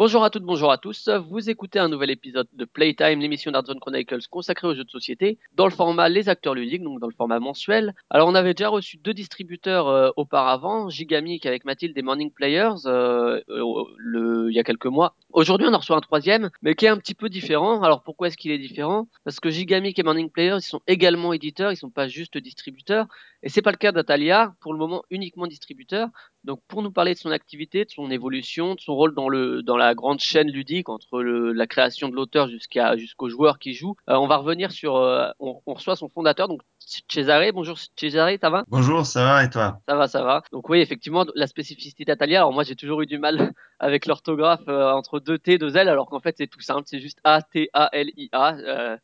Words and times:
Bonjour 0.00 0.24
à 0.24 0.30
toutes, 0.30 0.44
bonjour 0.44 0.72
à 0.72 0.78
tous. 0.78 1.10
Vous 1.28 1.50
écoutez 1.50 1.78
un 1.78 1.90
nouvel 1.90 2.08
épisode 2.08 2.48
de 2.54 2.64
Playtime, 2.64 3.20
l'émission 3.20 3.50
d'Art 3.50 3.66
Zone 3.66 3.78
Chronicles 3.78 4.26
consacrée 4.30 4.66
aux 4.66 4.74
jeux 4.74 4.84
de 4.84 4.90
société, 4.90 5.38
dans 5.52 5.66
le 5.66 5.70
format 5.70 6.08
Les 6.08 6.30
Acteurs 6.30 6.54
Ludiques, 6.54 6.82
donc 6.82 7.00
dans 7.00 7.06
le 7.06 7.12
format 7.12 7.38
mensuel. 7.38 7.94
Alors, 8.08 8.26
on 8.26 8.34
avait 8.34 8.54
déjà 8.54 8.70
reçu 8.70 8.96
deux 8.96 9.12
distributeurs 9.12 9.88
euh, 9.88 10.08
auparavant, 10.16 10.88
Gigamic 10.88 11.44
avec 11.44 11.66
Mathilde 11.66 11.94
des 11.94 12.00
Morning 12.00 12.32
Players, 12.32 12.86
euh, 12.86 13.42
euh, 13.50 14.46
il 14.48 14.56
y 14.56 14.58
a 14.58 14.64
quelques 14.64 14.86
mois. 14.86 15.16
Aujourd'hui, 15.34 15.66
on 15.68 15.74
en 15.74 15.78
reçoit 15.78 15.98
un 15.98 16.00
troisième, 16.00 16.48
mais 16.62 16.74
qui 16.74 16.86
est 16.86 16.88
un 16.88 16.96
petit 16.96 17.14
peu 17.14 17.28
différent. 17.28 17.82
Alors, 17.82 18.02
pourquoi 18.02 18.28
est-ce 18.28 18.38
qu'il 18.38 18.52
est 18.52 18.58
différent? 18.58 19.06
Parce 19.24 19.38
que 19.38 19.50
Gigamic 19.50 19.98
et 19.98 20.02
Morning 20.02 20.30
Players, 20.30 20.60
ils 20.60 20.62
sont 20.62 20.80
également 20.86 21.34
éditeurs, 21.34 21.72
ils 21.72 21.76
sont 21.76 21.90
pas 21.90 22.08
juste 22.08 22.38
distributeurs. 22.38 23.06
Et 23.42 23.50
c'est 23.50 23.62
pas 23.62 23.70
le 23.70 23.76
cas 23.76 23.92
d'Atalia, 23.92 24.54
pour 24.60 24.72
le 24.72 24.78
moment 24.78 25.02
uniquement 25.10 25.46
distributeur. 25.46 26.08
Donc, 26.44 26.62
pour 26.68 26.82
nous 26.82 26.90
parler 26.90 27.12
de 27.12 27.18
son 27.18 27.30
activité, 27.30 27.84
de 27.84 27.90
son 27.90 28.10
évolution, 28.10 28.74
de 28.74 28.80
son 28.80 28.94
rôle 28.94 29.14
dans 29.14 29.28
le 29.28 29.62
dans 29.62 29.76
la 29.76 29.89
grande 29.94 30.20
chaîne 30.20 30.50
ludique 30.50 30.88
entre 30.88 31.22
le, 31.22 31.52
la 31.52 31.66
création 31.66 32.08
de 32.08 32.14
l'auteur 32.14 32.48
jusqu'à 32.48 32.96
jusqu'aux 32.96 33.28
joueurs 33.28 33.58
qui 33.58 33.74
jouent, 33.74 33.96
euh, 34.08 34.14
on 34.16 34.26
va 34.26 34.36
revenir 34.36 34.70
sur. 34.72 34.96
euh, 34.96 35.28
on, 35.38 35.60
on 35.66 35.74
reçoit 35.74 35.96
son 35.96 36.08
fondateur, 36.08 36.48
donc 36.48 36.60
Cesare. 37.08 37.52
Bonjour 37.52 37.76
Cesare, 37.96 38.30
ça 38.40 38.50
va? 38.50 38.64
Bonjour, 38.68 39.06
ça 39.06 39.24
va 39.24 39.44
et 39.44 39.50
toi? 39.50 39.80
Ça 39.88 39.94
va, 39.96 40.08
ça 40.08 40.22
va. 40.24 40.42
Donc 40.52 40.68
oui, 40.68 40.80
effectivement, 40.80 41.24
la 41.34 41.46
spécificité 41.46 42.04
d'Atalia. 42.04 42.38
Alors 42.40 42.52
moi, 42.52 42.64
j'ai 42.64 42.74
toujours 42.76 43.02
eu 43.02 43.06
du 43.06 43.18
mal 43.18 43.52
avec 43.78 44.06
l'orthographe 44.06 44.66
euh, 44.68 44.90
entre 44.92 45.20
deux 45.20 45.38
T, 45.38 45.58
deux 45.58 45.76
L, 45.76 45.88
alors 45.88 46.06
qu'en 46.06 46.20
fait, 46.20 46.34
c'est 46.38 46.46
tout 46.46 46.60
simple. 46.60 46.82
C'est 46.86 47.00
juste 47.00 47.18
A 47.24 47.42
T 47.42 47.68
A 47.72 47.88
L 47.92 48.10
I 48.16 48.28
A. 48.32 48.56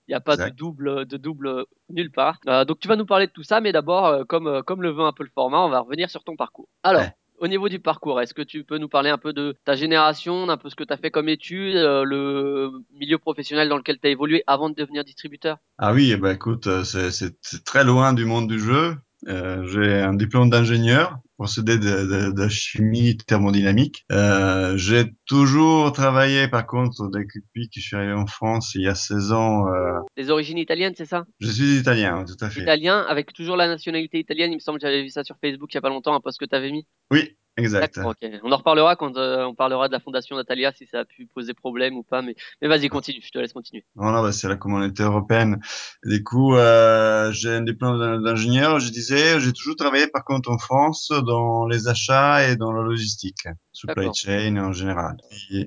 Il 0.09 0.11
n'y 0.11 0.15
a 0.15 0.21
pas 0.21 0.37
de 0.37 0.51
double 0.51 1.07
de 1.07 1.17
double 1.17 1.67
nulle 1.89 2.11
part. 2.11 2.39
Donc 2.67 2.81
tu 2.81 2.89
vas 2.89 2.97
nous 2.97 3.07
parler 3.07 3.27
de 3.27 3.33
tout 3.33 3.43
ça, 3.45 3.61
mais 3.61 3.73
d'abord, 3.73 4.27
comme 4.27 4.63
comme 4.65 4.83
le 4.83 4.91
veut 4.91 5.05
un 5.05 5.13
peu 5.13 5.23
le 5.25 5.31
format, 5.35 5.61
on 5.61 5.69
va 5.69 5.81
revenir 5.81 6.11
sur 6.11 6.25
ton 6.25 6.37
parcours. 6.37 6.69
Alors. 6.83 7.03
Ouais. 7.03 7.15
Au 7.39 7.49
niveau 7.49 7.69
du 7.69 7.79
parcours, 7.79 8.21
est-ce 8.21 8.33
que 8.33 8.43
tu 8.43 8.65
peux 8.65 8.79
nous 8.79 8.89
parler 8.89 9.11
un 9.11 9.19
peu 9.19 9.33
de 9.33 9.55
ta 9.65 9.75
génération, 9.75 10.47
d'un 10.47 10.57
peu 10.57 10.71
ce 10.71 10.75
que 10.75 10.85
tu 10.85 10.93
as 10.93 10.97
fait 10.97 11.11
comme 11.11 11.29
études, 11.29 11.77
euh, 11.77 12.03
le 12.03 12.71
milieu 12.95 13.19
professionnel 13.19 13.69
dans 13.69 13.77
lequel 13.77 13.99
tu 13.99 14.09
as 14.09 14.11
évolué 14.11 14.43
avant 14.47 14.71
de 14.71 14.75
devenir 14.75 15.05
distributeur? 15.05 15.59
Ah 15.79 15.93
oui, 15.93 16.13
eh 16.13 16.17
ben 16.17 16.33
écoute, 16.33 16.67
euh, 16.67 16.83
c'est 16.83 17.65
très 17.65 17.85
loin 17.85 18.15
du 18.15 18.25
monde 18.25 18.49
du 18.49 18.59
jeu. 18.59 18.97
Euh, 19.29 19.65
J'ai 19.67 20.01
un 20.01 20.15
diplôme 20.15 20.51
d'ingénieur 20.51 21.19
procédé 21.37 21.77
de, 21.79 21.85
de, 21.85 22.31
de 22.33 22.49
chimie 22.49 23.17
thermodynamique. 23.17 24.05
Euh, 24.13 24.77
J'ai 24.77 25.13
toujours 25.27 25.93
travaillé, 25.93 26.49
par 26.49 26.67
contre, 26.67 27.09
depuis 27.13 27.69
que 27.69 27.81
je 27.81 27.87
suis 27.87 27.97
arrivé 27.97 28.13
en 28.15 28.27
France 28.27 28.75
il 28.75 28.83
y 28.83 28.89
a 28.89 28.95
16 28.95 29.33
ans. 29.33 29.67
euh, 29.69 29.99
Des 30.17 30.31
origines 30.31 30.59
italiennes, 30.59 30.95
c'est 30.97 31.05
ça? 31.05 31.25
Je 31.41 31.51
suis 31.51 31.77
italien, 31.79 32.25
tout 32.25 32.43
à 32.45 32.49
fait. 32.51 32.63
Italien, 32.63 33.05
avec 33.09 33.33
toujours 33.33 33.57
la 33.57 33.67
nationalité 33.69 34.19
italienne. 34.19 34.53
Il 34.53 34.57
me 34.57 34.61
semble 34.61 34.79
que 34.79 34.87
j'avais 34.87 35.03
vu 35.03 35.11
ça 35.11 35.25
sur 35.25 35.37
Facebook 35.41 35.73
il 35.73 35.77
y 35.77 35.79
a 35.79 35.83
pas 35.83 35.89
longtemps, 35.91 36.15
un 36.15 36.21
post 36.21 36.39
que 36.39 36.47
tu 36.47 36.55
avais 36.55 36.71
mis? 36.71 36.87
Oui, 37.11 37.37
exact. 37.57 37.97
D'accord, 37.97 38.15
ok. 38.21 38.31
On 38.43 38.53
en 38.53 38.57
reparlera 38.57 38.97
quand 38.97 39.17
euh, 39.17 39.45
on 39.45 39.55
parlera 39.55 39.89
de 39.89 39.93
la 39.93 40.01
fondation 40.01 40.37
d'Atalia, 40.37 40.73
si 40.73 40.87
ça 40.87 41.01
a 41.01 41.05
pu 41.05 41.27
poser 41.27 41.55
problème 41.55 41.97
ou 41.97 42.03
pas. 42.03 42.23
Mais, 42.23 42.35
mais 42.61 42.69
vas-y, 42.69 42.89
continue, 42.89 43.21
je 43.23 43.31
te 43.31 43.39
laisse 43.39 43.53
continuer. 43.53 43.85
Voilà, 43.95 44.23
bah, 44.23 44.33
c'est 44.33 44.49
la 44.49 44.57
communauté 44.57 45.03
européenne. 45.03 45.61
Du 46.05 46.23
coup, 46.23 46.55
euh, 46.55 47.31
j'ai 47.33 47.51
un 47.51 47.63
diplôme 47.63 47.99
d'in- 47.99 48.21
d'ingénieur. 48.21 48.79
Je 48.81 48.91
disais, 48.91 49.41
j'ai 49.41 49.53
toujours 49.53 49.77
travaillé 49.77 50.07
par 50.09 50.25
contre 50.25 50.51
en 50.51 50.59
France 50.59 51.13
dans 51.27 51.67
les 51.67 51.89
achats 51.89 52.49
et 52.49 52.57
dans 52.57 52.73
la 52.73 52.83
logistique, 52.83 53.47
supply 53.73 54.11
chain 54.15 54.57
en 54.59 54.73
général. 54.73 55.17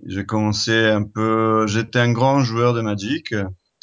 J'ai 0.06 0.26
commencé 0.26 0.86
un 0.86 1.04
peu, 1.04 1.66
j'étais 1.68 2.00
un 2.00 2.12
grand 2.12 2.42
joueur 2.42 2.74
de 2.74 2.82
Magic. 2.82 3.34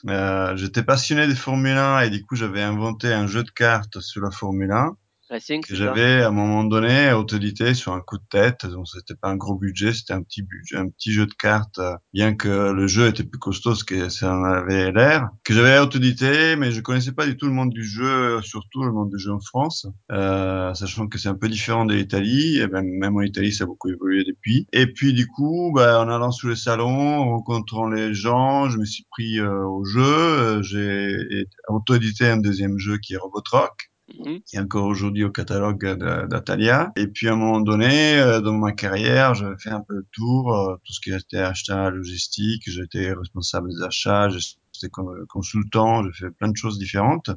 Euh, 0.08 0.56
j'étais 0.56 0.82
passionné 0.82 1.26
des 1.26 1.34
Formule 1.34 1.76
1 1.76 2.00
et 2.00 2.10
du 2.10 2.22
coup, 2.24 2.36
j'avais 2.36 2.62
inventé 2.62 3.12
un 3.12 3.26
jeu 3.26 3.42
de 3.42 3.50
cartes 3.50 4.00
sur 4.00 4.20
la 4.22 4.30
Formule 4.30 4.70
1 4.70 4.94
Racing, 5.28 5.62
que 5.62 5.74
j'avais 5.74 6.22
à 6.22 6.28
un 6.28 6.30
moment 6.30 6.64
donné 6.64 7.12
autodité 7.12 7.74
sur 7.74 7.92
un 7.92 8.00
coup 8.00 8.18
de 8.18 8.24
tête. 8.30 8.66
Donc 8.66 8.86
c'était 8.88 9.14
pas 9.14 9.28
un 9.28 9.36
gros 9.36 9.56
budget, 9.56 9.92
c'était 9.92 10.12
un 10.12 10.22
petit 10.22 10.42
budget, 10.42 10.76
un 10.76 10.88
petit 10.88 11.12
jeu 11.12 11.26
de 11.26 11.34
cartes, 11.34 11.78
euh, 11.78 11.94
bien 12.12 12.34
que 12.34 12.72
le 12.72 12.86
jeu 12.86 13.08
était 13.08 13.24
plus 13.24 13.38
costaud 13.38 13.74
que 13.86 14.08
ça 14.08 14.34
en 14.34 14.44
avait 14.44 14.92
l'air. 14.92 15.28
Que 15.44 15.54
j'avais 15.54 15.78
autodité, 15.78 16.56
mais 16.56 16.70
je 16.70 16.80
connaissais 16.80 17.12
pas 17.12 17.26
du 17.26 17.36
tout 17.36 17.46
le 17.46 17.52
monde 17.52 17.70
du 17.70 17.84
jeu, 17.84 18.40
surtout 18.42 18.84
le 18.84 18.92
monde 18.92 19.10
du 19.10 19.18
jeu 19.18 19.32
en 19.32 19.40
France, 19.40 19.86
euh, 20.12 20.72
sachant 20.74 21.08
que 21.08 21.18
c'est 21.18 21.28
un 21.28 21.34
peu 21.34 21.48
différent 21.48 21.84
de 21.84 21.94
l'Italie. 21.94 22.58
Et 22.58 22.66
ben, 22.66 22.82
même 22.82 23.16
en 23.16 23.22
Italie, 23.22 23.52
ça 23.52 23.64
a 23.64 23.66
beaucoup 23.66 23.88
évolué 23.88 24.24
depuis. 24.24 24.66
Et 24.72 24.86
puis 24.86 25.12
du 25.12 25.26
coup, 25.26 25.72
bah, 25.74 26.00
en 26.00 26.08
allant 26.08 26.30
sous 26.30 26.48
les 26.48 26.56
salons, 26.56 26.86
en 26.86 27.30
rencontrant 27.30 27.88
les 27.88 28.14
gens, 28.14 28.68
je 28.68 28.78
me 28.78 28.84
suis 28.84 29.04
pris 29.10 29.38
euh, 29.40 29.64
au 29.66 29.84
jeu. 29.84 30.02
Euh, 30.02 30.62
J'ai 30.62 31.46
auto-édité 31.68 32.28
un 32.28 32.36
deuxième 32.38 32.78
jeu 32.78 32.98
qui 32.98 33.14
est 33.14 33.16
Robotrock 33.16 33.90
Mhm. 34.08 34.40
qui 34.44 34.56
est 34.56 34.60
encore 34.60 34.86
aujourd'hui 34.86 35.24
au 35.24 35.30
catalogue 35.30 35.84
d'Atalia. 36.28 36.92
Et 36.96 37.08
puis 37.08 37.28
à 37.28 37.32
un 37.32 37.36
moment 37.36 37.60
donné, 37.60 38.18
euh, 38.18 38.40
dans 38.40 38.52
ma 38.52 38.72
carrière, 38.72 39.34
j'avais 39.34 39.58
fait 39.58 39.70
un 39.70 39.80
peu 39.80 39.94
le 39.96 40.06
tour, 40.12 40.54
euh, 40.54 40.76
tout 40.84 40.92
ce 40.92 41.00
qui 41.00 41.12
était 41.12 41.38
achat, 41.38 41.90
logistique, 41.90 42.62
j'étais 42.66 43.12
responsable 43.12 43.68
des 43.70 43.82
achats, 43.82 44.28
j'étais 44.28 44.88
con- 44.90 45.12
consultant, 45.28 46.04
j'ai 46.04 46.12
fait 46.12 46.30
plein 46.30 46.48
de 46.48 46.56
choses 46.56 46.78
différentes 46.78 47.30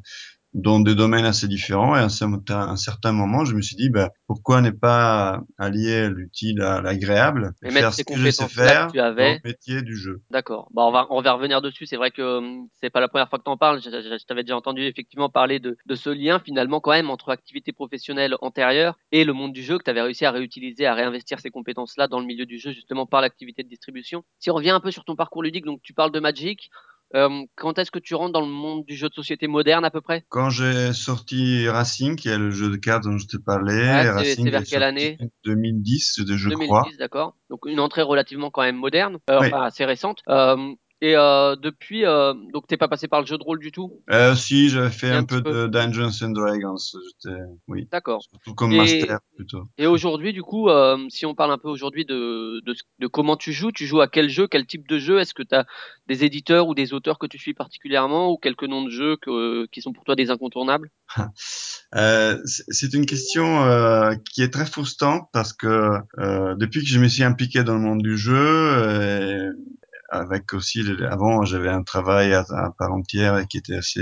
dans 0.54 0.80
des 0.80 0.96
domaines 0.96 1.26
assez 1.26 1.48
différents. 1.48 1.96
Et 1.96 2.00
à 2.00 2.04
un 2.06 2.10
certain, 2.76 3.12
moment, 3.12 3.46
je 3.46 3.56
me 3.56 3.62
suis 3.62 3.76
dit, 3.76 3.90
bah, 3.90 4.10
pourquoi 4.28 4.62
ne 4.62 4.72
pas 4.72 5.42
allier 5.58 6.10
l'utile 6.10 6.62
à 6.62 6.82
l'agréable 6.82 7.54
Et 7.64 7.70
faire 7.72 7.94
ce 7.94 8.04
que 8.04 8.14
je 8.16 8.32
sais 8.32 8.46
que 8.46 8.52
faire 8.54 8.88
dans 8.92 9.02
le 9.44 9.50
métier 9.50 9.82
du 9.82 9.96
jeu. 9.96 10.22
D'accord. 10.32 10.70
Bah, 10.74 10.84
on 10.86 10.92
va, 10.92 11.08
on 11.10 11.22
va 11.22 11.34
revenir 11.34 11.62
dessus. 11.62 11.86
C'est 11.86 11.98
vrai 11.98 12.12
que 12.12 12.38
hum, 12.40 12.68
c'est 12.82 12.90
pas 12.90 13.00
la 13.00 13.08
première 13.08 13.30
fois 13.30 13.40
que 13.40 13.44
tu 13.44 13.50
en 13.52 13.58
parles. 13.58 13.82
Je, 13.82 13.90
je- 13.90 14.18
je 14.20 14.26
t'avais 14.26 14.44
déjà 14.44 14.56
entendu 14.56 14.84
effectivement 14.84 15.30
parler 15.30 15.60
de, 15.60 15.78
de 15.86 15.96
ce 15.96 16.10
lien 16.10 16.40
finalement 16.40 16.80
quand 16.80 16.92
même 16.92 17.10
entre 17.10 17.30
activité 17.30 17.72
professionnelle 17.72 18.36
antérieure 18.42 18.98
et 19.12 19.24
le 19.24 19.34
monde 19.34 19.54
du 19.54 19.64
jeu 19.64 19.78
que 19.78 19.84
tu 19.84 19.90
avais 19.90 20.02
réussi 20.02 20.26
à 20.26 20.32
réutiliser, 20.32 20.86
à 20.86 20.94
réinvestir 20.94 21.40
ces 21.40 21.50
compétences-là 21.50 22.08
dans 22.08 22.20
le 22.20 22.26
milieu 22.26 22.46
du 22.46 22.58
jeu 22.60 22.72
justement 22.72 23.06
par 23.06 23.22
l'activité 23.22 23.64
de 23.64 23.70
distribution. 23.70 24.24
Si 24.40 24.50
on 24.52 24.56
revient 24.56 24.72
un 24.72 24.80
peu 24.80 24.92
sur 24.92 25.04
ton 25.06 25.16
parcours 25.16 25.44
ludique, 25.44 25.66
donc 25.66 25.82
tu 25.84 25.94
parles 25.94 26.12
de 26.12 26.20
Magic. 26.20 26.70
Euh, 27.16 27.44
quand 27.56 27.80
est-ce 27.80 27.92
que 27.92 28.00
tu 28.00 28.14
rentres 28.16 28.34
dans 28.34 28.42
le 28.42 28.48
monde 28.48 28.86
du 28.86 28.96
jeu 28.96 29.10
de 29.10 29.14
société 29.14 29.48
moderne 29.48 29.84
à 29.84 29.90
peu 29.92 30.02
près? 30.02 30.26
Quand 30.30 30.50
j'ai 30.50 30.94
sorti 30.94 31.68
Racing, 31.68 32.16
qui 32.16 32.30
est 32.30 32.38
le 32.38 32.52
jeu 32.52 32.70
de 32.70 32.76
cartes 32.76 33.04
dont 33.04 33.18
je 33.18 33.26
te 33.28 33.38
parlais, 33.38 33.82
Ouais, 33.82 34.04
c'est- 34.04 34.12
Racing 34.12 34.46
c'est 34.46 34.52
vers 34.52 34.64
quelle 34.64 34.84
année? 34.84 35.18
sorti 35.18 35.24
en 35.24 35.28
2010, 35.46 36.14
je 36.18 36.50
2010, 36.50 36.68
crois. 36.68 36.88
d'accord. 37.00 37.36
Donc 37.50 37.62
une 37.66 37.80
entrée 37.80 38.04
relativement 38.04 38.52
quand 38.52 38.62
même 38.62 38.76
moderne, 38.78 39.18
euh, 39.30 39.40
Oui. 39.42 39.48
enfin 39.48 39.64
assez 39.64 39.86
récente. 39.86 40.20
Euh, 40.30 40.74
et 41.02 41.16
euh, 41.16 41.56
depuis, 41.56 42.06
euh, 42.06 42.34
donc 42.54 42.68
t'es 42.68 42.78
pas 42.78 42.88
passé 42.88 43.08
par 43.08 43.22
le 43.22 43.26
jeu 43.26 43.38
de 43.38 43.44
rôle 43.44 43.60
du 43.60 43.72
tout? 43.72 44.02
Euh, 44.12 44.36
si, 44.36 44.70
j'avais 44.70 44.90
fait 44.90 45.12
un 45.12 45.24
peu 45.24 45.42
peu. 45.42 45.52
de 45.52 45.68
Dungeons 45.68 46.12
and 46.22 46.32
Dragons. 46.32 46.76
Oui, 47.68 47.88
D'accord. 47.92 48.22
surtout 48.24 48.54
comme 48.54 48.74
Et- 48.74 48.78
master 48.78 49.20
plutôt. 49.36 49.64
Et 49.78 49.88
aujourd'hui, 49.88 50.34
du 50.34 50.44
coup, 50.44 50.70
euh, 50.70 50.98
si 51.10 51.26
on 51.26 51.36
parle 51.36 51.52
un 51.52 51.58
peu 51.58 51.70
aujourd'hui 51.70 52.06
de, 52.06 52.62
de, 52.66 52.76
de 53.00 53.08
comment 53.08 53.38
tu 53.38 53.54
joues, 53.54 53.72
tu 53.72 53.86
joues 53.86 54.02
à 54.02 54.08
quel 54.08 54.30
jeu, 54.30 54.48
quel 54.48 54.66
type 54.66 54.88
de 54.88 55.00
jeu? 55.00 55.20
Est-ce 55.20 55.34
que 55.34 55.44
tu 55.44 55.56
as 55.56 55.66
des 56.08 56.26
éditeurs 56.26 56.68
ou 56.68 56.76
des 56.76 56.94
auteurs 56.94 57.18
que 57.18 57.28
tu 57.28 57.38
suis 57.38 57.54
particulièrement 57.54 58.32
ou 58.32 58.38
quelques 58.38 58.64
noms 58.64 58.84
de 58.84 58.90
jeux 58.90 59.16
que, 59.18 59.66
qui 59.68 59.82
sont 59.82 59.94
pour 59.94 60.04
toi 60.04 60.16
des 60.16 60.30
incontournables? 60.32 60.90
Euh, 61.96 62.38
c'est 62.46 62.94
une 62.94 63.08
question 63.08 63.64
euh, 63.64 64.14
qui 64.32 64.44
est 64.44 64.52
très 64.54 64.68
frustrante 64.68 65.28
parce 65.34 65.54
que 65.54 65.94
euh, 66.20 66.54
depuis 66.56 66.82
que 66.82 66.88
je 66.88 67.00
me 67.00 67.08
suis 67.08 67.24
impliqué 67.24 67.64
dans 67.64 67.74
le 67.74 67.80
monde 67.80 68.04
du 68.04 68.16
jeu, 68.16 68.36
euh, 68.38 69.52
avec 70.12 70.54
aussi 70.54 70.84
avant 71.10 71.44
j'avais 71.44 71.70
un 71.70 71.84
travail 71.84 72.34
à, 72.34 72.46
à 72.50 72.72
part 72.78 72.92
entière 72.92 73.48
qui 73.48 73.58
était 73.58 73.76
assez 73.76 74.02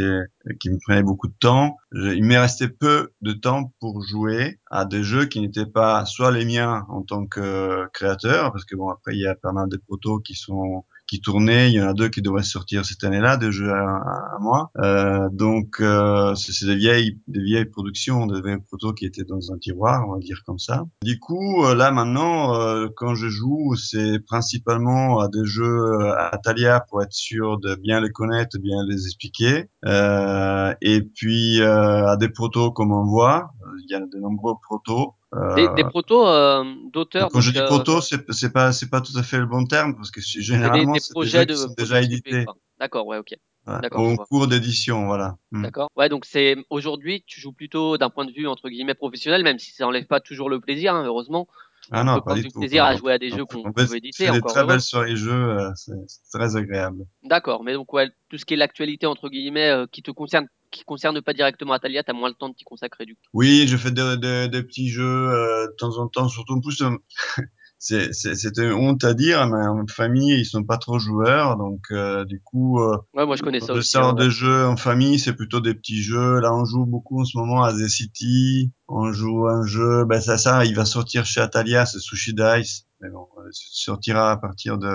qui 0.59 0.69
me 0.69 0.77
prenait 0.85 1.03
beaucoup 1.03 1.27
de 1.27 1.35
temps. 1.39 1.77
Il 1.93 2.23
m'est 2.23 2.37
resté 2.39 2.67
peu 2.67 3.11
de 3.21 3.33
temps 3.33 3.73
pour 3.79 4.03
jouer 4.03 4.59
à 4.69 4.85
des 4.85 5.03
jeux 5.03 5.25
qui 5.25 5.41
n'étaient 5.41 5.65
pas 5.65 6.05
soit 6.05 6.31
les 6.31 6.45
miens 6.45 6.85
en 6.89 7.01
tant 7.01 7.25
que 7.25 7.87
créateur 7.93 8.51
parce 8.51 8.65
que 8.65 8.75
bon 8.75 8.89
après 8.89 9.13
il 9.15 9.21
y 9.21 9.27
a 9.27 9.35
pas 9.35 9.51
mal 9.51 9.69
de 9.69 9.77
protos 9.77 10.19
qui 10.19 10.35
sont 10.35 10.85
qui 11.07 11.21
tournaient. 11.21 11.71
Il 11.71 11.75
y 11.75 11.81
en 11.81 11.87
a 11.87 11.93
deux 11.93 12.09
qui 12.09 12.21
devraient 12.21 12.43
sortir 12.43 12.85
cette 12.85 13.03
année-là, 13.03 13.37
deux 13.37 13.51
jeux 13.51 13.71
à, 13.71 13.97
à- 13.97 14.37
moi. 14.39 14.71
Euh, 14.79 15.29
donc, 15.31 15.77
euh, 15.81 16.35
c'est 16.35 16.65
des 16.65 16.75
vieilles, 16.75 17.19
des 17.27 17.41
vieilles 17.41 17.65
productions, 17.65 18.27
des 18.27 18.41
vieilles 18.41 18.61
protos 18.67 18.93
qui 18.93 19.05
étaient 19.05 19.23
dans 19.23 19.51
un 19.51 19.57
tiroir, 19.57 20.07
on 20.07 20.13
va 20.13 20.19
dire 20.19 20.41
comme 20.45 20.59
ça. 20.59 20.83
Du 21.03 21.19
coup, 21.19 21.63
euh, 21.65 21.75
là 21.75 21.91
maintenant, 21.91 22.55
euh, 22.55 22.87
quand 22.95 23.15
je 23.15 23.27
joue, 23.27 23.75
c'est 23.75 24.19
principalement 24.19 25.19
à 25.19 25.27
des 25.27 25.45
jeux 25.45 26.11
à 26.17 26.37
Talia 26.43 26.81
pour 26.89 27.01
être 27.01 27.13
sûr 27.13 27.59
de 27.59 27.75
bien 27.75 27.99
les 28.01 28.09
connaître, 28.09 28.57
bien 28.59 28.77
les 28.87 29.05
expliquer. 29.05 29.69
Euh, 29.85 30.73
et 30.81 31.01
puis 31.01 31.61
euh, 31.61 32.07
à 32.07 32.17
des 32.17 32.29
protos 32.29 32.71
comme 32.71 32.91
on 32.91 33.05
voit, 33.05 33.51
il 33.79 33.91
y 33.91 33.95
a 33.95 33.99
de 33.99 34.19
nombreux 34.19 34.53
protos. 34.61 35.13
Euh, 35.37 35.55
Des, 35.55 35.83
des 35.83 35.89
protos 35.89 36.27
euh, 36.27 36.63
d'auteurs. 36.91 37.29
quand 37.29 37.41
je 37.41 37.51
dis 37.51 37.59
euh, 37.59 37.67
proto, 37.67 38.01
c'est 38.01 38.31
c'est 38.31 38.51
pas 38.51 38.71
c'est 38.71 38.89
pas 38.89 39.01
tout 39.01 39.15
à 39.17 39.23
fait 39.23 39.37
le 39.37 39.45
bon 39.45 39.65
terme 39.65 39.95
parce 39.95 40.11
que 40.11 40.21
c'est 40.21 40.41
généralement 40.41 40.93
des 40.93 40.99
c'est 40.99 41.09
des 41.09 41.13
projets 41.13 41.45
de 41.45 41.53
sont 41.55 41.73
déjà 41.77 42.01
édités. 42.01 42.45
D'accord, 42.79 43.07
ouais, 43.07 43.17
ok. 43.17 43.35
ouais, 43.67 43.89
vois. 43.91 44.25
cours 44.27 44.47
d'édition, 44.47 45.05
voilà. 45.05 45.37
Hmm. 45.51 45.63
D'accord. 45.63 45.89
Ouais, 45.95 46.09
donc 46.09 46.25
c'est 46.25 46.55
aujourd'hui, 46.69 47.23
tu 47.25 47.39
joues 47.39 47.53
plutôt 47.53 47.97
d'un 47.97 48.09
point 48.09 48.25
de 48.25 48.31
vue 48.31 48.47
entre 48.47 48.69
guillemets 48.69 48.93
professionnel, 48.93 49.43
même 49.43 49.59
si 49.59 49.71
ça 49.71 49.87
enlève 49.87 50.05
pas 50.05 50.19
toujours 50.19 50.49
le 50.49 50.59
plaisir, 50.59 50.93
hein, 50.95 51.03
heureusement. 51.05 51.47
Ah 51.91 52.01
On 52.01 52.05
non, 52.05 52.15
peut 52.15 52.21
pas 52.25 52.35
du 52.35 52.49
tout. 52.49 52.59
plaisir 52.59 52.83
à 52.83 52.95
jouer 52.95 53.13
à 53.13 53.17
des 53.17 53.29
jeux 53.29 53.45
peut- 53.45 53.57
qu'on 53.61 53.71
veut 53.71 53.95
éditer, 53.95 54.25
fait 54.25 54.31
des 54.31 54.41
très 54.41 54.59
heureux. 54.59 54.67
belles 54.67 54.81
soirées 54.81 55.15
jeux, 55.15 55.57
c'est 55.75 55.93
c'est 56.07 56.37
très 56.37 56.55
agréable. 56.57 57.05
D'accord, 57.23 57.63
mais 57.63 57.73
donc 57.73 57.93
ouais, 57.93 58.09
tout 58.29 58.37
ce 58.37 58.45
qui 58.45 58.55
est 58.55 58.57
l'actualité 58.57 59.05
entre 59.05 59.29
guillemets 59.29 59.69
euh, 59.69 59.85
qui 59.89 60.03
te 60.03 60.11
concerne, 60.11 60.47
qui 60.71 60.83
concerne 60.83 61.21
pas 61.21 61.33
directement 61.33 61.73
Atalia, 61.73 62.03
t'as 62.03 62.13
moins 62.13 62.29
le 62.29 62.35
temps 62.35 62.49
de 62.49 62.55
t'y 62.55 62.63
consacrer 62.63 63.05
du 63.05 63.15
coup. 63.15 63.21
Oui, 63.33 63.67
je 63.67 63.77
fais 63.77 63.91
des, 63.91 64.63
petits 64.63 64.89
jeux 64.89 65.03
euh, 65.03 65.67
de 65.67 65.75
temps 65.77 65.97
en 65.97 66.07
temps, 66.07 66.27
surtout 66.27 66.53
en 66.53 66.61
plus, 66.61 66.81
euh, 66.81 66.97
c'est 67.79 68.57
une 68.57 68.73
honte 68.73 69.03
à 69.03 69.13
dire, 69.13 69.47
mais 69.47 69.65
en 69.67 69.85
famille, 69.87 70.39
ils 70.39 70.45
sont 70.45 70.63
pas 70.63 70.77
trop 70.77 70.99
joueurs, 70.99 71.57
donc 71.57 71.81
euh, 71.91 72.25
du 72.25 72.41
coup, 72.41 72.79
euh, 72.81 72.97
Ouais, 73.13 73.25
moi 73.25 73.35
je 73.35 73.43
connais 73.43 73.59
ça 73.59 73.73
aussi. 73.73 73.97
hein, 73.97 74.13
ouais. 74.15 74.25
de 74.25 74.29
jeux 74.29 74.65
en 74.65 74.77
famille, 74.77 75.19
c'est 75.19 75.33
plutôt 75.33 75.59
des 75.59 75.73
petits 75.73 76.01
jeux. 76.01 76.39
Là, 76.39 76.53
on 76.53 76.65
joue 76.65 76.85
beaucoup 76.85 77.21
en 77.21 77.25
ce 77.25 77.37
moment 77.37 77.63
à 77.63 77.73
The 77.73 77.87
City, 77.87 78.71
on 78.87 79.11
joue 79.11 79.47
un 79.47 79.65
jeu, 79.65 80.05
ben 80.05 80.21
ça, 80.21 80.37
ça, 80.37 80.65
il 80.65 80.75
va 80.75 80.85
sortir 80.85 81.25
chez 81.25 81.39
Atalia, 81.39 81.85
c'est 81.85 81.99
Sushi 81.99 82.33
Dice, 82.33 82.87
mais 83.01 83.09
bon, 83.09 83.27
il 83.45 83.51
sortira 83.53 84.31
à 84.31 84.37
partir 84.37 84.77
de 84.77 84.89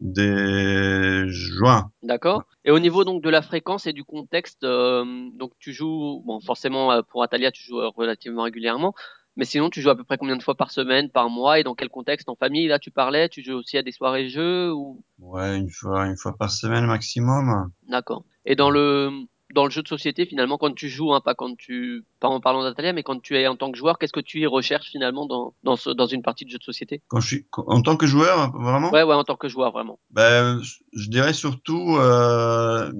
des 0.00 1.24
juin. 1.28 1.90
D'accord. 2.02 2.44
Et 2.64 2.70
au 2.70 2.78
niveau 2.78 3.04
donc 3.04 3.22
de 3.22 3.30
la 3.30 3.42
fréquence 3.42 3.86
et 3.86 3.92
du 3.92 4.04
contexte, 4.04 4.64
euh, 4.64 5.04
donc 5.34 5.52
tu 5.58 5.72
joues, 5.72 6.22
bon 6.24 6.40
forcément 6.40 6.92
euh, 6.92 7.02
pour 7.02 7.22
Atalia 7.22 7.50
tu 7.50 7.64
joues 7.64 7.80
euh, 7.80 7.88
relativement 7.88 8.42
régulièrement, 8.42 8.94
mais 9.36 9.44
sinon 9.44 9.70
tu 9.70 9.80
joues 9.80 9.90
à 9.90 9.96
peu 9.96 10.04
près 10.04 10.18
combien 10.18 10.36
de 10.36 10.42
fois 10.42 10.54
par 10.54 10.70
semaine, 10.70 11.10
par 11.10 11.30
mois 11.30 11.58
et 11.58 11.64
dans 11.64 11.74
quel 11.74 11.88
contexte? 11.88 12.28
En 12.28 12.36
famille 12.36 12.68
là 12.68 12.78
tu 12.78 12.90
parlais, 12.90 13.28
tu 13.28 13.42
joues 13.42 13.54
aussi 13.54 13.76
à 13.76 13.82
des 13.82 13.92
soirées 13.92 14.28
jeux 14.28 14.72
ou? 14.72 15.02
Ouais, 15.18 15.56
une 15.56 15.70
fois, 15.70 16.06
une 16.06 16.16
fois 16.16 16.36
par 16.36 16.50
semaine 16.50 16.86
maximum. 16.86 17.70
D'accord. 17.88 18.24
Et 18.44 18.54
dans 18.54 18.70
le 18.70 19.10
dans 19.54 19.64
le 19.64 19.70
jeu 19.70 19.82
de 19.82 19.88
société 19.88 20.26
finalement 20.26 20.58
quand 20.58 20.74
tu 20.74 20.88
joues, 20.88 21.12
hein, 21.14 21.20
pas 21.20 21.34
quand 21.34 21.56
tu 21.56 22.04
pas 22.20 22.28
en 22.28 22.40
parlant 22.40 22.62
d'Atalia, 22.62 22.92
mais 22.92 23.02
quand 23.02 23.20
tu 23.20 23.36
es 23.36 23.46
en 23.46 23.56
tant 23.56 23.70
que 23.72 23.78
joueur, 23.78 23.98
qu'est-ce 23.98 24.12
que 24.12 24.20
tu 24.20 24.40
y 24.40 24.46
recherches 24.46 24.90
finalement 24.90 25.26
dans 25.26 25.54
dans 25.62 25.76
ce, 25.76 25.90
dans 25.90 26.06
une 26.06 26.22
partie 26.22 26.44
de 26.44 26.50
jeu 26.50 26.58
de 26.58 26.64
société? 26.64 27.02
Quand 27.08 27.20
je 27.20 27.26
suis, 27.26 27.46
en 27.56 27.82
tant 27.82 27.96
que 27.96 28.06
joueur, 28.06 28.52
vraiment? 28.52 28.90
Ouais 28.90 29.02
ouais 29.02 29.14
en 29.14 29.24
tant 29.24 29.36
que 29.36 29.48
joueur 29.48 29.72
vraiment. 29.72 29.98
Ben, 30.10 30.60
je- 30.92 31.08
dirais 31.08 31.32
surtout 31.32 31.96
euh, 31.98 32.90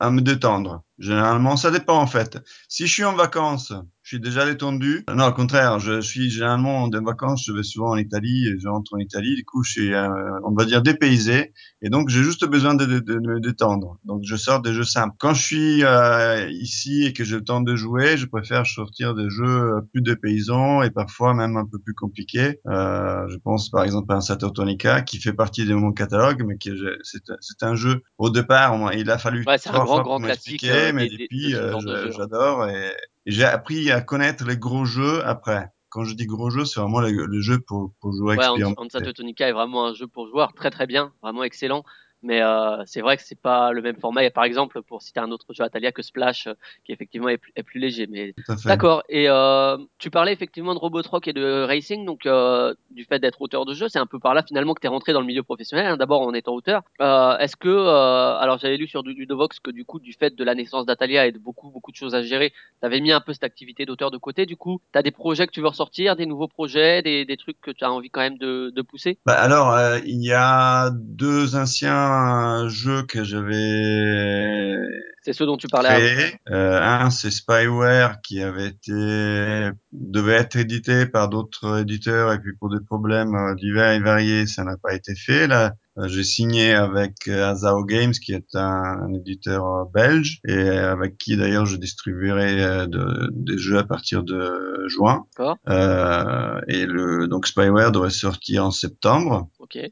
à 0.00 0.10
me 0.10 0.20
détendre. 0.20 0.82
Généralement, 0.98 1.56
ça 1.56 1.70
dépend 1.70 1.98
en 1.98 2.06
fait. 2.06 2.38
Si 2.68 2.86
je 2.86 2.92
suis 2.92 3.04
en 3.04 3.14
vacances, 3.14 3.72
je 4.08 4.14
suis 4.16 4.20
déjà 4.20 4.46
détendu. 4.46 5.04
Non, 5.14 5.26
au 5.26 5.32
contraire, 5.34 5.80
je 5.80 6.00
suis 6.00 6.30
généralement 6.30 6.84
en 6.84 6.88
vacances, 7.02 7.44
je 7.46 7.52
vais 7.52 7.62
souvent 7.62 7.90
en 7.90 7.98
Italie, 7.98 8.46
et 8.48 8.58
je 8.58 8.66
rentre 8.66 8.94
en 8.94 8.96
Italie, 8.96 9.34
du 9.34 9.44
coup, 9.44 9.62
je 9.62 9.70
suis, 9.70 9.92
euh, 9.92 10.08
on 10.44 10.54
va 10.54 10.64
dire, 10.64 10.80
dépaysé, 10.80 11.52
et 11.82 11.90
donc 11.90 12.08
j'ai 12.08 12.22
juste 12.22 12.46
besoin 12.46 12.74
de, 12.74 12.86
de, 12.86 13.00
de 13.00 13.18
me 13.18 13.38
détendre. 13.38 13.98
Donc 14.04 14.22
je 14.24 14.34
sors 14.34 14.62
des 14.62 14.72
jeux 14.72 14.84
simples. 14.84 15.14
Quand 15.18 15.34
je 15.34 15.42
suis 15.42 15.84
euh, 15.84 16.48
ici 16.48 17.04
et 17.04 17.12
que 17.12 17.22
j'ai 17.22 17.36
le 17.36 17.44
temps 17.44 17.60
de 17.60 17.76
jouer, 17.76 18.16
je 18.16 18.24
préfère 18.24 18.66
sortir 18.66 19.14
des 19.14 19.28
jeux 19.28 19.72
plus 19.92 20.00
dépaysants 20.00 20.82
et 20.82 20.90
parfois 20.90 21.34
même 21.34 21.58
un 21.58 21.66
peu 21.66 21.78
plus 21.78 21.94
compliqués. 21.94 22.60
Euh, 22.66 23.28
je 23.28 23.36
pense 23.36 23.68
par 23.68 23.84
exemple 23.84 24.10
à 24.14 24.16
un 24.16 24.20
Saturtonica 24.22 25.02
qui 25.02 25.20
fait 25.20 25.34
partie 25.34 25.66
de 25.66 25.74
mon 25.74 25.92
catalogue, 25.92 26.44
mais 26.46 26.56
qui 26.56 26.70
est- 26.70 26.74
c'est 27.02 27.62
un 27.62 27.74
jeu 27.74 28.02
au 28.16 28.30
départ, 28.30 28.74
il 28.94 29.10
a 29.10 29.18
fallu 29.18 29.44
Ouais 29.46 29.58
c'est 29.58 29.68
un 29.68 29.84
grand 29.84 30.00
grand 30.00 30.18
classique 30.18 30.64
euh, 30.64 30.92
mais 30.94 31.08
des, 31.08 31.10
des- 31.10 31.16
de 31.18 31.22
depuis 31.24 31.54
euh, 31.54 31.74
hein. 31.76 32.10
j'adore 32.16 32.66
et 32.68 32.90
j'ai 33.28 33.44
appris 33.44 33.90
à 33.90 34.00
connaître 34.00 34.44
les 34.44 34.56
gros 34.56 34.84
jeux 34.84 35.24
après. 35.24 35.68
Quand 35.90 36.04
je 36.04 36.14
dis 36.14 36.26
gros 36.26 36.50
jeux, 36.50 36.64
c'est 36.64 36.80
vraiment 36.80 37.00
le, 37.00 37.10
le 37.10 37.40
jeu 37.40 37.60
pour, 37.60 37.92
pour 38.00 38.12
jouer 38.12 38.36
Ouais, 38.36 38.44
expérimenté. 38.44 38.74
Hansa 38.78 39.00
Teutonica 39.00 39.48
est 39.48 39.52
vraiment 39.52 39.86
un 39.86 39.94
jeu 39.94 40.06
pour 40.06 40.28
joueurs 40.28 40.52
très 40.52 40.70
très 40.70 40.86
bien, 40.86 41.12
vraiment 41.22 41.44
excellent. 41.44 41.84
Mais 42.22 42.42
euh, 42.42 42.82
c'est 42.86 43.00
vrai 43.00 43.16
que 43.16 43.22
c'est 43.22 43.40
pas 43.40 43.72
le 43.72 43.80
même 43.80 43.96
format. 43.96 44.22
Il 44.22 44.24
y 44.24 44.28
a 44.28 44.32
par 44.32 44.44
exemple, 44.44 44.82
pour 44.82 45.02
citer 45.02 45.20
un 45.20 45.30
autre 45.30 45.46
jeu 45.52 45.62
Atalia, 45.62 45.92
que 45.92 46.02
Splash, 46.02 46.46
euh, 46.48 46.54
qui 46.84 46.92
effectivement 46.92 47.28
est 47.28 47.38
plus, 47.38 47.52
est 47.54 47.62
plus 47.62 47.78
léger. 47.80 48.06
Mais 48.10 48.34
d'accord. 48.64 49.02
Et 49.08 49.28
euh, 49.28 49.76
tu 49.98 50.10
parlais 50.10 50.32
effectivement 50.32 50.74
de 50.74 50.78
Robotrock 50.78 51.28
et 51.28 51.32
de 51.32 51.62
racing, 51.62 52.04
donc 52.04 52.26
euh, 52.26 52.74
du 52.90 53.04
fait 53.04 53.18
d'être 53.20 53.40
auteur 53.40 53.64
de 53.64 53.74
jeu, 53.74 53.88
c'est 53.88 53.98
un 53.98 54.06
peu 54.06 54.18
par 54.18 54.34
là 54.34 54.42
finalement 54.42 54.74
que 54.74 54.80
tu 54.80 54.86
es 54.86 54.90
rentré 54.90 55.12
dans 55.12 55.20
le 55.20 55.26
milieu 55.26 55.42
professionnel. 55.42 55.86
hein, 55.86 55.96
D'abord 55.96 56.22
en 56.22 56.34
étant 56.34 56.54
auteur. 56.54 56.82
Euh, 57.00 57.38
Est-ce 57.38 57.56
que, 57.56 57.68
euh, 57.68 58.36
alors 58.38 58.58
j'avais 58.58 58.76
lu 58.76 58.88
sur 58.88 59.02
Ludovox 59.02 59.60
que 59.60 59.70
du 59.70 59.84
coup, 59.84 60.00
du 60.00 60.12
fait 60.12 60.34
de 60.34 60.44
la 60.44 60.54
naissance 60.54 60.86
d'Atalia 60.86 61.26
et 61.26 61.32
de 61.32 61.38
beaucoup 61.38 61.70
beaucoup 61.70 61.92
de 61.92 61.96
choses 61.96 62.14
à 62.14 62.22
gérer, 62.22 62.50
tu 62.50 62.86
avais 62.86 63.00
mis 63.00 63.12
un 63.12 63.20
peu 63.20 63.32
cette 63.32 63.44
activité 63.44 63.86
d'auteur 63.86 64.10
de 64.10 64.18
côté. 64.18 64.46
Du 64.46 64.56
coup, 64.56 64.80
tu 64.92 64.98
as 64.98 65.02
des 65.02 65.10
projets 65.10 65.46
que 65.46 65.52
tu 65.52 65.60
veux 65.60 65.68
ressortir, 65.68 66.16
des 66.16 66.26
nouveaux 66.26 66.48
projets, 66.48 67.02
des, 67.02 67.24
des 67.24 67.36
trucs 67.36 67.60
que 67.60 67.70
tu 67.70 67.84
as 67.84 67.92
envie 67.92 68.10
quand 68.10 68.20
même 68.20 68.38
de, 68.38 68.72
de 68.74 68.82
pousser? 68.82 69.18
Bah 69.26 69.34
alors, 69.34 69.72
euh, 69.72 69.98
il 70.04 70.24
y 70.24 70.32
a 70.32 70.90
deux 70.92 71.56
anciens 71.56 72.07
jeux 72.68 73.02
que 73.02 73.24
j'avais 73.24 74.76
C'est 75.22 75.32
ce 75.32 75.44
dont 75.44 75.56
tu 75.56 75.68
parlais. 75.68 76.38
Euh, 76.50 76.80
un, 76.80 77.10
c'est 77.10 77.30
Spyware 77.30 78.20
qui 78.22 78.42
avait 78.42 78.68
été 78.68 79.70
devait 79.92 80.34
être 80.34 80.56
édité 80.56 81.06
par 81.06 81.28
d'autres 81.28 81.80
éditeurs 81.80 82.32
et 82.32 82.38
puis 82.38 82.52
pour 82.58 82.70
des 82.70 82.84
problèmes 82.84 83.34
euh, 83.34 83.54
divers 83.54 83.92
et 83.92 84.00
variés, 84.00 84.46
ça 84.46 84.64
n'a 84.64 84.76
pas 84.76 84.94
été 84.94 85.14
fait. 85.14 85.46
Là, 85.46 85.66
euh, 85.66 85.70
j'ai 86.06 86.22
signé 86.24 86.72
avec 86.74 87.26
euh, 87.28 87.50
Azao 87.50 87.84
Games 87.84 88.12
qui 88.12 88.32
est 88.32 88.54
un, 88.54 88.82
un 89.02 89.12
éditeur 89.14 89.64
euh, 89.66 89.84
belge 89.92 90.38
et 90.46 90.68
avec 90.68 91.18
qui 91.18 91.36
d'ailleurs 91.36 91.66
je 91.66 91.76
distribuerai 91.76 92.62
euh, 92.62 92.86
de- 92.86 93.30
des 93.32 93.58
jeux 93.58 93.78
à 93.78 93.84
partir 93.84 94.22
de 94.22 94.84
juin. 94.86 95.24
Euh, 95.68 96.60
et 96.68 96.86
le 96.86 97.26
donc 97.28 97.46
Spyware 97.46 97.92
devrait 97.92 98.10
sortir 98.10 98.64
en 98.64 98.70
septembre. 98.70 99.48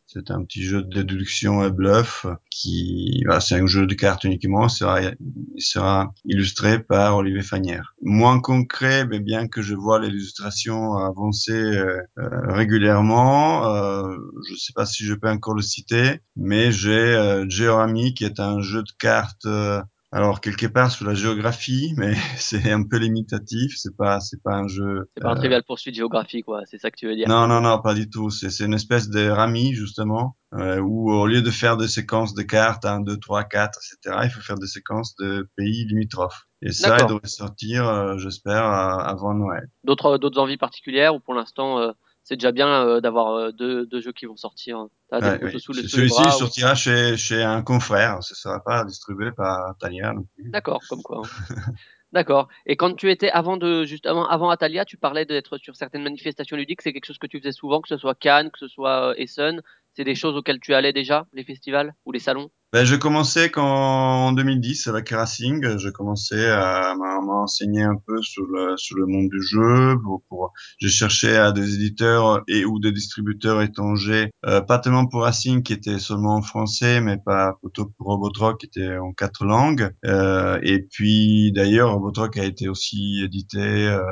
C'est 0.06 0.30
un 0.30 0.42
petit 0.44 0.62
jeu 0.62 0.82
de 0.82 0.88
déduction 1.02 1.64
et 1.64 1.70
bluff 1.70 2.24
qui, 2.50 3.22
voilà, 3.26 3.40
c'est 3.40 3.56
un 3.60 3.66
jeu 3.66 3.86
de 3.86 3.94
cartes 3.94 4.24
uniquement. 4.24 4.66
Il 4.68 4.70
sera, 4.70 5.00
il 5.02 5.62
sera 5.62 6.14
illustré 6.24 6.78
par 6.82 7.16
Olivier 7.18 7.42
Fagnière. 7.42 7.94
Moins 8.00 8.40
concret, 8.40 9.06
mais 9.06 9.20
bien 9.20 9.48
que 9.48 9.60
je 9.60 9.74
vois 9.74 10.00
l'illustration 10.00 10.94
avancer 10.96 11.52
euh, 11.52 11.98
euh, 12.18 12.28
régulièrement, 12.54 13.66
euh, 13.74 14.16
je 14.46 14.52
ne 14.52 14.58
sais 14.58 14.72
pas 14.74 14.86
si 14.86 15.04
je 15.04 15.14
peux 15.14 15.28
encore 15.28 15.54
le 15.54 15.62
citer, 15.62 15.95
mais 16.36 16.72
j'ai 16.72 16.90
euh, 16.92 17.46
Georami 17.48 18.14
qui 18.14 18.24
est 18.24 18.40
un 18.40 18.60
jeu 18.60 18.82
de 18.82 18.92
cartes. 18.98 19.46
euh, 19.46 19.80
alors 20.12 20.40
quelque 20.40 20.66
part 20.66 20.90
sur 20.90 21.04
la 21.06 21.14
géographie, 21.14 21.92
mais 21.98 22.14
c'est 22.36 22.70
un 22.70 22.84
peu 22.84 22.96
limitatif. 22.96 23.74
C'est 23.76 23.96
pas, 23.96 24.20
c'est 24.20 24.42
pas 24.42 24.54
un 24.54 24.68
jeu 24.68 25.10
C'est 25.16 25.22
pas 25.22 25.32
un 25.32 25.34
trivial 25.34 25.62
poursuite 25.64 25.94
géographique, 25.94 26.44
quoi. 26.46 26.62
C'est 26.64 26.78
ça 26.78 26.90
que 26.90 26.96
tu 26.96 27.06
veux 27.06 27.16
dire. 27.16 27.28
non, 27.28 27.46
non, 27.46 27.60
non, 27.60 27.80
pas 27.82 27.94
du 27.94 28.08
tout. 28.08 28.30
C'est 28.30 28.50
c'est 28.50 28.64
une 28.64 28.74
espèce 28.74 29.08
de 29.10 29.28
rami, 29.28 29.74
justement, 29.74 30.36
euh, 30.54 30.78
où 30.78 31.12
au 31.12 31.26
lieu 31.26 31.42
de 31.42 31.50
faire 31.50 31.76
des 31.76 31.88
séquences 31.88 32.34
de 32.34 32.42
cartes, 32.42 32.84
1, 32.84 33.00
2, 33.00 33.18
3, 33.18 33.44
4, 33.44 33.78
etc., 33.78 34.20
il 34.24 34.30
faut 34.30 34.40
faire 34.40 34.58
des 34.58 34.68
séquences 34.68 35.16
de 35.16 35.50
pays 35.56 35.84
limitrophes. 35.86 36.46
Et 36.62 36.72
ça, 36.72 36.96
il 37.00 37.06
devrait 37.06 37.26
sortir, 37.28 37.86
euh, 37.86 38.16
j'espère, 38.16 38.64
euh, 38.64 38.98
avant 38.98 39.34
Noël. 39.34 39.68
D'autres, 39.84 40.16
d'autres 40.18 40.40
envies 40.40 40.56
particulières 40.56 41.14
ou 41.14 41.20
pour 41.20 41.34
l'instant, 41.34 41.78
euh, 41.80 41.92
c'est 42.28 42.34
déjà 42.34 42.50
bien 42.50 42.66
euh, 42.68 43.00
d'avoir 43.00 43.28
euh, 43.34 43.52
deux, 43.52 43.86
deux 43.86 44.00
jeux 44.00 44.10
qui 44.10 44.26
vont 44.26 44.36
sortir. 44.36 44.78
Ouais, 45.12 45.20
oui. 45.42 45.52
les 45.52 45.60
Celui-ci 45.60 46.20
ou- 46.20 46.30
sortira 46.32 46.74
chez, 46.74 47.16
chez 47.16 47.40
un 47.40 47.62
confrère. 47.62 48.18
Ce 48.24 48.34
sera 48.34 48.58
pas 48.62 48.84
distribué 48.84 49.30
par 49.30 49.76
Talia 49.78 50.12
non 50.12 50.26
plus. 50.34 50.50
D'accord, 50.50 50.82
comme 50.88 51.02
quoi. 51.02 51.22
hein. 51.24 51.54
D'accord. 52.12 52.48
Et 52.66 52.76
quand 52.76 52.94
tu 52.96 53.10
étais 53.12 53.30
avant 53.30 53.56
de 53.56 53.84
justement 53.84 54.28
avant 54.28 54.50
Atalia, 54.50 54.84
tu 54.84 54.96
parlais 54.96 55.24
d'être 55.24 55.56
sur 55.58 55.76
certaines 55.76 56.02
manifestations 56.02 56.56
ludiques. 56.56 56.82
C'est 56.82 56.92
quelque 56.92 57.06
chose 57.06 57.18
que 57.18 57.28
tu 57.28 57.38
faisais 57.38 57.52
souvent, 57.52 57.80
que 57.80 57.88
ce 57.88 57.96
soit 57.96 58.16
Cannes, 58.16 58.50
que 58.50 58.58
ce 58.58 58.66
soit 58.68 59.10
euh, 59.10 59.14
Essen. 59.18 59.62
C'est 59.96 60.04
des 60.04 60.14
choses 60.14 60.36
auxquelles 60.36 60.60
tu 60.60 60.74
allais 60.74 60.92
déjà, 60.92 61.26
les 61.32 61.42
festivals 61.42 61.94
ou 62.04 62.12
les 62.12 62.18
salons? 62.18 62.50
Ben, 62.72 62.84
je 62.84 62.96
commençais 62.96 63.50
quand, 63.50 63.64
en 63.64 64.32
2010 64.32 64.86
avec 64.88 65.08
Racing. 65.08 65.78
Je 65.78 65.88
commençais 65.88 66.50
à 66.50 66.94
m'en- 66.98 67.22
m'enseigner 67.22 67.82
un 67.82 67.96
peu 68.06 68.20
sur 68.20 68.44
le, 68.44 68.76
sur 68.76 68.98
le 68.98 69.06
monde 69.06 69.30
du 69.30 69.40
jeu. 69.40 69.96
Pour, 70.02 70.22
pour, 70.28 70.52
je 70.78 70.88
cherchais 70.88 71.36
à 71.36 71.52
des 71.52 71.74
éditeurs 71.76 72.42
et 72.48 72.66
ou 72.66 72.78
des 72.78 72.92
distributeurs 72.92 73.62
étrangers, 73.62 74.30
euh, 74.44 74.60
pas 74.60 74.78
tellement 74.78 75.06
pour 75.06 75.22
Racing 75.22 75.62
qui 75.62 75.72
était 75.72 75.98
seulement 75.98 76.34
en 76.36 76.42
français, 76.42 77.00
mais 77.00 77.16
pas 77.16 77.54
plutôt 77.62 77.86
pour 77.96 78.08
Robotrock 78.08 78.60
qui 78.60 78.66
était 78.66 78.98
en 78.98 79.12
quatre 79.14 79.46
langues. 79.46 79.90
Euh, 80.04 80.58
et 80.62 80.82
puis 80.82 81.52
d'ailleurs, 81.52 81.92
Robotrock 81.94 82.36
a 82.36 82.44
été 82.44 82.68
aussi 82.68 83.22
édité 83.24 83.58
euh, 83.60 84.02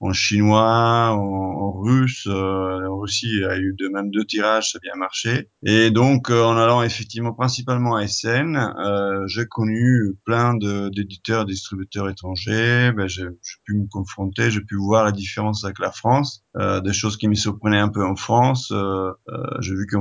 en 0.00 0.12
chinois, 0.12 1.10
en, 1.12 1.72
russe. 1.72 2.26
Euh, 2.26 2.88
en 2.88 2.98
Russie, 2.98 3.28
il 3.30 3.40
y 3.40 3.44
a 3.44 3.58
eu 3.58 3.74
de 3.78 3.88
même 3.88 4.10
deux 4.10 4.24
tirages, 4.24 4.72
ça 4.72 4.78
a 4.78 4.80
bien 4.80 4.94
marché. 4.96 5.48
Et 5.64 5.90
donc, 5.90 6.30
euh, 6.30 6.42
en 6.42 6.56
allant 6.56 6.82
effectivement 6.82 7.32
principalement 7.32 7.96
à 7.96 8.06
SN, 8.06 8.56
euh, 8.56 9.26
j'ai 9.26 9.46
connu 9.46 10.14
plein 10.24 10.54
d'éditeurs, 10.54 11.44
distributeurs 11.44 12.08
étrangers. 12.08 12.92
Ben, 12.92 13.06
j'ai 13.06 13.26
pu 13.64 13.74
me 13.74 13.86
confronter, 13.88 14.50
j'ai 14.50 14.60
pu 14.60 14.76
voir 14.76 15.04
la 15.04 15.12
différence 15.12 15.64
avec 15.64 15.78
la 15.78 15.92
France. 15.92 16.44
Euh, 16.56 16.80
des 16.80 16.92
choses 16.92 17.16
qui 17.16 17.28
me 17.28 17.34
surprenaient 17.34 17.78
un 17.78 17.88
peu 17.88 18.04
en 18.04 18.16
France. 18.16 18.72
Euh, 18.72 19.10
euh, 19.28 19.42
j'ai 19.60 19.74
vu 19.74 19.86
qu'à 19.86 19.98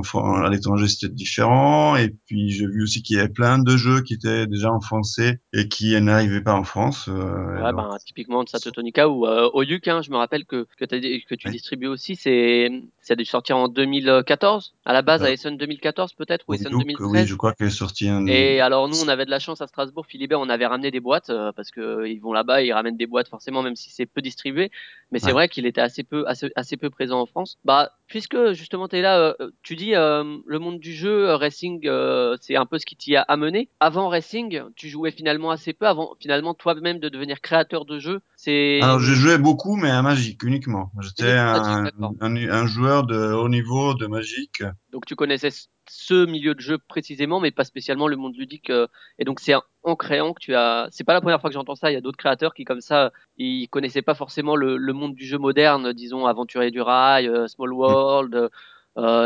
l'étranger 0.50 0.88
c'était 0.88 1.14
différent, 1.14 1.96
et 1.96 2.10
puis 2.26 2.50
j'ai 2.50 2.66
vu 2.66 2.84
aussi 2.84 3.04
qu'il 3.04 3.18
y 3.18 3.20
avait 3.20 3.30
plein 3.30 3.60
de 3.60 3.78
jeux 3.78 4.02
qui 4.02 4.16
étaient 4.16 4.48
déjà 4.48 4.72
en 4.72 4.82
français 4.82 5.42
et 5.54 5.68
qui 5.68 6.00
n'arrivaient 6.02 6.42
pas 6.42 6.54
en 6.54 6.64
France. 6.64 7.08
euh, 7.08 7.62
Ouais, 7.62 7.72
donc, 7.72 7.76
ben, 7.92 7.98
typiquement 8.06 8.44
de 8.44 8.50
Satotonica 8.50 9.10
ou 9.10 9.28
euh, 9.28 9.50
Oyuk, 9.54 9.88
hein, 9.88 10.02
je 10.02 10.10
me 10.12 10.18
rappelle 10.18 10.46
que, 10.46 10.66
que, 10.78 10.86
dit- 10.96 11.24
que 11.30 11.36
tu 11.36 11.50
distribues 11.50 11.88
aussi, 11.88 12.16
c'est 12.16 12.70
ça 13.02 13.14
a 13.14 13.16
dû 13.16 13.26
sortir 13.26 13.58
en 13.58 13.68
2014, 13.68 14.74
à 14.86 14.94
la 14.94 15.02
base 15.02 15.24
à 15.24 15.32
Essen 15.32 15.58
2014 15.58 16.14
peut-être, 16.14 16.46
ou 16.48 16.54
Essen 16.54 16.74
Oyuk, 16.74 16.88
oui, 16.88 16.96
2013. 17.00 17.28
je 17.28 17.36
crois 17.36 17.54
qu'elle 17.54 17.68
est 17.68 17.72
sortie 17.72 18.10
un. 18.10 18.26
Et 18.28 18.60
alors 18.62 18.88
nous, 18.88 18.98
on 19.04 19.08
avait 19.08 19.26
de 19.26 19.32
la 19.32 19.40
chance 19.40 19.62
à 19.62 19.68
Strasbourg, 19.68 20.06
Philibert, 20.08 20.40
on 20.40 20.50
avait 20.50 20.66
ramené 20.66 20.92
des 20.92 21.00
boîtes 21.00 21.30
euh, 21.30 21.52
parce 21.56 21.72
que 21.72 21.82
euh, 21.82 22.08
ils 22.10 22.20
vont 22.20 22.34
là-bas, 22.34 22.62
ils 22.64 22.72
ramènent 22.72 22.98
des 22.98 23.08
boîtes 23.08 23.28
forcément, 23.30 23.62
même 23.64 23.76
si 23.76 23.90
c'est 23.92 24.06
peu 24.06 24.22
distribué. 24.22 24.72
Mais 25.12 25.20
c'est 25.20 25.32
vrai 25.32 25.50
qu'il 25.50 25.66
était 25.66 25.82
assez 25.82 26.04
peu, 26.04 26.28
assez, 26.28 26.52
assez 26.56 26.78
peu 26.78 26.90
présent 26.90 27.20
en 27.20 27.26
France. 27.26 27.58
Bah, 27.66 27.92
puisque 28.08 28.52
justement 28.54 28.88
tu 28.88 28.98
es 28.98 29.02
là, 29.02 29.20
euh, 29.20 29.52
tu 29.64 29.76
dis 29.76 29.96
euh, 29.96 30.38
le 30.46 30.60
monde 30.60 30.80
du 30.80 30.94
jeu, 30.94 31.30
euh, 31.30 31.36
racing, 31.36 31.82
euh, 31.88 32.36
c'est 32.42 32.56
un 32.56 32.66
peu 32.66 32.78
ce 32.78 32.86
qui 32.86 32.96
t'y 32.96 33.16
a 33.16 33.22
amené. 33.24 33.70
Avant 33.80 34.10
racing, 34.10 34.62
tu 34.76 34.88
jouais 34.88 35.12
finalement 35.12 35.52
assez 35.52 35.74
peu. 35.74 35.88
Avant 35.88 36.16
finalement 36.20 36.54
toi-même 36.54 37.00
de 37.00 37.10
devenir 37.10 37.42
créateur 37.42 37.86
de 37.86 38.00
jeux, 38.00 38.22
c'est 38.36 38.80
Alors, 38.82 39.00
j'ai 39.00 39.16
joué 39.16 39.38
beaucoup, 39.38 39.76
mais 39.76 39.90
à 39.90 40.02
Magic 40.02 40.44
uniquement. 40.44 40.92
J'étais 41.02 41.32
un, 41.32 41.90
un 42.22 42.68
joueur 42.68 43.04
de 43.06 43.34
haut 43.34 43.50
niveau 43.50 43.96
de 43.96 44.06
Magic. 44.06 44.64
Donc 44.92 45.06
tu 45.06 45.16
connaissais 45.16 45.52
ce- 45.90 46.26
milieu 46.26 46.56
de 46.56 46.60
jeu 46.62 46.78
précisément, 46.78 47.40
mais 47.40 47.52
pas 47.52 47.64
spécialement 47.66 48.08
le 48.08 48.16
monde 48.18 48.36
ludique. 48.38 48.70
euh, 48.70 48.88
et 49.20 49.26
donc 49.26 49.40
c'est 49.40 49.54
en 49.84 49.96
créant 49.96 50.34
que 50.34 50.40
tu 50.42 50.56
as. 50.56 50.88
C'est 50.92 51.04
pas 51.04 51.14
la 51.14 51.22
première 51.22 51.42
fois 51.42 51.50
que 51.50 51.54
j'entends 51.54 51.76
ça. 51.76 51.92
Il 51.92 51.94
y 51.94 51.98
a 51.98 52.02
d'autres 52.02 52.18
créateurs 52.18 52.54
qui 52.54 52.64
comme 52.66 52.82
ça, 52.82 53.12
ils 53.38 53.68
connaissaient 53.70 54.02
pas 54.02 54.16
forcément 54.16 54.56
le, 54.56 54.78
le 54.78 54.94
monde 54.94 55.16
du 55.16 55.26
jeu 55.26 55.38
moderne, 55.38 55.94
disons 55.94 56.26
Aventurier 56.26 56.72
du 56.72 56.82
Rail, 56.82 57.28
euh, 57.28 57.48
Small 57.48 57.74
World, 57.74 58.36
euh, 58.36 58.50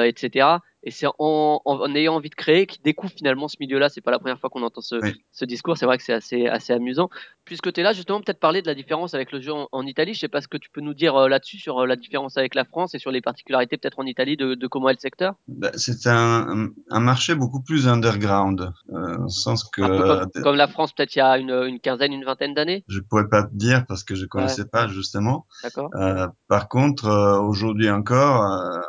etc. 0.05 0.47
Et 0.85 0.91
c'est 0.91 1.07
en, 1.07 1.13
en, 1.17 1.61
en 1.63 1.95
ayant 1.95 2.15
envie 2.15 2.29
de 2.29 2.35
créer 2.35 2.67
qu'ils 2.67 2.81
découvrent 2.81 3.13
finalement 3.15 3.47
ce 3.47 3.55
milieu-là. 3.61 3.87
C'est 3.87 4.01
pas 4.01 4.11
la 4.11 4.19
première 4.19 4.37
fois 4.37 4.49
qu'on 4.49 4.63
entend 4.63 4.81
ce, 4.81 4.95
Oui. 5.01 5.13
ce 5.31 5.45
discours. 5.45 5.77
C'est 5.77 5.85
vrai 5.85 5.97
que 5.97 6.03
c'est 6.03 6.11
assez, 6.13 6.47
assez 6.47 6.73
amusant. 6.73 7.09
Puisque 7.45 7.71
tu 7.71 7.79
es 7.79 7.83
là, 7.83 7.93
justement, 7.93 8.19
peut-être 8.19 8.39
parler 8.41 8.61
de 8.61 8.67
la 8.67 8.75
différence 8.75 9.13
avec 9.13 9.31
le 9.31 9.39
jeu 9.39 9.53
en, 9.53 9.69
en 9.71 9.85
Italie. 9.85 10.13
Je 10.13 10.19
sais 10.19 10.27
pas 10.27 10.41
ce 10.41 10.49
que 10.49 10.57
tu 10.57 10.69
peux 10.69 10.81
nous 10.81 10.93
dire 10.93 11.15
euh, 11.15 11.29
là-dessus 11.29 11.57
sur 11.57 11.79
euh, 11.79 11.87
la 11.87 11.95
différence 11.95 12.35
avec 12.35 12.53
la 12.53 12.65
France 12.65 12.95
et 12.95 12.99
sur 12.99 13.11
les 13.11 13.21
particularités 13.21 13.77
peut-être 13.77 13.97
en 13.99 14.05
Italie 14.05 14.35
de, 14.35 14.55
de 14.55 14.67
comment 14.67 14.89
est 14.89 14.93
le 14.95 14.99
secteur? 14.99 15.35
Ben, 15.47 15.71
C'est 15.75 16.05
un, 16.07 16.67
un 16.89 16.99
marché 16.99 17.33
beaucoup 17.33 17.61
plus 17.61 17.87
underground, 17.87 18.73
euh, 18.89 19.15
dans 19.15 19.23
le 19.23 19.29
sens 19.29 19.63
que 19.63 19.81
peu 19.81 19.87
comme, 19.87 20.29
euh, 20.35 20.41
comme 20.43 20.55
la 20.57 20.67
France, 20.67 20.91
peut-être 20.91 21.15
il 21.15 21.19
y 21.19 21.21
a 21.21 21.37
une, 21.37 21.51
une 21.51 21.79
quinzaine, 21.79 22.11
une 22.11 22.25
vingtaine 22.25 22.53
d'années? 22.53 22.83
je 22.89 22.99
pourrais 22.99 23.29
pas 23.29 23.43
te 23.43 23.55
dire 23.55 23.85
parce 23.87 24.03
que 24.03 24.15
je 24.15 24.23
Ouais, 24.23 24.27
connaissais 24.27 24.65
pas 24.65 24.87
justement. 24.87 25.45
d'accord. 25.63 25.89
Euh, 25.95 26.27
par 26.49 26.67
contre, 26.67 27.05
euh, 27.07 27.39
aujourd'hui 27.39 27.89
encore, 27.89 28.43
euh, 28.43 28.79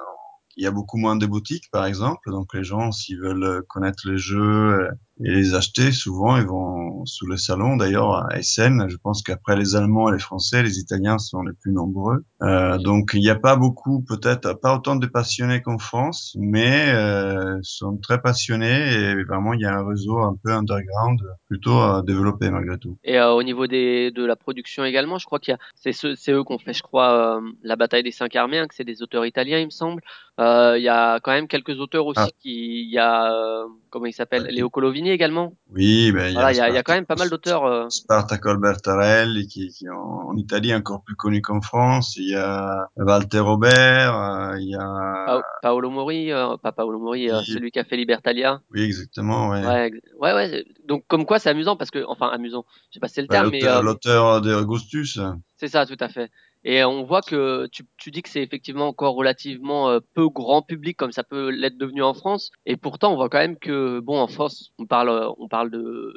il 0.56 0.64
y 0.64 0.66
a 0.66 0.70
beaucoup 0.70 0.98
moins 0.98 1.16
de 1.16 1.26
boutiques, 1.26 1.70
par 1.70 1.86
exemple. 1.86 2.30
Donc 2.30 2.54
les 2.54 2.64
gens, 2.64 2.92
s'ils 2.92 3.20
veulent 3.20 3.62
connaître 3.68 4.08
les 4.08 4.18
jeux 4.18 4.40
euh, 4.40 4.90
et 5.22 5.30
les 5.30 5.54
acheter, 5.54 5.92
souvent 5.92 6.36
ils 6.36 6.46
vont 6.46 7.04
sous 7.06 7.26
le 7.26 7.36
salon. 7.36 7.76
D'ailleurs, 7.76 8.14
à 8.14 8.38
Essen, 8.38 8.86
je 8.88 8.96
pense 8.96 9.22
qu'après 9.22 9.56
les 9.56 9.76
Allemands 9.76 10.08
et 10.08 10.12
les 10.12 10.18
Français, 10.18 10.62
les 10.62 10.78
Italiens 10.78 11.18
sont 11.18 11.42
les 11.42 11.52
plus 11.52 11.72
nombreux. 11.72 12.24
Euh, 12.42 12.78
donc 12.78 13.10
il 13.14 13.20
n'y 13.20 13.30
a 13.30 13.36
pas 13.36 13.56
beaucoup, 13.56 14.02
peut-être 14.02 14.54
pas 14.54 14.74
autant 14.74 14.96
de 14.96 15.06
passionnés 15.06 15.62
qu'en 15.62 15.78
France, 15.78 16.34
mais 16.38 16.92
euh, 16.94 17.58
sont 17.62 17.96
très 17.98 18.20
passionnés 18.20 18.92
et 18.94 19.24
vraiment 19.24 19.52
il 19.52 19.60
y 19.60 19.66
a 19.66 19.74
un 19.74 19.86
réseau 19.86 20.18
un 20.18 20.36
peu 20.42 20.50
underground 20.52 21.20
plutôt 21.48 21.78
euh, 21.80 22.02
développé 22.02 22.50
malgré 22.50 22.78
tout. 22.78 22.96
Et 23.04 23.18
euh, 23.18 23.32
au 23.32 23.42
niveau 23.42 23.66
des, 23.66 24.10
de 24.10 24.24
la 24.24 24.36
production 24.36 24.84
également, 24.84 25.18
je 25.18 25.26
crois 25.26 25.38
qu'il 25.38 25.52
y 25.52 25.54
a, 25.54 25.58
c'est 25.74 25.92
c'est 25.92 26.32
eux 26.32 26.42
qu'on 26.42 26.58
fait, 26.58 26.72
je 26.72 26.82
crois, 26.82 27.38
euh, 27.38 27.40
la 27.62 27.76
bataille 27.76 28.02
des 28.02 28.10
cinq 28.10 28.34
armées, 28.36 28.58
hein, 28.58 28.66
que 28.66 28.74
c'est 28.74 28.84
des 28.84 29.02
auteurs 29.02 29.26
italiens, 29.26 29.58
il 29.58 29.66
me 29.66 29.70
semble. 29.70 30.02
Il 30.38 30.82
y 30.82 30.88
a 30.88 31.20
quand 31.20 31.30
même 31.30 31.46
quelques 31.46 31.78
auteurs 31.78 32.06
aussi 32.06 32.20
Ah. 32.20 32.28
qui, 32.40 32.82
il 32.82 32.90
y 32.90 32.98
a, 32.98 33.64
comment 33.90 34.06
il 34.06 34.12
s'appelle. 34.12 34.46
Léo 34.50 34.68
Également. 35.12 35.56
Oui, 35.70 36.12
ben 36.12 36.28
il 36.28 36.34
y 36.34 36.36
Voilà, 36.36 36.52
a 36.52 36.70
y 36.70 36.78
y 36.78 36.82
quand 36.82 36.94
même 36.94 37.06
pas 37.06 37.16
mal 37.16 37.30
d'auteurs. 37.30 37.64
euh, 37.64 37.88
Spartaco 37.88 38.56
Bertarelli 38.56 39.46
qui, 39.46 39.68
qui 39.68 39.88
en, 39.88 39.96
en 40.28 40.36
Italie 40.36 40.74
encore 40.74 41.02
plus 41.04 41.16
connu 41.16 41.42
qu'en 41.42 41.60
France. 41.60 42.16
Il 42.16 42.28
y 42.30 42.34
a 42.36 42.86
Walter 42.96 43.40
Robert, 43.40 44.14
euh, 44.16 44.58
il 44.60 44.68
y 44.70 44.74
a 44.76 44.84
Pa- 45.26 45.42
Paolo 45.62 45.90
Mori, 45.90 46.32
euh, 46.32 46.56
pas 46.56 46.72
Paolo 46.72 46.98
Mori, 46.98 47.30
euh, 47.30 47.42
celui 47.42 47.70
qui 47.70 47.78
a 47.78 47.84
fait 47.84 47.96
Libertalia. 47.96 48.60
oui 48.70 48.82
exactement 48.82 49.48
ouais. 49.50 49.90
Ouais, 50.18 50.32
ouais, 50.32 50.64
Donc 50.86 51.04
comme 51.06 51.24
quoi 51.26 51.38
c'est 51.38 51.50
amusant 51.50 51.76
parce 51.76 51.90
que, 51.90 52.04
enfin 52.06 52.28
amusant, 52.28 52.64
je 52.90 52.94
sais 52.94 53.00
pas 53.00 53.08
si 53.08 53.14
c'est 53.14 53.22
le 53.22 53.28
Ben, 53.28 53.40
terme, 53.40 53.50
mais 53.50 53.62
l'auteur 53.62 53.78
euh, 53.78 53.82
l'auteur 53.82 54.40
de 54.42 54.54
Augustus. 54.54 55.18
C'est 55.56 55.68
ça, 55.68 55.86
tout 55.86 55.96
à 56.00 56.08
fait. 56.08 56.30
Et 56.64 56.82
on 56.82 57.04
voit 57.04 57.20
que 57.20 57.68
tu, 57.68 58.10
dis 58.10 58.22
que 58.22 58.28
c'est 58.28 58.42
effectivement 58.42 58.88
encore 58.88 59.14
relativement 59.14 59.90
euh, 59.90 60.00
peu 60.14 60.28
grand 60.28 60.62
public 60.62 60.96
comme 60.96 61.12
ça 61.12 61.22
peut 61.22 61.50
l'être 61.50 61.76
devenu 61.76 62.02
en 62.02 62.14
France. 62.14 62.50
Et 62.64 62.76
pourtant, 62.76 63.12
on 63.12 63.16
voit 63.16 63.28
quand 63.28 63.38
même 63.38 63.58
que, 63.58 64.00
bon, 64.00 64.18
en 64.18 64.26
France, 64.26 64.72
on 64.78 64.86
parle, 64.86 65.10
euh, 65.10 65.28
on 65.38 65.46
parle 65.46 65.70
de, 65.70 66.14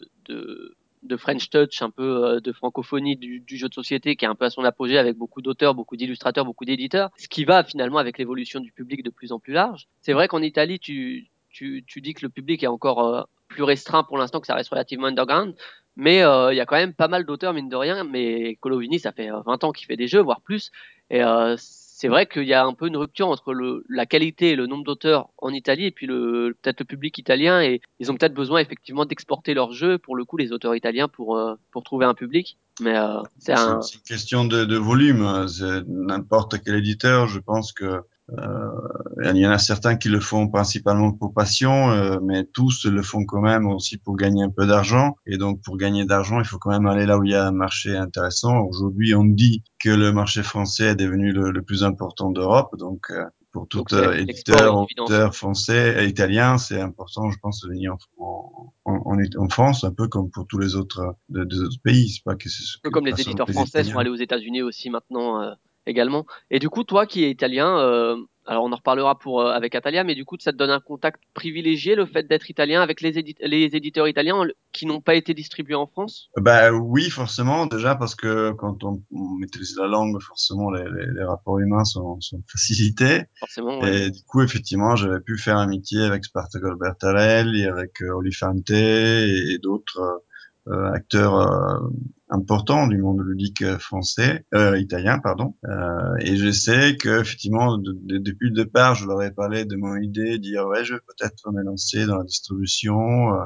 French 1.17 1.49
Touch, 1.49 1.81
un 1.81 1.89
peu 1.89 2.25
euh, 2.25 2.39
de 2.39 2.51
francophonie 2.53 3.17
du, 3.17 3.43
jeu 3.45 3.67
de 3.67 3.73
société 3.73 4.15
qui 4.15 4.23
est 4.23 4.27
un 4.27 4.35
peu 4.35 4.45
à 4.45 4.49
son 4.49 4.63
apogée 4.63 4.97
avec 4.97 5.17
beaucoup 5.17 5.41
d'auteurs, 5.41 5.75
beaucoup 5.75 5.97
d'illustrateurs, 5.97 6.45
beaucoup 6.45 6.65
d'éditeurs. 6.65 7.09
Ce 7.17 7.27
qui 7.27 7.43
va 7.43 7.63
finalement 7.63 7.97
avec 7.97 8.17
l'évolution 8.17 8.61
du 8.61 8.71
public 8.71 9.03
de 9.03 9.09
plus 9.09 9.33
en 9.33 9.39
plus 9.39 9.53
large. 9.53 9.87
C'est 10.01 10.13
vrai 10.13 10.29
qu'en 10.29 10.41
Italie, 10.41 10.79
tu, 10.79 11.29
dis 11.61 12.13
que 12.13 12.25
le 12.25 12.29
public 12.29 12.63
est 12.63 12.67
encore 12.67 13.27
plus 13.47 13.63
restreint 13.63 14.03
pour 14.03 14.17
l'instant, 14.17 14.39
que 14.39 14.47
ça 14.47 14.55
reste 14.55 14.69
relativement 14.69 15.07
underground. 15.07 15.55
Mais 15.95 16.21
euh, 16.21 16.53
il 16.53 16.57
y 16.57 16.59
a 16.59 16.65
quand 16.65 16.75
même 16.75 16.93
pas 16.93 17.07
mal 17.07 17.25
d'auteurs, 17.25 17.53
mine 17.53 17.69
de 17.69 17.75
rien. 17.75 18.03
Mais 18.03 18.55
Colovini, 18.61 18.99
ça 18.99 19.11
fait 19.11 19.31
euh, 19.31 19.41
20 19.45 19.63
ans 19.63 19.71
qu'il 19.71 19.87
fait 19.87 19.97
des 19.97 20.07
jeux, 20.07 20.21
voire 20.21 20.41
plus. 20.41 20.71
Et 21.09 21.23
euh, 21.23 21.55
c'est 21.99 22.09
vrai 22.09 22.27
qu'il 22.27 22.43
y 22.43 22.53
a 22.53 22.63
un 22.63 22.75
peu 22.75 22.85
une 22.85 22.97
rupture 22.97 23.27
entre 23.27 23.55
le, 23.55 23.83
la 23.89 24.05
qualité 24.05 24.51
et 24.51 24.55
le 24.55 24.67
nombre 24.67 24.83
d'auteurs 24.83 25.29
en 25.39 25.49
Italie 25.51 25.85
et 25.85 25.91
puis 25.91 26.05
le 26.05 26.55
peut-être 26.61 26.81
le 26.81 26.85
public 26.85 27.17
italien. 27.17 27.59
Et 27.63 27.81
ils 27.99 28.11
ont 28.11 28.15
peut-être 28.15 28.35
besoin 28.35 28.59
effectivement 28.59 29.05
d'exporter 29.05 29.55
leurs 29.55 29.71
jeux, 29.71 29.97
pour 29.97 30.15
le 30.15 30.23
coup, 30.23 30.37
les 30.37 30.51
auteurs 30.51 30.75
italiens, 30.75 31.07
pour, 31.07 31.35
euh, 31.35 31.55
pour 31.71 31.83
trouver 31.83 32.05
un 32.05 32.13
public. 32.13 32.59
Mais 32.81 32.95
euh, 32.95 33.21
c'est 33.39 33.55
C'est 33.55 33.61
un... 33.63 33.81
c'est 33.81 33.95
une 33.95 34.01
question 34.01 34.45
de, 34.45 34.63
de 34.63 34.77
volume. 34.77 35.47
N'importe 35.87 36.61
quel 36.63 36.75
éditeur, 36.75 37.27
je 37.27 37.39
pense 37.39 37.73
que 37.73 37.85
euh, 37.85 38.01
il 38.29 39.37
y 39.37 39.47
en 39.47 39.51
a 39.51 39.57
certains 39.57 39.95
qui 39.95 40.09
le 40.09 40.19
font 40.19 40.47
principalement 40.49 41.11
pour 41.11 41.33
passion, 41.33 41.91
euh, 41.91 42.19
mais 42.21 42.43
tous 42.45 42.85
le 42.85 43.01
font 43.01 43.25
quand 43.25 43.41
même 43.41 43.67
aussi 43.67 43.97
pour 43.97 44.15
gagner 44.15 44.43
un 44.43 44.49
peu 44.49 44.67
d'argent. 44.67 45.15
Et 45.25 45.37
donc, 45.37 45.61
pour 45.61 45.77
gagner 45.77 46.05
d'argent, 46.05 46.39
il 46.39 46.45
faut 46.45 46.57
quand 46.57 46.71
même 46.71 46.87
aller 46.87 47.05
là 47.05 47.17
où 47.17 47.23
il 47.23 47.31
y 47.31 47.35
a 47.35 47.47
un 47.47 47.51
marché 47.51 47.95
intéressant. 47.95 48.59
Aujourd'hui, 48.61 49.15
on 49.15 49.23
dit 49.23 49.63
que 49.79 49.89
le 49.89 50.11
marché 50.11 50.43
français 50.43 50.87
est 50.87 50.95
devenu 50.95 51.31
le, 51.31 51.51
le 51.51 51.61
plus 51.61 51.83
important 51.83 52.31
d'Europe. 52.31 52.75
Donc, 52.77 53.11
euh, 53.11 53.23
pour 53.51 53.67
tout 53.67 53.79
Donc, 53.79 53.93
euh, 53.93 54.13
éditeur, 54.13 54.85
auteur 54.99 55.35
français 55.35 56.03
et 56.03 56.07
italien, 56.07 56.57
c'est 56.57 56.79
important, 56.79 57.31
je 57.31 57.37
pense, 57.39 57.61
de 57.61 57.69
venir 57.69 57.95
en, 58.17 58.71
en, 58.85 58.93
en, 59.05 59.17
en 59.37 59.49
France, 59.49 59.83
un 59.83 59.91
peu 59.91 60.07
comme 60.07 60.29
pour 60.29 60.45
tous 60.47 60.59
les 60.59 60.75
autres, 60.75 61.15
euh, 61.33 61.45
des 61.45 61.59
autres 61.59 61.81
pays. 61.83 62.19
Pas 62.23 62.35
que 62.35 62.49
Un 62.49 62.79
peu 62.83 62.89
comme 62.91 63.05
les 63.05 63.19
éditeurs 63.19 63.49
français 63.49 63.83
sont 63.83 63.97
allés 63.97 64.09
aux 64.09 64.15
États-Unis 64.15 64.61
aussi 64.61 64.89
maintenant 64.89 65.41
euh, 65.41 65.53
également. 65.87 66.25
Et 66.51 66.59
du 66.59 66.69
coup, 66.69 66.83
toi 66.83 67.05
qui 67.05 67.23
es 67.23 67.31
italien, 67.31 67.79
euh, 67.79 68.15
alors 68.45 68.63
on 68.63 68.71
en 68.71 68.75
reparlera 68.75 69.17
pour 69.17 69.41
euh, 69.41 69.51
avec 69.51 69.75
Atalia, 69.75 70.03
mais 70.03 70.15
du 70.15 70.23
coup, 70.23 70.37
ça 70.39 70.51
te 70.51 70.57
donne 70.57 70.69
un 70.69 70.79
contact 70.79 71.21
privilégié 71.33 71.95
le 71.95 72.05
fait 72.05 72.27
d'être 72.27 72.49
italien 72.49 72.81
avec 72.81 73.01
les, 73.01 73.17
édi- 73.17 73.35
les 73.41 73.75
éditeurs 73.75 74.07
italiens 74.07 74.45
qui 74.71 74.85
n'ont 74.85 75.01
pas 75.01 75.15
été 75.15 75.33
distribués 75.33 75.75
en 75.75 75.87
France? 75.87 76.29
Bah 76.37 76.71
oui, 76.71 77.09
forcément, 77.09 77.65
déjà 77.65 77.95
parce 77.95 78.15
que 78.15 78.51
quand 78.51 78.83
on, 78.83 79.01
on 79.11 79.29
maîtrise 79.39 79.75
la 79.77 79.87
langue, 79.87 80.21
forcément 80.21 80.71
les, 80.71 80.83
les, 80.83 81.07
les 81.13 81.23
rapports 81.23 81.59
humains 81.59 81.83
sont, 81.83 82.21
sont 82.21 82.41
facilités. 82.47 83.23
Forcément, 83.39 83.79
ouais. 83.79 84.07
Et 84.07 84.11
du 84.11 84.23
coup, 84.23 84.41
effectivement, 84.41 84.95
j'avais 84.95 85.19
pu 85.19 85.37
faire 85.37 85.57
amitié 85.57 86.01
avec 86.01 86.23
Spartaco 86.23 86.75
Bertarelli, 86.77 87.65
avec 87.65 88.01
euh, 88.01 88.13
Olifante 88.13 88.69
et, 88.69 89.53
et 89.53 89.57
d'autres 89.57 90.21
euh, 90.67 90.91
acteurs 90.93 91.81
importants 92.29 92.87
du 92.87 92.97
monde 92.97 93.21
ludique 93.25 93.61
euh, 93.61 93.77
français, 93.77 94.45
euh, 94.53 94.77
italien, 94.77 95.19
pardon. 95.19 95.55
Euh, 95.65 96.15
et 96.19 96.35
je 96.35 96.51
sais 96.51 96.97
que 96.97 97.21
effectivement, 97.21 97.77
de- 97.77 97.97
de- 98.03 98.17
depuis 98.17 98.49
le 98.49 98.55
départ, 98.55 98.95
je 98.95 99.07
leur 99.07 99.21
ai 99.21 99.31
parlé 99.31 99.65
de 99.65 99.75
mon 99.75 99.95
idée, 99.97 100.37
dire 100.37 100.65
ouais, 100.67 100.83
je 100.83 100.95
vais 100.95 100.99
peut-être 100.99 101.51
me 101.51 101.61
lancer 101.63 102.05
dans 102.05 102.17
la 102.17 102.23
distribution. 102.25 103.33
Euh, 103.33 103.45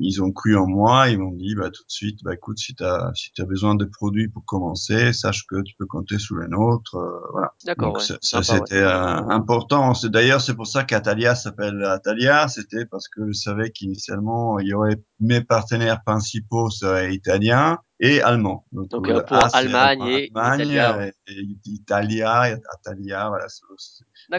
Ils, 0.00 0.22
ont 0.22 0.32
cru 0.32 0.56
en 0.56 0.66
moi, 0.66 1.08
ils 1.08 1.18
m'ont 1.18 1.32
dit 1.32 1.54
bah 1.54 1.70
tout 1.70 1.82
de 1.84 1.90
suite, 1.90 2.20
bah 2.24 2.34
écoute, 2.34 2.58
si 2.58 2.74
tu 2.74 2.82
as 2.84 3.10
si 3.14 3.32
tu 3.32 3.42
as 3.42 3.44
besoin 3.46 3.74
de 3.74 3.84
produits 3.84 4.28
pour 4.28 4.44
commencer, 4.44 5.12
sache 5.12 5.44
que 5.46 5.60
tu 5.62 5.74
peux 5.78 5.86
compter 5.86 6.18
sur 6.18 6.36
les 6.36 6.48
nôtres. 6.48 6.96
euh, 6.96 7.20
voilà. 7.32 7.52
D'accord, 7.66 7.94
ouais. 7.94 8.00
ça, 8.00 8.16
Sympa, 8.20 8.38
ouais. 8.54 8.60
c'était 8.66 8.82
euh, 8.82 9.28
important. 9.28 9.94
C'est 9.94 10.10
d'ailleurs 10.10 10.40
c'est 10.40 10.54
pour 10.54 10.66
ça 10.66 10.84
qu'Atalia 10.84 11.34
s'appelle 11.34 11.82
Atalia. 11.84 12.48
C'était 12.48 12.86
parce 12.86 13.08
que 13.08 13.26
je 13.28 13.32
savais 13.32 13.70
qu'initialement 13.70 14.58
il 14.58 14.68
y 14.68 14.74
aurait 14.74 14.96
mes 15.20 15.40
partenaires 15.42 16.02
principaux 16.04 16.70
seraient 16.70 17.14
italiens 17.14 17.78
et 18.02 18.20
allemands. 18.20 18.66
Donc, 18.72 18.88
Donc 18.88 19.06
le 19.06 19.14
euh, 19.14 19.20
pour 19.22 19.36
A, 19.36 19.48
c'est 19.48 19.58
Allemagne 19.58 20.02
allemand- 20.02 20.08
et 20.08 20.30
Allemagne 20.34 20.60
Italia, 20.60 21.06
et, 21.06 21.32
et 21.32 21.46
Italia, 21.66 22.50
et 22.50 22.56
Atalia, 22.74 23.28
voilà. 23.28 23.46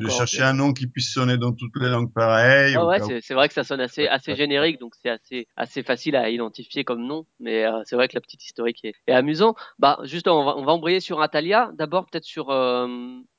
de 0.01 0.10
chercher 0.10 0.43
un 0.43 0.53
nom 0.53 0.74
qui 0.74 0.86
puisse 0.86 1.13
sonner 1.13 1.38
dans 1.38 1.53
toutes 1.53 1.77
les 1.77 1.88
langues 1.88 2.12
pareilles. 2.13 2.75
Au 2.75 2.88
ouais, 2.88 3.00
c'est 3.22 3.34
vrai 3.34 3.48
que 3.48 3.53
ça 3.53 3.63
sonne 3.63 3.79
assez, 3.79 4.05
assez 4.05 4.36
générique, 4.36 4.82
donc 4.82 4.93
c'est 5.01 5.10
assez, 5.10 5.48
assez 5.55 5.82
facile 5.82 6.17
à 6.17 6.29
identifier 6.29 6.84
comme 6.84 7.05
nom. 7.08 7.25
Mais 7.39 7.65
euh, 7.65 7.82
c'est 7.86 7.96
vrai 7.96 8.10
que 8.10 8.15
la 8.15 8.22
petite 8.22 8.43
historique 8.43 8.84
est, 8.84 8.96
est 9.08 9.13
amusant. 9.13 9.55
Bah, 9.79 9.98
justement, 10.03 10.41
on 10.41 10.46
va, 10.46 10.58
on 10.58 10.65
va 10.65 10.74
embrayer 10.74 11.00
sur 11.00 11.22
Atalia. 11.22 11.72
D'abord, 11.74 12.05
peut-être 12.08 12.25
sur 12.25 12.50
euh, 12.50 12.88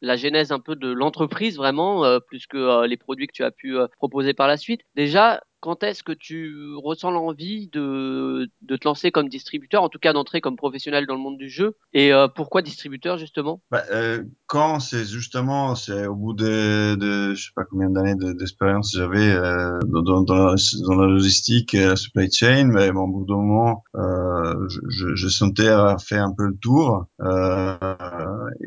la 0.00 0.16
genèse 0.16 0.52
un 0.52 0.61
peu 0.61 0.75
de 0.75 0.90
l'entreprise, 0.90 1.59
vraiment, 1.59 2.02
euh, 2.07 2.19
plus 2.19 2.47
que 2.47 2.57
euh, 2.57 2.87
les 2.87 2.97
produits 2.97 3.26
que 3.26 3.33
tu 3.33 3.45
as 3.45 3.50
pu 3.50 3.76
euh, 3.76 3.88
proposer 3.99 4.33
par 4.33 4.49
la 4.49 4.57
suite. 4.57 4.81
Déjà, 4.95 5.43
quand 5.64 5.83
est-ce 5.83 6.02
que 6.02 6.12
tu 6.12 6.54
ressens 6.76 7.11
l'envie 7.11 7.68
de, 7.68 8.50
de 8.61 8.76
te 8.76 8.87
lancer 8.87 9.11
comme 9.11 9.30
distributeur, 9.30 9.83
en 9.83 9.88
tout 9.88 9.99
cas 9.99 10.12
d'entrer 10.12 10.42
comme 10.42 10.56
professionnel 10.56 11.06
dans 11.06 11.14
le 11.14 11.21
monde 11.21 11.38
du 11.38 11.49
jeu? 11.49 11.78
Et 11.94 12.12
euh, 12.12 12.28
pourquoi 12.28 12.61
distributeur, 12.61 13.16
justement? 13.16 13.62
Bah, 13.71 13.83
euh, 13.90 14.23
quand 14.47 14.78
c'est 14.78 15.06
justement, 15.06 15.75
c'est 15.75 16.06
au 16.06 16.16
bout 16.16 16.35
de, 16.35 16.97
de 16.97 17.35
je 17.35 17.47
sais 17.47 17.52
pas 17.56 17.64
combien 17.64 17.88
d'années 17.88 18.14
de- 18.14 18.35
d'expérience 18.35 18.92
j'avais 18.94 19.33
euh, 19.33 19.78
dans, 19.87 20.21
la, 20.28 20.54
dans 20.87 20.97
la 20.97 21.06
logistique 21.06 21.73
la 21.73 21.97
supply 21.97 22.30
chain, 22.30 22.66
mais 22.66 22.90
au 22.90 23.06
bout 23.06 23.25
d'un 23.25 23.37
moment, 23.37 23.85
je, 23.94 25.28
sentais 25.28 25.68
avoir 25.68 25.99
fait 26.02 26.18
un 26.18 26.33
peu 26.33 26.47
le 26.47 26.56
tour 26.59 27.06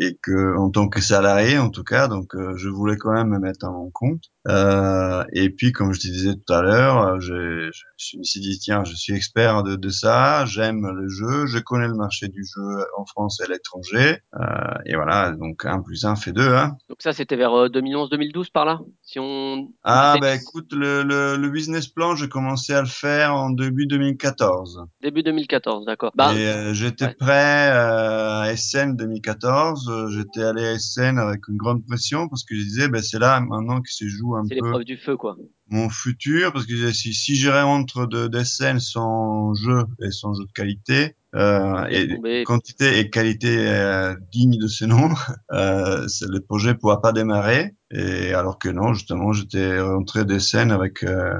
et 0.01 0.18
que 0.24 0.58
en 0.58 0.72
tant 0.72 0.89
que 0.89 1.00
salarié, 1.00 1.60
en 1.60 1.70
tout 1.70 1.84
cas, 1.84 2.08
donc 2.08 2.36
je 2.56 2.70
voulais 2.70 2.98
quand 2.98 3.13
même 3.13 3.30
me 3.30 3.39
mettre 3.39 3.66
à 3.68 3.70
mon 3.70 3.92
compte. 3.92 4.24
Euh, 4.48 5.24
et 5.34 5.50
puis, 5.50 5.72
comme 5.72 5.94
je 5.94 6.00
te 6.00 6.08
disais 6.08 6.34
tout 6.36 6.54
à 6.54 6.62
l'heure, 6.62 6.98
euh, 7.06 7.20
je 7.20 7.70
me 8.18 8.24
suis 8.24 8.39
dit 8.39 8.58
tiens, 8.60 8.84
je 8.86 8.96
suis 8.96 9.13
expert 9.13 9.63
de, 9.63 9.75
de 9.75 9.89
ça, 9.89 10.46
j'aime 10.46 10.88
le 10.88 11.10
jeu, 11.10 11.46
je 11.48 11.58
connais 11.60 11.88
le 11.88 11.96
marché 11.96 12.27
du 12.30 12.44
jeu 12.46 12.86
en 12.98 13.06
France 13.06 13.39
et 13.42 13.44
à 13.44 13.48
l'étranger. 13.48 14.20
Euh, 14.39 14.46
et 14.86 14.96
voilà, 14.96 15.32
donc 15.32 15.66
1 15.66 15.82
plus 15.82 16.06
1 16.06 16.16
fait 16.16 16.32
2. 16.32 16.54
Hein. 16.56 16.77
Donc 16.89 16.98
ça, 17.01 17.12
c'était 17.13 17.36
vers 17.36 17.54
euh, 17.54 17.68
2011-2012 17.70 18.51
par 18.51 18.66
là. 18.66 18.80
Si 19.01 19.20
on 19.20 19.70
Ah, 19.84 20.16
ben 20.22 20.38
fait 20.38 20.44
écoute, 20.44 20.72
le, 20.74 21.04
le, 21.04 21.36
le 21.38 21.50
business 21.50 21.88
plan, 21.88 22.16
j'ai 22.16 22.30
commencé 22.30 22.74
à 22.74 22.82
le 22.82 22.88
faire 22.88 23.34
en 23.36 23.50
début 23.50 23.88
2014. 23.88 24.86
début 25.01 25.24
2014, 25.24 25.86
d'accord. 25.86 26.12
Et 26.13 26.18
Bah, 26.18 26.32
euh, 26.34 26.74
j'étais 26.74 27.06
ouais. 27.06 27.16
prêt 27.20 27.70
à 27.72 28.54
SN 28.56 28.96
2014. 28.96 29.89
euh, 29.89 30.10
J'étais 30.10 30.44
allé 30.44 30.66
à 30.66 30.80
SN 30.80 31.18
avec 31.20 31.48
une 31.48 31.58
grande 31.58 31.86
pression 31.86 32.27
parce 32.30 32.44
que 32.44 32.56
je 32.56 32.62
disais, 32.62 32.88
ben, 32.88 33.01
c'est 33.01 33.20
là 33.20 33.39
maintenant 33.42 33.82
que 33.82 33.89
se 33.92 34.06
joue 34.08 34.36
un 34.38 34.46
c'est 34.48 34.56
l'épreuve 34.56 34.84
du 34.84 34.98
feu, 34.98 35.17
quoi. 35.17 35.38
mon 35.70 35.89
futur 35.89 36.53
parce 36.53 36.65
que 36.65 36.91
si, 36.91 37.13
si 37.13 37.36
je 37.36 37.50
rentre 37.50 38.08
de 38.08 38.27
d'SN 38.27 38.79
sans 38.79 39.53
jeu 39.53 39.86
et 40.01 40.12
sans 40.12 40.34
jeu 40.34 40.46
de 40.46 40.51
qualité, 40.51 41.15
euh, 41.36 41.86
et 41.89 42.44
quantité 42.44 43.00
et 43.00 43.10
qualité 43.10 43.67
euh, 43.67 44.15
digne 44.32 44.58
de 44.58 44.67
ce 44.67 44.86
nom, 44.86 45.10
euh, 45.51 46.08
le 46.29 46.39
projet 46.39 46.70
ne 46.70 46.74
pourra 46.74 47.01
pas 47.01 47.12
démarrer. 47.12 47.75
Et 47.91 48.34
alors 48.34 48.60
que 48.60 48.70
non, 48.70 48.94
justement, 48.94 49.34
j'étais 49.34 49.79
rentré 49.79 50.25
d'SN 50.25 50.72
avec 50.72 51.03
euh, 51.03 51.36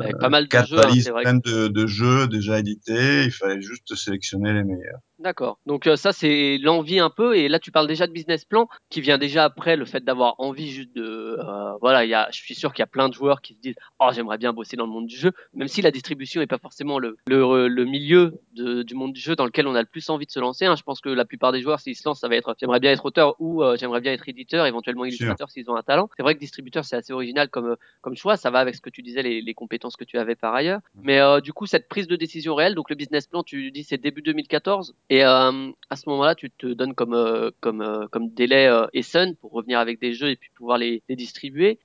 Avec 0.00 0.18
pas 0.18 0.28
mal 0.28 0.44
de 0.44 0.48
quatre 0.48 0.68
jeux, 0.68 0.78
hein, 0.78 0.82
valises 0.82 1.10
de 1.44 1.86
jeux 1.86 2.28
déjà 2.28 2.58
édités. 2.58 3.24
Il 3.24 3.32
fallait 3.32 3.60
juste 3.60 3.94
sélectionner 3.94 4.52
les 4.52 4.64
meilleurs. 4.64 5.00
D'accord. 5.22 5.58
Donc 5.66 5.86
euh, 5.86 5.94
ça, 5.94 6.12
c'est 6.12 6.58
l'envie 6.58 6.98
un 6.98 7.08
peu. 7.10 7.36
Et 7.36 7.48
là, 7.48 7.60
tu 7.60 7.70
parles 7.70 7.86
déjà 7.86 8.08
de 8.08 8.12
business 8.12 8.44
plan 8.44 8.66
qui 8.90 9.00
vient 9.00 9.18
déjà 9.18 9.44
après 9.44 9.76
le 9.76 9.84
fait 9.84 10.02
d'avoir 10.02 10.34
envie 10.38 10.68
juste 10.68 10.92
de... 10.96 11.36
euh, 11.38 11.72
voilà, 11.80 12.04
il 12.04 12.08
y 12.10 12.14
a, 12.14 12.28
je 12.32 12.38
suis 12.38 12.56
sûr 12.56 12.72
qu'il 12.72 12.80
y 12.80 12.82
a 12.82 12.88
plein 12.88 13.08
de 13.08 13.14
joueurs 13.14 13.40
qui 13.40 13.54
se 13.54 13.60
disent 13.60 13.76
«Oh, 14.00 14.08
j'aimerais 14.12 14.36
bien 14.38 14.52
bosser 14.52 14.76
dans 14.76 14.84
le 14.84 14.90
monde 14.90 15.06
du 15.06 15.14
jeu», 15.16 15.30
même 15.54 15.68
si 15.68 15.80
la 15.80 15.92
distribution 15.92 16.40
n'est 16.40 16.48
pas 16.48 16.58
forcément 16.58 16.98
le, 16.98 17.16
le, 17.28 17.68
le 17.68 17.84
milieu 17.84 18.40
de, 18.54 18.82
du 18.82 18.94
monde 18.96 19.12
du 19.12 19.20
jeu 19.20 19.36
dans 19.36 19.44
lequel 19.44 19.68
on 19.68 19.76
a 19.76 19.80
le 19.80 19.86
plus 19.86 20.10
envie 20.10 20.26
de 20.26 20.32
se 20.32 20.40
lancer. 20.40 20.64
hein. 20.64 20.74
Je 20.76 20.82
pense 20.82 21.00
que 21.00 21.08
la 21.08 21.24
plupart 21.24 21.52
des 21.52 21.60
joueurs, 21.60 21.78
s'ils 21.78 21.94
se 21.94 22.02
lancent, 22.04 22.18
ça 22.20 22.28
va 22.28 22.34
être 22.34 22.56
«J'aimerais 22.58 22.80
bien 22.80 22.90
être 22.90 23.04
auteur» 23.06 23.36
ou 23.38 23.62
euh, 23.62 23.76
J'aimerais 23.76 24.00
bien 24.00 24.12
être 24.12 24.28
éditeur, 24.28 24.66
éventuellement 24.66 25.04
illustrateur 25.04 25.50
s'ils 25.50 25.70
ont 25.70 25.76
un 25.76 25.82
talent». 25.84 26.10
C'est 26.16 26.24
vrai 26.24 26.34
que 26.34 26.40
distributeur, 26.40 26.84
c'est 26.84 26.96
assez 26.96 27.12
original 27.12 27.48
comme, 27.48 27.66
euh, 27.70 27.76
comme 28.00 28.16
choix. 28.16 28.36
Ça 28.36 28.50
va 28.50 28.58
avec 28.58 28.74
ce 28.74 28.80
que 28.80 28.90
tu 28.90 29.02
disais, 29.02 29.22
les, 29.22 29.40
les 29.40 29.54
compétences 29.54 29.94
que 29.96 30.04
tu 30.04 30.18
avais 30.18 30.34
par 30.34 30.52
ailleurs. 30.52 30.80
Mais 31.00 31.20
euh, 31.20 31.40
du 31.40 31.52
coup, 31.52 31.66
cette 31.66 31.88
prise 31.88 32.08
de 32.08 32.16
décision 32.16 32.56
réelle, 32.56 32.74
donc 32.74 32.90
le 32.90 32.96
business 32.96 33.28
plan, 33.28 33.44
tu 33.44 33.70
dis 33.70 33.84
c'est 33.84 33.98
début 33.98 34.22
2014. 34.22 34.96
Et 35.12 35.22
euh, 35.26 35.70
à 35.90 35.96
ce 35.96 36.08
moment-là, 36.08 36.34
tu 36.34 36.50
te 36.50 36.66
donnes 36.66 36.94
comme 36.94 37.12
euh, 37.12 37.50
comme 37.60 37.82
euh, 37.82 38.06
comme 38.10 38.30
délai 38.30 38.66
euh, 38.66 38.86
Essen 38.94 39.36
pour 39.36 39.52
revenir 39.52 39.78
avec 39.78 40.00
des 40.00 40.14
jeux 40.14 40.30
et 40.30 40.36
puis 40.36 40.48
pouvoir 40.56 40.78
les, 40.78 41.02
les 41.06 41.16
distribuer. 41.16 41.78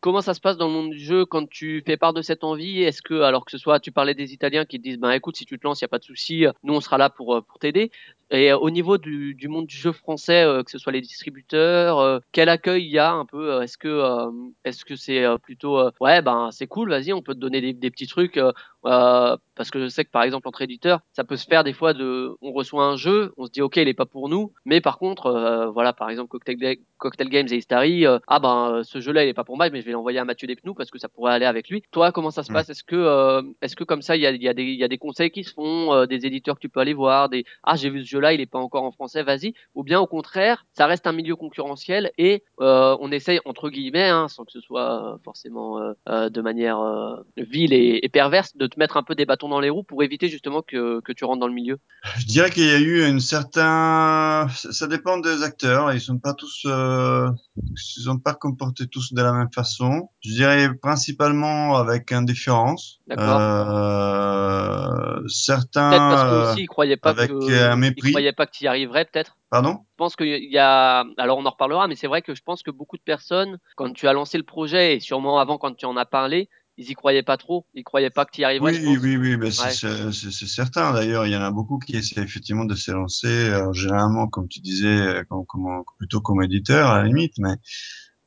Comment 0.00 0.20
ça 0.20 0.34
se 0.34 0.40
passe 0.40 0.56
dans 0.56 0.66
le 0.66 0.72
monde 0.72 0.90
du 0.90 0.98
jeu 0.98 1.26
quand 1.26 1.48
tu 1.48 1.80
fais 1.86 1.96
part 1.96 2.12
de 2.12 2.22
cette 2.22 2.42
envie? 2.42 2.82
Est-ce 2.82 3.02
que 3.02 3.20
alors 3.20 3.44
que 3.44 3.52
ce 3.52 3.58
soit, 3.58 3.78
tu 3.78 3.92
parlais 3.92 4.14
des 4.14 4.32
Italiens 4.32 4.64
qui 4.64 4.78
te 4.78 4.82
disent, 4.82 4.98
ben 4.98 5.12
écoute, 5.12 5.36
si 5.36 5.46
tu 5.46 5.60
te 5.60 5.64
lances, 5.64 5.80
il 5.80 5.84
y 5.84 5.86
a 5.86 5.88
pas 5.88 6.00
de 6.00 6.04
souci, 6.04 6.44
nous 6.64 6.74
on 6.74 6.80
sera 6.80 6.98
là 6.98 7.08
pour 7.08 7.40
pour 7.46 7.60
t'aider. 7.60 7.92
Et 8.32 8.52
au 8.52 8.70
niveau 8.70 8.98
du, 8.98 9.36
du 9.36 9.46
monde 9.46 9.66
du 9.66 9.76
jeu 9.76 9.92
français, 9.92 10.44
que 10.64 10.70
ce 10.72 10.78
soit 10.78 10.90
les 10.90 11.00
distributeurs, 11.00 12.20
quel 12.32 12.48
accueil 12.48 12.84
il 12.84 12.90
y 12.90 12.98
a 12.98 13.12
un 13.12 13.26
peu 13.26 13.62
Est-ce 13.62 13.78
que 13.78 14.02
est-ce 14.64 14.84
que 14.84 14.96
c'est 14.96 15.24
plutôt 15.44 15.80
ouais 16.00 16.20
ben 16.20 16.50
c'est 16.50 16.66
cool, 16.66 16.90
vas-y, 16.90 17.12
on 17.12 17.22
peut 17.22 17.34
te 17.34 17.38
donner 17.38 17.60
des, 17.72 17.90
petits 17.92 18.08
trucs 18.08 18.40
parce 19.56 19.70
que 19.70 19.80
je 19.80 19.88
sais 19.88 20.04
que 20.04 20.10
par 20.10 20.22
exemple 20.22 20.46
entre 20.48 20.62
éditeurs, 20.62 21.00
ça 21.12 21.24
peut 21.24 21.36
se 21.36 21.46
faire 21.46 21.64
des 21.64 21.72
fois 21.72 21.94
de, 21.94 22.34
on 22.42 22.52
reçoit 22.52 22.84
un 22.84 22.96
jeu, 22.96 23.32
on 23.36 23.46
se 23.46 23.50
dit 23.50 23.62
ok 23.62 23.76
il 23.76 23.88
est 23.88 23.94
pas 23.94 24.06
pour 24.06 24.28
nous, 24.28 24.52
mais 24.64 24.80
par 24.80 24.98
contre 24.98 25.26
euh, 25.26 25.66
voilà 25.70 25.92
par 25.92 26.10
exemple 26.10 26.28
Cocktail, 26.28 26.56
Ga- 26.56 26.80
Cocktail 26.98 27.28
Games 27.28 27.48
et 27.50 27.56
Istari, 27.56 28.06
euh, 28.06 28.18
ah 28.28 28.38
ben 28.38 28.70
euh, 28.70 28.82
ce 28.84 29.00
jeu-là 29.00 29.24
il 29.24 29.28
est 29.28 29.34
pas 29.34 29.44
pour 29.44 29.56
moi, 29.56 29.68
mais 29.70 29.80
je 29.80 29.86
vais 29.86 29.92
l'envoyer 29.92 30.18
à 30.18 30.24
Mathieu 30.24 30.46
Despnous 30.46 30.74
parce 30.74 30.90
que 30.90 30.98
ça 30.98 31.08
pourrait 31.08 31.32
aller 31.32 31.46
avec 31.46 31.68
lui. 31.68 31.82
Toi 31.90 32.12
comment 32.12 32.30
ça 32.30 32.42
se 32.42 32.52
passe? 32.52 32.68
Est-ce 32.70 32.84
que 32.84 32.96
euh, 32.96 33.42
est-ce 33.62 33.74
que 33.76 33.84
comme 33.84 34.02
ça 34.02 34.16
il 34.16 34.22
y 34.22 34.26
a, 34.26 34.30
y 34.32 34.48
a 34.48 34.54
des 34.54 34.62
il 34.64 34.78
y 34.78 34.84
a 34.84 34.88
des 34.88 34.98
conseils 34.98 35.30
qui 35.30 35.44
se 35.44 35.52
font, 35.52 35.92
euh, 35.92 36.06
des 36.06 36.26
éditeurs 36.26 36.56
que 36.56 36.60
tu 36.60 36.68
peux 36.68 36.80
aller 36.80 36.94
voir, 36.94 37.28
des 37.28 37.44
ah 37.62 37.76
j'ai 37.76 37.90
vu 37.90 38.04
ce 38.04 38.08
jeu-là 38.08 38.32
il 38.34 38.40
est 38.40 38.46
pas 38.46 38.58
encore 38.58 38.84
en 38.84 38.92
français, 38.92 39.22
vas-y, 39.22 39.54
ou 39.74 39.82
bien 39.82 40.00
au 40.00 40.06
contraire 40.06 40.66
ça 40.72 40.86
reste 40.86 41.06
un 41.06 41.12
milieu 41.12 41.36
concurrentiel 41.36 42.10
et 42.18 42.44
euh, 42.60 42.96
on 43.00 43.10
essaye 43.10 43.40
entre 43.44 43.70
guillemets 43.70 44.08
hein, 44.08 44.28
sans 44.28 44.44
que 44.44 44.52
ce 44.52 44.60
soit 44.60 45.18
forcément 45.24 45.80
de 46.06 46.40
manière 46.40 46.78
vile 47.36 47.72
et, 47.72 48.00
et 48.02 48.08
perverse 48.08 48.56
de 48.56 48.66
te 48.66 48.78
mettre 48.78 48.96
un 48.96 49.02
peu 49.02 49.14
des 49.14 49.24
bâtons 49.24 49.45
dans 49.48 49.60
les 49.60 49.70
roues 49.70 49.82
pour 49.82 50.02
éviter 50.02 50.28
justement 50.28 50.62
que, 50.62 51.00
que 51.00 51.12
tu 51.12 51.24
rentres 51.24 51.40
dans 51.40 51.48
le 51.48 51.54
milieu. 51.54 51.78
Je 52.18 52.26
dirais 52.26 52.50
qu'il 52.50 52.64
y 52.66 52.70
a 52.70 52.78
eu 52.78 53.06
une 53.08 53.20
certain, 53.20 54.46
ça 54.54 54.86
dépend 54.86 55.18
des 55.18 55.42
acteurs. 55.42 55.92
Ils 55.92 56.00
sont 56.00 56.18
pas 56.18 56.34
tous, 56.34 56.62
euh, 56.66 57.28
ils 57.56 58.02
sont 58.02 58.18
pas 58.18 58.34
comportés 58.34 58.86
tous 58.86 59.12
de 59.12 59.22
la 59.22 59.32
même 59.32 59.52
façon. 59.52 60.10
Je 60.20 60.30
dirais 60.32 60.70
principalement 60.80 61.76
avec 61.76 62.12
indifférence. 62.12 63.00
D'accord. 63.06 63.38
Euh, 63.40 65.16
Peut-être 65.16 65.28
certains 65.28 65.90
parce 65.90 66.22
que 66.22 66.52
aussi 66.52 66.62
ils 66.62 66.66
croyaient 66.66 66.96
pas 66.96 67.10
avec 67.10 67.30
que 67.30 67.68
un 67.68 67.74
ils 67.74 67.80
mépris. 67.80 68.10
croyaient 68.12 68.32
pas 68.32 68.46
que 68.46 68.52
tu 68.52 68.64
y 68.64 68.68
arriverais 68.68 69.04
peut-être. 69.04 69.36
Pardon? 69.50 69.78
Je 69.80 69.96
pense 69.96 70.16
qu'il 70.16 70.50
y 70.50 70.58
a, 70.58 71.04
alors 71.18 71.38
on 71.38 71.46
en 71.46 71.50
reparlera, 71.50 71.88
mais 71.88 71.94
c'est 71.96 72.06
vrai 72.06 72.22
que 72.22 72.34
je 72.34 72.42
pense 72.42 72.62
que 72.62 72.70
beaucoup 72.70 72.96
de 72.96 73.02
personnes, 73.02 73.58
quand 73.76 73.92
tu 73.92 74.08
as 74.08 74.12
lancé 74.12 74.38
le 74.38 74.44
projet 74.44 74.96
et 74.96 75.00
sûrement 75.00 75.38
avant 75.38 75.58
quand 75.58 75.74
tu 75.74 75.86
en 75.86 75.96
as 75.96 76.04
parlé, 76.06 76.48
ils 76.78 76.90
y 76.90 76.94
croyaient 76.94 77.22
pas 77.22 77.36
trop, 77.36 77.66
ils 77.74 77.84
croyaient 77.84 78.10
pas 78.10 78.24
que 78.24 78.32
tu 78.32 78.42
y 78.42 78.44
arriverais, 78.44 78.72
Oui, 78.72 78.98
oui, 79.02 79.16
oui, 79.16 79.36
ben 79.36 79.50
c'est 79.50 79.86
Ouais. 79.86 80.12
certain. 80.48 80.92
D'ailleurs, 80.92 81.26
il 81.26 81.32
y 81.32 81.36
en 81.36 81.40
a 81.42 81.50
beaucoup 81.50 81.78
qui 81.78 81.96
essaient 81.96 82.20
effectivement 82.22 82.64
de 82.64 82.74
s'élancer, 82.74 83.26
euh, 83.50 83.72
généralement, 83.72 84.26
comme 84.28 84.48
tu 84.48 84.60
disais, 84.60 84.86
euh, 84.86 85.24
comme, 85.28 85.44
comme- 85.46 85.84
plutôt 85.98 86.20
comme 86.20 86.42
éditeur 86.42 86.90
à 86.90 86.98
la 86.98 87.04
limite, 87.08 87.34
mais 87.38 87.54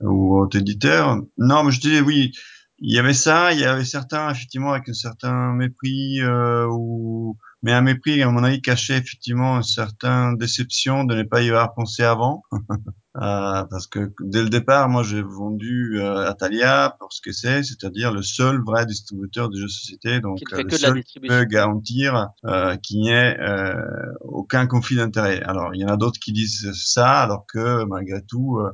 ou 0.02 0.38
autre 0.38 0.58
éditeur. 0.58 1.22
Non, 1.38 1.64
mais 1.64 1.72
je 1.72 1.82
disais 1.82 2.02
oui, 2.02 2.32
il 2.80 2.94
y 2.94 3.00
avait 3.00 3.14
ça, 3.14 3.54
il 3.54 3.60
y 3.60 3.66
avait 3.66 3.86
certains 3.86 4.30
effectivement 4.32 4.72
avec 4.72 4.88
un 4.90 4.94
certain 4.94 5.54
mépris 5.54 6.22
euh, 6.22 6.66
ou 6.72 7.38
mais 7.62 7.74
un 7.74 7.82
mépris 7.82 8.22
à 8.22 8.30
mon 8.30 8.44
avis 8.44 8.62
cachait 8.62 8.98
effectivement 8.98 9.58
une 9.58 9.64
certaine 9.64 10.38
déception 10.38 11.04
de 11.04 11.16
ne 11.16 11.24
pas 11.24 11.42
y 11.42 11.50
avoir 11.50 11.74
pensé 11.74 12.04
avant. 12.04 12.44
Euh, 13.16 13.66
parce 13.66 13.88
que 13.88 14.14
dès 14.22 14.44
le 14.44 14.50
départ, 14.50 14.88
moi, 14.88 15.02
j'ai 15.02 15.24
vendu 15.24 16.00
euh, 16.00 16.30
Atalia 16.30 16.96
pour 17.00 17.12
ce 17.12 17.22
que 17.22 17.32
c'est, 17.32 17.64
c'est-à-dire 17.64 18.14
le 18.14 18.22
seul 18.22 18.62
vrai 18.64 18.86
distributeur 18.86 19.50
de 19.50 19.58
jeux 19.58 19.66
de 19.66 19.72
société, 19.72 20.20
donc 20.22 20.40
euh, 20.54 20.64
le 20.64 20.70
seul 20.70 21.04
qui 21.04 21.20
peut 21.20 21.44
garantir 21.44 22.30
euh, 22.46 22.78
qu'il 22.78 23.02
n'y 23.02 23.10
ait 23.10 23.38
euh, 23.40 23.74
aucun 24.22 24.68
conflit 24.68 24.96
d'intérêt. 24.96 25.42
Alors, 25.42 25.74
il 25.74 25.82
y 25.82 25.86
en 25.86 25.90
a 25.90 25.98
d'autres 25.98 26.20
qui 26.20 26.32
disent 26.32 26.72
ça, 26.74 27.20
alors 27.20 27.46
que 27.48 27.84
malgré 27.86 28.22
tout, 28.22 28.60
euh, 28.60 28.72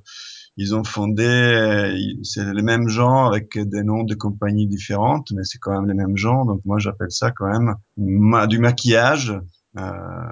ils 0.58 0.76
ont 0.76 0.84
fondé, 0.84 1.24
euh, 1.26 1.98
c'est 2.24 2.54
les 2.54 2.62
mêmes 2.62 2.88
gens 2.88 3.26
avec 3.26 3.58
des 3.58 3.84
noms 3.84 4.04
de 4.04 4.16
compagnies 4.16 4.68
différentes, 4.68 5.32
mais 5.32 5.44
c'est 5.44 5.58
quand 5.58 5.72
même 5.74 5.88
les 5.88 5.94
mêmes 5.94 6.18
gens. 6.18 6.46
Donc 6.46 6.62
moi, 6.66 6.80
j'appelle 6.80 7.12
ça 7.12 7.32
quand 7.32 7.48
même 7.48 7.76
ma- 7.98 8.48
du 8.48 8.60
maquillage. 8.60 9.34
Euh, 9.78 9.82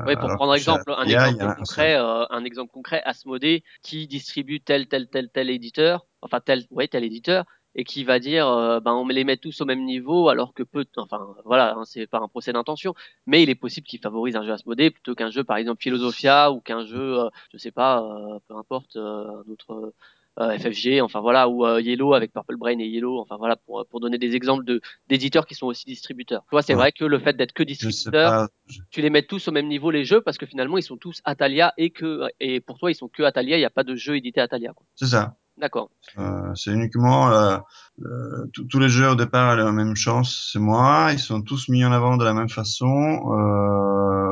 Oui, 0.07 0.15
pour 0.15 0.33
prendre 0.35 0.55
exemple, 0.55 0.93
un 0.97 1.09
un 1.09 1.53
concret, 1.53 1.95
euh, 1.95 2.25
un 2.29 2.45
exemple 2.45 2.71
concret, 2.71 3.01
Asmodée 3.03 3.63
qui 3.81 4.07
distribue 4.07 4.61
tel 4.61 4.87
tel 4.87 5.07
tel 5.09 5.29
tel 5.29 5.49
éditeur, 5.49 6.05
enfin 6.21 6.39
tel 6.39 6.63
ouais 6.71 6.87
tel 6.87 7.03
éditeur 7.03 7.45
et 7.75 7.83
qui 7.83 8.03
va 8.03 8.19
dire 8.19 8.47
euh, 8.47 8.79
ben 8.79 8.93
on 8.93 9.07
les 9.07 9.23
met 9.23 9.37
tous 9.37 9.59
au 9.61 9.65
même 9.65 9.83
niveau 9.83 10.29
alors 10.29 10.53
que 10.53 10.63
peu 10.63 10.85
enfin 10.97 11.19
voilà 11.43 11.73
hein, 11.75 11.83
c'est 11.85 12.07
pas 12.07 12.19
un 12.19 12.27
procès 12.27 12.53
d'intention 12.53 12.93
mais 13.25 13.41
il 13.41 13.49
est 13.49 13.55
possible 13.55 13.87
qu'il 13.87 13.99
favorise 13.99 14.35
un 14.35 14.43
jeu 14.43 14.51
Asmodée 14.53 14.91
plutôt 14.91 15.15
qu'un 15.15 15.31
jeu 15.31 15.43
par 15.43 15.57
exemple 15.57 15.81
Philosophia 15.81 16.51
ou 16.51 16.61
qu'un 16.61 16.85
jeu 16.85 17.19
euh, 17.19 17.29
je 17.51 17.57
sais 17.57 17.71
pas 17.71 18.01
euh, 18.03 18.39
peu 18.47 18.55
importe 18.55 18.95
euh, 18.95 19.25
un 19.47 19.51
autre 19.51 19.71
euh, 19.73 19.93
FFG 20.39 21.01
enfin 21.01 21.19
voilà 21.21 21.47
ou 21.47 21.65
euh, 21.65 21.79
Yellow 21.81 22.13
avec 22.13 22.31
Purple 22.33 22.57
Brain 22.57 22.79
et 22.79 22.87
Yellow 22.87 23.19
enfin 23.19 23.37
voilà 23.37 23.55
pour 23.55 23.85
pour 23.87 23.99
donner 23.99 24.17
des 24.17 24.35
exemples 24.35 24.63
de 24.65 24.81
d'éditeurs 25.07 25.45
qui 25.45 25.53
sont 25.55 25.67
aussi 25.67 25.85
distributeurs. 25.85 26.43
Toi 26.49 26.61
c'est 26.61 26.73
Ouais. 26.73 26.79
vrai 26.79 26.91
que 26.91 27.05
le 27.05 27.19
fait 27.19 27.37
d'être 27.37 27.53
que 27.53 27.63
distributeur 27.63 28.47
tu 28.89 29.01
les 29.01 29.09
mets 29.09 29.21
tous 29.23 29.47
au 29.47 29.51
même 29.51 29.67
niveau 29.67 29.91
les 29.91 30.05
jeux 30.05 30.21
parce 30.21 30.37
que 30.37 30.45
finalement 30.45 30.77
ils 30.77 30.83
sont 30.83 30.97
tous 30.97 31.21
Atalia 31.23 31.73
et 31.77 31.91
que 31.91 32.23
et 32.39 32.61
pour 32.61 32.79
toi 32.79 32.89
ils 32.91 32.95
sont 32.95 33.07
que 33.09 33.23
Atalia, 33.23 33.57
il 33.57 33.59
n'y 33.59 33.65
a 33.65 33.69
pas 33.69 33.83
de 33.83 33.95
jeu 33.95 34.15
édité 34.15 34.41
Atalia 34.41 34.73
quoi. 34.73 34.85
C'est 34.95 35.07
ça. 35.07 35.35
D'accord. 35.57 35.89
Euh, 36.17 36.53
c'est 36.55 36.71
uniquement 36.71 37.31
euh, 37.31 37.57
euh, 38.03 38.45
tous 38.69 38.79
les 38.79 38.89
jeux 38.89 39.09
au 39.09 39.15
départ 39.15 39.53
ont 39.53 39.55
la 39.55 39.71
même 39.71 39.95
chance, 39.95 40.49
c'est 40.51 40.59
moi. 40.59 41.09
Ils 41.13 41.19
sont 41.19 41.41
tous 41.41 41.69
mis 41.69 41.85
en 41.85 41.91
avant 41.91 42.17
de 42.17 42.23
la 42.25 42.33
même 42.33 42.49
façon. 42.49 43.19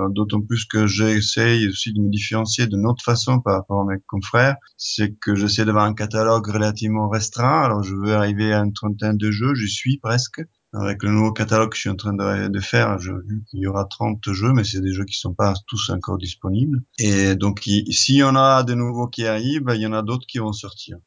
D'autant 0.09 0.41
plus 0.41 0.65
que 0.65 0.87
j'essaye 0.87 1.67
aussi 1.69 1.93
de 1.93 2.01
me 2.01 2.09
différencier 2.09 2.67
d'une 2.67 2.85
autre 2.87 3.03
façon 3.03 3.39
par 3.39 3.55
rapport 3.55 3.81
à 3.81 3.85
mes 3.85 3.99
confrères. 4.07 4.55
C'est 4.77 5.15
que 5.19 5.35
j'essaie 5.35 5.63
d'avoir 5.63 5.85
un 5.85 5.93
catalogue 5.93 6.47
relativement 6.47 7.07
restreint. 7.07 7.61
Alors 7.63 7.83
je 7.83 7.95
veux 7.95 8.13
arriver 8.15 8.51
à 8.53 8.59
une 8.59 8.73
trentaine 8.73 9.15
de 9.17 9.31
jeux, 9.31 9.53
j'y 9.55 9.69
suis 9.69 9.99
presque. 9.99 10.41
Avec 10.73 11.03
le 11.03 11.11
nouveau 11.11 11.31
catalogue 11.33 11.69
que 11.69 11.75
je 11.75 11.81
suis 11.81 11.89
en 11.89 11.95
train 11.97 12.13
de, 12.13 12.47
de 12.47 12.59
faire, 12.61 12.97
qu'il 12.97 13.59
y 13.59 13.67
aura 13.67 13.85
30 13.85 14.31
jeux, 14.31 14.53
mais 14.53 14.63
c'est 14.63 14.81
des 14.81 14.93
jeux 14.93 15.03
qui 15.05 15.19
sont 15.19 15.33
pas 15.33 15.53
tous 15.67 15.89
encore 15.89 16.17
disponibles. 16.17 16.81
Et 16.97 17.35
donc, 17.35 17.67
il- 17.67 17.91
s'il 17.93 18.15
y 18.15 18.23
en 18.23 18.35
a 18.37 18.63
de 18.63 18.73
nouveaux 18.73 19.07
qui 19.07 19.25
arrivent, 19.25 19.65
il 19.73 19.81
y 19.81 19.85
en 19.85 19.91
a 19.93 20.01
d'autres 20.01 20.25
qui 20.27 20.37
vont 20.39 20.53
sortir. 20.53 20.97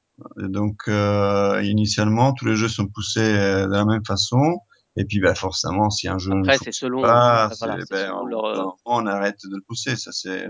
Et 0.43 0.49
donc, 0.49 0.83
euh, 0.89 1.61
initialement, 1.63 2.33
tous 2.33 2.47
les 2.47 2.57
jeux 2.57 2.69
sont 2.69 2.87
poussés 2.87 3.21
euh, 3.21 3.67
de 3.67 3.73
la 3.73 3.85
même 3.85 4.05
façon. 4.05 4.59
Et 4.97 5.05
puis, 5.05 5.21
ben, 5.21 5.35
forcément, 5.35 5.91
si 5.91 6.07
un 6.09 6.19
jeu 6.19 6.33
ne 6.33 6.41
Après, 6.41 6.59
c'est 6.59 6.65
fonctionne 6.67 6.91
selon, 6.91 7.03
pas, 7.03 7.51
voilà, 7.59 7.77
ben, 7.77 8.07
selon 8.07 8.21
on, 8.21 8.27
leur, 8.27 8.45
euh, 8.45 8.71
on 8.85 9.07
arrête 9.07 9.41
de 9.45 9.57
le 9.57 9.63
pousser. 9.63 9.97
Ça, 9.97 10.13
c'est, 10.13 10.49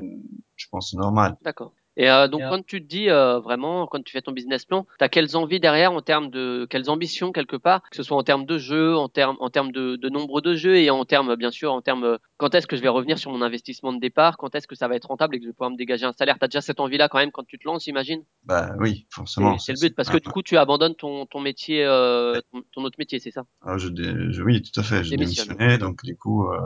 je 0.57 0.67
pense, 0.71 0.93
normal. 0.95 1.37
D'accord. 1.43 1.73
Et 1.97 2.11
euh, 2.11 2.27
donc, 2.27 2.41
quand 2.49 2.65
tu 2.67 2.83
te 2.83 2.87
dis 2.89 3.09
euh, 3.09 3.39
vraiment, 3.39 3.87
quand 3.87 4.03
tu 4.03 4.13
fais 4.13 4.21
ton 4.23 4.33
business 4.33 4.65
plan, 4.65 4.85
tu 4.99 5.05
as 5.05 5.09
quelles 5.09 5.37
envies 5.37 5.61
derrière 5.61 5.93
en 5.93 6.01
termes 6.03 6.29
de, 6.31 6.67
quelles 6.69 6.91
ambitions 6.91 7.31
quelque 7.31 7.57
part, 7.57 7.83
que 7.89 7.97
ce 7.97 8.03
soit 8.03 8.17
en 8.17 8.25
termes 8.25 8.47
de 8.47 8.59
jeux, 8.59 8.97
en 8.97 9.09
termes, 9.09 9.37
en 9.39 9.49
termes 9.51 9.71
de, 9.71 9.97
de 9.97 10.09
nombre 10.09 10.41
de 10.41 10.55
jeux 10.55 10.77
et 10.77 10.91
en 10.91 11.05
termes, 11.05 11.37
bien 11.37 11.51
sûr, 11.53 11.73
en 11.73 11.83
termes, 11.83 12.05
euh, 12.05 12.17
quand 12.37 12.55
est-ce 12.55 12.67
que 12.67 12.77
je 12.77 12.83
vais 12.83 12.89
revenir 12.89 13.17
sur 13.19 13.31
mon 13.31 13.43
investissement 13.43 13.93
de 13.93 14.01
départ, 14.01 14.37
quand 14.39 14.55
est-ce 14.57 14.67
que 14.67 14.75
ça 14.75 14.89
va 14.89 14.97
être 14.97 15.07
rentable 15.07 15.37
et 15.37 15.39
que 15.39 15.45
je 15.45 15.49
vais 15.51 15.53
pouvoir 15.55 15.71
me 15.71 15.77
dégager 15.77 16.05
un 16.05 16.13
salaire? 16.13 16.37
Tu 16.39 16.45
as 16.45 16.49
déjà 16.49 16.61
cette 16.61 16.81
envie-là 16.81 17.09
quand 17.09 17.19
même 17.19 17.31
quand 17.31 17.47
tu 17.47 17.59
te 17.59 17.67
lances, 17.67 17.85
j'imagine? 17.85 18.25
Ben 18.45 18.75
oui, 18.81 19.07
forcément. 19.11 19.57
c'est 19.59 19.73
le 19.73 19.81
but, 19.81 19.95
parce 19.95 20.09
que 20.11 20.19
du 20.19 20.29
coup, 20.29 20.43
tu 20.43 20.57
abandonnes 20.57 20.97
ton, 20.97 21.27
ton 21.27 21.41
métier, 21.41 21.85
euh, 21.85 22.41
ton, 22.53 22.63
ton 22.73 22.85
autre 22.85 22.97
métier, 22.99 23.21
c'est 23.21 23.31
ça? 23.31 23.45
Alors, 23.63 23.79
je, 23.79 23.89
je- 23.89 24.43
oui, 24.43 24.63
tout 24.63 24.79
à 24.81 24.83
fait. 24.83 25.05
J'ai 25.05 25.17
démissionné, 25.17 25.79
donc 25.79 26.05
du 26.05 26.17
coup, 26.17 26.49
euh, 26.49 26.59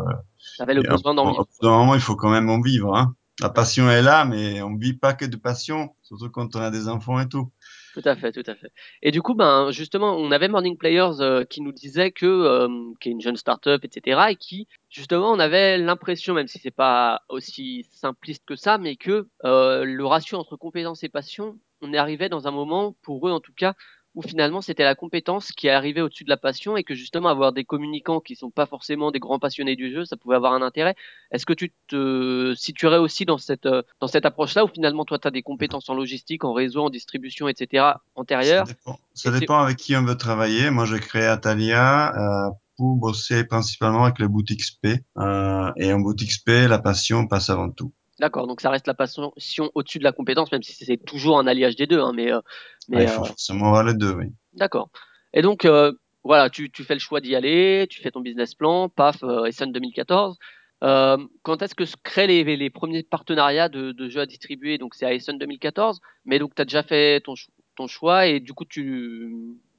Tu 0.56 0.62
avais 0.62 0.74
le 0.74 0.82
besoin 0.82 1.14
d'en 1.14 1.24
au 1.24 1.30
vivre. 1.30 1.44
bout 1.44 1.66
d'un 1.66 1.70
moment, 1.78 1.94
il 1.94 2.00
faut 2.00 2.16
quand 2.16 2.30
même 2.30 2.48
en 2.48 2.60
vivre. 2.60 2.94
Hein. 2.96 3.14
La 3.40 3.50
passion 3.50 3.88
est 3.88 4.02
là, 4.02 4.24
mais 4.24 4.62
on 4.62 4.74
vit 4.74 4.94
pas 4.94 5.14
que 5.14 5.24
de 5.24 5.36
passion, 5.36 5.94
surtout 6.02 6.28
quand 6.28 6.56
on 6.56 6.60
a 6.60 6.70
des 6.70 6.88
enfants 6.88 7.20
et 7.20 7.28
tout. 7.28 7.52
Tout 7.94 8.02
à 8.04 8.16
fait, 8.16 8.32
tout 8.32 8.42
à 8.46 8.54
fait. 8.54 8.72
Et 9.02 9.10
du 9.10 9.22
coup, 9.22 9.34
ben 9.34 9.70
justement, 9.70 10.16
on 10.16 10.30
avait 10.30 10.48
Morning 10.48 10.76
Players 10.76 11.20
euh, 11.20 11.44
qui 11.44 11.60
nous 11.60 11.72
disait 11.72 12.10
que, 12.10 12.26
euh, 12.26 12.68
qui 13.00 13.08
est 13.08 13.12
une 13.12 13.20
jeune 13.20 13.36
startup, 13.36 13.84
etc., 13.84 14.20
et 14.30 14.36
qui 14.36 14.68
justement, 14.88 15.32
on 15.32 15.38
avait 15.38 15.78
l'impression, 15.78 16.34
même 16.34 16.48
si 16.48 16.58
c'est 16.58 16.70
pas 16.70 17.22
aussi 17.28 17.86
simpliste 17.92 18.44
que 18.44 18.56
ça, 18.56 18.78
mais 18.78 18.96
que 18.96 19.28
euh, 19.44 19.84
le 19.84 20.04
ratio 20.04 20.38
entre 20.38 20.56
compétences 20.56 21.02
et 21.04 21.08
passion, 21.08 21.58
on 21.80 21.92
est 21.92 21.98
arrivé 21.98 22.28
dans 22.28 22.48
un 22.48 22.50
moment, 22.50 22.96
pour 23.02 23.28
eux 23.28 23.32
en 23.32 23.40
tout 23.40 23.54
cas, 23.56 23.74
où 24.14 24.22
finalement 24.22 24.60
c'était 24.60 24.84
la 24.84 24.94
compétence 24.94 25.52
qui 25.52 25.66
est 25.66 25.70
arrivée 25.70 26.02
au-dessus 26.02 26.24
de 26.24 26.30
la 26.30 26.36
passion, 26.36 26.76
et 26.76 26.84
que 26.84 26.94
justement 26.94 27.28
avoir 27.28 27.52
des 27.52 27.64
communicants 27.64 28.20
qui 28.20 28.36
sont 28.36 28.50
pas 28.50 28.66
forcément 28.66 29.10
des 29.10 29.18
grands 29.18 29.38
passionnés 29.38 29.76
du 29.76 29.92
jeu, 29.92 30.04
ça 30.04 30.16
pouvait 30.16 30.36
avoir 30.36 30.52
un 30.52 30.62
intérêt. 30.62 30.94
Est-ce 31.30 31.46
que 31.46 31.52
tu 31.52 31.72
te 31.88 32.54
situerais 32.56 32.98
aussi 32.98 33.24
dans 33.24 33.38
cette 33.38 33.66
euh, 33.66 33.82
dans 34.00 34.08
cette 34.08 34.26
approche-là, 34.26 34.64
où 34.64 34.68
finalement 34.68 35.04
toi 35.04 35.18
tu 35.18 35.28
as 35.28 35.30
des 35.30 35.42
compétences 35.42 35.88
en 35.88 35.94
logistique, 35.94 36.44
en 36.44 36.52
réseau, 36.52 36.82
en 36.82 36.90
distribution, 36.90 37.48
etc. 37.48 37.68
Ça 37.72 38.02
antérieures 38.14 38.66
dépend, 38.66 38.98
ça 39.14 39.30
dépend 39.30 39.58
avec 39.60 39.76
qui 39.76 39.96
on 39.96 40.04
veut 40.04 40.16
travailler. 40.16 40.70
Moi, 40.70 40.84
j'ai 40.84 41.00
créé 41.00 41.24
Atalia 41.24 42.14
euh, 42.16 42.50
pour 42.76 42.96
bosser 42.96 43.44
principalement 43.44 44.04
avec 44.04 44.18
les 44.18 44.28
boutiques 44.28 44.64
SP. 44.64 45.02
Euh, 45.18 45.72
et 45.76 45.92
en 45.92 46.00
boutique 46.00 46.32
SP, 46.32 46.68
la 46.68 46.78
passion 46.78 47.26
passe 47.26 47.50
avant 47.50 47.70
tout. 47.70 47.92
D'accord, 48.18 48.46
donc 48.46 48.60
ça 48.60 48.70
reste 48.70 48.86
la 48.86 48.94
passion 48.94 49.32
au-dessus 49.74 49.98
de 49.98 50.04
la 50.04 50.12
compétence, 50.12 50.50
même 50.52 50.62
si 50.62 50.72
c'est 50.72 50.96
toujours 50.96 51.38
un 51.38 51.46
alliage 51.46 51.76
des 51.76 51.86
deux, 51.86 52.00
hein, 52.00 52.12
mais 52.14 52.32
euh, 52.32 52.40
mais 52.88 53.02
il 53.04 53.08
faut 53.08 53.22
euh, 53.22 53.26
forcément 53.26 53.66
avoir 53.66 53.84
les 53.84 53.94
deux, 53.94 54.12
oui. 54.12 54.26
d'accord. 54.54 54.90
Et 55.32 55.42
donc 55.42 55.64
euh, 55.64 55.92
voilà, 56.24 56.50
tu, 56.50 56.70
tu 56.70 56.84
fais 56.84 56.94
le 56.94 57.00
choix 57.00 57.20
d'y 57.20 57.34
aller, 57.34 57.86
tu 57.88 58.00
fais 58.02 58.10
ton 58.10 58.20
business 58.20 58.54
plan, 58.54 58.88
paf, 58.88 59.22
euh, 59.22 59.44
Essen 59.44 59.72
2014. 59.72 60.38
Euh, 60.84 61.16
quand 61.42 61.60
est-ce 61.62 61.74
que 61.74 61.84
se 61.84 61.96
créent 62.02 62.26
les, 62.28 62.56
les 62.56 62.70
premiers 62.70 63.02
partenariats 63.02 63.68
de, 63.68 63.92
de 63.92 64.08
jeux 64.08 64.20
à 64.20 64.26
distribuer? 64.26 64.78
Donc 64.78 64.94
c'est 64.94 65.06
à 65.06 65.12
Essen 65.12 65.36
2014, 65.38 66.00
mais 66.24 66.38
donc 66.38 66.54
tu 66.54 66.62
as 66.62 66.64
déjà 66.64 66.82
fait 66.82 67.20
ton, 67.20 67.34
cho- 67.34 67.50
ton 67.76 67.86
choix 67.88 68.26
et 68.26 68.40
du 68.40 68.52
coup 68.52 68.64
tu 68.64 69.32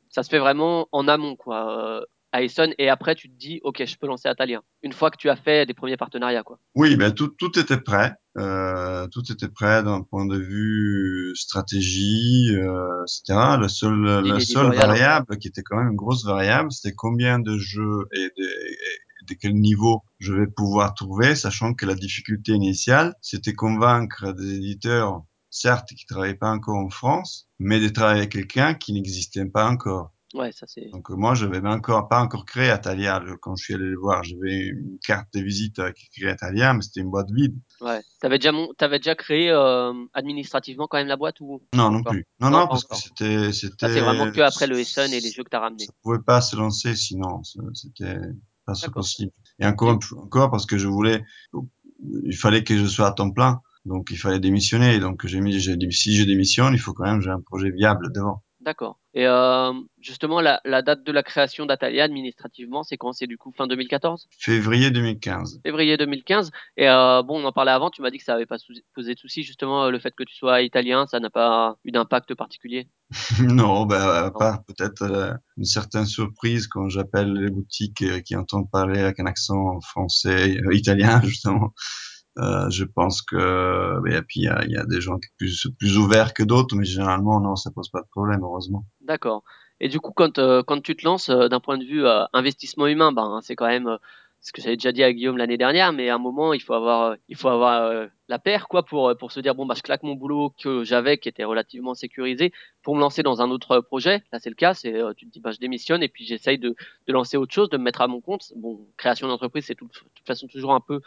ça 0.09 0.23
se 0.23 0.29
fait 0.29 0.39
vraiment 0.39 0.87
en 0.91 1.07
amont 1.07 1.35
quoi, 1.35 2.03
à 2.31 2.43
Essen 2.43 2.73
et 2.77 2.89
après 2.89 3.15
tu 3.15 3.29
te 3.29 3.35
dis 3.35 3.59
ok 3.63 3.85
je 3.85 3.97
peux 3.97 4.07
lancer 4.07 4.27
Atalia. 4.27 4.61
Une 4.83 4.93
fois 4.93 5.09
que 5.09 5.17
tu 5.17 5.29
as 5.29 5.35
fait 5.35 5.65
des 5.65 5.73
premiers 5.73 5.97
partenariats 5.97 6.43
quoi. 6.43 6.59
Oui, 6.75 6.95
ben 6.95 7.13
tout, 7.13 7.29
tout 7.29 7.57
était 7.57 7.79
prêt. 7.79 8.13
Euh, 8.39 9.07
tout 9.07 9.29
était 9.31 9.49
prêt 9.49 9.83
d'un 9.83 10.01
point 10.01 10.25
de 10.25 10.37
vue 10.37 11.33
stratégie, 11.35 12.55
euh, 12.55 13.03
etc. 13.03 13.57
Le 13.59 13.67
seul, 13.67 14.01
la 14.25 14.39
seule 14.39 14.73
variable 14.73 15.37
qui 15.37 15.49
était 15.49 15.61
quand 15.61 15.77
même 15.77 15.89
une 15.89 15.95
grosse 15.95 16.25
variable, 16.25 16.71
c'était 16.71 16.95
combien 16.95 17.39
de 17.39 17.57
jeux 17.57 18.07
et 18.13 18.31
de, 18.37 18.43
et 18.43 19.25
de 19.27 19.33
quel 19.33 19.55
niveau 19.55 20.03
je 20.19 20.33
vais 20.33 20.47
pouvoir 20.47 20.93
trouver, 20.93 21.35
sachant 21.35 21.73
que 21.73 21.85
la 21.85 21.95
difficulté 21.95 22.53
initiale, 22.53 23.13
c'était 23.21 23.53
convaincre 23.53 24.31
des 24.31 24.55
éditeurs, 24.55 25.23
certes, 25.49 25.89
qui 25.89 26.05
travaillaient 26.05 26.35
pas 26.35 26.51
encore 26.51 26.77
en 26.77 26.89
France, 26.89 27.49
mais 27.59 27.79
de 27.79 27.89
travailler 27.89 28.19
avec 28.19 28.31
quelqu'un 28.31 28.73
qui 28.73 28.93
n'existait 28.93 29.45
pas 29.45 29.69
encore. 29.69 30.13
Ouais, 30.35 30.51
ça 30.51 30.67
c'est. 30.67 30.89
Donc 30.91 31.09
euh, 31.09 31.15
moi, 31.15 31.33
je 31.33 31.45
n'avais 31.45 31.67
encore 31.67 32.07
pas 32.07 32.21
encore 32.21 32.45
créé 32.45 32.69
Atalia 32.69 33.23
quand 33.41 33.55
je 33.55 33.63
suis 33.63 33.73
allé 33.73 33.85
le 33.85 33.97
voir. 33.97 34.23
J'avais 34.23 34.67
une 34.67 34.99
carte 35.03 35.27
de 35.33 35.41
visite 35.41 35.79
avec 35.79 35.97
écrit 36.03 36.29
Atalia, 36.29 36.73
mais 36.73 36.83
c'était 36.83 36.99
une 36.99 37.09
boîte 37.09 37.31
vide. 37.31 37.55
Ouais. 37.81 38.01
T'avais 38.21 38.37
déjà 38.37 38.51
mon... 38.51 38.71
t'avais 38.77 38.99
déjà 38.99 39.15
créé 39.15 39.49
euh, 39.49 39.91
administrativement 40.13 40.87
quand 40.87 40.97
même 40.97 41.07
la 41.07 41.17
boîte 41.17 41.39
ou 41.39 41.61
Non, 41.73 41.89
non 41.89 42.03
plus. 42.03 42.27
Non, 42.39 42.51
Non, 42.51 42.67
parce 42.67 42.85
que 42.85 42.95
c'était, 42.95 43.51
c'est 43.51 43.69
vraiment 43.99 44.25
c'était, 44.25 44.37
que 44.37 44.41
après 44.41 44.67
le 44.67 44.79
Essen 44.79 45.11
et 45.11 45.19
les 45.19 45.31
jeux 45.31 45.43
que 45.43 45.49
t'as 45.49 45.61
ramenés. 45.61 45.85
ça 45.85 45.93
pouvait 46.03 46.19
pas 46.19 46.41
se 46.41 46.55
lancer 46.55 46.95
sinon, 46.95 47.41
c'était 47.73 48.19
pas 48.65 48.73
possible. 48.93 49.31
Et 49.59 49.65
encore, 49.65 49.97
encore 50.17 50.51
parce 50.51 50.67
que 50.67 50.77
je 50.77 50.87
voulais, 50.87 51.23
il 52.23 52.37
fallait 52.37 52.63
que 52.63 52.77
je 52.77 52.85
sois 52.85 53.07
à 53.07 53.11
temps 53.13 53.31
plein, 53.31 53.61
donc 53.85 54.09
il 54.11 54.17
fallait 54.17 54.39
démissionner. 54.39 54.99
Donc 54.99 55.25
j'ai 55.25 55.41
mis, 55.41 55.59
si 55.91 56.15
je 56.15 56.23
démissionne, 56.23 56.73
il 56.73 56.79
faut 56.79 56.93
quand 56.93 57.05
même 57.05 57.21
j'ai 57.21 57.31
un 57.31 57.41
projet 57.41 57.71
viable 57.71 58.11
devant. 58.13 58.43
D'accord. 58.61 58.99
Et 59.13 59.25
euh, 59.25 59.71
justement 60.01 60.41
la, 60.41 60.59
la 60.65 60.81
date 60.81 61.03
de 61.03 61.11
la 61.13 61.23
création 61.23 61.65
d'Atalia 61.65 62.03
administrativement, 62.03 62.83
c'est 62.83 62.97
quand? 62.97 63.13
C'est 63.13 63.25
du 63.25 63.37
coup 63.37 63.53
fin 63.55 63.67
2014 63.67 64.27
Février 64.37 64.91
2015. 64.91 65.61
Février 65.63 65.95
2015. 65.95 66.51
Et 66.75 66.89
euh, 66.89 67.23
bon, 67.23 67.41
on 67.41 67.45
en 67.45 67.53
parlait 67.53 67.71
avant, 67.71 67.89
tu 67.89 68.01
m'as 68.01 68.11
dit 68.11 68.17
que 68.17 68.25
ça 68.25 68.33
avait 68.33 68.45
pas 68.45 68.57
posé 68.93 69.13
de 69.13 69.19
soucis 69.19 69.43
justement 69.43 69.85
euh, 69.85 69.91
le 69.91 69.99
fait 69.99 70.13
que 70.13 70.23
tu 70.23 70.35
sois 70.35 70.61
italien, 70.61 71.05
ça 71.07 71.21
n'a 71.21 71.29
pas 71.29 71.77
eu 71.85 71.91
d'impact 71.91 72.35
particulier? 72.35 72.89
Non, 73.39 73.85
ben, 73.85 74.01
à 74.01 74.31
part 74.31 74.63
peut-être 74.65 75.03
euh, 75.03 75.33
une 75.57 75.65
certaine 75.65 76.05
surprise 76.05 76.67
quand 76.67 76.89
j'appelle 76.89 77.33
les 77.33 77.49
boutiques 77.49 78.03
qui 78.23 78.35
entendent 78.35 78.69
parler 78.69 78.99
avec 78.99 79.19
un 79.19 79.25
accent 79.25 79.79
français, 79.81 80.57
italien 80.71 81.21
justement. 81.23 81.73
Euh, 82.37 82.69
je 82.69 82.85
pense 82.85 83.21
que, 83.21 83.99
ben, 84.01 84.13
et 84.13 84.21
puis 84.21 84.41
il 84.41 84.71
y 84.71 84.77
a, 84.77 84.85
des 84.85 85.01
gens 85.01 85.17
qui 85.17 85.27
sont 85.27 85.35
plus, 85.37 85.67
plus 85.77 85.97
ouverts 85.97 86.33
que 86.33 86.43
d'autres, 86.43 86.75
mais 86.75 86.85
généralement 86.85 87.41
non, 87.41 87.55
ça 87.55 87.71
pose 87.71 87.89
pas 87.89 88.01
de 88.01 88.07
problème, 88.11 88.41
heureusement. 88.43 88.85
D'accord. 89.01 89.43
Et 89.81 89.89
du 89.89 89.99
coup, 89.99 90.11
quand, 90.11 90.39
euh, 90.39 90.61
quand 90.63 90.81
tu 90.81 90.95
te 90.95 91.05
lances 91.05 91.29
euh, 91.29 91.47
d'un 91.47 91.59
point 91.59 91.77
de 91.77 91.85
vue 91.85 92.05
investissement 92.33 92.87
humain, 92.87 93.11
ben, 93.11 93.23
hein, 93.23 93.39
c'est 93.41 93.55
quand 93.55 93.67
même 93.67 93.97
ce 94.41 94.53
que 94.53 94.61
j'avais 94.61 94.77
déjà 94.77 94.93
dit 94.93 95.03
à 95.03 95.11
Guillaume 95.11 95.35
l'année 95.35 95.57
dernière, 95.57 95.91
mais 95.91 96.07
à 96.07 96.15
un 96.15 96.17
moment, 96.17 96.53
il 96.53 96.61
faut 96.61 96.73
avoir, 96.73 97.17
il 97.27 97.35
faut 97.35 97.49
avoir 97.49 98.07
la 98.29 98.39
paire 98.39 98.69
quoi, 98.69 98.83
pour, 98.83 99.13
pour 99.17 99.33
se 99.33 99.41
dire, 99.41 99.53
bon, 99.53 99.65
bah, 99.65 99.73
je 99.75 99.81
claque 99.81 100.03
mon 100.03 100.15
boulot 100.15 100.53
que 100.63 100.85
j'avais, 100.85 101.17
qui 101.17 101.27
était 101.27 101.43
relativement 101.43 101.93
sécurisé, 101.93 102.53
pour 102.81 102.95
me 102.95 103.01
lancer 103.01 103.21
dans 103.21 103.41
un 103.41 103.51
autre 103.51 103.81
projet. 103.81 104.23
Là, 104.31 104.39
c'est 104.39 104.49
le 104.49 104.55
cas, 104.55 104.73
c'est, 104.73 104.93
tu 105.17 105.25
te 105.25 105.31
dis, 105.31 105.41
bah, 105.41 105.51
je 105.51 105.59
démissionne 105.59 106.03
et 106.03 106.07
puis 106.07 106.25
j'essaye 106.25 106.57
de, 106.57 106.73
de 107.07 107.13
lancer 107.13 107.35
autre 107.35 107.53
chose, 107.53 107.69
de 107.69 107.77
me 107.77 107.83
mettre 107.83 107.99
à 107.99 108.07
mon 108.07 108.21
compte. 108.21 108.53
Bon, 108.55 108.79
création 108.95 109.27
d'entreprise, 109.27 109.65
c'est 109.65 109.73
de 109.73 109.79
toute 109.79 110.25
façon 110.25 110.47
toujours 110.47 110.73
un 110.73 110.79
peu 110.79 111.01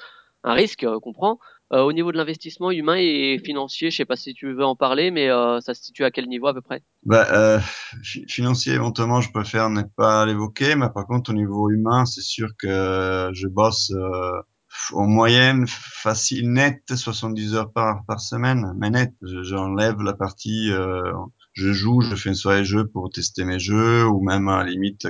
un 0.44 0.54
risque 0.54 0.84
euh, 0.84 0.98
qu'on 1.00 1.12
prend. 1.12 1.38
Euh, 1.72 1.82
au 1.82 1.92
niveau 1.92 2.12
de 2.12 2.16
l'investissement 2.18 2.70
humain 2.70 2.96
et 2.98 3.38
financier, 3.44 3.90
je 3.90 3.96
sais 3.96 4.04
pas 4.04 4.16
si 4.16 4.34
tu 4.34 4.52
veux 4.52 4.64
en 4.64 4.76
parler, 4.76 5.10
mais 5.10 5.28
euh, 5.30 5.60
ça 5.60 5.74
se 5.74 5.82
situe 5.82 6.04
à 6.04 6.10
quel 6.10 6.28
niveau 6.28 6.46
à 6.48 6.54
peu 6.54 6.60
près? 6.62 6.82
Fi- 8.02 8.24
financier, 8.28 8.74
éventuellement, 8.74 9.20
je 9.20 9.30
préfère 9.30 9.70
ne 9.70 9.82
pas 9.82 10.24
l'évoquer, 10.26 10.74
mais 10.76 10.88
par 10.90 11.06
contre, 11.06 11.30
au 11.30 11.34
niveau 11.34 11.70
humain, 11.70 12.04
c'est 12.06 12.20
sûr 12.22 12.48
que 12.58 13.30
je 13.34 13.46
bosse 13.48 13.92
en 14.92 15.06
moyenne 15.06 15.66
facile, 15.68 16.50
net, 16.52 16.82
70 16.94 17.54
heures 17.54 17.72
par, 17.72 18.04
par 18.06 18.20
semaine, 18.20 18.72
mais 18.78 18.90
net. 18.90 19.12
Je- 19.22 19.42
J'enlève 19.42 20.00
la 20.02 20.14
partie, 20.14 20.70
euh, 20.72 21.12
je 21.54 21.72
joue, 21.72 22.00
je 22.00 22.14
fais 22.16 22.30
une 22.30 22.34
soirée 22.34 22.64
jeu 22.64 22.86
pour 22.88 23.10
tester 23.10 23.44
mes 23.44 23.58
jeux, 23.58 24.06
ou 24.06 24.22
même 24.22 24.48
à 24.48 24.64
la 24.64 24.70
limite, 24.70 25.06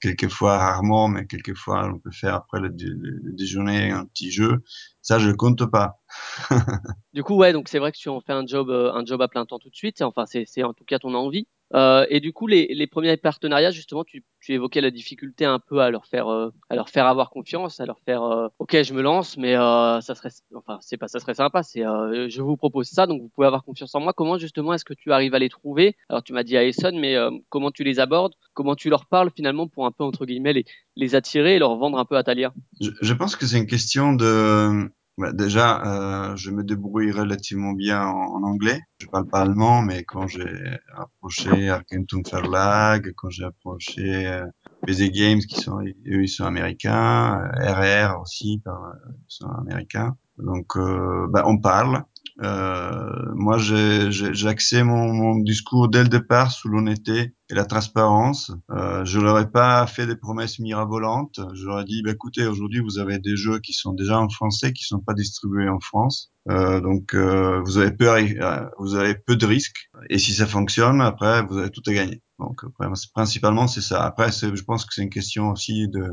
quelquefois, 0.00 0.58
rarement, 0.58 1.08
mais 1.08 1.26
quelquefois, 1.26 1.86
on 1.92 1.98
peut 1.98 2.10
faire 2.12 2.34
après 2.34 2.60
le, 2.60 2.70
dé- 2.70 2.86
le 2.88 3.32
déjeuner 3.32 3.90
un 3.90 4.06
petit 4.06 4.30
jeu. 4.30 4.62
Ça, 5.02 5.18
je 5.18 5.30
compte 5.30 5.64
pas. 5.70 6.00
Du 7.12 7.22
coup, 7.24 7.34
ouais, 7.36 7.52
donc 7.52 7.68
c'est 7.68 7.78
vrai 7.78 7.92
que 7.92 7.96
tu 7.98 8.08
en 8.08 8.20
fais 8.20 8.32
un 8.32 8.46
job, 8.46 8.70
euh, 8.70 8.92
un 8.92 9.04
job 9.04 9.20
à 9.22 9.28
plein 9.28 9.44
temps 9.46 9.58
tout 9.58 9.70
de 9.70 9.74
suite. 9.74 10.00
Enfin, 10.02 10.24
c'est 10.26 10.62
en 10.62 10.72
tout 10.74 10.84
cas 10.84 10.98
ton 10.98 11.14
envie. 11.14 11.46
Euh, 11.74 12.04
et 12.08 12.20
du 12.20 12.32
coup, 12.32 12.46
les, 12.46 12.66
les 12.74 12.86
premiers 12.86 13.16
partenariats, 13.16 13.70
justement, 13.70 14.04
tu, 14.04 14.24
tu 14.40 14.52
évoquais 14.52 14.80
la 14.80 14.90
difficulté 14.90 15.44
un 15.44 15.58
peu 15.58 15.80
à 15.80 15.90
leur 15.90 16.06
faire, 16.06 16.28
euh, 16.28 16.50
à 16.68 16.74
leur 16.74 16.88
faire 16.88 17.06
avoir 17.06 17.30
confiance, 17.30 17.78
à 17.80 17.86
leur 17.86 18.00
faire, 18.00 18.22
euh, 18.22 18.48
ok, 18.58 18.82
je 18.82 18.92
me 18.92 19.02
lance, 19.02 19.36
mais 19.36 19.54
euh, 19.56 20.00
ça 20.00 20.14
serait, 20.14 20.30
enfin, 20.54 20.78
c'est 20.80 20.96
pas, 20.96 21.08
ça 21.08 21.20
serait 21.20 21.34
sympa, 21.34 21.62
c'est, 21.62 21.86
euh, 21.86 22.28
je 22.28 22.42
vous 22.42 22.56
propose 22.56 22.88
ça, 22.88 23.06
donc 23.06 23.22
vous 23.22 23.28
pouvez 23.28 23.46
avoir 23.46 23.62
confiance 23.64 23.94
en 23.94 24.00
moi. 24.00 24.12
Comment 24.12 24.38
justement 24.38 24.72
est-ce 24.74 24.84
que 24.84 24.94
tu 24.94 25.12
arrives 25.12 25.34
à 25.34 25.38
les 25.38 25.48
trouver? 25.48 25.96
Alors, 26.08 26.22
tu 26.22 26.32
m'as 26.32 26.42
dit 26.42 26.56
à 26.56 26.64
Essonne, 26.64 26.98
mais 26.98 27.14
euh, 27.14 27.30
comment 27.48 27.70
tu 27.70 27.84
les 27.84 28.00
abordes? 28.00 28.34
Comment 28.54 28.74
tu 28.74 28.90
leur 28.90 29.06
parles 29.06 29.30
finalement 29.34 29.68
pour 29.68 29.86
un 29.86 29.92
peu 29.92 30.04
entre 30.04 30.26
guillemets 30.26 30.52
les, 30.52 30.64
les 30.96 31.14
attirer 31.14 31.56
et 31.56 31.58
leur 31.58 31.76
vendre 31.76 31.98
un 31.98 32.04
peu 32.04 32.16
à 32.16 32.24
Talia 32.24 32.52
Je, 32.80 32.90
je 33.00 33.14
pense 33.14 33.36
que 33.36 33.46
c'est 33.46 33.58
une 33.58 33.66
question 33.66 34.12
de. 34.12 34.90
Bah, 35.20 35.32
déjà, 35.32 36.32
euh, 36.32 36.36
je 36.36 36.50
me 36.50 36.64
débrouille 36.64 37.12
relativement 37.12 37.72
bien 37.72 38.04
en, 38.06 38.42
anglais. 38.44 38.80
Je 38.98 39.06
parle 39.08 39.28
pas 39.28 39.40
allemand, 39.42 39.82
mais 39.82 40.04
quand 40.04 40.26
j'ai 40.28 40.78
approché 40.96 41.68
Argentum 41.70 42.22
Verlag, 42.30 43.12
quand 43.16 43.30
j'ai 43.30 43.44
approché 43.44 44.26
euh, 44.26 44.46
BZ 44.86 45.10
Games, 45.12 45.40
qui 45.40 45.56
sont 45.58 45.80
eux, 45.80 45.94
ils 46.06 46.28
sont 46.28 46.44
américains, 46.44 47.40
euh, 47.60 47.72
RR 47.74 48.20
aussi, 48.20 48.60
par- 48.64 48.94
ils 49.06 49.24
sont 49.28 49.48
américains. 49.48 50.16
Donc, 50.38 50.76
euh, 50.76 51.26
bah, 51.30 51.44
on 51.46 51.58
parle. 51.60 52.02
Euh, 52.42 53.10
moi, 53.34 53.58
j'ai 53.58 54.46
axé 54.46 54.82
mon, 54.82 55.12
mon 55.12 55.36
discours 55.36 55.88
dès 55.88 56.02
le 56.02 56.08
départ 56.08 56.50
sous 56.50 56.68
l'honnêteté 56.68 57.34
et 57.50 57.54
la 57.54 57.64
transparence. 57.64 58.52
Euh, 58.70 59.04
je 59.04 59.20
leur 59.20 59.38
ai 59.38 59.50
pas 59.50 59.86
fait 59.86 60.06
des 60.06 60.16
promesses 60.16 60.58
mirabolantes. 60.58 61.40
Je 61.54 61.66
leur 61.66 61.80
ai 61.80 61.84
dit, 61.84 62.02
bah, 62.02 62.12
écoutez, 62.12 62.46
aujourd'hui, 62.46 62.80
vous 62.80 62.98
avez 62.98 63.18
des 63.18 63.36
jeux 63.36 63.58
qui 63.58 63.72
sont 63.72 63.92
déjà 63.92 64.18
en 64.18 64.28
français, 64.28 64.72
qui 64.72 64.84
sont 64.84 65.00
pas 65.00 65.14
distribués 65.14 65.68
en 65.68 65.80
France. 65.80 66.32
Euh, 66.48 66.80
donc, 66.80 67.14
euh, 67.14 67.60
vous 67.64 67.78
avez 67.78 67.92
peu, 67.92 68.08
euh, 68.08 68.64
vous 68.78 68.94
avez 68.94 69.14
peu 69.14 69.36
de 69.36 69.46
risques. 69.46 69.90
Et 70.08 70.18
si 70.18 70.32
ça 70.32 70.46
fonctionne, 70.46 71.00
après, 71.02 71.42
vous 71.42 71.58
avez 71.58 71.70
tout 71.70 71.82
à 71.86 71.92
gagner. 71.92 72.22
Donc, 72.38 72.62
après, 72.64 72.86
principalement, 73.14 73.66
c'est 73.66 73.82
ça. 73.82 74.02
Après, 74.02 74.30
je 74.32 74.62
pense 74.62 74.86
que 74.86 74.94
c'est 74.94 75.02
une 75.02 75.10
question 75.10 75.50
aussi 75.50 75.88
de, 75.88 76.08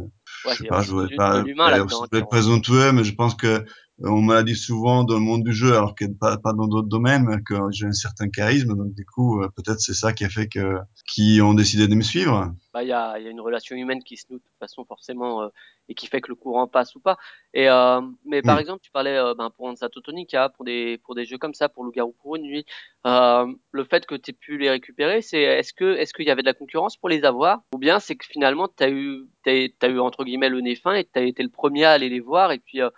Ouais, 0.46 0.54
je 0.54 0.64
sais 0.64 0.68
pas, 0.68 0.82
je 0.82 0.92
voudrais 0.92 1.16
pas, 1.16 1.44
être 2.14 2.30
présomptueux, 2.30 2.92
mais 2.92 3.04
je 3.04 3.14
pense 3.16 3.36
que 3.36 3.66
on 4.04 4.22
me 4.22 4.34
l'a 4.34 4.44
dit 4.44 4.56
souvent 4.56 5.04
dans 5.04 5.16
le 5.16 5.22
monde 5.22 5.44
du 5.44 5.54
jeu, 5.54 5.76
alors 5.76 5.96
que 5.96 6.06
pas, 6.06 6.38
pas 6.38 6.54
dans 6.54 6.68
d'autres 6.68 6.88
domaines, 6.88 7.42
que 7.44 7.56
j'ai 7.72 7.88
un 7.88 7.94
certain 7.94 8.30
charisme. 8.30 8.76
Donc, 8.76 8.94
du 8.94 9.06
coup, 9.06 9.42
euh, 9.42 9.50
peut-être 9.50 9.80
c'est 9.80 9.94
ça 9.94 10.14
qui 10.14 10.24
a 10.26 10.30
fait 10.30 10.48
que, 10.48 10.78
qui 11.08 11.40
ont 11.42 11.54
décidé 11.54 11.88
de 11.88 11.96
me 11.96 12.02
suivre. 12.02 12.54
bah, 12.74 12.84
il 12.84 12.90
y 12.90 12.94
a, 12.94 13.20
y 13.20 13.28
a 13.28 13.30
une 13.30 13.42
relation 13.42 13.76
humaine 13.76 14.04
qui 14.04 14.18
se 14.18 14.26
noue 14.30 14.38
de 14.38 14.44
toute 14.44 14.60
façon 14.60 14.86
forcément 14.86 15.42
euh, 15.42 15.48
et 15.90 15.96
qui 15.96 16.08
fait 16.08 16.22
que 16.22 16.30
le 16.30 16.36
courant 16.36 16.68
passe 16.68 16.96
ou 16.96 17.00
pas. 17.00 17.18
Et 17.54 17.70
euh, 17.70 18.02
mais 18.26 18.42
par 18.42 18.58
Oui. 18.58 18.62
exemple, 18.62 18.82
tu 18.84 18.92
parlais 18.92 19.18
euh, 19.18 19.34
ben, 19.36 19.50
pour 19.50 19.66
Hansa 19.68 19.90
Totonica, 19.90 20.50
pour 20.50 20.66
des 20.66 20.98
pour 21.04 21.16
des 21.16 21.26
jeux 21.26 21.38
comme 21.38 21.54
ça, 21.54 21.70
pour 21.70 21.84
Loup-garou 21.84 22.14
pour 22.22 22.36
une 22.36 22.44
nuit, 22.44 22.66
euh, 23.06 23.46
le 23.72 23.84
fait 23.86 24.06
que 24.06 24.16
tu 24.16 24.32
aies 24.32 24.34
pu 24.34 24.58
les 24.58 24.70
récupérer, 24.70 25.22
c'est 25.22 25.42
est-ce 25.42 25.74
que 25.74 25.96
est-ce 25.96 26.14
qu'il 26.14 26.26
y 26.26 26.32
avait 26.32 26.42
de 26.42 26.48
la 26.48 26.54
concurrence 26.54 26.98
pour 26.98 27.10
les 27.10 27.24
avoir? 27.26 27.62
Ou 27.74 27.78
bien 27.78 28.00
c'est 28.00 28.16
que 28.16 28.26
finalement 28.26 28.68
tu 28.68 28.84
as 28.84 28.90
eu 28.90 29.28
t'as, 29.44 29.68
t'as 29.80 29.90
eu 29.90 30.00
entre 30.00 30.24
guillemets 30.26 30.50
le 30.50 30.62
nez 30.62 30.76
fin 30.76 30.94
et 30.94 31.06
tu 31.06 31.20
as 31.20 31.24
été 31.24 31.44
le 31.44 31.50
premier 31.50 31.86
à 31.86 31.92
aller 31.92 32.10
les 32.10 32.20
voir 32.20 32.52
et 32.52 32.60
puis 32.60 32.82
euh, 32.82 32.90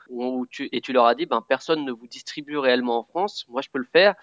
tu 0.50 0.68
et 0.72 0.82
tu 0.82 0.94
leur 0.94 1.06
as 1.06 1.16
dit 1.16 1.26
ben 1.26 1.44
personne 1.48 1.86
ne 1.86 1.92
vous 1.92 2.08
distribue 2.08 2.58
réellement 2.58 3.00
en 3.00 3.04
France, 3.04 3.46
moi 3.50 3.62
je 3.62 3.70
peux 3.70 3.80
le 3.80 3.88
faire. 3.92 4.16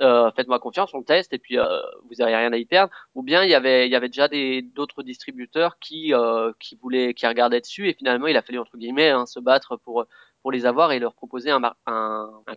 Euh, 0.00 0.30
faites-moi 0.36 0.60
confiance, 0.60 0.94
on 0.94 1.02
teste 1.02 1.32
et 1.32 1.38
puis 1.38 1.58
euh, 1.58 1.64
vous 2.08 2.22
avez 2.22 2.36
rien 2.36 2.52
à 2.52 2.56
y 2.56 2.64
perdre 2.64 2.92
ou 3.14 3.22
bien 3.22 3.42
il 3.42 3.50
y 3.50 3.54
avait 3.54 4.08
déjà 4.08 4.28
d'autres 4.74 5.02
distributeurs 5.02 5.78
qui 5.80 6.14
euh, 6.14 6.52
qui 6.60 6.78
voulaient 6.80 7.14
qui 7.14 7.26
regardaient 7.26 7.60
dessus 7.60 7.88
et 7.88 7.94
finalement 7.94 8.28
il 8.28 8.36
a 8.36 8.42
fallu 8.42 8.58
entre 8.58 8.76
guillemets 8.76 9.10
hein, 9.10 9.26
se 9.26 9.40
battre 9.40 9.76
pour 9.76 10.06
les 10.52 10.66
avoir 10.66 10.92
et 10.92 11.00
leur 11.00 11.14
proposer 11.14 11.50
un 11.50 11.74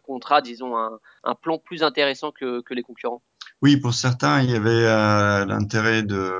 contrat 0.03 0.41
disons 0.41 0.77
un, 0.77 1.35
plan 1.41 1.57
plus 1.57 1.81
intéressant 1.81 2.31
que 2.31 2.73
les 2.73 2.83
concurrents. 2.83 3.23
Oui, 3.61 3.77
pour 3.77 3.93
certains, 3.93 4.41
il 4.41 4.51
y 4.51 4.55
avait 4.55 4.69
euh, 4.69 5.45
l'intérêt 5.45 6.03
de. 6.03 6.33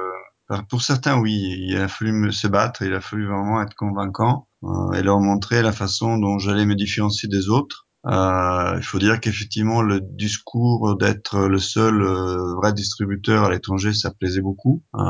Pour 0.69 0.83
certains, 0.83 1.19
oui, 1.19 1.55
il 1.57 1.75
a 1.77 1.87
fallu 1.87 2.31
se 2.31 2.47
battre, 2.47 2.83
il 2.83 2.93
a 2.93 3.01
fallu 3.01 3.25
vraiment 3.25 3.63
être 3.63 3.73
convaincant 3.73 4.47
et 4.93 5.01
leur 5.01 5.19
montrer 5.19 5.63
la 5.63 5.71
façon 5.71 6.19
dont 6.19 6.37
j'allais 6.37 6.67
me 6.67 6.75
différencier 6.75 7.27
des 7.27 7.49
autres. 7.49 7.84
Euh, 8.07 8.75
il 8.77 8.83
faut 8.83 8.99
dire 8.99 9.19
qu'effectivement, 9.19 9.81
le 9.81 9.99
discours 9.99 10.95
d'être 10.95 11.47
le 11.47 11.57
seul 11.57 12.01
euh, 12.01 12.53
vrai 12.55 12.71
distributeur 12.73 13.45
à 13.45 13.49
l'étranger, 13.49 13.93
ça 13.93 14.11
plaisait 14.11 14.41
beaucoup 14.41 14.83
euh, 14.95 15.01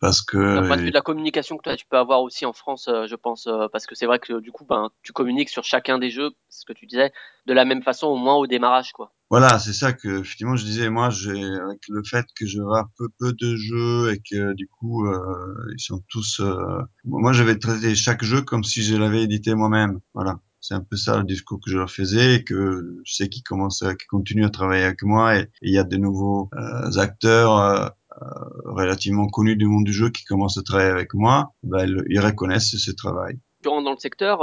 parce 0.00 0.24
D'un 0.54 0.62
point 0.64 0.76
de 0.76 0.80
que 0.80 0.84
vue 0.84 0.90
de 0.90 0.94
la 0.94 1.00
communication 1.00 1.56
que 1.56 1.62
toi 1.62 1.76
tu 1.76 1.86
peux 1.86 1.96
avoir 1.98 2.22
aussi 2.22 2.44
en 2.44 2.52
France, 2.52 2.88
je 2.88 3.14
pense, 3.14 3.46
euh, 3.46 3.68
parce 3.72 3.86
que 3.86 3.94
c'est 3.94 4.06
vrai 4.06 4.18
que 4.18 4.40
du 4.40 4.50
coup, 4.50 4.64
ben, 4.64 4.90
tu 5.02 5.12
communiques 5.12 5.48
sur 5.50 5.64
chacun 5.64 5.98
des 5.98 6.10
jeux, 6.10 6.30
ce 6.48 6.64
que 6.64 6.72
tu 6.72 6.86
disais, 6.86 7.12
de 7.46 7.52
la 7.52 7.64
même 7.64 7.82
façon 7.82 8.08
au 8.08 8.16
moins 8.16 8.34
au 8.36 8.46
démarrage, 8.46 8.92
quoi. 8.92 9.12
Voilà, 9.30 9.58
c'est 9.58 9.74
ça 9.74 9.92
que 9.92 10.20
effectivement 10.20 10.56
je 10.56 10.64
disais. 10.64 10.88
Moi, 10.88 11.10
j'ai 11.10 11.30
avec 11.30 11.80
le 11.88 12.02
fait 12.02 12.24
que 12.34 12.46
je 12.46 12.60
vois 12.62 12.88
peu 12.96 13.08
peu 13.18 13.32
de 13.34 13.56
jeux 13.56 14.10
et 14.12 14.18
que 14.20 14.54
du 14.54 14.66
coup 14.68 15.06
euh, 15.06 15.54
ils 15.76 15.80
sont 15.80 16.02
tous. 16.08 16.40
euh, 16.40 16.80
Moi, 17.04 17.32
je 17.34 17.42
vais 17.42 17.58
traiter 17.58 17.94
chaque 17.94 18.24
jeu 18.24 18.40
comme 18.40 18.64
si 18.64 18.82
je 18.82 18.96
l'avais 18.96 19.22
édité 19.22 19.54
moi-même. 19.54 20.00
Voilà, 20.14 20.40
c'est 20.68 20.74
un 20.74 20.82
peu 20.82 20.96
ça 20.96 21.16
le 21.16 21.24
discours 21.24 21.60
que 21.64 21.70
je 21.70 21.78
leur 21.78 21.90
faisais 21.90 22.44
que 22.44 23.00
je 23.02 23.14
sais 23.14 23.30
qu'ils 23.30 23.42
commencent, 23.42 23.78
qu'ils 23.80 24.08
continuent 24.08 24.44
à 24.44 24.50
travailler 24.50 24.84
avec 24.84 25.02
moi 25.02 25.38
et 25.38 25.46
il 25.62 25.72
y 25.72 25.78
a 25.78 25.84
de 25.84 25.96
nouveaux 25.96 26.50
euh, 26.54 26.98
acteurs. 26.98 27.56
euh, 27.56 27.88
euh, 28.20 28.24
relativement 28.64 29.28
connus 29.28 29.54
du 29.54 29.66
monde 29.66 29.84
du 29.84 29.92
jeu 29.92 30.10
qui 30.10 30.24
commencent 30.24 30.58
à 30.58 30.62
travailler 30.62 30.90
avec 30.90 31.14
moi, 31.14 31.52
ben, 31.62 31.86
ils, 32.08 32.18
reconnaissent 32.18 32.76
ce 32.76 32.90
travail. 32.90 33.38
rentres 33.64 33.84
dans 33.84 33.92
le 33.92 33.98
secteur, 33.98 34.40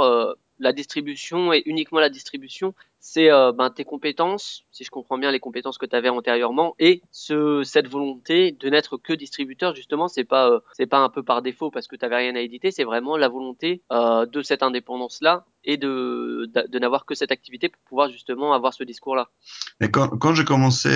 la 0.58 0.72
distribution 0.72 1.52
et 1.52 1.62
uniquement 1.66 2.00
la 2.00 2.08
distribution, 2.08 2.74
c'est 3.00 3.30
euh, 3.30 3.52
ben, 3.52 3.70
tes 3.70 3.84
compétences, 3.84 4.64
si 4.72 4.82
je 4.84 4.90
comprends 4.90 5.18
bien 5.18 5.30
les 5.30 5.38
compétences 5.38 5.78
que 5.78 5.86
tu 5.86 5.94
avais 5.94 6.08
antérieurement, 6.08 6.74
et 6.78 7.02
ce, 7.12 7.62
cette 7.62 7.88
volonté 7.88 8.52
de 8.52 8.68
n'être 8.68 8.96
que 8.96 9.12
distributeur, 9.12 9.74
justement, 9.74 10.08
c'est 10.08 10.24
pas 10.24 10.50
euh, 10.50 10.60
c'est 10.72 10.86
pas 10.86 10.98
un 10.98 11.08
peu 11.08 11.22
par 11.22 11.42
défaut 11.42 11.70
parce 11.70 11.86
que 11.86 11.96
tu 11.96 12.04
n'avais 12.04 12.16
rien 12.16 12.34
à 12.34 12.40
éditer, 12.40 12.70
c'est 12.70 12.84
vraiment 12.84 13.16
la 13.16 13.28
volonté 13.28 13.82
euh, 13.92 14.26
de 14.26 14.42
cette 14.42 14.62
indépendance-là 14.62 15.44
et 15.64 15.76
de, 15.76 16.50
de, 16.54 16.78
n'avoir 16.78 17.06
que 17.06 17.14
cette 17.14 17.32
activité 17.32 17.68
pour 17.68 17.82
pouvoir 17.88 18.08
justement 18.08 18.52
avoir 18.52 18.72
ce 18.72 18.84
discours-là. 18.84 19.30
Mais 19.80 19.90
quand, 19.90 20.08
quand 20.10 20.32
j'ai 20.32 20.44
commencé 20.44 20.88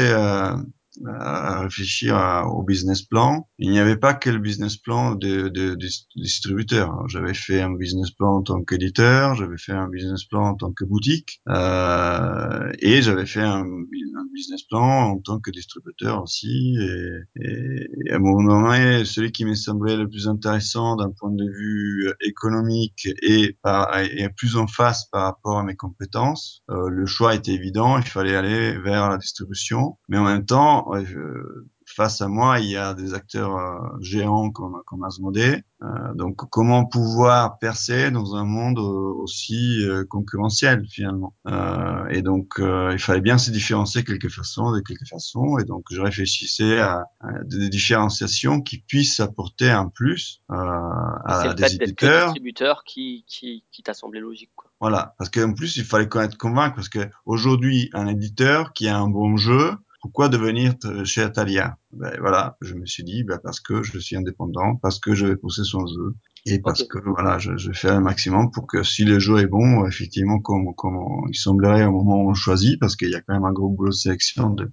à, 1.06 1.60
réfléchir 1.62 2.16
à- 2.16 2.46
au 2.48 2.62
business 2.62 3.02
plan, 3.02 3.48
il 3.58 3.70
n'y 3.70 3.78
avait 3.78 3.96
pas 3.96 4.14
que 4.14 4.30
le 4.30 4.38
business 4.38 4.76
plan 4.76 5.14
de, 5.14 5.48
de, 5.48 5.74
de 5.74 5.88
distributeur. 6.16 7.08
J'avais 7.08 7.34
fait 7.34 7.60
un 7.60 7.72
business 7.72 8.10
plan 8.10 8.36
en 8.36 8.42
tant 8.42 8.62
qu'éditeur, 8.62 9.34
j'avais 9.36 9.58
fait 9.58 9.72
un 9.72 9.88
business 9.88 10.24
plan 10.24 10.48
en 10.50 10.54
tant 10.54 10.72
que 10.72 10.84
boutique, 10.84 11.40
euh, 11.48 12.70
et 12.80 13.02
j'avais 13.02 13.26
fait 13.26 13.42
un, 13.42 13.64
business 14.32 14.62
plan 14.62 15.12
en 15.12 15.18
tant 15.18 15.40
que 15.40 15.50
distributeur 15.50 16.22
aussi. 16.22 16.76
Et, 16.78 17.42
et, 17.42 17.88
et 18.06 18.12
à 18.12 18.16
un 18.16 18.18
moment 18.18 18.62
donné, 18.62 19.04
celui 19.04 19.32
qui 19.32 19.44
me 19.44 19.54
semblait 19.54 19.96
le 19.96 20.08
plus 20.08 20.28
intéressant 20.28 20.96
d'un 20.96 21.10
point 21.10 21.30
de 21.32 21.44
vue 21.44 22.12
économique 22.20 23.08
et, 23.22 23.56
par, 23.62 23.96
et 23.98 24.28
plus 24.36 24.56
en 24.56 24.66
face 24.66 25.06
par 25.10 25.24
rapport 25.24 25.58
à 25.58 25.64
mes 25.64 25.76
compétences, 25.76 26.62
euh, 26.70 26.88
le 26.88 27.06
choix 27.06 27.34
était 27.34 27.52
évident. 27.52 27.98
Il 27.98 28.04
fallait 28.04 28.36
aller 28.36 28.78
vers 28.78 29.08
la 29.10 29.18
distribution, 29.18 29.98
mais 30.08 30.18
en 30.18 30.24
même 30.24 30.44
temps, 30.44 30.79
ouais, 30.88 31.04
je, 31.04 31.18
face 31.86 32.20
à 32.20 32.28
moi, 32.28 32.60
il 32.60 32.70
y 32.70 32.76
a 32.76 32.94
des 32.94 33.14
acteurs 33.14 33.56
euh, 33.56 33.78
géants 34.00 34.50
comme, 34.50 34.82
comme 34.86 35.02
Asmodée. 35.04 35.62
Euh, 35.82 36.14
donc, 36.14 36.36
comment 36.50 36.84
pouvoir 36.84 37.58
percer 37.58 38.10
dans 38.10 38.34
un 38.36 38.44
monde 38.44 38.78
aussi 38.78 39.84
euh, 39.86 40.04
concurrentiel 40.04 40.84
finalement? 40.88 41.34
Et 42.10 42.22
donc, 42.22 42.54
il 42.58 42.98
fallait 42.98 43.20
bien 43.20 43.38
se 43.38 43.50
différencier 43.50 44.02
de 44.02 44.06
quelque 44.06 44.28
façon, 44.28 44.72
de 44.72 44.80
quelque 44.80 45.06
façon. 45.06 45.58
Et 45.58 45.64
donc, 45.64 45.84
je 45.90 46.00
réfléchissais 46.00 46.78
à, 46.78 47.06
à 47.20 47.44
des 47.44 47.68
différenciations 47.68 48.60
qui 48.60 48.78
puissent 48.78 49.20
apporter 49.20 49.70
un 49.70 49.88
plus 49.88 50.42
c'est 50.48 50.54
à 50.56 51.46
le 51.48 51.54
des 51.54 51.62
fait 51.68 51.74
éditeurs. 51.74 52.26
distributeur 52.26 52.84
qui, 52.84 53.24
qui, 53.26 53.64
qui 53.70 53.82
t'a 53.82 53.94
semblé 53.94 54.20
logique. 54.20 54.50
Quoi. 54.56 54.70
Voilà, 54.80 55.14
parce 55.18 55.30
qu'en 55.30 55.52
plus, 55.52 55.76
il 55.76 55.84
fallait 55.84 56.08
connaître 56.08 56.36
convaincre, 56.38 56.74
parce 56.74 56.88
que 56.88 57.08
aujourd'hui, 57.26 57.90
un 57.92 58.06
éditeur 58.06 58.72
qui 58.72 58.88
a 58.88 58.98
un 58.98 59.08
bon 59.08 59.36
jeu, 59.36 59.72
pourquoi 60.00 60.28
devenir 60.28 60.74
chez 61.04 61.22
Atalia 61.22 61.76
ben, 61.92 62.12
Voilà, 62.20 62.56
je 62.60 62.74
me 62.74 62.86
suis 62.86 63.04
dit, 63.04 63.22
ben, 63.24 63.38
parce 63.42 63.60
que 63.60 63.82
je 63.82 63.98
suis 63.98 64.16
indépendant, 64.16 64.76
parce 64.76 64.98
que 64.98 65.14
je 65.14 65.26
vais 65.26 65.36
pousser 65.36 65.64
son 65.64 65.86
jeu, 65.86 66.14
et 66.46 66.58
parce 66.58 66.84
que 66.84 66.98
voilà, 67.04 67.38
je, 67.38 67.56
je 67.56 67.72
fais 67.72 67.90
un 67.90 68.00
maximum 68.00 68.50
pour 68.50 68.66
que 68.66 68.82
si 68.82 69.04
le 69.04 69.18
jeu 69.18 69.38
est 69.38 69.46
bon, 69.46 69.86
effectivement, 69.86 70.40
comme, 70.40 70.74
comme 70.74 71.26
il 71.28 71.36
semblerait 71.36 71.84
au 71.84 71.92
moment 71.92 72.22
où 72.22 72.30
on 72.30 72.34
choisit, 72.34 72.80
parce 72.80 72.96
qu'il 72.96 73.10
y 73.10 73.14
a 73.14 73.20
quand 73.20 73.34
même 73.34 73.44
un 73.44 73.52
gros 73.52 73.68
boulot 73.68 73.90
de 73.90 73.94
sélection 73.94 74.50
de, 74.50 74.70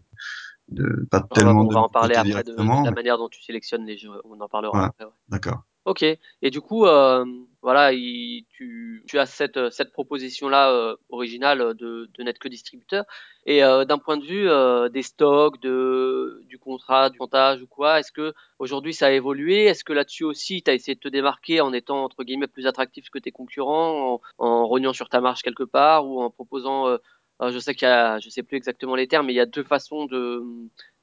de 0.69 1.07
pas 1.11 1.19
On 1.19 1.21
va, 1.21 1.27
tellement 1.41 1.61
on 1.61 1.65
de 1.65 1.73
va 1.73 1.81
en 1.81 1.89
parler 1.89 2.15
après 2.15 2.43
de, 2.43 2.53
la 2.55 2.63
mais 2.63 2.91
manière 2.91 3.17
dont 3.17 3.29
tu 3.29 3.41
sélectionnes 3.43 3.85
les 3.85 3.97
jeux. 3.97 4.09
On 4.25 4.39
en 4.39 4.47
parlera 4.47 4.71
voilà, 4.71 4.87
après. 4.87 5.05
Ouais. 5.05 5.11
d'accord. 5.29 5.63
Ok. 5.87 6.03
Et 6.03 6.49
du 6.51 6.59
coup, 6.59 6.85
euh, 6.85 7.23
voilà, 7.61 7.93
il, 7.93 8.43
tu, 8.49 9.03
tu 9.07 9.17
as 9.19 9.25
cette, 9.25 9.71
cette 9.71 9.93
proposition-là 9.93 10.69
euh, 10.69 10.97
originale 11.07 11.75
de, 11.75 12.09
de 12.13 12.23
n'être 12.23 12.39
que 12.39 12.49
distributeur. 12.49 13.05
Et 13.45 13.63
euh, 13.63 13.85
d'un 13.85 13.97
point 13.97 14.17
de 14.17 14.25
vue 14.25 14.49
euh, 14.49 14.89
des 14.89 15.01
stocks, 15.01 15.61
de, 15.61 16.41
du 16.49 16.59
contrat, 16.59 17.09
du 17.09 17.17
montage 17.17 17.61
ou 17.61 17.67
quoi, 17.67 18.01
est-ce 18.01 18.11
que 18.11 18.33
aujourd'hui 18.59 18.93
ça 18.93 19.07
a 19.07 19.11
évolué? 19.11 19.63
Est-ce 19.63 19.85
que 19.85 19.93
là-dessus 19.93 20.25
aussi, 20.25 20.61
tu 20.61 20.69
as 20.69 20.73
essayé 20.73 20.95
de 20.95 20.99
te 20.99 21.07
démarquer 21.07 21.61
en 21.61 21.71
étant 21.71 22.03
entre 22.03 22.25
guillemets 22.25 22.47
plus 22.47 22.67
attractif 22.67 23.09
que 23.09 23.19
tes 23.19 23.31
concurrents, 23.31 24.15
en, 24.15 24.45
en 24.45 24.67
rognant 24.67 24.91
sur 24.91 25.07
ta 25.07 25.21
marge 25.21 25.41
quelque 25.41 25.63
part 25.63 26.05
ou 26.05 26.21
en 26.21 26.29
proposant, 26.29 26.89
euh, 26.89 26.97
euh, 27.41 27.51
je 27.51 27.59
sais 27.59 27.73
qu'il 27.73 27.87
y 27.87 27.91
a, 27.91 28.19
je 28.19 28.29
sais 28.29 28.43
plus 28.43 28.57
exactement 28.57 28.95
les 28.95 29.07
termes, 29.07 29.27
mais 29.27 29.33
il 29.33 29.37
y 29.37 29.39
a 29.39 29.45
deux 29.45 29.63
façons 29.63 30.05
de 30.05 30.43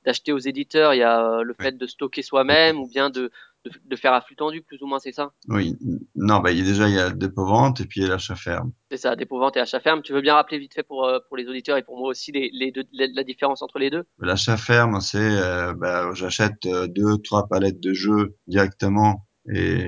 d'acheter 0.04 0.32
aux 0.32 0.38
éditeurs, 0.38 0.92
il 0.92 0.98
y 0.98 1.02
a 1.02 1.26
euh, 1.26 1.42
le 1.42 1.54
fait 1.54 1.78
de 1.78 1.86
stocker 1.86 2.20
soi-même 2.20 2.78
ou 2.78 2.86
bien 2.86 3.08
de, 3.08 3.30
de, 3.64 3.70
de 3.84 3.96
faire 3.96 4.12
à 4.12 4.20
flux 4.20 4.36
tendu, 4.36 4.62
plus 4.62 4.80
ou 4.82 4.86
moins, 4.86 4.98
c'est 4.98 5.12
ça? 5.12 5.32
Oui, 5.48 5.76
non, 6.14 6.40
bah, 6.40 6.52
il 6.52 6.58
y 6.58 6.62
a 6.62 6.64
déjà 6.64 6.88
il 6.88 6.94
y 6.94 6.98
a 6.98 7.08
le 7.08 7.16
dépôt-vente 7.16 7.80
et 7.80 7.86
puis 7.86 8.00
il 8.00 8.04
y 8.04 8.06
a 8.06 8.10
l'achat 8.10 8.36
ferme. 8.36 8.72
C'est 8.90 8.96
ça, 8.98 9.16
dépôt-vente 9.16 9.56
et 9.56 9.60
achat 9.60 9.80
ferme. 9.80 10.02
Tu 10.02 10.12
veux 10.12 10.20
bien 10.20 10.34
rappeler 10.34 10.58
vite 10.58 10.74
fait 10.74 10.82
pour, 10.82 11.04
euh, 11.04 11.18
pour 11.28 11.36
les 11.36 11.46
auditeurs 11.46 11.76
et 11.76 11.82
pour 11.82 11.98
moi 11.98 12.08
aussi 12.08 12.32
les, 12.32 12.50
les 12.52 12.70
deux, 12.72 12.84
la, 12.92 13.06
la 13.14 13.24
différence 13.24 13.62
entre 13.62 13.78
les 13.78 13.90
deux? 13.90 14.04
L'achat 14.18 14.56
ferme, 14.56 15.00
c'est 15.00 15.18
euh, 15.18 15.74
bah, 15.74 16.10
j'achète 16.14 16.66
euh, 16.66 16.86
deux, 16.86 17.18
trois 17.18 17.48
palettes 17.48 17.80
de 17.80 17.92
jeux 17.92 18.36
directement 18.46 19.26
et, 19.52 19.86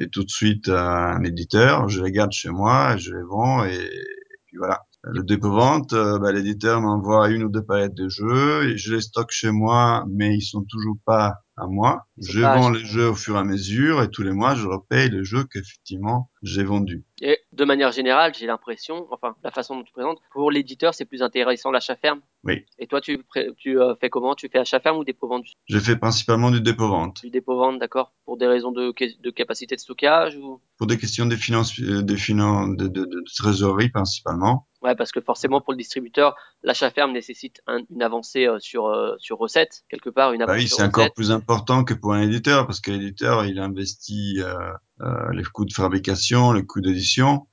et 0.00 0.08
tout 0.10 0.24
de 0.24 0.30
suite 0.30 0.68
à 0.68 1.14
un 1.14 1.22
éditeur, 1.24 1.88
je 1.88 2.02
les 2.02 2.12
garde 2.12 2.32
chez 2.32 2.50
moi, 2.50 2.96
je 2.96 3.12
les 3.14 3.22
vends 3.22 3.64
et, 3.64 3.74
et 3.74 4.38
puis 4.46 4.58
voilà. 4.58 4.80
Le 5.06 5.22
dépôt-vente, 5.22 5.92
euh, 5.92 6.18
bah, 6.18 6.32
l'éditeur 6.32 6.80
m'envoie 6.80 7.28
une 7.28 7.44
ou 7.44 7.50
deux 7.50 7.62
palettes 7.62 7.92
de 7.92 8.08
jeux 8.08 8.70
et 8.70 8.78
je 8.78 8.94
les 8.94 9.02
stocke 9.02 9.32
chez 9.32 9.50
moi, 9.50 10.06
mais 10.10 10.34
ils 10.34 10.40
sont 10.40 10.64
toujours 10.64 10.96
pas 11.04 11.34
à 11.56 11.66
moi. 11.66 12.06
Je 12.18 12.40
vends 12.40 12.70
les 12.70 12.84
jeux 12.84 13.08
au 13.08 13.14
fur 13.14 13.36
et 13.36 13.38
à 13.38 13.44
mesure 13.44 14.02
et 14.02 14.10
tous 14.10 14.22
les 14.22 14.32
mois, 14.32 14.54
je 14.54 14.66
repaye 14.66 15.10
les 15.10 15.24
jeux 15.24 15.44
qu'effectivement 15.44 16.30
j'ai 16.42 16.64
vendus. 16.64 17.04
Et 17.22 17.38
de 17.52 17.64
manière 17.64 17.92
générale, 17.92 18.32
j'ai 18.34 18.46
l'impression, 18.46 19.06
enfin, 19.10 19.34
la 19.42 19.50
façon 19.50 19.76
dont 19.76 19.82
tu 19.82 19.92
présentes, 19.92 20.18
pour 20.32 20.50
l'éditeur, 20.50 20.92
c'est 20.94 21.04
plus 21.06 21.22
intéressant 21.22 21.70
l'achat 21.70 21.96
ferme. 21.96 22.20
Oui. 22.42 22.66
Et 22.78 22.86
toi, 22.86 23.00
tu, 23.00 23.24
tu 23.56 23.80
euh, 23.80 23.94
fais 24.00 24.10
comment? 24.10 24.34
Tu 24.34 24.48
fais 24.52 24.58
achat 24.58 24.80
ferme 24.80 24.98
ou 24.98 25.04
dépôt-vente 25.04 25.46
Je 25.68 25.78
fais 25.78 25.96
principalement 25.96 26.50
du 26.50 26.60
dépôt-vente. 26.60 27.22
Du 27.22 27.30
dépôt-vente, 27.30 27.78
d'accord 27.78 28.12
Pour 28.26 28.36
des 28.36 28.46
raisons 28.46 28.72
de, 28.72 28.92
de 29.22 29.30
capacité 29.30 29.74
de 29.76 29.80
stockage 29.80 30.36
ou? 30.36 30.60
Pour 30.76 30.86
des 30.86 30.98
questions 30.98 31.24
de 31.24 31.36
finances, 31.36 31.78
euh, 31.80 32.02
de, 32.02 32.16
finan- 32.16 32.76
de, 32.76 32.88
de, 32.88 33.04
de 33.04 33.24
trésorerie 33.36 33.88
principalement. 33.90 34.66
Ouais, 34.84 34.94
parce 34.94 35.12
que 35.12 35.20
forcément, 35.22 35.62
pour 35.62 35.72
le 35.72 35.78
distributeur, 35.78 36.36
l'achat 36.62 36.90
ferme 36.90 37.12
nécessite 37.12 37.62
un- 37.66 37.80
une 37.90 38.02
avancée 38.02 38.46
euh, 38.46 38.58
sur, 38.60 38.86
euh, 38.86 39.14
sur 39.18 39.38
recette, 39.38 39.82
quelque 39.88 40.10
part, 40.10 40.32
une 40.34 40.44
Bah 40.44 40.52
oui, 40.54 40.68
c'est 40.68 40.82
encore 40.82 41.12
plus 41.14 41.30
important 41.30 41.84
que 41.84 41.94
pour 41.94 42.12
un 42.12 42.20
éditeur 42.20 42.66
parce 42.66 42.80
que 42.80 42.90
l'éditeur, 42.90 43.46
il 43.46 43.58
investit 43.58 44.42
euh, 44.42 44.54
euh, 45.00 45.32
les 45.32 45.42
coûts 45.42 45.64
de 45.64 45.72
fabrication, 45.72 46.52
les 46.52 46.66
coûts 46.66 46.82
d'édition. 46.82 47.46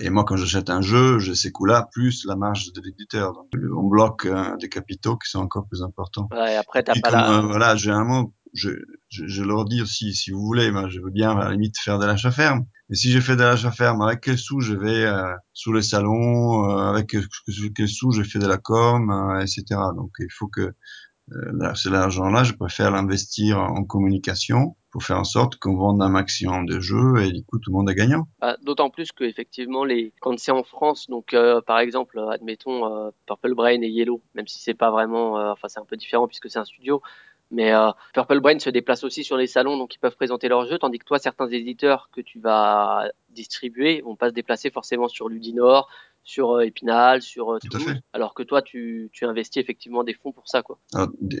Et 0.00 0.10
moi, 0.10 0.22
quand 0.24 0.36
j'achète 0.36 0.70
un 0.70 0.80
jeu, 0.80 1.18
j'ai 1.18 1.34
ces 1.34 1.50
coûts-là 1.50 1.88
plus 1.90 2.24
la 2.24 2.36
marge 2.36 2.72
de 2.72 2.80
l'éditeur. 2.80 3.32
Donc, 3.32 3.48
on 3.76 3.82
bloque 3.88 4.28
des 4.60 4.68
capitaux 4.68 5.16
qui 5.16 5.28
sont 5.28 5.40
encore 5.40 5.66
plus 5.66 5.82
importants. 5.82 6.28
Ouais, 6.30 6.52
et 6.52 6.56
après, 6.56 6.84
t'as 6.84 6.94
pas 7.02 7.10
comme 7.10 7.20
la. 7.20 7.40
voilà, 7.40 7.74
généralement, 7.74 8.32
je, 8.52 9.42
leur 9.42 9.64
dis 9.64 9.82
aussi, 9.82 10.14
si 10.14 10.30
vous 10.30 10.40
voulez, 10.40 10.70
je 10.88 11.00
veux 11.00 11.10
bien 11.10 11.36
à 11.36 11.44
la 11.44 11.50
limite 11.52 11.78
faire 11.78 11.98
de 11.98 12.06
l'achat 12.06 12.30
ferme. 12.30 12.66
Et 12.90 12.94
si 12.94 13.10
je 13.10 13.20
fais 13.20 13.36
de 13.36 13.42
l'achat 13.42 13.70
ferme, 13.70 14.00
avec 14.02 14.20
quels 14.20 14.38
sous 14.38 14.60
je 14.60 14.74
vais 14.74 15.04
euh, 15.04 15.34
sous 15.52 15.72
les 15.72 15.82
salons, 15.82 16.70
euh, 16.70 16.90
avec 16.90 17.08
quels 17.08 17.88
sous 17.88 18.12
je 18.12 18.22
fais 18.22 18.38
de 18.38 18.46
la 18.46 18.58
com, 18.58 19.10
euh, 19.10 19.40
etc. 19.40 19.64
Donc, 19.96 20.12
il 20.18 20.32
faut 20.32 20.48
que 20.48 20.72
là, 21.30 21.74
c'est 21.74 21.90
l'argent-là, 21.90 22.42
je 22.42 22.54
préfère 22.54 22.90
l'investir 22.90 23.58
en 23.58 23.84
communication 23.84 24.76
pour 24.90 25.02
faire 25.02 25.18
en 25.18 25.24
sorte 25.24 25.56
qu'on 25.56 25.76
vende 25.76 26.00
un 26.00 26.08
maximum 26.08 26.64
de 26.64 26.80
jeux 26.80 27.18
et 27.18 27.30
du 27.30 27.44
coup 27.44 27.58
tout 27.58 27.70
le 27.70 27.76
monde 27.76 27.90
est 27.90 27.94
gagnant. 27.94 28.26
Ah, 28.40 28.56
D'autant 28.62 28.88
plus 28.88 29.12
que 29.12 29.24
effectivement, 29.24 29.84
les 29.84 30.14
quand 30.22 30.38
c'est 30.38 30.52
en 30.52 30.62
France, 30.62 31.06
donc 31.10 31.36
par 31.66 31.80
exemple, 31.80 32.18
admettons 32.30 33.12
Purple 33.26 33.54
Brain 33.54 33.82
et 33.82 33.90
Yellow, 33.90 34.22
même 34.32 34.46
si 34.46 34.58
c'est 34.58 34.72
pas 34.72 34.90
vraiment, 34.90 35.34
enfin 35.50 35.68
c'est 35.68 35.80
un 35.80 35.84
peu 35.84 35.98
différent 35.98 36.26
puisque 36.26 36.48
c'est 36.48 36.58
un 36.58 36.64
studio, 36.64 37.02
mais 37.50 37.72
euh, 37.72 37.90
Purple 38.12 38.40
Brain 38.40 38.58
se 38.58 38.70
déplace 38.70 39.04
aussi 39.04 39.24
sur 39.24 39.36
les 39.36 39.46
salons, 39.46 39.76
donc 39.76 39.94
ils 39.94 39.98
peuvent 39.98 40.16
présenter 40.16 40.48
leurs 40.48 40.66
jeux, 40.66 40.78
tandis 40.78 40.98
que 40.98 41.04
toi, 41.04 41.18
certains 41.18 41.48
éditeurs 41.48 42.10
que 42.12 42.20
tu 42.20 42.38
vas 42.40 43.08
distribuer 43.30 44.00
vont 44.02 44.16
pas 44.16 44.28
se 44.28 44.34
déplacer 44.34 44.70
forcément 44.70 45.08
sur 45.08 45.28
Ludinor, 45.28 45.88
sur 46.28 46.56
euh, 46.56 46.60
Épinal, 46.60 47.22
sur 47.22 47.54
euh, 47.54 47.58
Tout 47.58 47.78
Toulouse, 47.78 48.00
alors 48.12 48.34
que 48.34 48.42
toi, 48.42 48.60
tu, 48.60 49.08
tu 49.14 49.24
investis 49.24 49.62
effectivement 49.62 50.04
des 50.04 50.12
fonds 50.12 50.30
pour 50.30 50.46
ça, 50.46 50.62
quoi. 50.62 50.78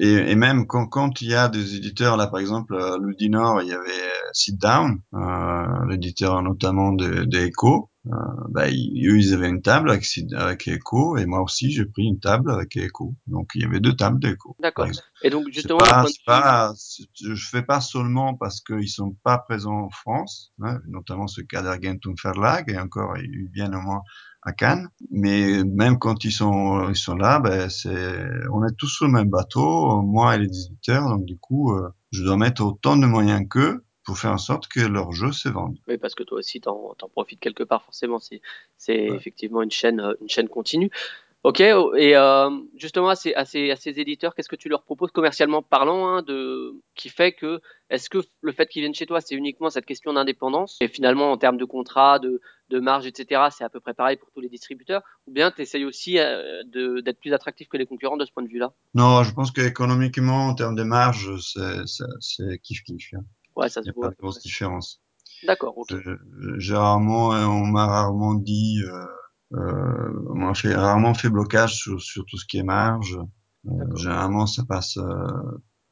Et, 0.00 0.30
et 0.30 0.34
même 0.34 0.66
quand, 0.66 0.86
quand 0.86 1.20
il 1.20 1.28
y 1.28 1.34
a 1.34 1.48
des 1.48 1.76
éditeurs, 1.76 2.16
là 2.16 2.26
par 2.26 2.40
exemple, 2.40 2.74
à 2.74 2.96
Ludinor, 2.96 3.60
il 3.60 3.68
y 3.68 3.72
avait 3.72 3.90
euh, 3.90 4.30
Sit 4.32 4.58
Down, 4.58 5.00
euh, 5.12 5.86
l'éditeur 5.90 6.42
notamment 6.42 6.92
de, 6.92 7.24
de 7.24 7.38
Echo. 7.38 7.90
Euh, 8.06 8.16
bah, 8.48 8.70
ils, 8.70 9.06
eux, 9.06 9.18
ils 9.18 9.34
avaient 9.34 9.50
une 9.50 9.60
table 9.60 9.90
avec, 9.90 10.06
avec 10.34 10.66
Echo 10.66 11.18
et 11.18 11.26
moi 11.26 11.42
aussi 11.42 11.70
j'ai 11.72 11.84
pris 11.84 12.04
une 12.04 12.18
table 12.18 12.50
avec 12.50 12.74
Echo. 12.76 13.14
Donc 13.26 13.50
il 13.54 13.62
y 13.62 13.64
avait 13.66 13.80
deux 13.80 13.94
tables 13.94 14.18
d'Echo, 14.18 14.56
D'accord. 14.60 14.88
Et 15.22 15.28
donc 15.28 15.48
justement, 15.50 15.78
pas, 15.78 16.06
pas, 16.24 16.72
je 17.22 17.48
fais 17.50 17.62
pas 17.62 17.82
seulement 17.82 18.34
parce 18.34 18.62
qu'ils 18.62 18.88
sont 18.88 19.14
pas 19.22 19.36
présents 19.36 19.80
en 19.80 19.90
France, 19.90 20.52
hein, 20.62 20.78
notamment 20.88 21.26
ce 21.26 21.42
cas 21.42 21.60
d'Argentum 21.60 22.14
Verlag 22.22 22.70
et 22.70 22.78
encore 22.78 23.18
ils 23.18 23.50
viennent 23.52 23.74
au 23.74 23.82
moins 23.82 24.00
à 24.48 24.52
Cannes. 24.52 24.88
Mais 25.10 25.62
même 25.64 25.98
quand 25.98 26.24
ils 26.24 26.32
sont, 26.32 26.88
ils 26.90 26.96
sont 26.96 27.14
là, 27.14 27.38
ben 27.40 27.68
c'est, 27.70 28.26
on 28.52 28.64
est 28.66 28.74
tous 28.76 28.88
sur 28.88 29.06
le 29.06 29.12
même 29.12 29.30
bateau, 29.30 30.02
moi 30.02 30.34
et 30.34 30.38
les 30.38 30.66
éditeurs. 30.66 31.08
Donc 31.08 31.24
du 31.24 31.38
coup, 31.38 31.72
euh, 31.72 31.88
je 32.10 32.24
dois 32.24 32.36
mettre 32.36 32.64
autant 32.64 32.96
de 32.96 33.06
moyens 33.06 33.46
qu'eux 33.48 33.84
pour 34.04 34.18
faire 34.18 34.32
en 34.32 34.38
sorte 34.38 34.68
que 34.68 34.80
leurs 34.80 35.12
jeux 35.12 35.32
se 35.32 35.50
vendent. 35.50 35.76
oui, 35.86 35.98
parce 35.98 36.14
que 36.14 36.22
toi 36.22 36.38
aussi, 36.38 36.60
t'en, 36.62 36.94
t'en 36.96 37.08
profites 37.10 37.40
quelque 37.40 37.62
part, 37.62 37.84
forcément, 37.84 38.18
c'est, 38.18 38.40
c'est 38.78 39.10
Ouais. 39.10 39.16
effectivement 39.16 39.60
une 39.62 39.70
chaîne, 39.70 40.00
euh, 40.00 40.14
une 40.22 40.28
chaîne 40.30 40.48
continue. 40.48 40.90
Ok, 41.44 41.62
oh, 41.74 41.94
et 41.94 42.16
euh, 42.16 42.50
justement 42.76 43.08
à 43.08 43.14
ces, 43.14 43.32
à, 43.34 43.44
ces, 43.44 43.70
à 43.70 43.76
ces 43.76 44.00
éditeurs, 44.00 44.34
qu'est-ce 44.34 44.48
que 44.48 44.56
tu 44.56 44.68
leur 44.68 44.82
proposes 44.82 45.12
commercialement 45.12 45.62
parlant, 45.62 46.08
hein, 46.08 46.22
de, 46.22 46.74
qui 46.96 47.08
fait 47.08 47.32
que, 47.32 47.60
est-ce 47.90 48.10
que 48.10 48.18
le 48.40 48.52
fait 48.52 48.66
qu'ils 48.66 48.82
viennent 48.82 48.94
chez 48.94 49.06
toi, 49.06 49.20
c'est 49.20 49.36
uniquement 49.36 49.70
cette 49.70 49.86
question 49.86 50.12
d'indépendance, 50.12 50.76
et 50.80 50.88
finalement 50.88 51.30
en 51.30 51.38
termes 51.38 51.56
de 51.56 51.64
contrat, 51.64 52.18
de, 52.18 52.40
de 52.70 52.80
marge, 52.80 53.06
etc., 53.06 53.50
c'est 53.50 53.62
à 53.62 53.68
peu 53.70 53.78
près 53.78 53.94
pareil 53.94 54.16
pour 54.16 54.30
tous 54.32 54.40
les 54.40 54.48
distributeurs, 54.48 55.02
ou 55.28 55.30
bien 55.32 55.52
tu 55.52 55.62
essayes 55.62 55.84
aussi 55.84 56.18
euh, 56.18 56.64
d'être 56.64 57.20
plus 57.20 57.32
attractif 57.32 57.68
que 57.68 57.76
les 57.76 57.86
concurrents 57.86 58.16
de 58.16 58.24
ce 58.24 58.32
point 58.32 58.42
de 58.42 58.48
vue-là? 58.48 58.72
Non, 58.94 59.22
je 59.22 59.32
pense 59.32 59.52
qu'économiquement, 59.52 60.48
en 60.48 60.54
termes 60.54 60.74
de 60.74 60.82
marge, 60.82 61.30
c'est, 61.40 61.86
c'est, 61.86 62.04
c'est 62.20 62.58
kiff 62.58 62.82
kiff. 62.82 63.14
hein. 63.14 63.24
Ouais, 63.54 63.68
ça 63.68 63.80
Il 63.80 63.84
n'y 63.84 63.86
se 63.86 63.90
a 63.90 63.94
voit 63.94 64.08
pas 64.08 64.10
de 64.10 64.16
grosse 64.20 64.40
différence. 64.40 65.00
D'accord, 65.44 65.78
ok. 65.78 65.86
Je- 65.90 65.98
je- 65.98 66.58
J'ai 66.58 66.74
rarement, 66.74 67.28
on 67.28 67.66
m'a 67.66 67.86
rarement 67.86 68.34
dit, 68.34 68.82
euh, 68.84 69.06
euh, 69.54 70.26
on 70.28 70.34
m'a 70.34 70.54
fait 70.54 70.74
rarement 70.74 71.14
fait 71.14 71.30
blocage 71.30 71.76
sur, 71.76 72.00
sur 72.00 72.24
tout 72.26 72.36
ce 72.36 72.46
qui 72.46 72.58
est 72.58 72.62
marge. 72.62 73.18
Euh, 73.66 73.96
généralement, 73.96 74.46
ça 74.46 74.64
passe 74.68 74.98
euh, 74.98 75.26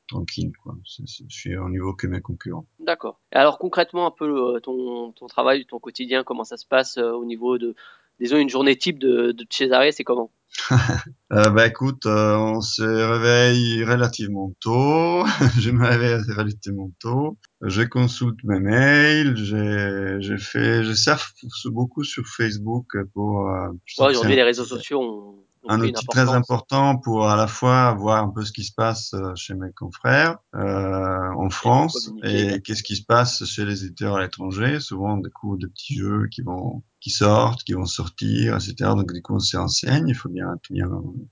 tranquille, 0.09 0.53
quoi. 0.63 0.75
Je 0.85 1.25
suis 1.29 1.57
au 1.57 1.69
niveau 1.69 1.95
que 1.95 2.07
mes 2.07 2.21
concurrents. 2.21 2.67
D'accord. 2.79 3.21
Et 3.33 3.37
alors 3.37 3.59
concrètement, 3.59 4.07
un 4.07 4.11
peu 4.11 4.61
ton, 4.63 5.13
ton 5.13 5.27
travail, 5.27 5.67
ton 5.67 5.79
quotidien, 5.79 6.23
comment 6.23 6.45
ça 6.45 6.57
se 6.57 6.67
passe 6.67 6.99
au 6.99 7.25
niveau 7.25 7.59
de, 7.59 7.75
disons, 8.21 8.39
une 8.39 8.49
journée 8.49 8.77
type 8.77 8.99
de, 8.99 9.33
de 9.33 9.47
Cesare, 9.51 9.93
c'est 9.93 10.05
comment? 10.05 10.31
Euh, 11.33 11.51
bah 11.51 11.67
écoute, 11.67 12.07
euh, 12.07 12.37
on 12.37 12.61
se 12.61 12.83
réveille 12.85 13.83
relativement 13.83 14.53
tôt. 14.61 15.27
je 15.59 15.73
me 15.73 15.85
réveille 15.85 16.23
relativement 16.33 16.93
tôt. 17.01 17.37
Je 17.63 17.83
consulte 17.83 18.39
mes 18.45 18.61
mails. 18.61 19.37
J'ai, 19.37 20.19
j'ai 20.21 20.39
fait, 20.39 20.85
je 20.85 20.93
surfe 20.93 21.33
beaucoup 21.65 22.05
sur 22.05 22.25
Facebook 22.29 22.97
pour. 23.13 23.49
Euh, 23.49 23.73
je 23.87 24.01
Ouais, 24.01 24.11
aujourd'hui, 24.11 24.37
les 24.37 24.45
réseaux 24.45 24.65
sociaux 24.65 25.03
ont 25.03 25.46
un 25.69 25.81
outil 25.81 26.07
très 26.07 26.29
important 26.29 26.97
pour 26.99 27.29
à 27.29 27.37
la 27.37 27.47
fois 27.47 27.93
voir 27.95 28.23
un 28.23 28.31
peu 28.31 28.45
ce 28.45 28.53
qui 28.53 28.65
se 28.65 28.73
passe 28.73 29.13
euh, 29.15 29.33
chez 29.35 29.55
mes 29.55 29.73
confrères 29.73 30.39
euh, 30.55 31.31
en 31.37 31.51
France 31.51 32.11
et 32.23 32.61
qu'est-ce 32.63 32.83
qui 32.83 32.97
se 32.97 33.05
passe 33.05 33.45
chez 33.45 33.65
les 33.65 33.85
éditeurs 33.85 34.17
à 34.17 34.23
l'étranger. 34.23 34.81
Souvent, 34.81 35.17
des 35.17 35.31
coups 35.31 35.59
de 35.59 35.67
petits 35.67 35.97
jeux 35.97 36.29
qui 36.31 36.43
vont, 36.43 36.83
qui 37.01 37.11
sortent, 37.11 37.63
qui 37.65 37.73
vont 37.73 37.87
sortir, 37.87 38.55
etc. 38.55 38.75
Donc 38.97 39.13
du 39.13 39.23
coup, 39.23 39.35
on 39.35 39.41
se 39.41 39.57
renseigne. 39.57 40.09
Il 40.09 40.15
faut 40.15 40.29
bien, 40.29 40.57
bien, 40.71 40.89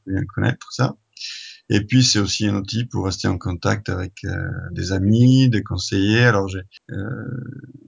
bien 0.06 0.22
connaître 0.34 0.72
ça. 0.72 0.96
Et 1.70 1.80
puis 1.80 2.04
c'est 2.04 2.18
aussi 2.18 2.46
un 2.46 2.56
outil 2.56 2.84
pour 2.84 3.06
rester 3.06 3.26
en 3.26 3.38
contact 3.38 3.88
avec 3.88 4.24
euh, 4.24 4.36
des 4.72 4.92
amis, 4.92 5.48
des 5.48 5.62
conseillers. 5.62 6.24
Alors 6.24 6.46
j'ai 6.48 6.62
euh, 6.90 7.24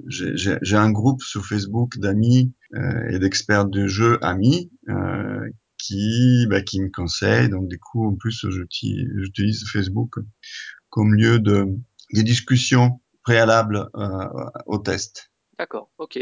j'ai 0.09 0.77
un 0.77 0.91
groupe 0.91 1.23
sur 1.23 1.45
Facebook 1.45 1.99
d'amis 1.99 2.53
euh, 2.75 3.09
et 3.11 3.19
d'experts 3.19 3.67
de 3.67 3.87
jeux 3.87 4.19
amis 4.25 4.71
euh, 4.89 5.49
qui 5.89 6.81
me 6.81 6.91
conseillent. 6.91 7.49
Donc 7.49 7.69
du 7.69 7.79
coup 7.79 8.07
en 8.07 8.15
plus 8.15 8.47
j'utilise 8.51 9.09
j'utilise 9.17 9.65
Facebook 9.71 10.17
comme 10.91 11.15
lieu 11.15 11.39
de 11.39 11.67
des 12.13 12.23
discussions 12.23 13.01
préalables 13.23 13.89
euh, 13.97 14.29
au 14.67 14.79
test. 14.79 15.31
D'accord, 15.59 15.91
ok. 15.99 16.19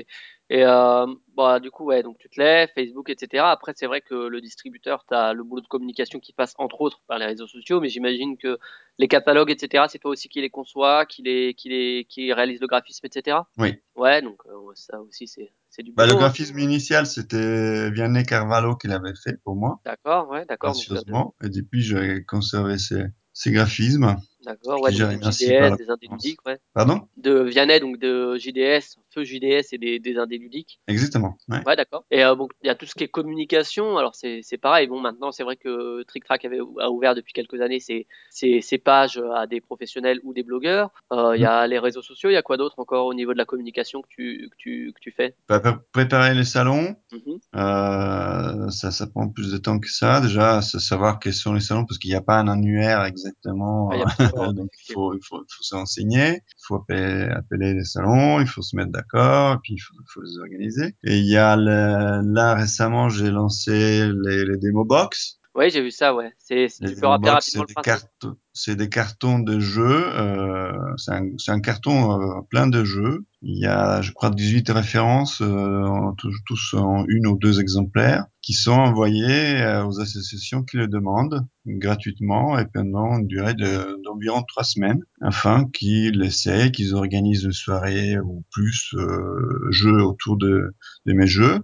Et 0.50 0.62
euh, 0.62 1.06
bah, 1.34 1.58
du 1.58 1.70
coup, 1.70 1.84
ouais, 1.86 2.02
donc 2.02 2.18
tu 2.18 2.28
te 2.28 2.38
lèves, 2.38 2.68
Facebook, 2.74 3.08
etc. 3.08 3.42
Après, 3.46 3.72
c'est 3.74 3.86
vrai 3.86 4.02
que 4.02 4.14
le 4.14 4.40
distributeur, 4.42 5.04
tu 5.08 5.14
as 5.14 5.32
le 5.32 5.42
boulot 5.42 5.62
de 5.62 5.66
communication 5.66 6.20
qui 6.20 6.34
passe 6.34 6.52
entre 6.58 6.82
autres 6.82 7.00
par 7.06 7.18
les 7.18 7.24
réseaux 7.24 7.46
sociaux, 7.46 7.80
mais 7.80 7.88
j'imagine 7.88 8.36
que 8.36 8.58
les 8.98 9.08
catalogues, 9.08 9.50
etc., 9.50 9.84
c'est 9.88 9.98
toi 9.98 10.10
aussi 10.10 10.28
qui 10.28 10.42
les 10.42 10.50
conçois, 10.50 11.06
qui 11.06 11.22
les, 11.22 11.54
qui 11.54 11.70
les, 11.70 12.06
qui 12.08 12.30
réalise 12.32 12.60
le 12.60 12.66
graphisme, 12.66 13.06
etc. 13.06 13.38
Oui. 13.56 13.74
Ouais, 13.96 14.20
donc 14.20 14.42
euh, 14.46 14.58
ça 14.74 15.00
aussi, 15.00 15.26
c'est, 15.26 15.50
c'est 15.70 15.82
du 15.82 15.92
Bah, 15.92 16.04
le 16.04 16.10
boulot. 16.12 16.18
hein. 16.18 16.26
graphisme 16.28 16.58
initial 16.58 17.06
c'était 17.06 17.90
Vianney 17.90 18.24
Carvalho 18.24 18.76
qui 18.76 18.86
l'avait 18.86 19.14
fait 19.14 19.42
pour 19.44 19.56
moi. 19.56 19.80
D'accord, 19.86 20.28
ouais, 20.28 20.44
d'accord. 20.44 20.72
Gracieusement. 20.72 21.34
Et 21.42 21.48
depuis, 21.48 21.80
j'ai 21.82 22.22
conservé 22.24 22.76
ces, 22.76 23.04
ces 23.32 23.50
graphismes 23.50 24.14
d'accord, 24.44 24.82
ouais, 24.82 24.90
donc 24.92 25.22
JDS, 25.22 25.76
des 25.76 25.90
indés 25.90 26.08
ludiques, 26.10 26.38
ouais. 26.46 26.58
Pardon? 26.74 27.08
De 27.16 27.40
Vianney, 27.42 27.80
donc 27.80 27.98
de 27.98 28.36
JDS, 28.36 28.98
Feu 29.10 29.24
JDS 29.24 29.72
et 29.72 29.78
des, 29.78 29.98
des 29.98 30.16
indés 30.18 30.38
ludiques. 30.38 30.80
Exactement. 30.88 31.36
Ouais. 31.48 31.62
Ouais, 31.66 31.76
d'accord. 31.76 32.04
Et 32.10 32.24
euh, 32.24 32.34
bon, 32.34 32.48
il 32.62 32.66
y 32.66 32.70
a 32.70 32.74
tout 32.74 32.86
ce 32.86 32.94
qui 32.94 33.04
est 33.04 33.08
communication. 33.08 33.96
Alors 33.96 34.14
c'est 34.14 34.58
pareil. 34.60 34.86
Bon, 34.86 35.00
maintenant 35.00 35.32
c'est 35.32 35.44
vrai 35.44 35.56
que 35.56 36.02
Trick 36.04 36.24
Track 36.24 36.44
avait 36.44 36.58
a 36.80 36.90
ouvert 36.90 37.14
depuis 37.14 37.32
quelques 37.32 37.60
années 37.60 37.80
ses 37.80 38.06
ses, 38.30 38.60
ses 38.60 38.78
pages 38.78 39.22
à 39.34 39.46
des 39.46 39.60
professionnels 39.60 40.20
ou 40.24 40.34
des 40.34 40.42
blogueurs. 40.42 40.90
Euh, 41.12 41.36
Il 41.36 41.40
y 41.42 41.46
a 41.46 41.66
les 41.66 41.78
réseaux 41.78 42.02
sociaux. 42.02 42.30
Il 42.30 42.34
y 42.34 42.36
a 42.36 42.42
quoi 42.42 42.56
d'autre 42.56 42.78
encore 42.78 43.06
au 43.06 43.14
niveau 43.14 43.32
de 43.32 43.38
la 43.38 43.44
communication 43.44 44.02
que 44.02 44.08
tu 44.08 44.48
que 44.50 44.56
tu 44.58 44.92
que 44.94 45.00
tu 45.00 45.10
fais? 45.12 45.36
Bah, 45.48 45.60
pré- 45.60 45.74
Préparer 45.92 46.34
les 46.34 46.44
salons, 46.44 46.96
Mhm. 47.12 47.38
euh, 47.56 48.70
ça, 48.70 48.90
ça 48.90 49.06
prend 49.06 49.28
plus 49.28 49.52
de 49.52 49.58
temps 49.58 49.78
que 49.78 49.88
ça. 49.88 50.20
Déjà, 50.20 50.60
savoir 50.62 51.18
quels 51.18 51.34
sont 51.34 51.52
les 51.54 51.60
salons 51.60 51.84
parce 51.84 51.98
qu'il 51.98 52.10
n'y 52.10 52.16
a 52.16 52.20
pas 52.22 52.38
un 52.38 52.48
annuaire 52.48 53.04
exactement. 53.04 53.90
Ah, 53.92 54.04
encore, 54.34 54.54
Donc, 54.54 54.70
il 54.88 54.92
faut, 54.92 55.14
il 55.14 55.20
faut, 55.22 55.42
il 55.42 55.54
faut 55.54 55.62
s'enseigner, 55.62 56.42
il 56.46 56.64
faut 56.66 56.76
appeler, 56.76 57.28
appeler 57.30 57.74
les 57.74 57.84
salons, 57.84 58.40
il 58.40 58.46
faut 58.46 58.62
se 58.62 58.76
mettre 58.76 58.90
d'accord, 58.90 59.58
puis 59.62 59.74
il 59.74 59.78
faut, 59.78 59.94
il 59.94 60.06
faut 60.12 60.22
les 60.22 60.38
organiser. 60.38 60.96
Et 61.04 61.18
il 61.18 61.26
y 61.26 61.36
a 61.36 61.56
le, 61.56 62.32
là 62.32 62.54
récemment, 62.54 63.08
j'ai 63.08 63.30
lancé 63.30 64.06
les, 64.06 64.44
les 64.44 64.56
démo 64.58 64.84
box. 64.84 65.40
Oui, 65.54 65.70
j'ai 65.70 65.82
vu 65.82 65.90
ça. 65.90 66.14
Ouais. 66.14 66.32
C'est 66.38 66.66
tu 66.66 66.94
peux 66.96 67.06
rappeler 67.06 67.30
box, 67.30 67.56
rapidement 67.56 67.64
le 67.68 67.74
principe. 67.74 67.84
cartons, 67.84 68.36
c'est 68.54 68.76
des 68.76 68.88
cartons 68.88 69.40
de 69.40 69.58
jeux. 69.60 70.04
Euh, 70.16 70.72
c'est 70.96 71.12
un, 71.12 71.26
un 71.48 71.60
carton 71.60 72.20
euh, 72.20 72.40
plein 72.48 72.66
de 72.68 72.84
jeux. 72.84 73.24
Il 73.42 73.58
y 73.58 73.66
a, 73.66 74.00
je 74.00 74.12
crois, 74.12 74.30
18 74.30 74.70
références, 74.70 75.42
euh, 75.42 75.84
tous, 76.16 76.74
en 76.74 77.04
une 77.08 77.26
ou 77.26 77.36
deux 77.36 77.60
exemplaires, 77.60 78.24
qui 78.40 78.54
sont 78.54 78.72
envoyés 78.72 79.60
euh, 79.60 79.84
aux 79.84 80.00
associations 80.00 80.62
qui 80.62 80.78
le 80.78 80.86
demandent 80.88 81.46
gratuitement 81.66 82.58
et 82.58 82.66
pendant 82.72 83.18
une 83.18 83.26
durée 83.26 83.54
de- 83.54 84.00
d'environ 84.04 84.42
trois 84.46 84.64
semaines, 84.64 85.00
afin 85.20 85.68
qu'ils 85.72 86.22
essayent, 86.22 86.72
qu'ils 86.72 86.94
organisent 86.94 87.44
une 87.44 87.52
soirée 87.52 88.18
ou 88.18 88.44
plus 88.50 88.94
euh, 88.94 89.68
jeux 89.70 90.02
autour 90.02 90.36
de, 90.38 90.74
de 91.06 91.12
mes 91.12 91.26
jeux. 91.26 91.60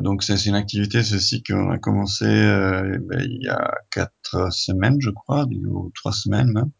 Donc 0.00 0.22
c'est 0.22 0.46
une 0.46 0.54
activité 0.54 1.02
ceci 1.02 1.42
qu'on 1.42 1.70
a 1.70 1.78
commencé 1.78 2.24
euh, 2.24 2.98
ben, 3.08 3.20
il 3.24 3.42
y 3.42 3.48
a 3.48 3.72
quatre 3.90 4.52
semaines, 4.52 4.96
je 5.00 5.10
crois, 5.10 5.46
ou 5.46 5.90
trois 5.94 6.12
semaines 6.12 6.25
même. 6.28 6.70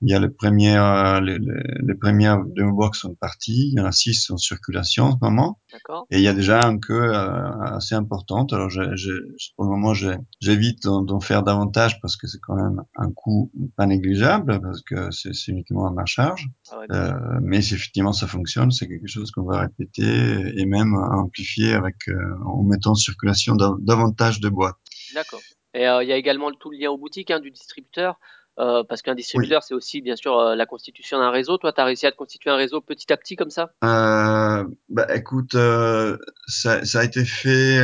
Il 0.00 0.08
y 0.08 0.14
a 0.14 0.20
les 0.20 0.28
premières, 0.28 0.84
euh, 0.84 1.20
les, 1.20 1.38
les, 1.40 1.94
premières 1.96 2.44
demo 2.44 2.72
box 2.72 3.00
sont 3.00 3.16
parties. 3.16 3.70
Il 3.72 3.78
y 3.78 3.80
en 3.80 3.84
a 3.84 3.90
six 3.90 4.30
en 4.30 4.36
circulation 4.36 5.06
en 5.06 5.12
ce 5.14 5.16
moment. 5.20 5.58
Et 6.12 6.18
il 6.18 6.22
y 6.22 6.28
a 6.28 6.34
déjà 6.34 6.60
un 6.64 6.78
queue 6.78 7.12
euh, 7.12 7.50
assez 7.64 7.96
importante. 7.96 8.52
Alors, 8.52 8.70
je, 8.70 8.94
je, 8.94 9.10
pour 9.56 9.64
le 9.64 9.72
moment, 9.72 9.94
j'évite 10.40 10.84
d'en 10.84 11.18
faire 11.18 11.42
davantage 11.42 12.00
parce 12.00 12.16
que 12.16 12.28
c'est 12.28 12.38
quand 12.38 12.54
même 12.54 12.80
un 12.94 13.10
coût 13.10 13.50
pas 13.76 13.86
négligeable 13.86 14.60
parce 14.60 14.82
que 14.82 15.10
c'est 15.10 15.32
uniquement 15.48 15.88
à 15.88 15.90
ma 15.90 16.04
charge. 16.06 16.46
Ah 16.70 16.78
ouais. 16.78 16.86
Euh, 16.92 17.12
mais 17.42 17.60
si 17.60 17.74
effectivement 17.74 18.12
ça 18.12 18.28
fonctionne, 18.28 18.70
c'est 18.70 18.86
quelque 18.86 19.08
chose 19.08 19.32
qu'on 19.32 19.42
va 19.42 19.62
répéter 19.62 20.60
et 20.60 20.64
même 20.64 20.94
amplifier 20.94 21.72
avec 21.72 21.96
euh, 22.06 22.14
en 22.46 22.62
mettant 22.62 22.92
en 22.92 22.94
circulation 22.94 23.56
dav- 23.56 23.78
davantage 23.80 24.38
de 24.38 24.48
boîtes. 24.48 24.76
D'accord. 25.12 25.40
Et 25.74 25.88
euh, 25.88 26.04
il 26.04 26.08
y 26.08 26.12
a 26.12 26.16
également 26.16 26.50
le- 26.50 26.56
tout 26.56 26.70
le 26.70 26.78
lien 26.78 26.90
aux 26.90 26.98
boutiques 26.98 27.32
hein, 27.32 27.40
du 27.40 27.50
distributeur, 27.50 28.18
euh, 28.58 28.84
parce 28.84 29.02
qu'un 29.02 29.14
Oui. 29.14 29.16
distributeur, 29.16 29.62
c'est 29.62 29.74
aussi 29.74 30.00
bien 30.02 30.16
sûr 30.16 30.38
euh, 30.38 30.54
la 30.56 30.66
constitution 30.66 31.18
d'un 31.18 31.30
réseau. 31.30 31.58
Toi, 31.58 31.72
tu 31.72 31.80
as 31.80 31.84
réussi 31.84 32.06
à 32.06 32.12
te 32.12 32.16
constituer 32.16 32.50
un 32.50 32.56
réseau 32.56 32.80
petit 32.80 33.12
à 33.12 33.16
petit 33.16 33.36
comme 33.36 33.50
ça? 33.50 33.70
Euh, 33.84 34.64
bah 34.88 35.06
écoute, 35.14 35.54
euh, 35.54 36.18
ça, 36.48 36.84
ça 36.84 37.00
a 37.00 37.04
été 37.04 37.24
fait. 37.24 37.78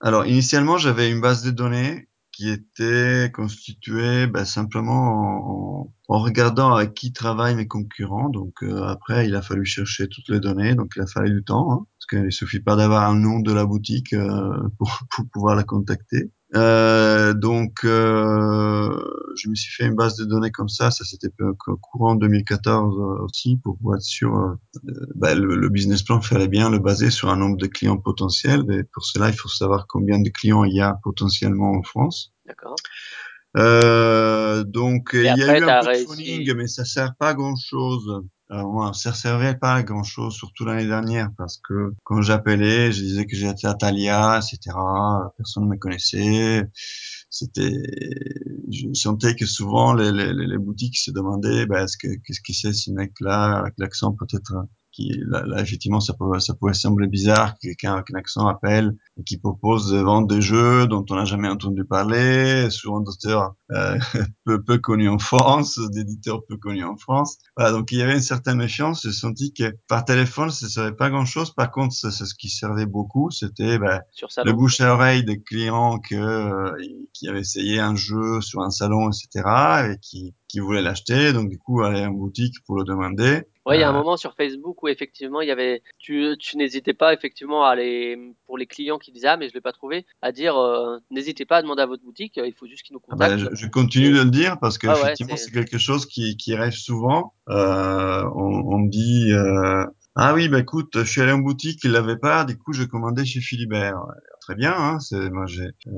alors 0.00 0.26
initialement, 0.26 0.78
j'avais 0.78 1.10
une 1.10 1.20
base 1.20 1.42
de 1.42 1.50
données 1.50 2.08
qui 2.32 2.48
était 2.50 3.32
constituée 3.34 4.28
bah, 4.28 4.44
simplement 4.44 5.88
en, 5.88 5.94
en 6.08 6.18
regardant 6.20 6.72
avec 6.72 6.94
qui 6.94 7.12
travaillent 7.12 7.56
mes 7.56 7.66
concurrents. 7.66 8.28
Donc 8.28 8.62
après, 8.62 9.26
il 9.26 9.34
a 9.34 9.42
fallu 9.42 9.64
chercher 9.64 10.08
toutes 10.08 10.28
les 10.28 10.38
données, 10.38 10.76
donc 10.76 10.92
il 10.94 11.02
a 11.02 11.06
fallu 11.06 11.32
du 11.34 11.42
temps, 11.44 11.72
hein, 11.72 11.86
parce 11.98 12.22
qu'il 12.22 12.32
suffit 12.32 12.60
pas 12.60 12.76
d'avoir 12.76 13.10
un 13.10 13.18
nom 13.18 13.40
de 13.40 13.52
la 13.52 13.66
boutique 13.66 14.14
pour, 14.78 15.00
pour 15.10 15.24
pouvoir 15.32 15.56
la 15.56 15.64
contacter. 15.64 16.30
Euh, 16.54 17.34
donc, 17.34 17.84
euh, 17.84 18.88
je 19.36 19.48
me 19.50 19.54
suis 19.54 19.70
fait 19.72 19.86
une 19.86 19.94
base 19.94 20.16
de 20.16 20.24
données 20.24 20.50
comme 20.50 20.68
ça. 20.68 20.90
Ça, 20.90 21.04
c'était 21.04 21.28
courant 21.82 22.14
2014 22.14 22.94
euh, 22.98 23.24
aussi 23.24 23.58
pour 23.62 23.76
être 23.94 24.02
sûr. 24.02 24.34
euh, 24.34 24.54
bah, 25.14 25.34
le, 25.34 25.56
le 25.56 25.68
business 25.68 26.02
plan 26.02 26.20
fallait 26.20 26.48
bien 26.48 26.70
le 26.70 26.78
baser 26.78 27.10
sur 27.10 27.28
un 27.28 27.36
nombre 27.36 27.58
de 27.58 27.66
clients 27.66 27.98
potentiels. 27.98 28.64
Et 28.70 28.84
pour 28.84 29.04
cela, 29.04 29.28
il 29.28 29.34
faut 29.34 29.48
savoir 29.48 29.86
combien 29.88 30.18
de 30.18 30.30
clients 30.30 30.64
il 30.64 30.74
y 30.74 30.80
a 30.80 30.98
potentiellement 31.02 31.72
en 31.72 31.82
France. 31.82 32.32
D'accord. 32.46 32.76
Euh, 33.56 34.64
donc, 34.64 35.14
Et 35.14 35.18
il 35.18 35.24
y 35.24 35.28
a 35.42 35.58
eu 35.58 35.64
un 35.64 35.80
peu 35.80 35.92
de 35.92 36.04
phoning, 36.06 36.54
mais 36.54 36.66
ça 36.66 36.84
sert 36.84 37.14
pas 37.16 37.30
à 37.30 37.34
grand 37.34 37.56
chose. 37.56 38.22
Alors, 38.50 38.72
moi, 38.72 38.92
ça 38.94 39.12
servait 39.12 39.54
pas 39.56 39.74
à 39.74 39.82
grand 39.82 40.02
chose, 40.02 40.34
surtout 40.34 40.64
l'année 40.64 40.86
dernière, 40.86 41.28
parce 41.36 41.58
que 41.58 41.92
quand 42.04 42.22
j'appelais, 42.22 42.90
je 42.92 43.02
disais 43.02 43.26
que 43.26 43.36
j'étais 43.36 43.66
à 43.66 43.74
Thalia, 43.74 44.38
etc. 44.38 44.74
Personne 45.36 45.64
ne 45.64 45.68
me 45.70 45.76
connaissait. 45.76 46.64
C'était, 47.28 47.74
je 48.72 48.86
sentais 48.94 49.36
que 49.36 49.44
souvent 49.44 49.92
les, 49.92 50.12
les, 50.12 50.32
les 50.32 50.58
boutiques 50.58 50.96
se 50.96 51.10
demandaient, 51.10 51.66
bah, 51.66 51.82
est-ce 51.82 51.98
que, 51.98 52.08
qu'est-ce 52.24 52.40
que 52.40 52.54
c'est 52.54 52.72
ce 52.72 52.90
mec-là, 52.90 53.58
avec 53.58 53.74
l'accent 53.76 54.12
peut-être, 54.12 54.54
qui, 54.92 55.12
là, 55.26 55.44
là, 55.46 55.60
effectivement, 55.60 56.00
ça 56.00 56.14
pouvait, 56.14 56.40
ça 56.40 56.54
pouvait 56.54 56.72
sembler 56.72 57.06
bizarre 57.06 57.52
que 57.54 57.68
quelqu'un 57.68 57.94
avec 57.94 58.10
un 58.14 58.18
accent 58.18 58.46
appelle 58.46 58.96
et 59.18 59.24
qui 59.24 59.36
propose 59.36 59.90
de 59.92 59.98
vendre 59.98 60.26
des 60.26 60.40
jeux 60.40 60.86
dont 60.86 61.04
on 61.10 61.16
n'a 61.16 61.26
jamais 61.26 61.48
entendu 61.48 61.84
parler, 61.84 62.70
souvent 62.70 63.00
d'auteurs 63.00 63.54
euh, 63.72 63.98
peu, 64.44 64.62
peu 64.62 64.78
connus 64.78 65.08
en 65.08 65.18
France, 65.18 65.78
d'éditeurs 65.92 66.44
peu 66.46 66.56
connus 66.56 66.84
en 66.84 66.96
France. 66.96 67.38
Voilà, 67.56 67.72
donc 67.72 67.92
il 67.92 67.98
y 67.98 68.02
avait 68.02 68.14
une 68.14 68.20
certaine 68.20 68.56
méfiance. 68.58 69.02
J'ai 69.02 69.12
senti 69.12 69.52
que 69.52 69.74
par 69.88 70.04
téléphone, 70.04 70.50
ça 70.50 70.66
ne 70.66 70.70
servait 70.70 70.96
pas 70.96 71.10
grand-chose. 71.10 71.52
Par 71.54 71.70
contre, 71.70 71.94
c'est 71.94 72.10
ce 72.10 72.34
qui 72.34 72.48
servait 72.48 72.86
beaucoup, 72.86 73.30
c'était 73.30 73.78
sur 74.10 74.28
le 74.44 74.52
bouche 74.52 74.80
à 74.80 74.92
oreille 74.94 75.24
des 75.24 75.40
clients 75.42 75.98
que, 75.98 76.14
euh, 76.14 76.72
qui 77.12 77.28
avaient 77.28 77.40
essayé 77.40 77.78
un 77.80 77.94
jeu 77.94 78.40
sur 78.40 78.62
un 78.62 78.70
salon, 78.70 79.10
etc., 79.10 79.92
et 79.92 79.98
qui, 80.00 80.34
qui 80.48 80.60
voulaient 80.60 80.82
l'acheter. 80.82 81.32
Donc 81.32 81.48
du 81.50 81.58
coup, 81.58 81.82
aller 81.82 82.04
en 82.06 82.10
boutique 82.12 82.54
pour 82.66 82.76
le 82.76 82.84
demander. 82.84 83.42
Ouais, 83.66 83.76
il 83.76 83.80
y 83.80 83.82
a 83.82 83.88
un 83.90 83.92
Euh, 83.92 83.92
moment 83.92 84.16
sur 84.16 84.34
Facebook 84.34 84.82
où 84.82 84.88
effectivement 84.88 85.42
il 85.42 85.48
y 85.48 85.50
avait, 85.50 85.82
tu, 85.98 86.36
tu 86.38 86.56
n'hésitais 86.56 86.94
pas 86.94 87.12
effectivement 87.12 87.64
à 87.66 87.70
aller 87.70 88.16
pour 88.46 88.56
les 88.56 88.66
clients 88.66 88.98
qui 88.98 89.12
disaient 89.12 89.26
ah 89.28 89.36
mais 89.36 89.48
je 89.50 89.54
l'ai 89.54 89.60
pas 89.60 89.72
trouvé, 89.72 90.06
à 90.22 90.32
dire 90.32 90.56
euh, 90.56 90.98
n'hésitez 91.10 91.44
pas 91.44 91.58
à 91.58 91.62
demander 91.62 91.82
à 91.82 91.86
votre 91.86 92.02
boutique, 92.02 92.38
euh, 92.38 92.46
il 92.46 92.54
faut 92.54 92.66
juste 92.66 92.82
qu'ils 92.82 92.94
nous 92.94 93.00
Ah 93.10 93.16
ben, 93.16 93.36
contactent. 93.36 93.54
je, 93.54 93.57
je 93.58 93.66
continue 93.66 94.10
de 94.12 94.22
le 94.22 94.30
dire 94.30 94.58
parce 94.60 94.78
que 94.78 94.86
ouais, 94.86 94.94
effectivement 94.94 95.36
c'est 95.36 95.50
quelque 95.50 95.78
chose 95.78 96.06
qui, 96.06 96.36
qui 96.36 96.54
arrive 96.54 96.72
souvent. 96.72 97.34
Euh, 97.48 98.22
on, 98.34 98.62
on 98.74 98.78
me 98.78 98.90
dit 98.90 99.32
euh, 99.32 99.84
ah 100.14 100.34
oui 100.34 100.48
bah 100.48 100.60
écoute 100.60 100.90
je 100.94 101.04
suis 101.10 101.20
allé 101.20 101.32
en 101.32 101.38
boutique 101.38 101.80
il 101.84 101.90
l'avait 101.92 102.16
pas 102.18 102.44
du 102.44 102.56
coup 102.56 102.72
j'ai 102.72 102.86
commandé 102.86 103.24
chez 103.24 103.40
Philibert. 103.40 103.98
Très 104.48 104.54
bien 104.56 104.72
hein, 104.74 104.98
c'est 104.98 105.28
moi 105.28 105.44
j'ai 105.44 105.72
euh, 105.88 105.92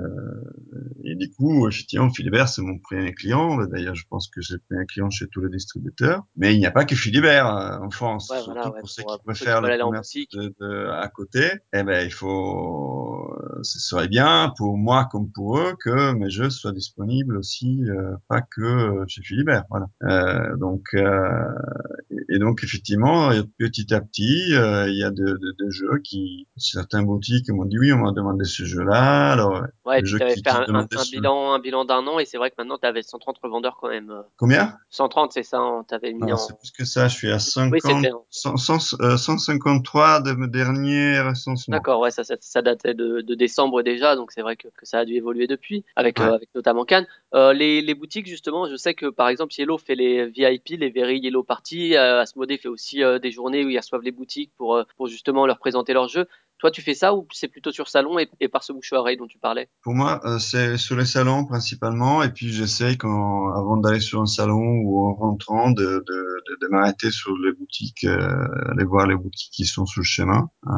et 1.05 1.15
du 1.15 1.31
coup 1.31 1.69
effectivement 1.69 2.11
Philibert 2.11 2.49
c'est 2.49 2.63
mon 2.63 2.79
premier 2.81 3.15
client. 3.15 3.65
D'ailleurs 3.67 3.95
je 3.95 4.05
pense 4.11 4.27
que 4.27 4.41
j'ai 4.41 4.55
le 4.55 4.61
premier 4.69 4.87
client 4.87 5.09
chez 5.09 5.29
tous 5.29 5.41
les 5.41 5.51
distributeurs. 5.51 6.25
Mais 6.37 6.53
il 6.53 6.59
n'y 6.59 6.67
a 6.67 6.73
pas 6.73 6.85
que 6.85 6.97
Philibert 6.97 7.47
euh, 7.47 7.79
en 7.79 7.91
France 7.91 8.29
ouais 8.29 8.43
voilà 8.45 8.63
surtout 8.63 8.75
ouais 8.75 8.81
pour 8.81 8.91
ceux 8.91 9.03
pour, 9.05 9.19
qui 9.19 9.25
préfèrent 9.25 9.61
le 9.61 9.79
commerce 9.79 10.09
boutique. 10.09 10.33
de, 10.33 10.53
de- 10.61 10.87
à 10.91 11.07
côté. 11.07 11.49
Eh 11.73 11.85
ben 11.85 12.05
il 12.05 12.13
faut 12.13 13.33
ce 13.63 13.79
serait 13.79 14.09
bien 14.09 14.53
pour 14.57 14.77
moi 14.77 15.07
comme 15.13 15.31
pour 15.31 15.59
eux 15.59 15.77
que 15.79 16.13
mes 16.15 16.31
jeux 16.31 16.51
soient 16.51 16.73
disponibles 16.73 17.37
aussi, 17.37 17.85
euh, 17.89 18.17
pas 18.29 18.41
que 18.43 19.05
chez 19.07 19.23
Philibert. 19.23 19.65
Voilà. 19.71 19.87
Euh, 20.05 20.57
donc, 20.57 20.83
euh, 20.95 21.45
et, 22.11 22.37
et 22.37 22.39
donc 22.39 22.65
effectivement, 22.65 23.31
petit 23.59 23.93
à 23.95 24.01
petit, 24.01 24.49
il 24.51 24.97
y 24.99 25.05
a 25.05 25.11
de, 25.11 25.25
de, 25.25 25.55
de 25.59 25.71
jeux 25.71 25.99
qui, 26.03 26.49
certains 26.57 27.03
boutiques 27.03 27.51
m'ont 27.51 27.65
dit 27.65 27.79
oui, 27.79 27.93
on 27.93 27.99
m'a 27.99 28.13
demandé 28.13 28.40
ce 28.45 28.65
jeu-là. 28.65 29.33
Alors, 29.33 29.63
Ouais, 29.85 30.03
tu 30.03 30.15
avais 30.23 30.35
fait 30.35 30.49
un, 30.49 30.87
bilan 31.11 31.53
un 31.53 31.59
bilan 31.59 31.85
d'un 31.85 32.07
an 32.07 32.19
et 32.19 32.25
c'est 32.25 32.37
vrai 32.39 32.51
que 32.51 32.55
maintenant 32.59 32.79
tu 32.79 32.87
avais 32.87 33.03
130 33.03 33.39
revendeurs 33.43 33.77
quand 33.81 33.89
même. 33.89 34.11
euh. 34.11 34.23
combien? 34.37 34.77
130 34.91 35.33
c'est 35.33 35.43
ça, 35.43 35.59
hein, 35.59 35.85
t'avais 35.89 36.13
mis 36.13 36.21
Non, 36.21 36.33
en 36.35 36.37
c'est 36.37 36.57
plus 36.59 36.71
que 36.71 36.85
ça. 36.85 37.09
Je 37.09 37.17
suis 37.17 37.29
à 37.31 37.35
Oui, 37.35 37.81
50, 37.81 37.81
c'était 38.03 38.09
un- 38.15 38.21
100, 38.31 38.57
100, 38.57 39.01
euh, 39.01 39.17
153 39.17 40.21
de 40.21 40.33
mes 40.33 40.49
derniers 40.49 41.21
recensements. 41.21 41.77
D'accord, 41.77 42.01
ouais, 42.01 42.11
ça, 42.11 42.25
ça, 42.25 42.37
ça 42.41 42.63
datait 42.63 42.95
de, 42.95 43.21
de 43.21 43.35
décembre 43.35 43.83
déjà, 43.83 44.17
donc 44.17 44.33
c'est 44.33 44.43
vrai 44.43 44.57
que, 44.57 44.69
que 44.69 44.87
ça 44.87 45.01
a 45.01 45.05
dû 45.05 45.15
évoluer 45.15 45.47
depuis, 45.47 45.85
avec, 45.97 46.19
Ouais. 46.21 46.27
euh, 46.27 46.35
avec 46.35 46.49
notamment 46.55 46.85
Cannes. 46.85 47.07
Euh, 47.35 47.53
les, 47.53 47.81
les 47.83 47.95
boutiques, 47.95 48.27
justement, 48.27 48.69
je 48.69 48.77
sais 48.77 48.95
que 48.95 49.07
par 49.07 49.29
exemple 49.29 49.53
Yellow 49.59 49.79
fait 49.79 49.95
les 49.95 50.27
VIP, 50.27 50.71
les 50.79 50.91
Very 50.91 51.19
Yellow 51.19 51.43
Party, 51.43 51.97
Asmodee 51.97 52.59
fait 52.59 52.69
aussi 52.69 53.03
des 53.23 53.31
journées 53.31 53.65
où 53.65 53.69
ils 53.69 53.79
reçoivent 53.79 54.03
les 54.03 54.13
boutiques 54.13 54.53
pour, 54.57 54.81
pour 54.97 55.07
justement 55.09 55.47
leur 55.47 55.59
présenter 55.59 55.93
leurs 55.93 56.09
jeux. 56.09 56.27
Toi, 56.61 56.71
tu 56.71 56.83
fais 56.83 56.95
ça 56.95 57.15
ou 57.15 57.27
c'est 57.33 57.49
plutôt 57.49 57.73
sur 57.73 57.89
salon 57.89 58.19
et, 58.19 58.49
par 58.49 58.63
ce 58.63 58.75
bouche 58.75 58.93
à 58.93 58.97
oreille 58.97 59.17
dont 59.17 59.27
tu 59.27 59.39
parlais? 59.39 59.71
Pour 59.83 59.95
moi, 59.95 60.21
euh, 60.25 60.39
c'est 60.39 60.77
sur 60.77 60.95
les 60.95 61.07
salons 61.07 61.47
principalement, 61.47 62.23
et 62.23 62.31
puis 62.31 62.53
j'essaye 62.53 62.99
quand, 62.99 63.49
avant 63.55 63.79
d'aller 63.79 64.01
sur 64.01 64.21
un 64.21 64.27
salon 64.27 64.83
ou 64.85 65.07
en 65.07 65.15
rentrant, 65.15 65.71
de, 65.71 66.05
de, 66.07 66.57
de, 66.61 66.69
m'arrêter 66.69 67.11
sur 67.11 67.35
les 67.39 67.53
boutiques, 67.53 68.05
euh, 68.05 68.47
aller 68.71 68.85
voir 68.85 69.07
les 69.07 69.17
boutiques 69.17 69.53
qui 69.53 69.65
sont 69.65 69.87
sur 69.87 70.03
le 70.03 70.05
chemin. 70.05 70.51
Euh, 70.67 70.71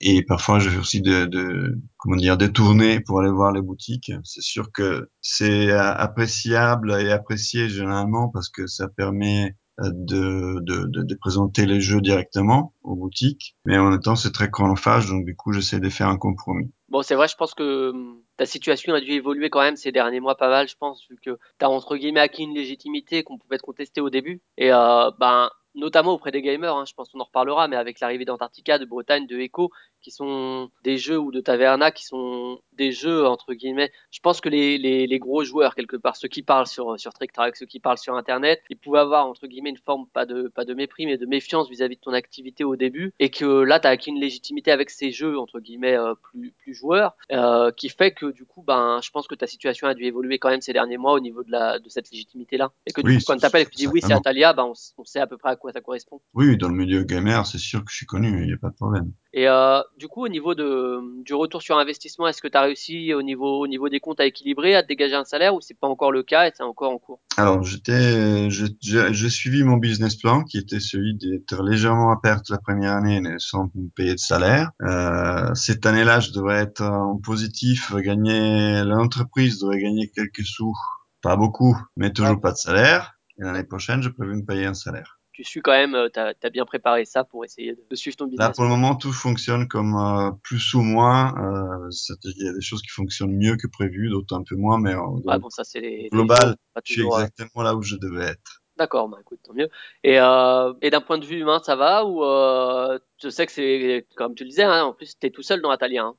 et 0.00 0.24
parfois, 0.24 0.58
je 0.58 0.68
fais 0.68 0.78
aussi 0.78 1.00
de, 1.00 1.26
de, 1.26 1.78
comment 1.96 2.16
dire, 2.16 2.36
des 2.36 2.52
tournées 2.52 2.98
pour 2.98 3.20
aller 3.20 3.30
voir 3.30 3.52
les 3.52 3.62
boutiques. 3.62 4.10
C'est 4.24 4.42
sûr 4.42 4.72
que 4.72 5.10
c'est 5.20 5.70
appréciable 5.70 6.90
et 7.00 7.12
apprécié 7.12 7.68
généralement 7.68 8.30
parce 8.30 8.48
que 8.48 8.66
ça 8.66 8.88
permet 8.88 9.54
de, 9.78 10.60
de, 10.60 11.14
présenter 11.16 11.66
les 11.66 11.80
jeux 11.80 12.00
directement 12.00 12.74
aux 12.82 12.94
boutiques, 12.94 13.56
mais 13.64 13.78
en 13.78 13.90
même 13.90 14.00
temps 14.00 14.16
c'est 14.16 14.32
très 14.32 14.50
chronophage, 14.50 15.08
donc 15.08 15.24
du 15.24 15.34
coup 15.34 15.52
j'essaie 15.52 15.80
de 15.80 15.88
faire 15.88 16.08
un 16.08 16.16
compromis. 16.16 16.70
Bon, 16.88 17.02
c'est 17.02 17.14
vrai, 17.14 17.26
je 17.28 17.34
pense 17.34 17.54
que 17.54 17.90
hum, 17.90 18.20
ta 18.36 18.46
situation 18.46 18.94
a 18.94 19.00
dû 19.00 19.12
évoluer 19.12 19.50
quand 19.50 19.60
même 19.60 19.76
ces 19.76 19.90
derniers 19.90 20.20
mois 20.20 20.36
pas 20.36 20.48
mal, 20.48 20.68
je 20.68 20.76
pense, 20.76 21.04
vu 21.08 21.16
que 21.16 21.30
tu 21.58 21.64
as 21.64 21.70
entre 21.70 21.96
guillemets 21.96 22.20
acquis 22.20 22.42
une 22.42 22.54
légitimité 22.54 23.22
qu'on 23.24 23.38
pouvait 23.38 23.58
te 23.58 23.62
contester 23.62 24.00
au 24.00 24.10
début. 24.10 24.42
Et 24.58 24.72
euh, 24.72 25.10
ben, 25.18 25.50
notamment 25.74 26.12
auprès 26.12 26.30
des 26.30 26.42
gamers, 26.42 26.76
hein, 26.76 26.84
je 26.86 26.94
pense 26.94 27.08
qu'on 27.10 27.20
en 27.20 27.24
reparlera, 27.24 27.68
mais 27.68 27.76
avec 27.76 28.00
l'arrivée 28.00 28.24
d'Antarctica, 28.24 28.78
de 28.78 28.84
Bretagne, 28.84 29.26
de 29.26 29.38
Echo, 29.38 29.70
qui 30.04 30.10
sont 30.10 30.70
des 30.84 30.98
jeux 30.98 31.18
ou 31.18 31.32
de 31.32 31.40
Taverna, 31.40 31.90
qui 31.90 32.04
sont 32.04 32.60
des 32.74 32.92
jeux 32.92 33.26
entre 33.26 33.54
guillemets. 33.54 33.90
Je 34.10 34.20
pense 34.20 34.40
que 34.42 34.50
les, 34.50 34.76
les, 34.76 35.06
les 35.06 35.18
gros 35.18 35.44
joueurs 35.44 35.74
quelque 35.74 35.96
part, 35.96 36.16
ceux 36.16 36.28
qui 36.28 36.42
parlent 36.42 36.66
sur 36.66 37.00
sur 37.00 37.14
Trick 37.14 37.32
Track, 37.32 37.56
ceux 37.56 37.64
qui 37.66 37.80
parlent 37.80 37.98
sur 37.98 38.14
Internet, 38.14 38.60
ils 38.68 38.76
pouvaient 38.76 38.98
avoir 38.98 39.26
entre 39.26 39.46
guillemets 39.46 39.70
une 39.70 39.78
forme 39.78 40.06
pas 40.12 40.26
de 40.26 40.48
pas 40.48 40.64
de 40.66 40.74
mépris, 40.74 41.06
mais 41.06 41.16
de 41.16 41.24
méfiance 41.26 41.70
vis-à-vis 41.70 41.96
de 41.96 42.00
ton 42.00 42.12
activité 42.12 42.64
au 42.64 42.76
début, 42.76 43.12
et 43.18 43.30
que 43.30 43.62
là 43.62 43.80
tu 43.80 43.86
as 43.86 43.90
acquis 43.90 44.10
une 44.10 44.20
légitimité 44.20 44.70
avec 44.70 44.90
ces 44.90 45.10
jeux 45.10 45.38
entre 45.38 45.58
guillemets 45.60 45.96
euh, 45.96 46.14
plus 46.14 46.52
plus 46.58 46.74
joueurs, 46.74 47.16
euh, 47.32 47.70
qui 47.72 47.88
fait 47.88 48.12
que 48.12 48.26
du 48.26 48.44
coup 48.44 48.62
ben 48.62 49.00
je 49.02 49.10
pense 49.10 49.26
que 49.26 49.34
ta 49.34 49.46
situation 49.46 49.88
a 49.88 49.94
dû 49.94 50.04
évoluer 50.04 50.38
quand 50.38 50.50
même 50.50 50.60
ces 50.60 50.74
derniers 50.74 50.98
mois 50.98 51.14
au 51.14 51.20
niveau 51.20 51.42
de 51.42 51.50
la 51.50 51.78
de 51.78 51.88
cette 51.88 52.10
légitimité 52.10 52.58
là, 52.58 52.72
et 52.86 52.92
que 52.92 53.00
du 53.00 53.10
Oui, 53.10 53.18
coup 53.18 53.24
quand 53.28 53.38
t'appelles 53.38 53.62
et 53.62 53.64
que 53.64 53.70
tu 53.70 53.76
dis 53.76 53.86
oui 53.86 54.00
c'est. 54.02 54.12
Atalia, 54.12 54.52
ben 54.52 54.70
on 54.98 55.04
sait 55.04 55.20
à 55.20 55.26
peu 55.26 55.38
près 55.38 55.50
à 55.50 55.56
quoi 55.56 55.72
ça 55.72 55.80
correspond. 55.80 56.20
Oui, 56.34 56.56
dans 56.56 56.68
le 56.68 56.74
milieu 56.74 57.04
gamer, 57.04 57.46
c'est 57.46 57.58
sûr 57.58 57.84
que 57.84 57.90
je 57.90 57.96
suis 57.96 58.06
connu, 58.06 58.42
il 58.42 58.46
n'y 58.46 58.52
a 58.52 58.58
pas 58.58 58.68
de 58.68 58.74
problème. 58.74 59.12
Et 59.32 59.48
euh, 59.48 59.80
du 59.96 60.08
coup, 60.08 60.24
au 60.24 60.28
niveau 60.28 60.54
de, 60.54 61.22
du 61.22 61.34
retour 61.34 61.62
sur 61.62 61.78
investissement, 61.78 62.28
est-ce 62.28 62.42
que 62.42 62.48
tu 62.48 62.56
as 62.56 62.62
réussi 62.62 63.14
au 63.14 63.22
niveau, 63.22 63.60
au 63.60 63.66
niveau 63.66 63.88
des 63.88 64.00
comptes 64.00 64.20
à 64.20 64.26
équilibrer, 64.26 64.74
à 64.74 64.82
te 64.82 64.88
dégager 64.88 65.14
un 65.14 65.24
salaire 65.24 65.54
ou 65.54 65.60
c'est 65.60 65.78
pas 65.78 65.88
encore 65.88 66.12
le 66.12 66.22
cas 66.22 66.46
et 66.48 66.52
c'est 66.54 66.62
encore 66.62 66.92
en 66.92 66.98
cours? 66.98 67.20
Alors, 67.36 67.62
j'étais, 67.64 68.48
je- 68.50 68.66
je- 68.80 69.12
j'ai 69.12 69.30
suivi 69.30 69.62
mon 69.64 69.76
business 69.76 70.16
plan 70.16 70.42
qui 70.44 70.58
était 70.58 70.80
celui 70.80 71.14
d'être 71.16 71.62
légèrement 71.62 72.10
à 72.12 72.20
perte 72.20 72.48
la 72.48 72.58
première 72.58 72.92
année 72.92 73.20
sans 73.38 73.64
me 73.74 73.88
payer 73.96 74.14
de 74.14 74.18
salaire. 74.20 74.70
Euh, 74.82 75.52
cette 75.54 75.84
année-là, 75.86 76.20
je 76.20 76.30
devrais 76.32 76.60
être 76.62 76.82
en 76.82 77.16
positif, 77.18 77.92
gagner, 77.96 78.82
l'entreprise 78.84 79.58
devrait 79.60 79.80
gagner 79.80 80.10
quelques 80.10 80.44
sous, 80.44 80.74
pas 81.22 81.36
beaucoup, 81.36 81.76
mais 81.96 82.12
toujours 82.12 82.36
Ouais. 82.36 82.40
pas 82.40 82.52
de 82.52 82.56
salaire. 82.56 83.14
Et 83.38 83.42
l'année 83.44 83.64
prochaine, 83.64 84.02
je 84.02 84.08
prévu 84.10 84.34
me 84.36 84.44
payer 84.44 84.66
un 84.66 84.74
salaire. 84.74 85.18
Tu 85.34 85.42
suis 85.42 85.60
quand 85.62 85.72
même, 85.72 85.96
tu 86.12 86.20
as, 86.20 86.50
bien 86.50 86.64
préparé 86.64 87.04
ça 87.04 87.24
pour 87.24 87.44
essayer 87.44 87.74
de, 87.74 87.96
suivre 87.96 88.16
ton 88.16 88.26
Là, 88.26 88.30
business. 88.30 88.54
pour 88.54 88.62
le 88.62 88.70
moment, 88.70 88.94
tout 88.94 89.12
fonctionne 89.12 89.66
comme 89.66 89.96
euh, 89.96 90.30
plus 90.44 90.74
ou 90.74 90.80
moins. 90.80 91.34
Euh, 91.36 91.90
il 92.36 92.44
y 92.44 92.48
a 92.48 92.52
des 92.52 92.60
choses 92.60 92.82
qui 92.82 92.90
fonctionnent 92.90 93.36
mieux 93.36 93.56
que 93.56 93.66
prévu, 93.66 94.10
d'autres 94.10 94.36
un 94.36 94.44
peu 94.44 94.54
moins, 94.54 94.78
mais 94.78 94.94
en 94.94 95.16
Ouais, 95.24 95.38
bon, 95.40 95.50
ça 95.50 95.64
c'est 95.64 95.80
les, 95.80 96.02
les 96.02 96.08
global, 96.08 96.54
je 96.84 96.92
suis 96.92 97.02
euh, 97.02 97.06
exactement 97.06 97.64
là 97.64 97.74
où 97.74 97.82
je 97.82 97.96
devais 97.96 98.26
être. 98.26 98.62
D'accord, 98.76 99.08
bah 99.08 99.18
écoute, 99.20 99.40
tant 99.42 99.54
mieux. 99.54 99.68
Et, 100.04 100.20
euh, 100.20 100.72
et 100.82 100.90
d'un 100.90 101.00
point 101.00 101.18
de 101.18 101.24
vue 101.24 101.40
humain, 101.40 101.60
ça 101.64 101.74
va 101.74 102.04
ou 102.04 102.22
euh, 102.22 102.98
je 103.20 103.28
sais 103.28 103.46
que 103.46 103.52
c'est 103.52 104.06
comme 104.16 104.36
tu 104.36 104.44
le 104.44 104.50
disais, 104.50 104.62
hein, 104.62 104.84
en 104.84 104.92
plus 104.92 105.18
t'es 105.18 105.30
tout 105.30 105.42
seul 105.42 105.60
dans 105.60 105.70
Atalia, 105.70 106.04
hein, 106.04 106.14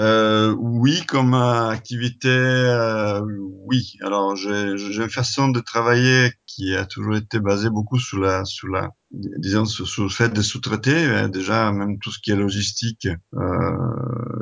Euh, 0.00 0.54
oui, 0.58 1.02
comme 1.06 1.34
euh, 1.34 1.68
activité, 1.68 2.28
euh, 2.28 3.20
oui. 3.66 3.94
Alors, 4.02 4.36
j'ai 4.36 4.72
une 4.72 5.08
façon 5.08 5.48
de 5.48 5.60
travailler 5.60 6.32
qui 6.46 6.74
a 6.76 6.84
toujours 6.84 7.16
été 7.16 7.40
basée 7.40 7.70
beaucoup 7.70 7.98
sur 7.98 8.18
la, 8.18 8.44
sur 8.44 8.68
la, 8.68 8.90
disons, 9.10 9.64
sur, 9.64 10.02
le 10.02 10.08
fait 10.10 10.32
de 10.32 10.42
sous-traiter. 10.42 11.28
Déjà, 11.28 11.72
même 11.72 11.98
tout 11.98 12.10
ce 12.10 12.18
qui 12.18 12.30
est 12.30 12.36
logistique, 12.36 13.08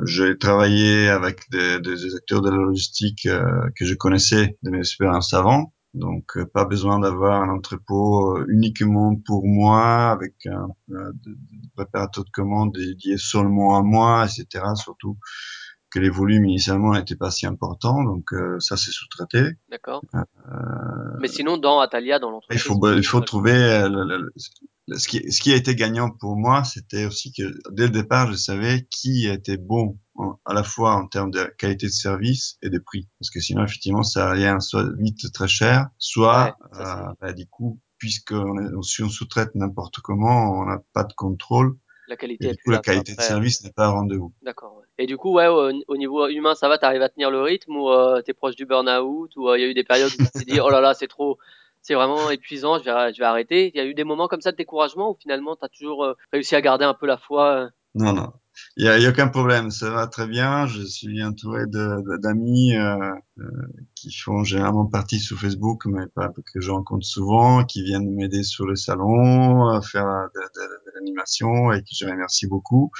j'ai 0.05 0.37
travaillé 0.37 1.07
avec 1.07 1.49
des, 1.51 1.79
des 1.79 2.15
acteurs 2.15 2.41
de 2.41 2.49
la 2.49 2.57
logistique 2.57 3.27
que 3.75 3.85
je 3.85 3.93
connaissais 3.93 4.57
de 4.63 4.71
mes 4.71 4.79
expériences 4.79 5.33
avant. 5.33 5.73
Donc, 5.93 6.37
euh, 6.37 6.45
pas 6.45 6.65
besoin 6.65 6.99
d'avoir 6.99 7.41
un 7.41 7.49
entrepôt 7.49 8.37
euh, 8.37 8.45
uniquement 8.49 9.15
pour 9.25 9.45
moi, 9.45 10.11
avec 10.11 10.35
un, 10.45 10.67
préparateur 11.75 12.23
de 12.23 12.29
commandes 12.31 12.73
dédié 12.73 13.17
seulement 13.17 13.77
à 13.77 13.81
moi, 13.83 14.25
etc. 14.25 14.65
Surtout 14.75 15.17
que 15.89 15.99
les 15.99 16.09
volumes 16.09 16.45
initialement 16.45 16.93
n'étaient 16.93 17.17
pas 17.17 17.31
si 17.31 17.45
importants, 17.45 18.01
donc 18.03 18.31
euh, 18.33 18.57
ça 18.59 18.77
c'est 18.77 18.91
sous-traité. 18.91 19.51
D'accord. 19.69 20.01
Euh, 20.15 20.21
Mais 21.19 21.27
sinon, 21.27 21.57
dans 21.57 21.79
Atalia, 21.81 22.17
dans 22.19 22.29
il 22.29 22.31
l'entreprise. 22.31 22.61
faut 22.61 22.93
il 22.93 23.03
faut 23.05 23.19
trouver 23.19 23.51
euh, 23.51 23.89
le- 23.89 24.05
le- 24.05 24.31
le- 24.87 24.97
ce 24.97 25.07
qui 25.09 25.29
ce 25.29 25.41
qui 25.41 25.51
a 25.51 25.57
été 25.57 25.75
gagnant 25.75 26.09
pour 26.09 26.37
moi, 26.37 26.63
c'était 26.63 27.05
aussi 27.05 27.33
que 27.33 27.43
dès 27.71 27.83
le 27.83 27.89
départ, 27.89 28.31
je 28.31 28.37
savais 28.37 28.87
qui 28.89 29.27
était 29.27 29.57
bon 29.57 29.99
en- 30.21 30.39
à 30.45 30.53
la 30.53 30.63
fois 30.63 30.93
en 30.95 31.07
termes 31.07 31.31
de 31.31 31.43
qualité 31.57 31.87
de 31.87 31.91
service 31.91 32.57
et 32.61 32.69
de 32.69 32.79
prix, 32.79 33.07
parce 33.19 33.29
que 33.29 33.39
sinon 33.39 33.63
effectivement 33.63 34.03
ça 34.03 34.31
rien 34.31 34.59
soit 34.59 34.85
vite 34.97 35.31
très 35.33 35.47
cher, 35.47 35.87
soit 35.97 36.45
Ouais, 36.45 36.53
c'est- 36.73 36.81
euh, 36.81 37.13
bah, 37.19 37.33
du 37.33 37.47
coup 37.47 37.79
puisqu'on 37.97 38.57
est, 38.57 38.83
si 38.83 39.03
on 39.03 39.09
sous-traite 39.09 39.53
n'importe 39.55 39.99
comment, 39.99 40.51
on 40.59 40.65
n'a 40.65 40.79
pas 40.93 41.03
de 41.03 41.13
contrôle 41.13 41.77
la 42.07 42.17
qualité 42.17 42.47
et 42.47 42.51
du 42.51 42.57
coup 42.63 42.71
la 42.71 42.79
qualité 42.79 43.11
de 43.15 43.21
service 43.21 43.63
n'est 43.63 43.71
pas 43.71 43.89
au 43.89 43.93
rendez-vous. 43.93 44.33
D'accord. 44.41 44.77
ouais. 44.77 44.85
Et 44.97 45.05
du 45.05 45.17
coup, 45.17 45.33
ouais, 45.33 45.47
au, 45.47 45.71
au 45.87 45.97
niveau 45.97 46.27
humain, 46.27 46.55
ça 46.55 46.67
va, 46.67 46.77
t'arrives 46.77 47.01
à 47.03 47.09
tenir 47.09 47.29
le 47.31 47.41
rythme 47.41 47.75
ou 47.75 47.89
euh, 47.89 48.21
t'es 48.21 48.33
proche 48.33 48.55
du 48.55 48.65
burn-out 48.65 49.31
ou 49.35 49.49
euh, 49.49 49.57
il 49.57 49.61
y 49.61 49.65
a 49.65 49.67
eu 49.67 49.73
des 49.73 49.83
périodes 49.83 50.11
où 50.13 50.17
tu 50.17 50.31
t'es 50.31 50.45
dit, 50.45 50.59
oh 50.59 50.69
là 50.69 50.81
là, 50.81 50.93
c'est 50.95 51.07
trop, 51.07 51.37
c'est 51.81 51.93
vraiment 51.93 52.29
épuisant, 52.31 52.79
je 52.79 52.83
vais, 52.83 53.13
je 53.13 53.19
vais 53.19 53.25
arrêter. 53.25 53.71
Il 53.73 53.77
y 53.77 53.79
a 53.79 53.85
eu 53.85 53.93
des 53.93 54.03
moments 54.03 54.27
comme 54.27 54.41
ça 54.41 54.51
de 54.51 54.57
découragement 54.57 55.11
où 55.11 55.17
finalement 55.19 55.55
t'as 55.55 55.69
toujours 55.69 56.03
euh, 56.03 56.13
réussi 56.33 56.55
à 56.55 56.61
garder 56.61 56.85
un 56.85 56.93
peu 56.95 57.05
la 57.05 57.17
foi. 57.17 57.45
euh? 57.55 57.69
Non, 57.95 58.13
non. 58.13 58.33
Il 58.77 58.85
y 58.85 58.87
a, 59.05 59.09
aucun 59.09 59.27
problème. 59.27 59.71
Ça 59.71 59.89
va 59.89 60.07
très 60.07 60.27
bien. 60.27 60.65
Je 60.67 60.81
suis 60.83 61.23
entouré 61.23 61.65
d'amis 61.67 62.75
euh, 62.75 62.95
euh, 63.39 63.43
qui 63.95 64.11
font 64.13 64.43
généralement 64.43 64.85
partie 64.85 65.19
sur 65.19 65.37
Facebook, 65.39 65.85
mais 65.85 66.07
pas 66.07 66.29
que 66.29 66.59
je 66.61 66.71
rencontre 66.71 67.05
souvent, 67.05 67.63
qui 67.63 67.83
viennent 67.83 68.09
m'aider 68.15 68.43
sur 68.43 68.65
le 68.65 68.75
salon, 68.75 69.81
faire 69.81 70.05
de, 70.05 70.39
de- 70.41 70.85
de 70.85 70.91
l'animation 70.95 71.71
et 71.73 71.81
que 71.81 71.89
je 71.91 72.05
remercie 72.05 72.47
beaucoup. 72.47 72.91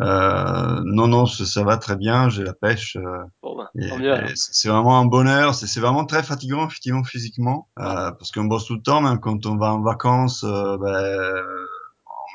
Euh, 0.00 0.80
non, 0.84 1.08
non, 1.08 1.26
ça, 1.26 1.44
ça 1.44 1.64
va 1.64 1.76
très 1.76 1.96
bien. 1.96 2.28
J'ai 2.28 2.44
la 2.44 2.54
pêche. 2.54 2.96
Bon, 3.42 3.56
ben, 3.56 3.90
alors. 3.92 4.30
et 4.30 4.32
c'est 4.36 4.68
vraiment 4.68 5.00
un 5.00 5.06
bonheur. 5.06 5.54
C'est 5.54 5.80
vraiment 5.80 6.04
très 6.04 6.22
fatigant, 6.22 6.66
effectivement, 6.68 7.02
physiquement, 7.02 7.68
parce 7.76 8.30
qu'on 8.30 8.44
bosse 8.44 8.66
tout 8.66 8.74
le 8.76 8.82
temps, 8.82 9.00
même 9.00 9.18
quand 9.18 9.44
on 9.46 9.56
va 9.56 9.74
en 9.74 9.80
vacances. 9.80 10.44
ben, 10.44 11.42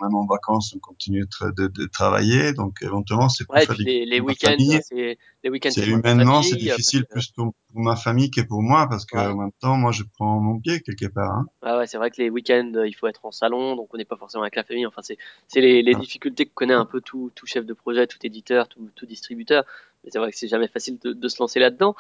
même 0.04 0.16
en 0.16 0.26
vacances, 0.26 0.74
on 0.76 0.80
continue 0.80 1.26
de, 1.58 1.68
de, 1.68 1.86
travailler. 1.88 2.54
Donc, 2.54 2.78
éventuellement, 2.82 3.30
c'est 3.30 3.46
plus 3.46 3.54
Ouais, 3.54 3.66
puis 3.66 3.70
fatigant 3.70 4.06
les, 4.12 4.20
week-ends, 4.20 4.50
famille. 4.52 4.80
c'est 4.84 5.18
les 5.44 5.50
week-ends, 5.50 5.70
humainement, 5.76 6.42
c'est 6.44 6.56
euh, 6.56 6.58
difficile 6.58 7.04
que- 7.06 7.14
plus 7.14 7.28
pour, 7.32 7.54
pour 7.72 7.82
ma 7.82 7.96
famille 7.96 8.30
que 8.32 8.42
pour 8.42 8.62
moi, 8.62 8.88
parce 8.90 9.06
que 9.06 9.18
Ouais. 9.18 9.26
en 9.26 9.36
même 9.36 9.52
temps, 9.60 9.76
moi, 9.78 9.92
je 9.92 10.04
prends 10.18 10.40
mon 10.40 10.60
pied 10.60 10.82
quelque 10.82 11.08
part. 11.08 11.32
Hein. 11.32 11.46
Ouais, 11.64 11.78
ouais, 11.80 11.88
c'est 11.88 11.98
vrai 11.98 12.12
que 12.12 12.22
les 12.22 12.30
week-ends, 12.30 12.72
euh, 12.76 12.88
il 12.88 12.94
faut 12.94 13.08
être 13.08 13.26
en 13.26 13.32
salon, 13.32 13.76
donc 13.76 13.94
on 13.94 13.98
n'est 13.98 14.06
pas 14.06 14.18
forcément 14.18 14.44
avec 14.44 14.56
la 14.56 14.64
famille. 14.64 14.86
Enfin, 14.86 15.02
c'est, 15.02 15.18
c'est 15.48 15.62
les, 15.62 15.82
les 15.82 15.94
Ah. 15.96 16.00
difficultés 16.00 16.46
que 16.46 16.54
connaît 16.54 16.74
un 16.74 16.86
peu 16.86 17.02
tout, 17.02 17.32
tout 17.36 17.46
chef 17.46 17.66
de 17.66 17.74
projet, 17.74 18.06
tout 18.08 18.20
éditeur, 18.24 18.68
tout, 18.68 18.90
tout 18.96 19.06
distributeur. 19.06 19.64
Mais 20.04 20.10
c'est 20.12 20.20
vrai 20.20 20.32
que 20.32 20.38
c'est 20.38 20.48
jamais 20.50 20.68
facile 20.68 21.00
de, 21.00 21.14
de 21.14 21.28
se 21.30 21.42
lancer 21.42 21.60
là-dedans. 21.60 21.96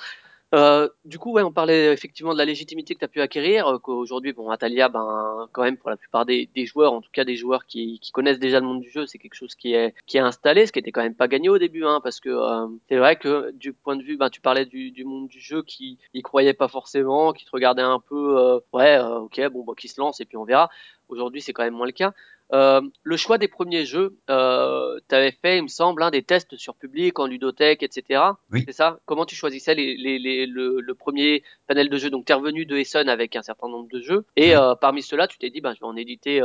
Euh, 0.53 0.87
du 1.03 1.17
coup, 1.17 1.31
ouais, 1.31 1.41
on 1.41 1.51
parlait 1.51 1.91
effectivement 1.91 2.33
de 2.33 2.37
la 2.37 2.45
légitimité 2.45 2.93
que 2.93 3.03
tu 3.03 3.07
pu 3.09 3.21
acquérir, 3.21 3.67
euh, 3.67 3.79
qu'aujourd'hui, 3.79 4.33
bon, 4.33 4.51
Atalia, 4.51 4.87
ben, 4.87 5.47
quand 5.51 5.63
même, 5.63 5.77
pour 5.77 5.89
la 5.89 5.97
plupart 5.97 6.25
des, 6.25 6.47
joueurs, 6.65 6.93
en 6.93 7.01
tout 7.01 7.09
cas 7.11 7.23
des 7.23 7.35
joueurs 7.35 7.65
qui, 7.65 7.99
qui 7.99 8.11
connaissent 8.11 8.39
déjà 8.39 8.59
le 8.59 8.67
monde 8.67 8.81
du 8.81 8.89
jeu, 8.91 9.07
c'est 9.07 9.17
quelque 9.17 9.33
chose 9.33 9.55
qui 9.55 9.73
est, 9.73 9.95
qui 10.05 10.17
est 10.17 10.19
installé, 10.19 10.67
ce 10.67 10.71
qui 10.71 10.77
était 10.77 10.91
quand 10.91 11.01
même 11.01 11.15
pas 11.15 11.27
gagné 11.27 11.49
au 11.49 11.57
début, 11.57 11.85
hein, 11.85 12.01
parce 12.03 12.19
que 12.19 12.29
euh, 12.29 12.67
c'est 12.87 12.97
vrai 12.97 13.15
que 13.15 13.49
du 13.51 13.73
point 13.73 13.95
de 13.95 14.03
vue, 14.03 14.15
ben, 14.15 14.29
tu 14.29 14.41
parlais 14.41 14.65
du, 14.65 14.91
du 14.91 15.05
monde 15.05 15.27
du 15.27 15.39
jeu 15.39 15.63
qui 15.63 15.97
y 16.13 16.21
croyait 16.21 16.53
pas 16.53 16.67
forcément, 16.67 17.33
qui 17.33 17.45
te 17.45 17.51
regardait 17.51 17.81
un 17.81 17.99
peu, 17.99 18.37
euh, 18.39 18.59
ouais, 18.73 18.97
euh, 18.97 19.21
ok, 19.21 19.41
bon, 19.51 19.63
bah, 19.63 19.73
qui 19.75 19.87
se 19.87 19.99
lance 19.99 20.21
et 20.21 20.25
puis 20.25 20.37
on 20.37 20.45
verra. 20.45 20.69
Aujourd'hui, 21.09 21.41
c'est 21.41 21.53
quand 21.53 21.63
même 21.63 21.73
moins 21.73 21.85
le 21.87 21.91
cas. 21.91 22.13
Euh, 22.53 22.81
le 23.03 23.17
choix 23.17 23.37
des 23.37 23.47
premiers 23.47 23.85
jeux, 23.85 24.17
euh, 24.29 24.99
tu 25.09 25.15
avais 25.15 25.31
fait, 25.31 25.57
il 25.57 25.63
me 25.63 25.67
semble, 25.67 26.03
hein, 26.03 26.11
des 26.11 26.23
tests 26.23 26.55
sur 26.57 26.75
public, 26.75 27.17
en 27.19 27.25
ludothèque, 27.25 27.81
etc. 27.83 28.21
Oui. 28.51 28.63
C'est 28.67 28.73
ça? 28.73 28.99
Comment 29.05 29.25
tu 29.25 29.35
choisissais 29.35 29.73
les, 29.75 29.95
les, 29.97 30.19
les, 30.19 30.45
le, 30.45 30.79
le 30.81 30.93
premier 30.93 31.43
panel 31.67 31.89
de 31.89 31.97
jeux? 31.97 32.09
Donc, 32.09 32.25
tu 32.25 32.31
es 32.31 32.35
revenu 32.35 32.65
de 32.65 32.75
Essen 32.77 33.09
avec 33.09 33.35
un 33.35 33.41
certain 33.41 33.67
nombre 33.69 33.87
de 33.91 34.01
jeux. 34.01 34.25
Et 34.35 34.55
euh, 34.55 34.75
parmi 34.75 35.01
ceux-là, 35.01 35.27
tu 35.27 35.37
t'es 35.37 35.49
dit, 35.49 35.61
ben, 35.61 35.73
je 35.73 35.79
vais 35.79 35.87
en 35.87 35.95
éditer. 35.95 36.41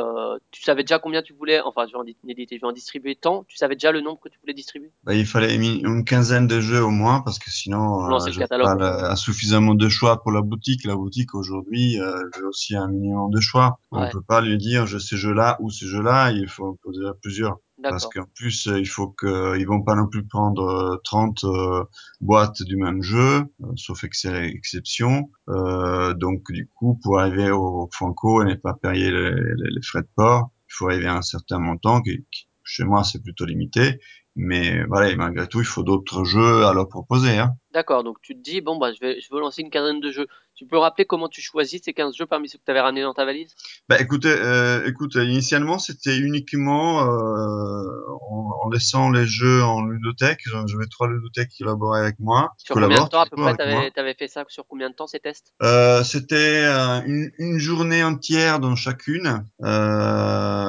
Tu 0.51 0.63
savais 0.63 0.83
déjà 0.83 0.99
combien 0.99 1.23
tu 1.23 1.33
voulais, 1.35 1.61
enfin, 1.61 1.87
je 1.87 1.93
vais 1.93 1.99
en 1.99 2.05
éditer, 2.29 2.57
je 2.57 2.61
vais 2.63 2.67
en 2.67 2.73
distribuer 2.73 3.15
tant. 3.15 3.45
Tu 3.49 3.57
savais 3.57 3.75
déjà 3.75 3.93
le 3.93 4.01
nombre 4.01 4.21
que 4.21 4.29
tu 4.29 4.39
voulais 4.41 4.55
distribuer? 4.55 4.91
Bah, 5.05 5.15
il 5.15 5.27
fallait 5.27 5.55
une 5.55 5.65
une 5.89 6.05
quinzaine 6.05 6.47
de 6.47 6.61
jeux 6.61 6.83
au 6.83 6.91
moins, 6.91 7.21
parce 7.21 7.39
que 7.39 7.51
sinon, 7.51 8.19
j'ai 8.27 8.39
catalogue. 8.41 8.79
pas 8.79 9.17
suffisamment 9.17 9.75
de 9.75 9.89
choix 9.89 10.23
pour 10.23 10.33
la 10.33 10.41
boutique. 10.43 10.85
La 10.85 10.97
boutique 10.97 11.35
aujourd'hui, 11.35 11.99
j'ai 12.37 12.43
aussi 12.45 12.77
un 12.77 12.89
minimum 12.89 13.31
de 13.31 13.41
choix. 13.41 13.79
On 13.91 14.03
Ouais. 14.03 14.11
peut 14.11 14.23
pas 14.23 14.41
lui 14.41 14.57
dire, 14.59 14.87
je 14.87 14.99
ce 14.99 15.17
jeu-là 15.17 15.57
ou 15.61 15.71
ce 15.71 15.87
jeu-là. 15.89 16.33
Il 16.33 16.49
faut 16.49 16.67
en 16.67 16.77
poser 16.77 17.07
à 17.07 17.15
plusieurs. 17.15 17.59
Parce 17.89 18.07
qu'en 18.07 18.27
plus, 18.35 18.67
euh, 18.69 18.79
il 18.81 18.87
faut 18.87 19.09
que, 19.09 19.59
ils 19.59 19.67
vont 19.67 19.83
pas 19.83 19.95
non 19.95 20.07
plus 20.09 20.27
prendre 20.27 20.63
euh, 20.63 20.97
30 21.05 21.45
euh, 21.45 21.85
boîtes 22.21 22.63
du 22.63 22.77
même 22.77 23.03
jeu, 23.03 23.45
euh, 23.63 23.67
sauf 23.77 24.05
ex- 24.05 24.27
exception. 24.27 25.31
Euh, 25.49 26.13
donc, 26.15 26.53
du 26.53 26.69
coup, 26.75 26.99
pour 27.03 27.19
arriver 27.19 27.51
au 27.51 27.89
Franco 27.93 28.43
et 28.43 28.47
ne 28.47 28.55
pas 28.55 28.75
payer 28.75 29.11
les, 29.11 29.31
les- 29.33 29.71
les 29.71 29.83
frais 29.83 30.03
de 30.03 30.09
port, 30.17 30.51
il 30.69 30.75
faut 30.75 30.89
arriver 30.89 31.07
à 31.07 31.17
un 31.17 31.23
certain 31.23 31.59
montant 31.59 32.03
qui, 32.03 32.27
qui, 32.31 32.47
chez 32.65 32.85
moi, 32.85 33.05
c'est 33.05 33.23
plutôt 33.23 33.47
limité. 33.47 34.01
Mais 34.39 34.85
voilà, 34.85 35.11
et 35.11 35.17
malgré 35.17 35.49
tout, 35.49 35.61
il 35.61 35.67
faut 35.67 35.83
d'autres 35.83 36.25
jeux 36.25 36.65
à 36.65 36.73
leur 36.73 36.89
proposer. 36.89 37.39
Hein. 37.39 37.55
D'accord, 37.75 38.05
donc 38.05 38.19
tu 38.23 38.35
te 38.35 38.41
dis, 38.41 38.61
bon, 38.61 38.79
bah, 38.79 38.93
je, 38.93 39.05
vais, 39.05 39.21
je 39.21 39.27
veux 39.33 39.41
lancer 39.41 39.63
une 39.63 39.71
quinzaine 39.71 40.01
de 40.01 40.11
jeux. 40.11 40.29
Tu 40.55 40.67
peux 40.67 40.79
rappeler 40.79 41.05
comment 41.05 41.29
tu 41.29 41.41
choisis 41.41 41.83
ces 41.85 41.93
15 41.93 42.17
jeux 42.17 42.27
parmi 42.27 42.49
ceux 42.49 42.59
que 42.59 42.65
tu 42.65 42.71
avais 42.73 42.81
ramenés 42.81 43.03
dans 43.03 43.15
ta 43.15 43.25
valise? 43.25 43.55
Bah 43.89 44.01
écoutez, 44.01 44.29
euh, 44.29 44.85
écoute, 44.87 45.15
initialement 45.15 45.79
c'était 45.79 46.19
uniquement 46.19 47.05
euh, 47.05 47.85
en, 48.31 48.51
en 48.65 48.69
laissant 48.71 49.09
les 49.11 49.25
jeux 49.25 49.63
en 49.63 49.83
ludothèque. 49.83 50.41
J'avais 50.67 50.87
trois 50.91 51.09
ludothèques 51.09 51.51
qui 51.51 51.63
collaboraient 51.63 52.01
avec 52.01 52.19
moi. 52.19 52.55
Sur 52.57 52.75
combien 52.75 53.05
de 53.05 53.09
temps 53.09 53.21
à 53.21 53.27
peu 53.27 53.37
près 53.37 53.51
avec 53.51 53.73
moi. 53.73 53.91
tu 53.95 54.01
avais, 54.01 54.15
fait 54.15 54.27
ça 54.27 54.45
Sur 54.49 54.67
combien 54.67 54.91
de 54.91 54.97
temps 54.97 55.07
ces 55.07 55.21
tests? 55.21 55.53
Euh, 55.63 56.03
c'était 56.03 56.65
une, 56.65 57.31
une 57.39 57.59
journée 57.59 58.03
entière 58.03 58.59
dans 58.59 58.75
chacune. 58.75 59.45
Euh, 59.63 60.68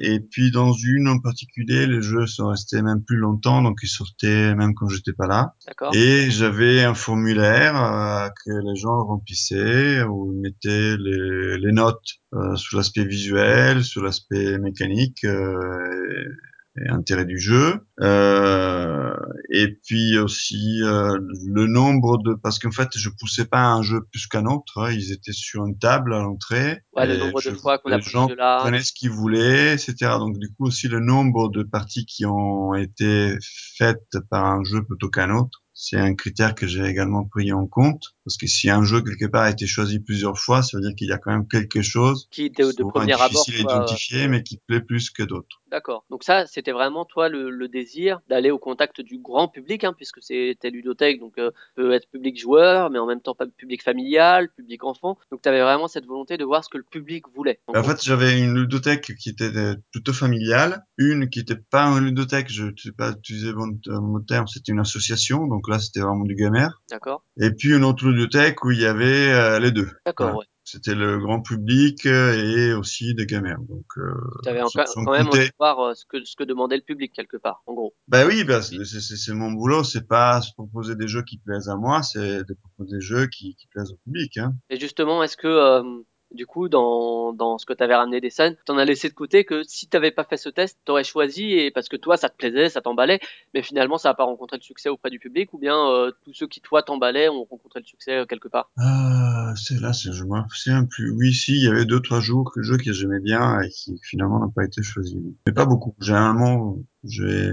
et 0.00 0.20
puis 0.20 0.50
dans 0.50 0.72
une 0.72 1.08
en 1.08 1.18
particulier, 1.18 1.86
les 1.86 2.02
jeux 2.02 2.26
sont 2.26 2.48
restés 2.48 2.82
même 2.82 3.02
plus 3.02 3.16
longtemps, 3.16 3.62
donc 3.62 3.78
ils 3.82 3.88
sortaient 3.88 4.54
même 4.54 4.74
quand 4.74 4.88
j'étais 4.88 5.12
pas 5.12 5.26
là. 5.26 5.54
Et 5.94 6.30
j'avais 6.30 6.82
un 6.84 6.94
formulaire 6.94 7.76
euh, 7.76 8.28
que 8.44 8.50
les 8.50 8.76
gens 8.76 9.04
remplissaient 9.04 10.02
où 10.02 10.32
ils 10.32 10.40
mettaient 10.40 10.96
les, 10.98 11.58
les 11.58 11.72
notes 11.72 12.18
euh, 12.34 12.56
sur 12.56 12.76
l'aspect 12.76 13.04
visuel, 13.04 13.84
sur 13.84 14.02
l'aspect 14.02 14.58
mécanique 14.58 15.24
euh, 15.24 15.78
et 15.84 16.57
intérêt 16.88 17.24
du 17.24 17.38
jeu. 17.38 17.80
Euh, 18.00 19.12
et 19.50 19.78
puis 19.84 20.18
aussi 20.18 20.80
euh, 20.82 21.18
le 21.46 21.66
nombre 21.66 22.18
de 22.22 22.34
parce 22.34 22.58
qu'en 22.58 22.70
fait 22.70 22.88
je 22.96 23.08
poussais 23.18 23.44
pas 23.46 23.60
un 23.64 23.82
jeu 23.82 24.00
plus 24.10 24.26
qu'un 24.26 24.46
autre. 24.46 24.78
hein. 24.82 24.90
Ils 24.92 25.12
étaient 25.12 25.32
sur 25.32 25.64
une 25.66 25.78
table 25.78 26.14
à 26.14 26.18
l'entrée. 26.20 26.80
Ouais, 26.94 27.06
le 27.06 27.16
nombre 27.16 27.38
de 27.42 27.50
je- 27.50 27.54
fois 27.54 27.78
qu'on 27.78 27.90
a 27.92 27.96
les 27.96 28.02
gens 28.02 28.26
ce 28.28 28.32
jeu-là. 28.32 28.58
prenaient 28.60 28.82
ce 28.82 28.92
qu'ils 28.92 29.10
voulaient, 29.10 29.74
etc. 29.74 29.94
Donc 30.18 30.38
du 30.38 30.48
coup 30.54 30.66
aussi 30.66 30.88
le 30.88 31.00
nombre 31.00 31.48
de 31.50 31.62
parties 31.62 32.06
qui 32.06 32.24
ont 32.26 32.74
été 32.74 33.36
faites 33.76 34.16
par 34.30 34.44
un 34.44 34.62
jeu 34.64 34.82
plutôt 34.84 35.08
qu'un 35.08 35.30
autre, 35.30 35.62
c'est 35.80 35.96
un 35.96 36.14
critère 36.14 36.56
que 36.56 36.66
j'ai 36.66 36.84
également 36.84 37.24
pris 37.24 37.52
en 37.52 37.68
compte. 37.68 38.02
Parce 38.24 38.36
que 38.36 38.48
si 38.48 38.68
un 38.68 38.82
jeu 38.82 39.00
quelque 39.00 39.30
part 39.30 39.44
a 39.44 39.50
été 39.50 39.66
choisi 39.66 40.00
plusieurs 40.00 40.36
fois, 40.36 40.62
ça 40.62 40.76
veut 40.76 40.82
dire 40.82 40.94
qu'il 40.94 41.08
y 41.08 41.12
a 41.12 41.18
quand 41.18 41.30
même 41.30 41.46
quelque 41.46 41.80
chose 41.80 42.28
Qui, 42.30 42.50
de, 42.50 42.76
de 42.76 42.82
premier 42.82 43.14
abord, 43.14 43.28
difficile 43.28 43.66
à 43.68 43.70
euh, 43.70 43.76
identifier, 43.76 44.28
mais 44.28 44.42
qui 44.42 44.58
plaît 44.58 44.82
plus 44.82 45.08
que 45.08 45.22
d'autres. 45.22 45.62
D'accord. 45.70 46.04
Donc 46.10 46.24
ça, 46.24 46.46
c'était 46.46 46.72
vraiment 46.72 47.04
toi 47.04 47.28
le, 47.28 47.48
le 47.50 47.68
désir 47.68 48.20
d'aller 48.28 48.50
au 48.50 48.58
contact 48.58 49.00
du 49.00 49.18
grand 49.18 49.48
public, 49.48 49.84
hein, 49.84 49.94
puisque 49.96 50.18
c'était 50.20 50.70
ludothèque, 50.70 51.20
donc 51.20 51.38
euh, 51.38 51.52
peut 51.76 51.92
être 51.92 52.10
public 52.10 52.38
joueur, 52.38 52.90
mais 52.90 52.98
en 52.98 53.06
même 53.06 53.20
temps 53.20 53.34
pas 53.34 53.46
public 53.46 53.82
familial, 53.82 54.48
public 54.56 54.82
enfant. 54.84 55.16
Donc 55.30 55.42
tu 55.42 55.48
avais 55.48 55.62
vraiment 55.62 55.88
cette 55.88 56.06
volonté 56.06 56.36
de 56.36 56.44
voir 56.44 56.64
ce 56.64 56.68
que 56.68 56.78
le 56.78 56.84
public 56.84 57.24
voulait. 57.34 57.60
En 57.68 57.82
fait, 57.82 58.02
j'avais 58.02 58.38
une 58.38 58.54
ludothèque 58.54 59.14
qui 59.16 59.30
était 59.30 59.56
euh, 59.56 59.76
plutôt 59.92 60.12
familiale, 60.12 60.84
une 60.96 61.30
qui 61.30 61.40
était 61.40 61.56
pas 61.56 61.84
une 61.84 62.04
ludothèque, 62.04 62.50
je 62.50 62.64
ne 62.64 62.76
sais 62.76 62.92
pas 62.92 63.12
utiliser 63.12 63.50
euh, 63.50 64.00
mon 64.00 64.20
terme, 64.20 64.46
c'était 64.48 64.72
une 64.72 64.80
association, 64.80 65.46
donc 65.46 65.67
là 65.68 65.78
c'était 65.78 66.00
vraiment 66.00 66.24
du 66.24 66.34
gamer. 66.34 66.80
D'accord. 66.90 67.24
Et 67.40 67.50
puis 67.50 67.74
une 67.74 67.84
autre 67.84 68.06
ludothèque 68.06 68.64
où 68.64 68.70
il 68.70 68.80
y 68.80 68.86
avait 68.86 69.32
euh, 69.32 69.58
les 69.58 69.70
deux. 69.70 69.88
D'accord, 70.06 70.26
Voilà. 70.28 70.38
ouais. 70.40 70.44
C'était 70.70 70.94
le 70.94 71.18
grand 71.18 71.40
public 71.40 72.04
euh, 72.04 72.34
et 72.34 72.74
aussi 72.74 73.14
des 73.14 73.24
gamers. 73.24 73.56
Donc, 73.70 73.86
euh, 73.96 74.12
Tu 74.42 74.50
avais 74.50 74.60
sans 74.84 75.02
quand 75.02 75.12
même 75.12 75.30
voir 75.58 75.80
euh, 75.80 75.94
ce 75.94 76.04
que, 76.04 76.22
ce 76.24 76.36
que 76.36 76.44
demandait 76.44 76.76
le 76.76 76.82
public 76.82 77.10
quelque 77.14 77.38
part, 77.38 77.62
en 77.66 77.72
gros. 77.72 77.94
Bah 78.06 78.26
oui, 78.26 78.44
bah, 78.44 78.60
c'est 78.60 79.32
mon 79.32 79.52
boulot, 79.52 79.82
c'est 79.82 80.06
pas 80.06 80.42
se 80.42 80.52
proposer 80.52 80.94
des 80.94 81.08
jeux 81.08 81.22
qui 81.22 81.38
plaisent 81.38 81.70
à 81.70 81.76
moi, 81.76 82.02
c'est 82.02 82.44
de 82.44 82.54
proposer 82.54 82.96
des 82.98 83.00
jeux 83.00 83.28
qui, 83.28 83.54
qui 83.54 83.66
plaisent 83.68 83.92
au 83.92 83.96
public. 84.04 84.36
Hein. 84.36 84.52
Et 84.68 84.78
justement, 84.78 85.22
est-ce 85.22 85.38
que 85.38 85.80
du 86.32 86.46
coup, 86.46 86.68
dans, 86.68 87.32
dans 87.32 87.58
ce 87.58 87.66
que 87.66 87.72
tu 87.72 87.82
avais 87.82 87.94
ramené 87.94 88.20
des 88.20 88.30
scènes, 88.30 88.56
t'en 88.64 88.76
as 88.78 88.84
laissé 88.84 89.08
de 89.08 89.14
côté 89.14 89.44
que 89.44 89.62
si 89.64 89.88
t'avais 89.88 90.10
pas 90.10 90.24
fait 90.24 90.36
ce 90.36 90.48
test, 90.48 90.78
t'aurais 90.84 91.04
choisi 91.04 91.52
et 91.52 91.70
parce 91.70 91.88
que 91.88 91.96
toi, 91.96 92.16
ça 92.16 92.28
te 92.28 92.36
plaisait, 92.36 92.68
ça 92.68 92.80
t'emballait, 92.80 93.20
mais 93.54 93.62
finalement, 93.62 93.98
ça 93.98 94.10
a 94.10 94.14
pas 94.14 94.24
rencontré 94.24 94.56
le 94.56 94.62
succès 94.62 94.88
auprès 94.88 95.10
du 95.10 95.18
public, 95.18 95.52
ou 95.54 95.58
bien 95.58 95.76
euh, 95.90 96.12
tous 96.24 96.34
ceux 96.34 96.46
qui 96.46 96.60
toi 96.60 96.82
t'emballaient 96.82 97.28
ont 97.28 97.44
rencontré 97.44 97.80
le 97.80 97.86
succès 97.86 98.18
euh, 98.18 98.26
quelque 98.26 98.48
part? 98.48 98.70
Ah, 98.76 99.52
c'est 99.56 99.80
là, 99.80 99.92
c'est, 99.92 100.12
je 100.12 100.24
me 100.24 100.40
souviens 100.54 100.84
plus. 100.84 101.10
Oui, 101.10 101.32
si, 101.32 101.52
il 101.52 101.64
y 101.64 101.68
avait 101.68 101.84
deux, 101.84 102.00
trois 102.00 102.20
jours, 102.20 102.52
jeux 102.56 102.76
que 102.76 102.92
j'aimais 102.92 103.20
bien 103.20 103.60
et 103.60 103.68
qui 103.70 103.98
finalement 104.02 104.38
n'ont 104.38 104.50
pas 104.50 104.64
été 104.64 104.82
choisis. 104.82 105.16
Mais 105.46 105.52
pas 105.52 105.66
beaucoup. 105.66 105.94
Généralement, 106.00 106.76
j'ai, 107.04 107.50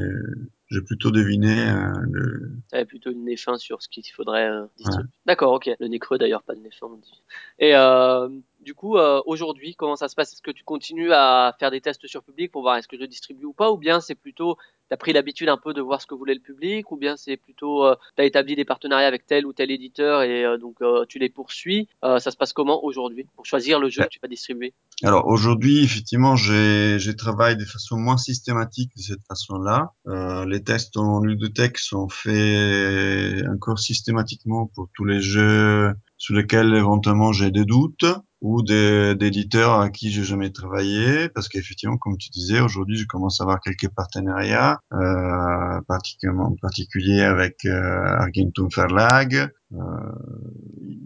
j'ai 0.69 0.81
plutôt 0.81 1.11
deviné 1.11 1.69
euh, 1.69 1.91
le, 2.11 2.51
T'avais 2.69 2.85
plutôt 2.85 3.11
une 3.11 3.23
nez 3.23 3.37
fin 3.37 3.57
sur 3.57 3.81
ce 3.81 3.89
qu'il 3.89 4.03
faudrait 4.15 4.49
euh, 4.49 4.65
distribuer. 4.77 5.09
D'accord, 5.25 5.53
ok. 5.53 5.69
Le 5.79 5.87
nez 5.87 5.99
creux 5.99 6.17
d'ailleurs, 6.17 6.43
pas 6.43 6.55
de 6.55 6.59
nez 6.59 6.71
fin, 6.71 6.87
on 6.87 6.97
dit. 6.97 7.23
Et 7.59 7.75
euh, 7.75 8.27
du 8.65 8.73
coup, 8.73 8.97
euh, 8.97 9.21
aujourd'hui, 9.27 9.75
comment 9.75 9.95
ça 9.95 10.09
se 10.09 10.15
passe? 10.15 10.33
Est-ce 10.33 10.41
que 10.41 10.51
tu 10.51 10.63
continues 10.63 11.13
à 11.13 11.55
faire 11.59 11.69
des 11.69 11.81
tests 11.81 12.07
sur 12.07 12.23
public 12.23 12.51
pour 12.51 12.63
voir 12.63 12.75
est-ce 12.75 12.87
que 12.87 12.97
je 12.99 13.05
distribue 13.05 13.45
ou 13.45 13.53
pas? 13.53 13.71
Ou 13.71 13.77
bien 13.77 14.01
c'est 14.01 14.15
plutôt, 14.15 14.57
t'as 14.89 14.97
pris 14.97 15.13
l'habitude 15.13 15.49
un 15.49 15.57
peu 15.57 15.71
de 15.73 15.81
voir 15.81 16.01
ce 16.01 16.07
que 16.07 16.15
voulait 16.15 16.33
le 16.33 16.39
public? 16.39 16.91
Ou 16.91 16.97
bien 16.97 17.15
c'est 17.15 17.37
plutôt, 17.37 17.85
euh, 17.85 17.95
t'as 18.15 18.25
établi 18.25 18.55
des 18.55 18.65
partenariats 18.65 19.07
avec 19.07 19.27
tel 19.27 19.45
ou 19.45 19.53
tel 19.53 19.69
éditeur 19.69 20.23
et 20.23 20.43
euh, 20.43 20.57
donc 20.57 20.77
euh, 20.81 21.05
tu 21.07 21.19
les 21.19 21.29
poursuis? 21.29 21.87
Ça 22.01 22.31
se 22.31 22.37
passe 22.37 22.53
comment 22.53 22.83
aujourd'hui? 22.83 23.27
Pour 23.35 23.45
choisir 23.45 23.79
le 23.79 23.89
jeu 23.89 24.01
que 24.03 24.09
tu 24.09 24.19
vas 24.19 24.27
distribuer. 24.27 24.73
Alors 25.03 25.27
aujourd'hui, 25.27 25.83
effectivement, 25.83 26.35
j'ai, 26.35 26.97
j'ai 26.97 27.15
travaillé 27.15 27.55
de 27.55 27.65
façon 27.65 27.97
moins 27.97 28.17
systématique 28.17 28.91
de 28.97 29.01
cette 29.01 29.25
façon-là. 29.27 29.91
Les 30.47 30.63
tests 30.63 30.97
en 30.97 31.19
ludothèque 31.19 31.77
sont 31.77 32.09
faits 32.09 33.45
encore 33.47 33.77
systématiquement 33.77 34.71
pour 34.73 34.89
tous 34.95 35.05
les 35.05 35.21
jeux 35.21 35.93
sur 36.17 36.33
lesquels 36.33 36.73
éventuellement 36.73 37.33
j'ai 37.33 37.51
des 37.51 37.65
doutes 37.65 38.05
ou 38.45 38.61
d'éditeurs 38.61 39.79
à 39.79 39.89
qui 39.89 40.11
j'ai 40.11 40.23
jamais 40.23 40.51
travaillé, 40.51 41.29
parce 41.29 41.49
qu'effectivement, 41.49 41.97
comme 41.97 42.15
tu 42.15 42.29
disais, 42.29 42.59
aujourd'hui, 42.59 42.95
je 42.95 43.07
commence 43.07 43.41
à 43.41 43.43
avoir 43.43 43.59
quelques 43.59 43.89
partenariats, 43.89 44.79
euh, 44.93 45.81
particulièrement 45.87 46.49
en 46.49 46.55
particulier 46.61 47.21
avec 47.21 47.65
euh, 47.65 48.05
Argentum 48.19 48.69
Verlag. 48.75 49.51
Euh, 49.75 50.11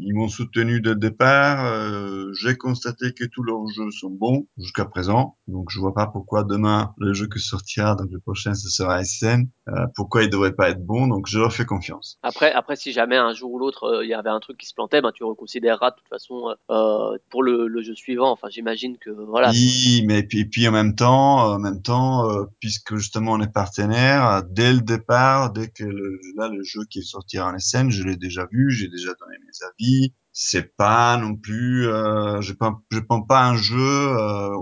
ils 0.01 0.13
m'ont 0.13 0.28
soutenu 0.28 0.82
dès 0.82 0.91
le 0.91 0.95
départ. 0.95 1.65
Euh, 1.65 2.32
j'ai 2.34 2.55
constaté 2.55 3.13
que 3.13 3.26
tous 3.26 3.43
leurs 3.43 3.67
jeux 3.67 3.91
sont 3.91 4.09
bons 4.09 4.47
jusqu'à 4.57 4.86
présent. 4.86 5.38
Donc, 5.47 5.70
je 5.70 5.80
vois 5.80 5.93
pas 5.93 6.07
pourquoi 6.07 6.43
demain, 6.43 6.93
le 6.97 7.13
jeu 7.13 7.28
que 7.28 7.39
sortira, 7.39 7.95
donc 7.95 8.09
le 8.11 8.20
prochain, 8.20 8.53
ce 8.53 8.70
sera 8.70 9.03
SN, 9.03 9.47
euh, 9.67 9.86
pourquoi 9.95 10.24
il 10.24 10.30
devrait 10.30 10.53
pas 10.53 10.70
être 10.70 10.84
bon. 10.84 11.07
Donc, 11.07 11.28
je 11.28 11.39
leur 11.39 11.53
fais 11.53 11.65
confiance. 11.65 12.17
Après, 12.24 12.51
après, 12.51 12.76
si 12.76 12.91
jamais 12.91 13.17
un 13.17 13.34
jour 13.34 13.51
ou 13.51 13.59
l'autre 13.59 14.01
il 14.03 14.09
y 14.09 14.13
avait 14.13 14.30
un 14.30 14.39
truc 14.39 14.57
qui 14.57 14.65
se 14.65 14.74
plantait, 14.74 15.01
ben 15.01 15.11
tu 15.11 15.24
reconsidéreras 15.24 15.91
de 15.91 15.95
toute 15.95 16.07
façon 16.07 16.55
euh, 16.70 17.17
pour 17.30 17.43
le, 17.43 17.67
le 17.67 17.82
jeu 17.82 17.95
suivant. 17.95 18.32
Enfin, 18.32 18.47
j'imagine 18.49 18.97
que 18.97 19.09
voilà. 19.09 19.49
Oui, 19.51 20.03
mais 20.05 20.24
puis, 20.24 20.45
puis 20.45 20.67
en 20.67 20.72
même 20.72 20.95
temps, 20.95 21.53
en 21.53 21.59
même 21.59 21.82
temps, 21.82 22.30
euh, 22.30 22.45
puisque 22.59 22.95
justement 22.95 23.34
on 23.34 23.41
est 23.41 23.51
partenaire, 23.51 24.43
dès 24.49 24.74
le 24.74 24.82
départ, 24.82 25.51
dès 25.51 25.70
que 25.70 25.84
le, 25.84 26.20
là 26.36 26.49
le 26.49 26.63
jeu 26.63 26.82
qui 26.89 27.03
sortira 27.03 27.51
en 27.51 27.57
SN, 27.57 27.89
je 27.89 28.03
l'ai 28.03 28.17
déjà 28.17 28.47
vu, 28.51 28.59
j'ai 28.70 28.88
déjà 28.89 29.10
donné 29.20 29.36
mes 29.39 29.66
avis. 29.68 30.14
C'est 30.32 30.76
pas 30.78 31.18
non 31.18 31.36
plus, 31.36 31.88
euh, 31.88 32.39
je 32.41 32.53
prends, 32.53 32.82
je 32.91 32.99
prends 32.99 33.22
pas 33.24 33.45
un 33.49 33.55
jeu 33.55 33.78
euh, 33.80 34.55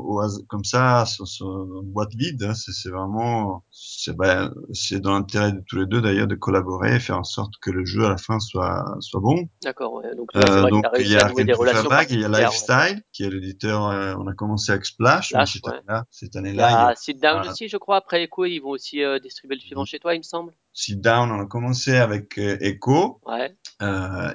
comme 0.48 0.64
ça 0.64 1.06
sur, 1.06 1.28
sur 1.28 1.48
une 1.48 1.92
boîte 1.92 2.14
vide. 2.16 2.42
hein. 2.44 2.54
C'est 2.56 2.90
vraiment, 2.90 3.64
c'est 3.80 4.16
ben, 4.18 4.52
c'est 4.74 5.00
dans 5.00 5.14
l'intérêt 5.14 5.52
de 5.52 5.62
tous 5.68 5.78
les 5.78 5.86
deux 5.86 6.02
d'ailleurs 6.02 6.28
de 6.28 6.36
collaborer, 6.36 6.96
et 6.96 7.00
faire 7.00 7.20
en 7.20 7.24
sorte 7.24 7.54
que 7.62 7.70
le 7.70 7.86
jeu 7.86 8.06
à 8.06 8.10
la 8.10 8.18
fin 8.18 8.40
soit 8.40 8.84
soit 9.02 9.20
bon. 9.22 9.48
D'accord, 9.64 9.94
ouais. 9.94 10.16
Donc, 10.16 10.30
Euh, 10.36 10.68
donc 10.70 10.86
il 11.00 11.08
y 11.12 11.16
a 11.16 11.30
des 11.30 11.54
relations 11.54 11.90
il 12.10 12.20
y 12.22 12.26
a 12.26 12.30
ouais. 12.30 12.42
Lifestyle 12.44 13.04
qui 13.14 13.24
est 13.24 13.30
l'éditeur. 13.30 13.88
euh, 13.88 14.16
on 14.18 14.28
a 14.28 14.34
commencé 14.34 14.72
avec 14.72 14.86
Splash, 14.86 15.30
Splash, 15.30 15.54
cette 15.54 15.66
ouais. 15.68 15.74
année-là, 15.74 16.06
cette 16.10 16.34
Il 16.34 16.36
y 16.36 16.40
année-là, 16.40 16.70
il 16.70 16.72
y 16.72 16.76
a 16.76 16.88
a 16.88 16.96
Sit 16.96 17.22
Down 17.22 17.42
Ah. 17.46 17.52
aussi, 17.52 17.68
je 17.68 17.78
crois. 17.78 17.98
Après 17.98 18.24
Echo, 18.24 18.46
ils 18.46 18.60
vont 18.60 18.70
aussi 18.70 19.04
euh, 19.04 19.20
distribuer 19.20 19.56
le 19.56 19.62
suivant 19.62 19.82
Oui. 19.82 19.88
chez 19.88 20.00
toi, 20.00 20.16
il 20.16 20.20
me 20.20 20.24
semble. 20.24 20.54
Sit 20.74 20.98
Down. 21.02 21.32
On 21.32 21.40
a 21.42 21.46
commencé 21.46 21.96
avec 21.98 22.38
Echo. 22.38 23.20
Ouais, 23.26 23.56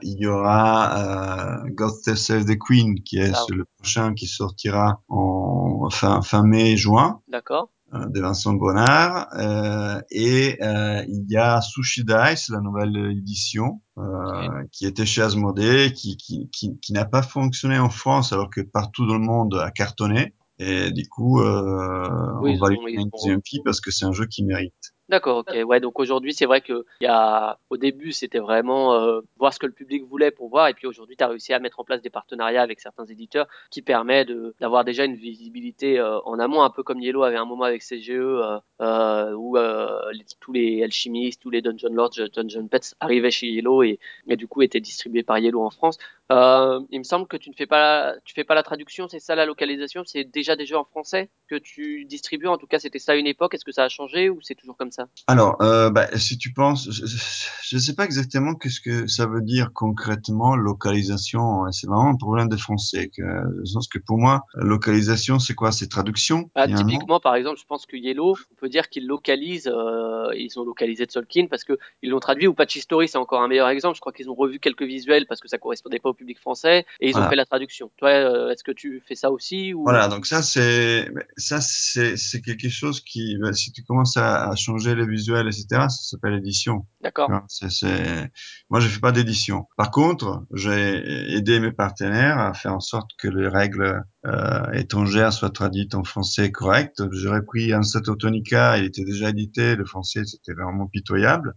il 0.03 0.17
y 0.21 0.27
aura 0.27 1.63
God 1.71 1.93
Save 2.17 2.45
the 2.45 2.59
Queen 2.59 3.03
qui 3.03 3.19
est 3.19 3.35
sur 3.35 3.55
le 3.55 3.65
prochain 3.79 4.15
qui 4.15 4.27
sortira 4.27 5.01
en 5.09 5.89
fin 5.91 6.23
fin 6.23 6.43
mai 6.45 6.77
juin 6.77 7.21
d'accord. 7.29 7.71
Euh, 7.95 8.07
de 8.07 8.21
Vincent 8.21 8.55
Bonnard 8.55 9.29
euh, 9.39 10.01
et 10.11 10.59
euh, 10.63 11.05
il 11.09 11.27
y 11.29 11.37
a 11.37 11.61
Sushi 11.61 12.05
Dice 12.05 12.49
la 12.49 12.61
nouvelle 12.61 12.97
édition 13.19 13.83
euh, 13.99 14.65
qui 14.73 14.87
était 14.87 15.05
chez 15.05 15.23
Asmodée 15.23 15.93
qui 15.93 16.17
qui 16.17 16.49
qui, 16.51 16.79
qui 16.81 16.93
n'a 16.93 17.05
pas 17.05 17.23
fonctionné 17.23 17.79
en 17.79 17.91
France 17.91 18.33
alors 18.33 18.51
que 18.51 18.61
partout 18.61 19.07
dans 19.07 19.19
le 19.19 19.25
monde 19.25 19.55
a 19.55 19.71
cartonné. 19.71 20.35
Et 20.59 20.93
du 20.93 21.09
coup 21.09 21.41
euh, 21.41 22.09
Oui, 22.41 22.57
on 22.57 22.65
va 22.65 22.71
lui 22.71 22.77
donner 22.77 23.03
une 23.03 23.11
deuxième 23.13 23.41
fille 23.45 23.63
parce 23.65 23.81
que 23.81 23.91
c'est 23.91 24.05
un 24.05 24.13
jeu 24.13 24.27
qui 24.27 24.45
mérite 24.45 24.92
D'accord, 25.13 25.37
ok. 25.39 25.55
Ouais, 25.67 25.79
donc 25.79 25.99
aujourd'hui, 26.01 26.33
c'est 26.33 26.47
vrai 26.47 26.63
que 26.63 26.87
il 27.01 27.05
y 27.05 27.07
a, 27.07 27.59
au 27.69 27.77
début, 27.77 28.13
c'était 28.13 28.39
vraiment 28.39 28.95
euh, 28.95 29.21
voir 29.37 29.53
ce 29.53 29.59
que 29.59 29.67
le 29.67 29.73
public 29.73 30.05
voulait 30.05 30.31
pour 30.31 30.49
voir, 30.49 30.69
et 30.69 30.75
puis 30.75 30.87
aujourd'hui, 30.87 31.17
tu 31.19 31.23
as 31.23 31.29
réussi 31.29 31.53
à 31.53 31.59
mettre 31.59 31.81
en 31.81 31.85
place 31.85 32.01
des 32.01 32.09
partenariats 32.09 32.63
avec 32.63 32.81
certains 32.81 33.05
éditeurs 33.05 33.47
qui 33.71 33.83
permet 33.83 34.25
de 34.25 34.55
d'avoir 34.59 34.85
déjà 34.85 35.05
une 35.05 35.17
visibilité 35.17 35.99
euh, 35.99 36.19
en 36.25 36.39
amont, 36.39 36.63
un 36.63 36.71
peu 36.71 36.83
comme 36.83 36.99
Yellow 37.01 37.25
avait 37.25 37.37
un 37.37 37.45
moment 37.45 37.65
avec 37.65 37.83
CGE, 37.83 38.11
euh, 38.81 39.33
où 39.35 39.57
les- 39.57 40.25
tous 40.41 40.53
les 40.53 40.83
alchimistes, 40.83 41.43
tous 41.43 41.51
les 41.51 41.61
Dungeon 41.61 41.93
Lords, 41.93 42.19
Dungeon 42.35 42.67
Pets 42.69 42.95
arrivaient 43.01 43.31
chez 43.31 43.49
Yellow 43.49 43.83
et, 43.83 43.99
et 44.29 44.37
du 44.37 44.49
coup 44.49 44.63
étaient 44.63 44.81
distribués 44.81 45.23
par 45.23 45.39
Yellow 45.39 45.63
en 45.63 45.71
France. 45.71 45.99
Euh, 46.31 46.81
il 46.91 46.99
me 46.99 47.05
semble 47.05 47.27
que 47.27 47.37
tu 47.37 47.51
ne 47.51 47.55
fais 47.55 47.67
pas, 47.67 48.15
tu 48.25 48.35
fais 48.35 48.45
pas 48.45 48.55
la 48.55 48.63
traduction, 48.63 49.09
c'est 49.09 49.19
ça 49.19 49.35
la 49.35 49.45
localisation, 49.45 50.03
c'est 50.07 50.25
déjà 50.25 50.57
des 50.57 50.67
jeux 50.67 50.77
en 50.77 50.85
français 50.85 51.31
que 51.49 51.57
tu 51.57 52.05
distribues. 52.05 52.47
En 52.47 52.57
tout 52.57 52.67
cas, 52.67 52.79
c'était 52.79 52.99
ça 52.99 53.13
à 53.13 53.15
une 53.17 53.27
époque. 53.27 53.55
Est-ce 53.55 53.65
que 53.65 53.73
ça 53.73 53.85
a 53.85 53.89
changé 53.89 54.31
ou 54.31 54.41
c'est 54.41 54.55
toujours 54.55 54.77
comme 54.77 54.93
ça? 54.93 55.09
Alors, 55.27 55.61
euh, 55.61 55.91
bah, 55.91 56.07
si 56.17 56.39
tu 56.39 56.53
penses, 56.53 56.89
je 56.91 57.77
ne 57.77 57.81
sais 57.81 57.95
pas 57.95 58.05
exactement 58.05 58.55
qu'est-ce 58.55 58.81
que 58.81 59.07
ça 59.07 59.27
veut 59.27 59.43
dire 59.43 59.73
concrètement 59.75 60.57
localisation. 60.57 61.71
C'est 61.71 61.87
vraiment 61.87 62.11
un 62.11 62.17
problème 62.17 62.49
des 62.49 62.57
Français. 62.57 63.11
Que, 63.15 63.23
le 63.23 63.67
sens 63.67 63.89
que 63.89 63.99
pour 63.99 64.19
moi, 64.19 64.43
localisation, 64.55 65.39
c'est 65.39 65.55
quoi? 65.55 65.73
C'est 65.73 65.89
traduction 65.89 66.51
Bah, 66.55 66.67
Typiquement, 66.67 67.21
par 67.21 67.35
exemple, 67.35 67.59
je 67.59 67.67
pense 67.67 67.87
que 67.87 67.97
Yellow, 67.97 68.37
on 68.51 68.55
peut 68.55 68.69
dire 68.69 68.89
qu'ils 68.89 69.07
localisent, 69.07 69.69
euh, 69.73 70.31
ils 70.35 70.59
ont 70.59 70.65
localisé 70.65 71.07
Tolkien 71.07 71.47
parce 71.49 71.65
que 71.65 71.79
ils 72.03 72.11
l'ont 72.11 72.21
traduit. 72.21 72.47
Ou 72.47 72.55
Patch 72.55 72.79
Story, 72.79 73.09
c'est 73.09 73.19
encore 73.19 73.43
un 73.43 73.49
meilleur 73.49 73.69
exemple. 73.69 73.97
Je 73.97 74.01
crois 74.01 74.13
qu'ils 74.13 74.31
ont 74.31 74.35
revu 74.35 74.59
quelques 74.59 74.83
visuels 74.83 75.27
parce 75.27 75.41
que 75.41 75.49
ça 75.49 75.59
correspondait 75.59 75.99
pas 75.99 76.09
au 76.09 76.15
public 76.23 76.39
français 76.39 76.87
et 77.01 77.11
ils 77.11 77.19
ont 77.19 77.29
fait 77.29 77.37
la 77.37 77.45
traduction. 77.45 77.91
Toi, 77.97 78.11
euh, 78.11 78.51
est-ce 78.51 78.63
que 78.63 78.71
tu 78.71 79.03
fais 79.07 79.17
ça 79.17 79.31
aussi 79.31 79.75
ou 79.75 79.83
Voilà, 79.83 80.07
donc 80.09 80.25
ça 80.27 80.41
c'est 80.43 81.11
ça 81.37 81.61
c'est 81.61 82.17
c'est 82.17 82.41
quelque 82.41 82.69
chose 82.69 83.01
qui 83.01 83.37
bah, 83.41 83.53
si 83.53 83.73
tu 83.73 83.83
commences 83.83 84.17
à, 84.17 84.49
à 84.49 84.55
changer 84.55 84.95
les 84.95 85.07
visuels 85.07 85.49
etc 85.49 85.67
ça 85.71 85.89
s'appelle 85.89 86.35
édition. 86.35 86.87
D'accord, 87.01 87.29
C'est 87.49 88.31
moi 88.71 88.79
je 88.81 88.89
fais 88.89 89.01
pas 89.01 89.13
d'édition. 89.13 89.67
Par 89.77 89.91
contre 89.91 90.45
j'ai 90.55 91.35
aidé 91.37 91.59
mes 91.59 91.73
partenaires 91.73 92.39
à 92.39 92.55
faire 92.55 92.75
en 92.75 92.81
sorte 92.81 93.11
que 93.19 93.29
les 93.29 93.49
règles 93.49 94.05
euh, 94.25 94.73
étrangères 94.73 95.33
soient 95.33 95.51
traduites 95.51 95.95
en 95.97 96.05
français 96.05 96.53
correct. 96.53 97.03
J'ai 97.13 97.29
repris 97.29 97.73
un 97.73 97.83
set 97.83 98.09
Autonica, 98.09 98.79
il 98.79 98.85
était 98.85 99.05
déjà 99.05 99.31
édité, 99.31 99.75
le 99.75 99.85
français 99.85 100.23
c'était 100.25 100.53
vraiment 100.53 100.87
pitoyable. 100.87 101.55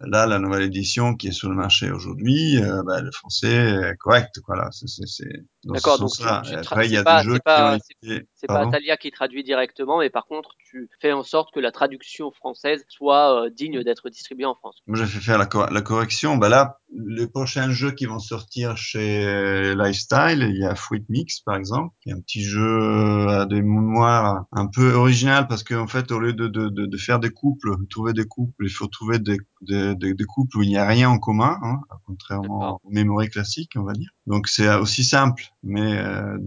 Là 0.00 0.26
la 0.26 0.38
nouvelle 0.38 0.62
édition 0.62 1.14
qui 1.14 1.28
est 1.28 1.32
sur 1.32 1.48
le 1.48 1.54
marché 1.54 1.90
aujourd'hui, 1.90 2.62
euh, 2.62 2.82
bah, 2.84 3.00
le 3.00 3.10
français 3.12 3.52
est 3.52 3.96
correct 3.98 4.40
quoi 4.44 4.56
là. 4.56 4.68
C'est 4.72 4.86
dans 4.86 5.06
ce 5.06 5.22
d'accord. 5.64 5.98
Donc 5.98 6.12
tu, 6.12 6.22
tu 6.22 6.54
Après 6.56 6.86
il 6.86 6.92
y 6.92 6.96
a 6.96 7.02
pas, 7.02 7.18
des 7.18 7.24
jeux 7.24 7.34
c'est 7.34 7.40
qui 7.40 7.42
ont 7.42 7.44
pas, 7.44 7.78
c'est 7.78 8.08
été 8.08 8.26
c'est 8.34 8.46
pas 8.46 8.60
Atalia 8.60 8.96
qui 8.96 9.10
traduit 9.10 9.44
directement, 9.44 9.98
mais 9.98 10.08
par 10.10 10.26
contre, 10.26 10.54
tu 10.58 10.88
fais 11.00 11.12
en 11.12 11.22
sorte 11.22 11.52
que 11.52 11.60
la 11.60 11.72
traduction 11.72 12.30
française 12.32 12.84
soit 12.88 13.44
euh, 13.44 13.50
digne 13.50 13.82
d'être 13.82 14.08
distribuée 14.08 14.46
en 14.46 14.54
France. 14.54 14.78
Moi, 14.86 14.96
j'ai 14.96 15.06
fait 15.06 15.20
faire 15.20 15.38
la, 15.38 15.46
cor- 15.46 15.70
la 15.70 15.82
correction. 15.82 16.36
Bah 16.36 16.48
là, 16.48 16.79
les 16.92 17.26
prochains 17.26 17.70
jeux 17.70 17.92
qui 17.92 18.06
vont 18.06 18.18
sortir 18.18 18.76
chez 18.76 19.24
euh, 19.24 19.74
Lifestyle, 19.74 20.46
il 20.48 20.58
y 20.58 20.64
a 20.64 20.74
Fruit 20.74 21.04
Mix, 21.08 21.40
par 21.40 21.56
exemple, 21.56 21.94
qui 22.02 22.10
est 22.10 22.12
un 22.12 22.20
petit 22.20 22.42
jeu 22.42 22.60
euh, 22.60 23.42
à 23.42 23.46
des 23.46 23.62
mémoires 23.62 24.44
un 24.52 24.66
peu 24.66 24.92
original 24.92 25.46
parce 25.48 25.62
qu'en 25.62 25.86
fait, 25.86 26.10
au 26.10 26.18
lieu 26.18 26.32
de, 26.32 26.48
de, 26.48 26.68
de, 26.68 26.86
de 26.86 26.96
faire 26.96 27.20
des 27.20 27.30
couples, 27.30 27.76
trouver 27.88 28.12
des 28.12 28.26
couples, 28.26 28.66
il 28.66 28.70
faut 28.70 28.86
trouver 28.86 29.18
des, 29.18 29.38
des, 29.62 29.94
des, 29.94 30.14
des 30.14 30.24
couples 30.24 30.58
où 30.58 30.62
il 30.62 30.68
n'y 30.68 30.78
a 30.78 30.86
rien 30.86 31.08
en 31.08 31.18
commun, 31.18 31.58
hein, 31.62 31.80
contrairement 32.06 32.80
aux 32.82 32.90
mémoires 32.90 33.28
classiques, 33.28 33.72
on 33.76 33.84
va 33.84 33.92
dire. 33.92 34.10
Donc, 34.30 34.46
c'est 34.46 34.72
aussi 34.76 35.02
simple, 35.02 35.42
mais 35.64 35.98
euh, 35.98 36.38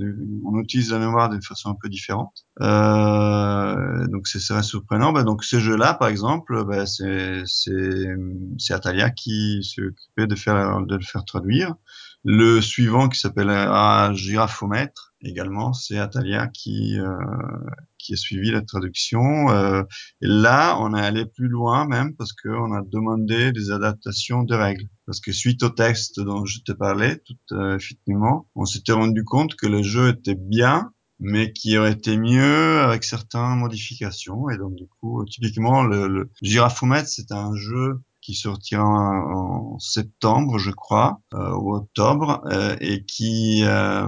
on 0.46 0.58
utilise 0.62 0.92
la 0.92 1.00
mémoire 1.00 1.30
d'une 1.30 1.42
façon 1.42 1.70
un 1.70 1.76
peu 1.76 1.90
différente. 1.90 2.46
Euh, 2.62 4.08
donc, 4.08 4.26
c'est 4.26 4.54
vrai 4.54 4.64
surprenant. 4.64 5.12
Bah, 5.12 5.24
donc, 5.24 5.44
ce 5.44 5.60
jeu-là, 5.60 5.94
par 5.94 6.08
exemple, 6.08 6.64
bah, 6.64 6.86
c'est 6.86 7.44
Atalia 8.70 9.10
qui 9.10 9.62
s'est 9.64 9.82
occupé 9.82 10.28
de 10.28 10.36
faire 10.36 10.82
de 10.86 10.96
le 10.96 11.04
faire 11.04 11.26
traduire. 11.26 11.76
Le 12.26 12.62
suivant 12.62 13.10
qui 13.10 13.20
s'appelle 13.20 13.50
Girafomètre 14.16 15.14
également, 15.22 15.74
c'est 15.74 15.98
Atalia 15.98 16.48
qui 16.48 16.98
euh, 17.00 17.18
qui 17.98 18.14
a 18.14 18.16
suivi 18.16 18.52
la 18.52 18.62
traduction. 18.62 19.50
Euh, 19.50 19.84
et 20.22 20.28
là, 20.28 20.78
on 20.80 20.94
est 20.96 21.02
allé 21.02 21.26
plus 21.26 21.48
loin 21.48 21.86
même 21.88 22.16
parce 22.16 22.34
qu'on 22.34 22.74
a 22.74 22.82
demandé 22.82 23.52
des 23.52 23.72
adaptations 23.72 24.44
de 24.44 24.56
règles. 24.56 24.88
Parce 25.06 25.20
que 25.20 25.32
suite 25.32 25.64
au 25.64 25.70
texte 25.70 26.20
dont 26.20 26.46
je 26.46 26.60
te 26.60 26.72
parlais, 26.72 27.22
tout 27.26 27.36
euh, 27.54 27.78
on 28.56 28.66
s'était 28.66 28.94
rendu 28.94 29.24
compte 29.24 29.56
que 29.56 29.68
le 29.68 29.82
jeu 29.84 30.10
était 30.10 30.36
bien, 30.36 30.92
mais 31.20 31.52
qui 31.54 31.78
aurait 31.78 31.94
été 31.94 32.18
mieux 32.18 32.80
avec 32.82 33.04
certaines 33.04 33.58
modifications. 33.58 34.50
Et 34.50 34.58
donc, 34.58 34.76
du 34.76 34.88
coup, 34.88 35.24
typiquement, 35.26 35.84
le, 35.84 36.08
le 36.08 36.30
Girafomètre, 36.42 37.08
c'est 37.08 37.32
un 37.32 37.56
jeu 37.56 38.02
qui 38.24 38.36
sortira 38.36 38.84
en, 38.84 39.78
septembre, 39.80 40.58
je 40.58 40.72
crois, 40.72 41.20
euh, 41.34 41.54
ou 41.56 41.76
octobre, 41.76 42.42
euh, 42.46 42.76
et 42.80 43.04
qui, 43.04 43.64
euh, 43.66 44.08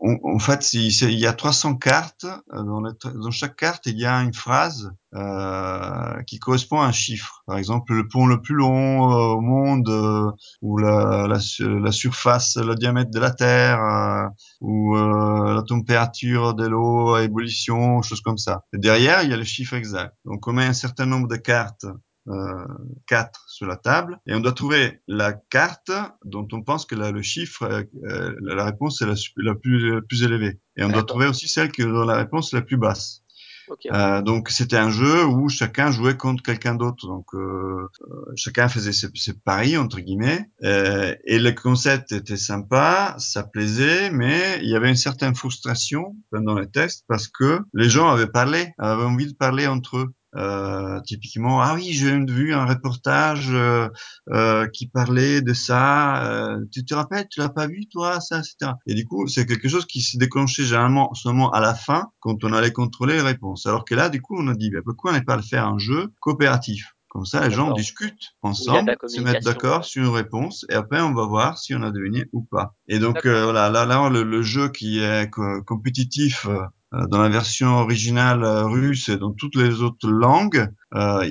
en, 0.00 0.38
fait, 0.38 0.72
il, 0.72 1.18
y 1.18 1.26
a 1.26 1.32
300 1.32 1.76
cartes. 1.76 2.26
Dans, 2.52 3.30
chaque 3.30 3.56
carte, 3.56 3.86
il 3.86 3.98
y 3.98 4.06
a 4.06 4.16
une 4.22 4.34
phrase 4.34 4.90
euh, 5.14 6.22
qui 6.26 6.38
correspond 6.38 6.80
à 6.80 6.86
un 6.86 6.92
chiffre. 6.92 7.42
Par 7.46 7.58
exemple, 7.58 7.92
le 7.92 8.08
pont 8.08 8.26
le 8.26 8.40
plus 8.40 8.54
long 8.54 9.02
au 9.02 9.40
monde, 9.40 9.88
euh, 9.88 10.30
ou 10.62 10.78
la, 10.78 11.26
la, 11.28 11.38
la 11.58 11.92
surface, 11.92 12.56
le 12.56 12.74
diamètre 12.74 13.10
de 13.10 13.20
la 13.20 13.30
Terre, 13.30 14.30
ou 14.60 14.96
la 14.96 15.62
température 15.62 16.54
de 16.54 16.66
l'eau 16.66 17.14
à 17.14 17.22
ébullition, 17.22 18.02
choses 18.02 18.20
comme 18.20 18.38
ça. 18.38 18.64
Et 18.72 18.78
derrière, 18.78 19.22
il 19.22 19.30
y 19.30 19.34
a 19.34 19.36
le 19.36 19.44
chiffre 19.44 19.74
exact. 19.74 20.14
Donc, 20.24 20.46
on 20.48 20.52
met 20.52 20.64
un 20.64 20.72
certain 20.72 21.06
nombre 21.06 21.28
de 21.28 21.36
cartes, 21.36 21.86
euh, 22.28 22.64
quatre 23.06 23.44
sur 23.48 23.66
la 23.66 23.76
table, 23.76 24.18
et 24.26 24.34
on 24.34 24.40
doit 24.40 24.52
trouver 24.52 25.00
la 25.08 25.32
carte 25.32 25.90
dont 26.24 26.46
on 26.52 26.62
pense 26.62 26.86
que 26.86 26.94
la- 26.94 27.10
le 27.10 27.22
chiffre, 27.22 27.62
euh, 27.62 27.82
euh, 28.04 28.34
la 28.40 28.64
réponse 28.64 29.02
est 29.02 29.06
la, 29.06 29.54
plus, 29.54 29.92
la 29.94 30.00
plus 30.02 30.22
élevée. 30.22 30.60
Et 30.76 30.84
on 30.84 30.88
doit 30.90 31.04
trouver 31.04 31.26
aussi 31.26 31.48
celle 31.48 31.70
qui 31.72 31.82
dont 31.82 32.04
la 32.04 32.16
réponse 32.16 32.52
est 32.52 32.56
la 32.56 32.62
plus 32.62 32.76
basse. 32.76 33.22
Ok. 33.70 33.80
Euh, 33.92 34.22
donc 34.22 34.48
c'était 34.48 34.78
un 34.78 34.88
jeu 34.88 35.26
où 35.26 35.50
chacun 35.50 35.90
jouait 35.90 36.16
contre 36.16 36.42
quelqu'un 36.42 36.74
d'autre. 36.74 37.06
Donc 37.06 37.26
euh, 37.34 37.86
euh, 38.00 38.32
chacun 38.34 38.66
faisait 38.68 38.94
ses, 38.94 39.08
ses 39.14 39.34
paris 39.34 39.76
entre 39.76 40.00
guillemets. 40.00 40.46
Euh, 40.62 41.14
et 41.26 41.38
le 41.38 41.52
concept 41.52 42.12
était 42.12 42.38
sympa, 42.38 43.14
ça 43.18 43.42
plaisait, 43.42 44.10
mais 44.10 44.58
il 44.62 44.70
y 44.70 44.74
avait 44.74 44.88
une 44.88 44.96
certaine 44.96 45.34
frustration 45.34 46.16
pendant 46.30 46.58
les 46.58 46.70
tests 46.70 47.04
parce 47.08 47.28
que 47.28 47.60
les 47.74 47.90
gens 47.90 48.08
avaient 48.08 48.26
parlé, 48.30 48.72
avaient 48.78 49.04
envie 49.04 49.26
de 49.26 49.36
parler 49.36 49.66
entre 49.66 49.98
eux. 49.98 50.14
Euh, 50.38 51.00
typiquement, 51.00 51.60
ah 51.60 51.74
oui, 51.74 51.92
j'ai 51.92 52.16
vu 52.24 52.54
un 52.54 52.64
reportage 52.64 53.48
euh, 53.50 53.88
euh, 54.30 54.68
qui 54.68 54.86
parlait 54.88 55.42
de 55.42 55.52
ça. 55.52 56.56
tu 56.72 56.84
te 56.84 56.94
rappelles, 56.94 57.26
tu 57.28 57.40
l'as 57.40 57.48
pas 57.48 57.66
vu 57.66 57.86
toi, 57.88 58.20
ça, 58.20 58.38
etc. 58.38 58.76
Et 58.86 58.94
du 58.94 59.04
coup, 59.04 59.26
c'est 59.26 59.46
quelque 59.46 59.68
chose 59.68 59.86
qui 59.86 60.00
s'est 60.00 60.18
déclenché 60.18 60.64
généralement 60.64 61.12
seulement 61.14 61.50
à 61.50 61.60
la 61.60 61.74
fin, 61.74 62.06
quand 62.20 62.44
on 62.44 62.52
allait 62.52 62.72
contrôler 62.72 63.14
les 63.14 63.22
réponses. 63.22 63.66
Alors 63.66 63.84
que 63.84 63.94
là, 63.94 64.08
du 64.08 64.20
coup, 64.22 64.36
on 64.38 64.46
a 64.48 64.54
dit, 64.54 64.70
bah, 64.70 64.80
pourquoi 64.84 65.12
ne 65.12 65.20
pas 65.20 65.36
le 65.36 65.42
faire 65.42 65.66
un 65.66 65.78
jeu 65.78 66.08
coopératif? 66.20 66.94
Comme 67.08 67.24
ça, 67.24 67.40
les 67.48 67.50
gens 67.54 67.70
discutent 67.72 68.34
ensemble, 68.42 68.90
se 69.06 69.20
mettent 69.22 69.42
d'accord 69.42 69.84
sur 69.84 70.02
une 70.04 70.10
réponse, 70.10 70.66
et 70.68 70.74
après, 70.74 71.00
on 71.00 71.14
va 71.14 71.24
voir 71.26 71.58
si 71.58 71.74
on 71.74 71.82
a 71.82 71.90
deviné 71.90 72.26
ou 72.32 72.42
pas. 72.42 72.74
Et 72.86 72.98
donc, 72.98 73.24
euh, 73.24 73.44
voilà, 73.44 73.70
là, 73.70 73.86
là, 73.86 74.10
le, 74.10 74.22
le 74.22 74.42
jeu 74.42 74.68
qui 74.68 74.98
est 75.00 75.30
co- 75.30 75.62
compétitif 75.64 76.46
dans 76.92 77.20
la 77.20 77.28
version 77.28 77.76
originale 77.78 78.42
euh, 78.44 78.64
russe 78.66 79.08
et 79.08 79.16
dans 79.16 79.32
toutes 79.32 79.56
les 79.56 79.82
autres 79.82 80.08
langues, 80.08 80.68
euh, 80.94 81.30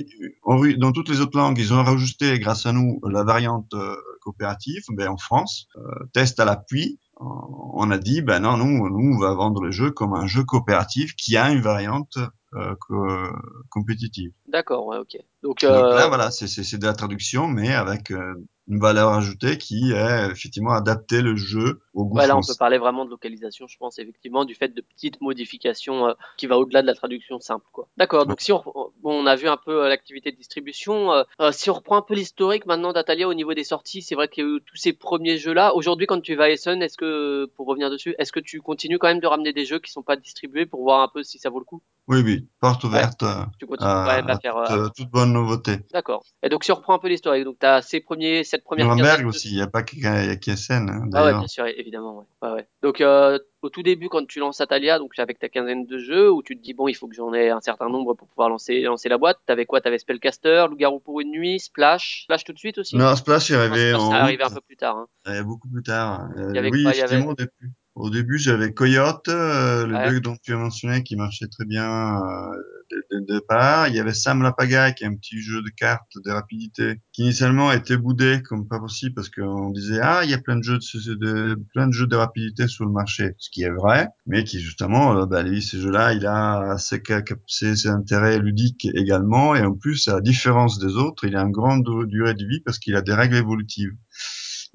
dans 0.78 0.92
toutes 0.92 1.08
les 1.08 1.20
autres 1.20 1.36
langues, 1.36 1.58
ils 1.58 1.74
ont 1.74 1.82
rajouté, 1.82 2.38
grâce 2.38 2.66
à 2.66 2.72
nous, 2.72 3.00
la 3.08 3.24
variante 3.24 3.74
euh, 3.74 3.96
coopérative. 4.22 4.82
Ben, 4.90 5.08
en 5.08 5.16
France, 5.16 5.66
euh, 5.76 5.80
test 6.12 6.38
à 6.40 6.44
l'appui, 6.44 6.98
on 7.20 7.90
a 7.90 7.98
dit, 7.98 8.22
ben 8.22 8.40
non, 8.40 8.56
nous, 8.56 8.88
nous, 8.88 9.16
on 9.16 9.18
va 9.18 9.34
vendre 9.34 9.62
le 9.62 9.72
jeu 9.72 9.90
comme 9.90 10.14
un 10.14 10.26
jeu 10.26 10.44
coopératif 10.44 11.16
qui 11.16 11.36
a 11.36 11.50
une 11.50 11.60
variante 11.60 12.18
euh, 12.54 12.74
co- 12.80 13.32
compétitive. 13.70 14.30
D'accord, 14.46 14.86
ouais, 14.86 14.98
ok. 14.98 15.16
Donc, 15.42 15.62
Donc 15.62 15.68
là, 15.68 16.04
euh, 16.04 16.08
voilà, 16.08 16.30
c'est 16.30 16.78
de 16.78 16.86
la 16.86 16.92
traduction, 16.92 17.48
mais 17.48 17.74
avec 17.74 18.12
euh, 18.12 18.34
une 18.68 18.78
valeur 18.78 19.10
ajoutée 19.10 19.58
qui 19.58 19.92
est 19.92 20.30
effectivement 20.30 20.72
adapter 20.72 21.22
le 21.22 21.36
jeu 21.36 21.80
au 21.94 22.04
goût 22.04 22.18
ouais, 22.18 22.26
là, 22.26 22.36
on 22.36 22.40
peut 22.40 22.54
parler 22.58 22.78
vraiment 22.78 23.04
de 23.04 23.10
localisation, 23.10 23.66
je 23.66 23.76
pense, 23.76 23.98
effectivement, 23.98 24.44
du 24.44 24.54
fait 24.54 24.74
de 24.74 24.80
petites 24.80 25.20
modifications 25.20 26.08
euh, 26.08 26.12
qui 26.36 26.46
va 26.46 26.58
au-delà 26.58 26.82
de 26.82 26.86
la 26.86 26.94
traduction 26.94 27.40
simple, 27.40 27.66
quoi. 27.72 27.88
D'accord, 27.96 28.26
donc 28.26 28.40
si 28.40 28.52
on, 28.52 29.26
a 29.26 29.36
vu 29.36 29.48
un 29.48 29.56
peu 29.56 29.84
euh, 29.84 29.88
l'activité 29.88 30.30
de 30.30 30.36
distribution, 30.36 31.12
euh, 31.12 31.50
si 31.52 31.70
on 31.70 31.74
reprend 31.74 31.96
un 31.96 32.02
peu 32.02 32.14
l'historique 32.14 32.66
maintenant 32.66 32.92
d'Atalia 32.92 33.28
au 33.28 33.34
niveau 33.34 33.54
des 33.54 33.64
sorties, 33.64 34.02
c'est 34.02 34.14
vrai 34.14 34.28
eu 34.36 34.60
tous 34.64 34.76
ces 34.76 34.92
premiers 34.92 35.38
jeux-là. 35.38 35.74
Aujourd'hui, 35.74 36.06
quand 36.06 36.20
tu 36.20 36.34
vas 36.34 36.44
à 36.44 36.50
Essen, 36.50 36.82
est-ce 36.82 36.96
que, 36.96 37.46
pour 37.56 37.66
revenir 37.66 37.90
dessus, 37.90 38.14
est-ce 38.18 38.32
que 38.32 38.40
tu 38.40 38.60
continues 38.60 38.98
quand 38.98 39.08
même 39.08 39.20
de 39.20 39.26
ramener 39.26 39.52
des 39.52 39.64
jeux 39.64 39.78
qui 39.80 39.90
sont 39.90 40.02
pas 40.02 40.16
distribués 40.16 40.66
pour 40.66 40.82
voir 40.82 41.00
un 41.00 41.08
peu 41.08 41.22
si 41.22 41.38
ça 41.38 41.50
vaut 41.50 41.58
le 41.58 41.64
coup? 41.64 41.82
Oui, 42.06 42.22
oui, 42.24 42.46
porte 42.60 42.84
Ouais, 42.84 42.90
ouverte 42.90 43.22
euh, 43.22 43.44
tu 43.58 43.66
continues 43.66 43.90
quand 43.90 44.06
même 44.06 44.30
à, 44.30 44.34
à 44.34 44.38
faire... 44.38 44.90
toute 44.96 45.10
bonne 45.10 45.32
nouveauté. 45.32 45.78
D'accord. 45.92 46.24
Et 46.42 46.48
donc, 46.48 46.64
si 46.64 46.72
on 46.72 46.76
reprend 46.76 46.94
un 46.94 46.98
peu 46.98 47.08
l'historique, 47.08 47.44
donc 47.44 47.58
tu 47.58 47.66
as 47.66 47.82
ces 47.82 48.00
premiers, 48.00 48.44
cette 48.58 48.64
première 48.64 48.86
Nuremberg 48.86 49.26
aussi, 49.26 49.50
il 49.50 49.54
n'y 49.54 49.62
a 49.62 49.68
pas 49.68 49.82
qu'Essen, 49.82 50.88
hein, 50.90 51.08
Ah 51.14 51.24
ouais, 51.24 51.32
bien 51.38 51.46
sûr, 51.46 51.64
évidemment, 51.66 52.18
ouais. 52.18 52.24
Ouais, 52.42 52.54
ouais. 52.54 52.68
Donc, 52.82 53.00
euh, 53.00 53.38
au 53.62 53.68
tout 53.70 53.82
début, 53.84 54.08
quand 54.08 54.26
tu 54.26 54.40
lances 54.40 54.60
Atalia, 54.60 54.98
donc 54.98 55.12
avec 55.18 55.38
ta 55.38 55.48
quinzaine 55.48 55.86
de 55.86 55.98
jeux, 55.98 56.30
où 56.30 56.42
tu 56.42 56.56
te 56.56 56.62
dis, 56.62 56.74
bon, 56.74 56.88
il 56.88 56.94
faut 56.94 57.06
que 57.06 57.14
j'en 57.14 57.32
ai 57.32 57.50
un 57.50 57.60
certain 57.60 57.88
nombre 57.88 58.14
pour 58.14 58.26
pouvoir 58.26 58.48
lancer, 58.48 58.80
lancer 58.82 59.08
la 59.08 59.16
boîte, 59.16 59.38
t'avais 59.46 59.64
quoi? 59.64 59.80
T'avais 59.80 59.98
Spellcaster, 59.98 60.66
Loup-garou 60.68 60.98
pour 60.98 61.20
une 61.20 61.30
nuit, 61.30 61.60
Splash, 61.60 62.22
Splash 62.24 62.44
tout 62.44 62.52
de 62.52 62.58
suite 62.58 62.78
aussi? 62.78 62.96
Non, 62.96 63.14
Splash 63.14 63.48
ça 63.48 63.62
arrivé 63.62 63.94
août, 63.94 64.42
un 64.44 64.50
peu 64.50 64.60
plus 64.60 64.76
tard. 64.76 65.06
Hein. 65.24 65.42
beaucoup 65.42 65.68
plus 65.68 65.82
tard. 65.82 66.28
Il 66.36 66.42
y 66.42 66.44
Euh, 66.44 66.58
avait 66.58 66.70
oui, 66.70 66.82
quoi? 66.82 66.92
Il 66.94 66.98
y 66.98 67.02
avait... 67.02 67.24
au 67.24 67.34
début, 67.34 67.72
au 67.94 68.10
début 68.10 68.38
j'avais 68.38 68.72
Coyote, 68.72 69.28
euh, 69.28 69.86
le 69.86 69.94
bug 69.94 70.22
dont 70.22 70.36
tu 70.42 70.52
as 70.52 70.56
mentionné 70.56 71.02
qui 71.04 71.16
marchait 71.16 71.48
très 71.48 71.64
bien 71.64 72.20
dès 72.90 73.16
le 73.18 73.26
départ. 73.26 73.88
Il 73.88 73.94
y 73.94 74.00
avait 74.00 74.14
Sam 74.14 74.42
Lapagaille, 74.42 74.94
qui 74.94 75.04
est 75.04 75.06
un 75.06 75.14
petit 75.14 75.40
jeu 75.40 75.62
de 75.62 75.70
cartes 75.70 76.12
de 76.24 76.30
rapidité, 76.30 77.00
qui 77.12 77.22
initialement 77.22 77.72
était 77.72 77.96
boudé 77.96 78.42
comme 78.42 78.68
pas 78.68 78.78
possible 78.78 79.14
parce 79.14 79.28
qu'on 79.28 79.70
disait 79.70 80.00
ah 80.02 80.22
il 80.24 80.30
y 80.30 80.34
a 80.34 80.38
plein 80.38 80.56
de 80.56 80.62
jeux 80.62 80.78
de, 80.78 81.14
de, 81.14 81.58
plein 81.72 81.86
de 81.86 81.92
jeux 81.92 82.06
de 82.06 82.16
rapidité 82.16 82.68
sur 82.68 82.84
le 82.84 82.92
marché, 82.92 83.34
ce 83.38 83.50
qui 83.50 83.62
est 83.62 83.70
vrai, 83.70 84.08
mais 84.26 84.44
qui 84.44 84.60
justement, 84.60 85.16
euh, 85.16 85.26
bah, 85.26 85.42
lui 85.42 85.62
ces 85.62 85.80
jeux-là, 85.80 86.12
il 86.12 86.26
a 86.26 86.76
ses, 86.78 87.02
ses, 87.46 87.76
ses 87.76 87.88
intérêts 87.88 88.38
ludiques 88.38 88.86
également, 88.94 89.54
et 89.54 89.62
en 89.62 89.74
plus 89.74 90.08
à 90.08 90.14
la 90.14 90.20
différence 90.20 90.78
des 90.78 90.96
autres, 90.96 91.24
il 91.24 91.36
a 91.36 91.42
une 91.42 91.52
grande 91.52 91.84
durée 92.08 92.34
de 92.34 92.44
vie 92.44 92.60
parce 92.60 92.78
qu'il 92.78 92.96
a 92.96 93.02
des 93.02 93.14
règles 93.14 93.36
évolutives. 93.36 93.92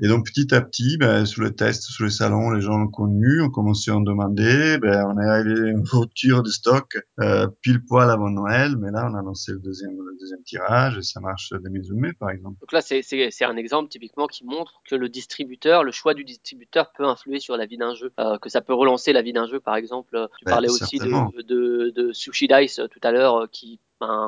Et 0.02 0.08
donc 0.08 0.26
petit 0.26 0.54
à 0.54 0.62
petit, 0.62 0.98
ben, 0.98 1.26
sous 1.26 1.41
les 1.41 1.54
tests, 1.54 1.84
sous 1.84 2.04
les 2.04 2.10
salons, 2.10 2.52
les 2.52 2.62
gens 2.62 2.78
l'ont 2.78 2.88
connu, 2.88 3.41
ont 3.41 3.50
commencé 3.50 3.91
à 3.91 3.96
en 3.96 4.02
demander. 4.02 4.78
Ben, 4.80 5.06
on 5.06 5.20
est 5.22 5.28
arrivé 5.28 5.68
à 5.68 5.72
une 5.72 5.84
rupture 5.88 6.44
de 6.44 6.50
stock 6.50 6.98
euh, 7.20 7.48
pile 7.62 7.84
poil 7.86 8.10
avant 8.10 8.30
Noël, 8.30 8.76
mais 8.78 8.91
là 8.91 9.08
on 9.12 9.16
a 9.16 9.22
lancé 9.22 9.52
le 9.52 9.60
deuxième, 9.60 9.91
le 9.91 10.18
deuxième 10.20 10.44
tirage 10.44 10.98
et 10.98 11.04
ça 11.04 11.20
marche 11.20 11.54
dès 11.62 11.70
mai 11.70 12.14
par 12.14 12.30
exemple. 12.30 12.58
Donc 12.60 12.72
là 12.72 12.82
c'est 12.82 13.44
un 13.44 13.58
exemple 13.58 13.89
typiquement 13.89 14.28
qui 14.28 14.46
montre 14.46 14.82
que 14.89 14.96
le 14.96 15.10
distributeur, 15.10 15.84
le 15.84 15.91
choix 15.91 16.14
du 16.14 16.24
distributeur 16.24 16.91
peut 16.94 17.06
influer 17.06 17.39
sur 17.39 17.58
la 17.58 17.66
vie 17.66 17.78
d'un 17.78 17.94
jeu, 17.94 18.12
euh, 18.20 18.38
que 18.38 18.50
ça 18.50 18.62
peut 18.62 18.74
relancer 18.74 19.14
la 19.14 19.22
vie 19.22 19.34
d'un 19.34 19.48
jeu 19.48 19.60
par 19.60 19.76
exemple. 19.76 20.28
Tu 20.39 20.46
Ben, 20.46 20.52
parlais 20.52 20.70
aussi 20.70 20.98
de, 20.98 21.04
certainement. 21.04 21.32
de, 21.38 21.91
de 21.96 22.14
Sushi 22.14 22.48
Dice 22.48 22.80
euh, 22.80 22.88
tout 22.88 23.00
à 23.04 23.12
l'heure 23.12 23.36
euh, 23.44 23.48
qui 23.52 23.80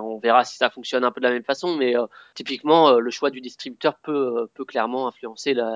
on 0.04 0.20
verra 0.20 0.44
si 0.44 0.58
ça 0.58 0.70
fonctionne 0.70 1.04
un 1.04 1.12
peu 1.12 1.22
de 1.22 1.26
la 1.26 1.32
même 1.32 1.44
façon, 1.44 1.76
mais 1.78 1.98
euh, 1.98 2.06
typiquement, 2.34 2.90
euh, 2.90 3.00
le 3.00 3.12
choix 3.12 3.30
du 3.30 3.42
distributeur 3.42 3.98
peut, 4.04 4.42
euh, 4.42 4.46
peut 4.54 4.66
clairement 4.66 5.08
influencer 5.08 5.54
la, 5.54 5.70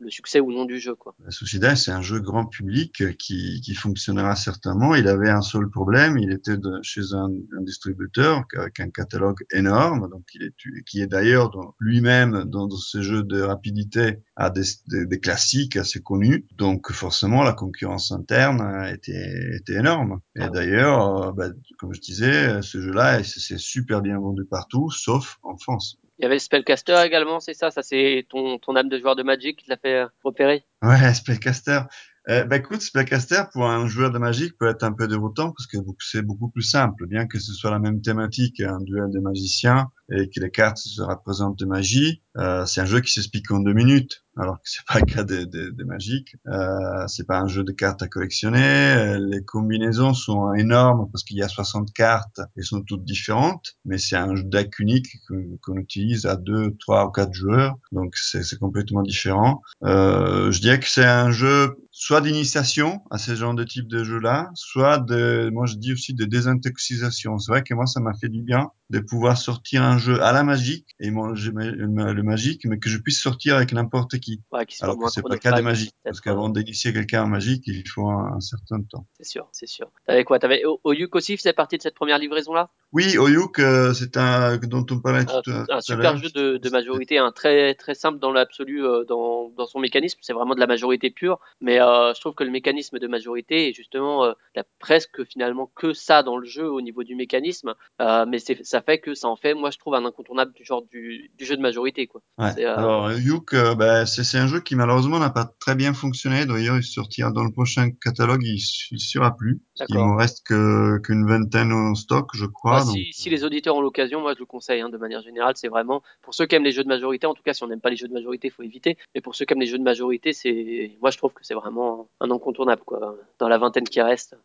le 0.00 0.10
succès 0.10 0.40
ou 0.40 0.52
non 0.52 0.64
du 0.64 0.78
jeu. 0.78 0.94
Quoi. 0.94 1.14
Sushi 1.28 1.58
Dice, 1.58 1.84
c'est 1.84 1.92
un 1.92 2.02
jeu 2.02 2.20
grand 2.20 2.46
public 2.46 3.16
qui, 3.18 3.60
qui 3.60 3.74
fonctionnera 3.74 4.36
certainement. 4.36 4.94
Il 4.94 5.08
avait 5.08 5.30
un 5.30 5.42
seul 5.42 5.68
problème, 5.68 6.18
il 6.18 6.32
était 6.32 6.56
de, 6.56 6.80
chez 6.82 7.12
un, 7.12 7.30
un 7.58 7.62
distributeur 7.62 8.44
avec 8.56 8.80
un 8.80 8.90
catalogue 8.90 9.44
énorme, 9.52 10.08
donc 10.10 10.24
il 10.34 10.42
est, 10.44 10.54
qui 10.86 11.00
est 11.00 11.06
d'ailleurs 11.06 11.50
lui-même 11.78 12.44
dans, 12.44 12.66
dans 12.66 12.76
ces 12.76 13.02
jeux 13.02 13.22
de 13.22 13.40
rapidité 13.40 14.20
à 14.36 14.50
des, 14.50 14.62
des, 14.88 15.06
des 15.06 15.20
classiques 15.20 15.76
assez 15.76 16.00
connus. 16.00 16.46
Donc 16.56 16.92
forcément, 16.92 17.42
la 17.42 17.52
concurrence 17.52 18.12
interne 18.12 18.86
était, 18.92 19.56
était 19.56 19.74
énorme. 19.74 20.20
Et 20.34 20.40
Ah 20.40 20.44
ouais. 20.44 20.50
d'ailleurs, 20.50 21.22
euh, 21.22 21.32
bah, 21.32 21.48
comme 21.78 21.94
je 21.94 22.00
disais, 22.00 22.62
ce 22.62 22.80
jeu-là, 22.80 23.20
c'est 23.40 23.58
super 23.58 24.02
bien 24.02 24.18
vendu 24.18 24.44
partout, 24.44 24.90
sauf 24.90 25.38
en 25.42 25.56
France. 25.56 25.98
Il 26.18 26.22
y 26.22 26.26
avait 26.26 26.38
Spellcaster 26.38 27.02
également, 27.04 27.40
c'est 27.40 27.54
ça? 27.54 27.70
Ça, 27.70 27.82
c'est 27.82 28.26
ton, 28.30 28.58
ton 28.58 28.74
âme 28.74 28.88
de 28.88 28.98
joueur 28.98 29.16
de 29.16 29.22
Magic 29.22 29.58
qui 29.58 29.66
te 29.66 29.70
l'a 29.70 29.76
fait 29.76 29.94
euh, 29.94 30.06
repérer? 30.24 30.64
Ouais, 30.82 31.12
Spellcaster. 31.14 31.80
Euh, 32.28 32.44
bah 32.44 32.56
écoute, 32.56 32.80
Spellcaster 32.80 33.42
pour 33.52 33.66
un 33.66 33.86
joueur 33.86 34.10
de 34.10 34.18
Magic 34.18 34.58
peut 34.58 34.68
être 34.68 34.82
un 34.82 34.92
peu 34.92 35.06
déroutant 35.06 35.52
parce 35.52 35.66
que 35.68 35.76
c'est 36.00 36.22
beaucoup 36.22 36.48
plus 36.48 36.62
simple, 36.62 37.06
bien 37.06 37.26
que 37.26 37.38
ce 37.38 37.52
soit 37.52 37.70
la 37.70 37.78
même 37.78 38.00
thématique, 38.00 38.60
un 38.60 38.80
duel 38.80 39.10
des 39.10 39.20
magiciens 39.20 39.92
et 40.10 40.28
que 40.28 40.40
les 40.40 40.50
cartes 40.50 40.78
se 40.78 41.02
représentent 41.02 41.58
de 41.58 41.66
magie. 41.66 42.24
Euh, 42.36 42.66
c'est 42.66 42.80
un 42.80 42.86
jeu 42.86 43.00
qui 43.00 43.12
s'explique 43.12 43.48
en 43.52 43.60
deux 43.60 43.74
minutes, 43.74 44.24
alors 44.36 44.56
que 44.56 44.62
c'est 44.64 44.84
pas 44.86 44.98
le 45.00 45.06
cas 45.06 45.24
des, 45.24 45.46
des, 45.46 45.70
des 45.72 45.84
Magic. 45.84 46.36
Euh, 46.46 47.06
c'est 47.06 47.26
pas 47.26 47.38
un 47.40 47.48
jeu 47.48 47.64
de 47.64 47.72
cartes 47.72 48.02
à 48.02 48.08
collectionner. 48.08 48.62
Euh, 48.62 49.18
Les 49.30 49.44
combinaisons 49.44 50.14
sont 50.14 50.52
énormes 50.54 51.08
parce 51.10 51.24
qu'il 51.24 51.36
y 51.38 51.42
a 51.42 51.48
60 51.48 51.92
cartes 51.92 52.40
et 52.56 52.62
sont 52.62 52.82
toutes 52.82 53.04
différentes, 53.04 53.76
mais 53.84 53.98
c'est 53.98 54.16
un 54.16 54.34
deck 54.34 54.78
unique 54.78 55.06
que- 55.28 55.56
qu'on 55.62 55.76
utilise 55.76 56.26
à 56.26 56.36
deux, 56.36 56.76
trois 56.80 57.06
ou 57.06 57.10
quatre 57.10 57.32
joueurs, 57.32 57.74
donc 57.92 58.14
c'est 58.16 58.58
complètement 58.58 59.02
différent. 59.02 59.62
Euh, 59.84 60.50
je 60.50 60.60
dirais 60.60 60.80
que 60.80 60.88
c'est 60.88 61.04
un 61.04 61.30
jeu 61.30 61.76
soit 61.90 62.20
d'initiation 62.20 63.00
à 63.10 63.16
ce 63.18 63.34
genre 63.34 63.54
de 63.54 63.64
type 63.64 63.88
de 63.88 64.04
jeu-là, 64.04 64.50
soit 64.54 64.98
de, 64.98 65.48
moi 65.50 65.64
je 65.66 65.76
dis 65.76 65.92
aussi 65.94 66.12
de 66.14 66.26
désintoxisation. 66.26 67.38
C'est 67.38 67.52
vrai 67.52 67.62
que 67.62 67.74
moi 67.74 67.86
ça 67.86 68.00
m'a 68.00 68.12
fait 68.14 68.28
du 68.28 68.42
bien 68.42 68.68
de 68.90 68.98
pouvoir 69.00 69.36
sortir 69.38 69.82
un 69.82 69.98
jeu 69.98 70.22
à 70.22 70.32
la 70.32 70.44
magique 70.44 70.86
et 71.00 71.10
ma- 71.10 71.32
le 71.32 72.22
magique, 72.22 72.66
mais 72.66 72.78
que 72.78 72.88
je 72.88 72.98
puisse 72.98 73.20
sortir 73.20 73.56
avec 73.56 73.72
n'importe 73.72 74.18
qui. 74.18 74.25
Ouais, 74.52 74.66
qui 74.66 74.82
Alors 74.82 74.98
que 74.98 75.08
c'est 75.08 75.22
pas 75.22 75.28
le 75.30 75.38
cas 75.38 75.52
des 75.52 75.62
magiques, 75.62 75.94
parce 76.04 76.20
qu'avant 76.20 76.48
euh, 76.48 76.52
d'initier 76.52 76.92
quelqu'un 76.92 77.24
en 77.24 77.26
magique, 77.28 77.64
il 77.66 77.86
faut 77.88 78.08
un, 78.08 78.34
un 78.36 78.40
certain 78.40 78.80
temps. 78.82 79.06
C'est 79.18 79.26
sûr, 79.26 79.48
c'est 79.52 79.66
sûr. 79.68 79.90
T'avais 80.06 80.24
quoi? 80.24 80.38
T'avais 80.38 80.62
Oyuk 80.84 81.14
aussi, 81.14 81.36
faisait 81.36 81.52
partie 81.52 81.76
de 81.76 81.82
cette 81.82 81.94
première 81.94 82.18
livraison-là? 82.18 82.70
Oui, 82.92 83.18
Oyuk, 83.18 83.58
euh, 83.58 83.92
c'est 83.92 84.16
un 84.16 84.56
dont 84.58 84.86
on 84.90 85.00
parlait 85.00 85.20
un, 85.20 85.24
tout, 85.24 85.50
à- 85.50 85.54
un 85.60 85.64
tout 85.64 85.72
à 85.72 85.80
super 85.80 86.16
jeu 86.16 86.30
de, 86.30 86.56
de 86.56 86.70
majorité, 86.70 87.18
un 87.18 87.32
très 87.32 87.74
très 87.74 87.94
simple 87.94 88.18
dans 88.18 88.32
l'absolu 88.32 88.84
euh, 88.84 89.04
dans, 89.04 89.50
dans 89.50 89.66
son 89.66 89.80
mécanisme. 89.80 90.18
C'est 90.22 90.32
vraiment 90.32 90.54
de 90.54 90.60
la 90.60 90.66
majorité 90.66 91.10
pure, 91.10 91.38
mais 91.60 91.80
euh, 91.80 92.14
je 92.14 92.20
trouve 92.20 92.34
que 92.34 92.44
le 92.44 92.50
mécanisme 92.50 92.98
de 92.98 93.06
majorité 93.06 93.68
est 93.68 93.72
justement 93.72 94.32
t'as 94.54 94.62
presque 94.78 95.24
finalement 95.24 95.70
que 95.74 95.92
ça 95.92 96.22
dans 96.22 96.36
le 96.36 96.46
jeu 96.46 96.70
au 96.70 96.80
niveau 96.80 97.02
du 97.04 97.14
mécanisme, 97.14 97.74
mais 98.00 98.38
ça 98.38 98.80
fait 98.82 98.98
que 98.98 99.14
ça 99.14 99.28
en 99.28 99.36
fait, 99.36 99.54
moi 99.54 99.70
je 99.70 99.78
trouve 99.78 99.94
un 99.94 100.04
incontournable 100.04 100.52
du 100.52 100.64
genre 100.64 100.82
du, 100.90 101.30
du 101.36 101.44
jeu 101.44 101.56
de 101.56 101.62
majorité 101.62 102.06
quoi. 102.06 102.22
Ouais. 102.38 102.64
Alors, 102.64 103.12
Yuk, 103.12 103.52
euh, 103.54 103.74
bah, 103.74 104.06
c'est 104.24 104.38
un 104.38 104.46
jeu 104.46 104.60
qui 104.60 104.74
malheureusement 104.74 105.18
n'a 105.18 105.30
pas 105.30 105.50
très 105.60 105.74
bien 105.74 105.92
fonctionné. 105.94 106.46
D'ailleurs, 106.46 106.76
il 106.76 106.82
sortira 106.82 107.30
dans 107.30 107.44
le 107.44 107.50
prochain 107.50 107.90
catalogue, 107.90 108.42
il 108.42 108.60
ne 108.92 108.98
sera 108.98 109.36
plus. 109.36 109.60
Il 109.88 109.96
me 109.96 110.16
reste 110.16 110.46
qu'une 110.46 111.26
vingtaine 111.26 111.72
en 111.72 111.94
stock, 111.94 112.30
je 112.34 112.46
crois. 112.46 112.84
Donc, 112.84 112.94
si, 112.94 113.12
si 113.12 113.30
les 113.30 113.44
auditeurs 113.44 113.76
ont 113.76 113.80
l'occasion, 113.80 114.20
moi 114.20 114.34
je 114.34 114.40
le 114.40 114.46
conseille 114.46 114.80
hein, 114.80 114.88
de 114.88 114.96
manière 114.96 115.22
générale. 115.22 115.54
C'est 115.56 115.68
vraiment 115.68 116.02
pour 116.22 116.34
ceux 116.34 116.46
qui 116.46 116.54
aiment 116.54 116.64
les 116.64 116.72
jeux 116.72 116.84
de 116.84 116.88
majorité. 116.88 117.26
En 117.26 117.34
tout 117.34 117.42
cas, 117.42 117.54
si 117.54 117.62
on 117.62 117.68
n'aime 117.68 117.80
pas 117.80 117.90
les 117.90 117.96
jeux 117.96 118.08
de 118.08 118.12
majorité, 118.12 118.48
il 118.48 118.50
faut 118.50 118.62
éviter. 118.62 118.96
Mais 119.14 119.20
pour 119.20 119.34
ceux 119.34 119.44
qui 119.44 119.52
aiment 119.52 119.60
les 119.60 119.66
jeux 119.66 119.78
de 119.78 119.82
majorité, 119.82 120.32
c'est 120.32 120.92
moi 121.00 121.10
je 121.10 121.18
trouve 121.18 121.32
que 121.32 121.44
c'est 121.44 121.54
vraiment 121.54 122.08
un 122.20 122.30
incontournable 122.30 122.82
quoi. 122.84 123.16
Dans 123.38 123.48
la 123.48 123.58
vingtaine 123.58 123.84
qui 123.84 124.00
reste. 124.00 124.36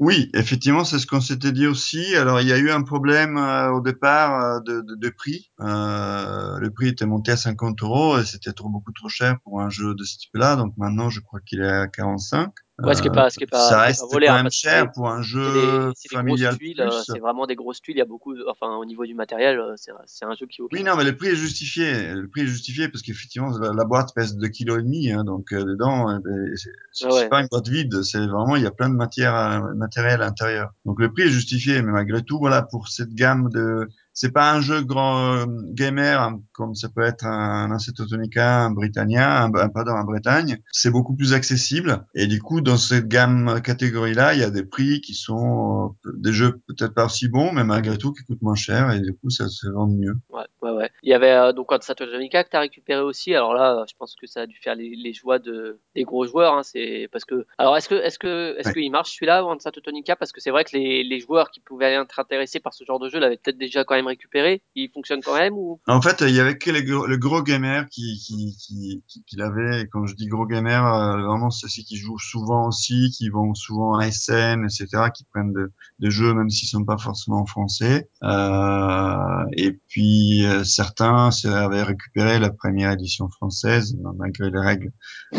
Oui, 0.00 0.30
effectivement, 0.32 0.82
c'est 0.84 0.98
ce 0.98 1.06
qu'on 1.06 1.20
s'était 1.20 1.52
dit 1.52 1.66
aussi. 1.66 2.16
Alors, 2.16 2.40
il 2.40 2.48
y 2.48 2.52
a 2.54 2.58
eu 2.58 2.70
un 2.70 2.82
problème 2.82 3.36
euh, 3.36 3.70
au 3.70 3.82
départ 3.82 4.40
euh, 4.42 4.60
de, 4.60 4.80
de, 4.80 4.94
de 4.94 5.08
prix. 5.10 5.50
Euh, 5.60 6.58
le 6.58 6.70
prix 6.70 6.88
était 6.88 7.04
monté 7.04 7.32
à 7.32 7.36
50 7.36 7.82
euros 7.82 8.18
et 8.18 8.24
c'était 8.24 8.54
trop, 8.54 8.70
beaucoup 8.70 8.92
trop 8.92 9.10
cher 9.10 9.36
pour 9.44 9.60
un 9.60 9.68
jeu 9.68 9.94
de 9.94 10.02
ce 10.04 10.16
type-là. 10.16 10.56
Donc 10.56 10.72
maintenant, 10.78 11.10
je 11.10 11.20
crois 11.20 11.40
qu'il 11.40 11.60
est 11.60 11.68
à 11.70 11.86
45. 11.86 12.50
Ouais, 12.82 12.94
ce 12.94 13.02
qui 13.02 13.08
est 13.08 13.12
pas, 13.12 13.30
ce 13.30 13.38
qui 13.38 13.44
est 13.44 13.46
pas, 13.46 13.68
ça 13.68 13.74
est 13.74 13.76
pas 13.76 13.82
reste 13.82 14.04
volé, 14.10 14.26
quand 14.26 14.34
hein, 14.34 14.42
même 14.42 14.50
cher 14.50 14.90
pour 14.92 15.08
un 15.08 15.22
jeu 15.22 15.92
des, 15.92 16.08
familial 16.08 16.56
euh, 16.78 16.90
c'est 17.04 17.18
vraiment 17.18 17.46
des 17.46 17.56
grosses 17.56 17.80
tuiles. 17.80 17.96
Il 17.96 17.98
y 17.98 18.02
a 18.02 18.06
beaucoup, 18.06 18.34
enfin 18.48 18.76
au 18.76 18.84
niveau 18.84 19.06
du 19.06 19.14
matériel, 19.14 19.58
euh, 19.58 19.74
c'est 19.76 20.24
un 20.24 20.34
jeu 20.34 20.46
qui 20.46 20.62
Oui, 20.62 20.82
non, 20.82 20.96
mais 20.96 21.04
le 21.04 21.16
prix 21.16 21.28
est 21.28 21.36
justifié. 21.36 22.12
Le 22.14 22.28
prix 22.28 22.42
est 22.42 22.46
justifié 22.46 22.88
parce 22.88 23.02
qu'effectivement, 23.02 23.50
la, 23.58 23.72
la 23.72 23.84
boîte 23.84 24.14
pèse 24.14 24.36
2 24.36 24.48
kilos 24.48 24.78
et 24.78 24.82
demi, 24.82 25.10
hein, 25.10 25.24
donc 25.24 25.52
euh, 25.52 25.64
dedans, 25.64 26.10
euh, 26.10 26.18
ben, 26.24 26.52
c'est 26.92 27.06
Ah 27.06 27.14
ouais. 27.14 27.28
pas 27.28 27.40
une 27.40 27.48
boîte 27.48 27.68
vide. 27.68 28.02
C'est 28.02 28.18
vraiment, 28.18 28.56
il 28.56 28.62
y 28.62 28.66
a 28.66 28.70
plein 28.70 28.88
de 28.88 28.94
matière, 28.94 29.62
matériel 29.74 30.22
à 30.22 30.26
l'intérieur. 30.26 30.72
Donc 30.84 31.00
le 31.00 31.12
prix 31.12 31.24
est 31.24 31.30
justifié, 31.30 31.82
mais 31.82 31.92
malgré 31.92 32.22
tout, 32.22 32.38
voilà, 32.38 32.62
pour 32.62 32.88
cette 32.88 33.14
gamme 33.14 33.48
de, 33.50 33.88
c'est 34.20 34.32
pas 34.32 34.52
un 34.52 34.60
jeu 34.60 34.82
grand 34.82 35.34
euh, 35.34 35.46
gamer 35.72 36.20
hein, 36.20 36.40
comme 36.52 36.74
ça 36.74 36.88
peut 36.94 37.02
être 37.02 37.24
un 37.24 37.70
Acetotonica, 37.72 38.64
un 38.66 38.70
Britannia, 38.70 39.42
un, 39.44 39.54
un- 39.54 39.68
pardon, 39.70 39.92
un 39.92 40.04
Bretagne. 40.04 40.58
C'est 40.72 40.90
beaucoup 40.90 41.14
plus 41.16 41.32
accessible 41.32 42.04
et 42.14 42.26
du 42.26 42.40
coup, 42.42 42.60
dans 42.60 42.76
cette 42.76 43.08
gamme 43.08 43.60
catégorie-là, 43.62 44.34
il 44.34 44.40
y 44.40 44.44
a 44.44 44.50
des 44.50 44.64
prix 44.64 45.00
qui 45.00 45.14
sont 45.14 45.94
euh, 46.06 46.12
des 46.16 46.32
jeux 46.32 46.60
peut-être 46.68 46.94
pas 46.94 47.06
aussi 47.06 47.28
bons, 47.28 47.52
mais 47.52 47.64
malgré 47.64 47.96
tout 47.96 48.12
qui 48.12 48.22
coûtent 48.24 48.42
moins 48.42 48.54
cher 48.54 48.90
et 48.90 49.00
du 49.00 49.12
coup, 49.14 49.30
ça 49.30 49.48
se 49.48 49.68
vend 49.68 49.86
mieux. 49.86 50.14
Ouais, 50.28 50.44
ouais, 50.62 50.70
ouais. 50.72 50.90
Il 51.02 51.10
y 51.10 51.14
avait 51.14 51.32
euh, 51.32 51.52
donc 51.52 51.68
Quad 51.68 51.82
Satoranica 51.82 52.44
que 52.44 52.50
t'as 52.50 52.60
récupéré 52.60 53.00
aussi. 53.02 53.34
Alors 53.34 53.54
là, 53.54 53.84
je 53.88 53.94
pense 53.98 54.14
que 54.20 54.26
ça 54.26 54.42
a 54.42 54.46
dû 54.46 54.56
faire 54.62 54.74
les, 54.74 54.94
les 54.96 55.12
joies 55.12 55.38
de 55.38 55.78
des 55.94 56.04
gros 56.04 56.26
joueurs. 56.26 56.54
Hein, 56.54 56.62
c'est 56.62 57.08
parce 57.12 57.24
que 57.24 57.46
alors 57.58 57.76
est-ce 57.76 57.88
que 57.88 57.94
est-ce 57.94 58.18
que 58.18 58.56
est-ce 58.58 58.68
Ouais. 58.68 58.74
qu'il 58.74 58.90
marche 58.92 59.12
celui-là 59.14 59.42
Quad 59.42 59.60
Satoranica 59.62 60.16
Parce 60.16 60.32
que 60.32 60.40
c'est 60.40 60.50
vrai 60.50 60.64
que 60.64 60.76
les, 60.76 61.02
les 61.04 61.20
joueurs 61.20 61.50
qui 61.50 61.60
pouvaient 61.60 61.92
être 61.94 62.18
intéressés 62.20 62.60
par 62.60 62.74
ce 62.74 62.84
genre 62.84 62.98
de 62.98 63.08
jeu 63.08 63.18
l'avaient 63.18 63.38
peut-être 63.38 63.58
déjà 63.58 63.84
quand 63.84 63.94
même 63.94 64.08
récupéré. 64.10 64.62
Il 64.74 64.90
fonctionne 64.90 65.20
quand 65.22 65.36
même 65.36 65.54
ou? 65.54 65.80
En 65.86 66.00
fait, 66.02 66.20
il 66.20 66.34
y 66.34 66.40
avait 66.40 66.58
que 66.58 66.70
les 66.70 66.84
gros, 66.84 67.06
le 67.06 67.16
gros 67.16 67.42
gamer 67.42 67.88
qui, 67.88 68.18
qui, 68.24 68.56
qui, 68.58 69.02
qui, 69.08 69.24
qui 69.24 69.36
l'avait. 69.36 69.82
Et 69.82 69.86
quand 69.88 70.06
je 70.06 70.14
dis 70.14 70.26
gros 70.26 70.46
gamer, 70.46 70.84
euh, 70.86 71.22
vraiment, 71.26 71.50
c'est 71.50 71.68
ceux 71.68 71.82
qui 71.82 71.96
jouent 71.96 72.18
souvent 72.18 72.68
aussi, 72.68 73.10
qui 73.16 73.28
vont 73.30 73.54
souvent 73.54 73.96
à 73.98 74.06
SN, 74.06 74.64
etc., 74.64 75.10
qui 75.10 75.24
prennent 75.24 75.52
de- 75.52 75.72
des 75.98 76.10
jeux, 76.10 76.34
même 76.34 76.50
s'ils 76.50 76.68
sont 76.68 76.84
pas 76.84 76.98
forcément 76.98 77.40
en 77.40 77.46
français. 77.46 78.08
Euh, 78.22 79.44
et 79.56 79.72
puis, 79.88 80.44
euh, 80.46 80.64
certains 80.64 81.30
avaient 81.44 81.82
récupéré 81.82 82.38
la 82.38 82.50
première 82.50 82.92
édition 82.92 83.28
française, 83.30 83.96
malgré 84.16 84.50
les 84.50 84.60
règles, 84.60 84.92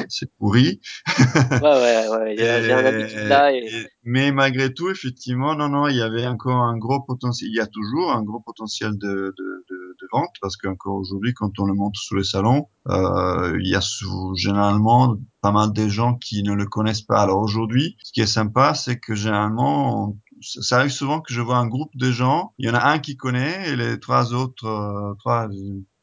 c'est 0.10 0.32
pourri. 0.38 0.82
Ouais, 1.50 1.60
ouais, 1.62 2.08
ouais. 2.10 2.50
Un 2.50 2.62
Et- 3.22 3.28
l'a 3.28 3.54
et 3.54 3.58
et- 3.60 3.88
mais 4.04 4.32
malgré 4.32 4.74
tout, 4.74 4.90
effectivement, 4.90 5.56
non, 5.56 5.70
non, 5.70 5.88
il 5.88 5.96
y 5.96 6.02
avait 6.02 6.26
encore 6.28 6.62
un 6.64 6.78
gros 6.78 7.02
potentiel. 7.02 7.50
Il 7.52 7.56
y 7.56 7.60
a 7.60 7.68
toujours 7.68 8.12
un 8.12 8.24
gros 8.24 8.40
potentiel 8.40 8.51
de, 8.60 8.88
de, 9.00 9.34
de, 9.70 9.96
de 10.02 10.08
vente 10.12 10.30
parce 10.42 10.58
qu'encore 10.58 10.96
aujourd'hui, 10.96 11.34
quand 11.34 11.60
on 11.60 11.66
le 11.66 11.74
montre 11.74 12.00
sur 12.00 12.16
le 12.16 12.24
salon, 12.24 12.68
euh, 12.90 13.58
il 13.62 13.70
y 13.70 13.76
a 13.76 13.82
sou- 13.82 14.34
généralement 14.36 15.18
pas 15.42 15.52
mal 15.52 15.74
de 15.74 15.88
gens 15.88 16.16
qui 16.16 16.44
ne 16.44 16.54
le 16.54 16.66
connaissent 16.66 17.02
pas. 17.02 17.22
Alors 17.22 17.42
aujourd'hui, 17.42 17.96
ce 18.04 18.12
qui 18.12 18.22
est 18.22 18.28
sympa, 18.28 18.74
c'est 18.74 19.00
que 19.00 19.16
généralement, 19.16 20.18
ça 20.42 20.78
arrive 20.78 20.92
souvent 20.92 21.22
que 21.22 21.34
je 21.34 21.42
vois 21.42 21.58
un 21.58 21.68
groupe 21.68 21.96
de 21.96 22.12
gens. 22.12 22.54
Il 22.58 22.68
y 22.68 22.70
en 22.70 22.76
a 22.76 22.84
un 22.92 23.00
qui 23.00 23.16
connaît 23.18 23.70
et 23.70 23.76
les 23.76 24.00
trois 24.00 24.34
autres, 24.34 24.66
euh, 24.66 25.14
trois, 25.20 25.48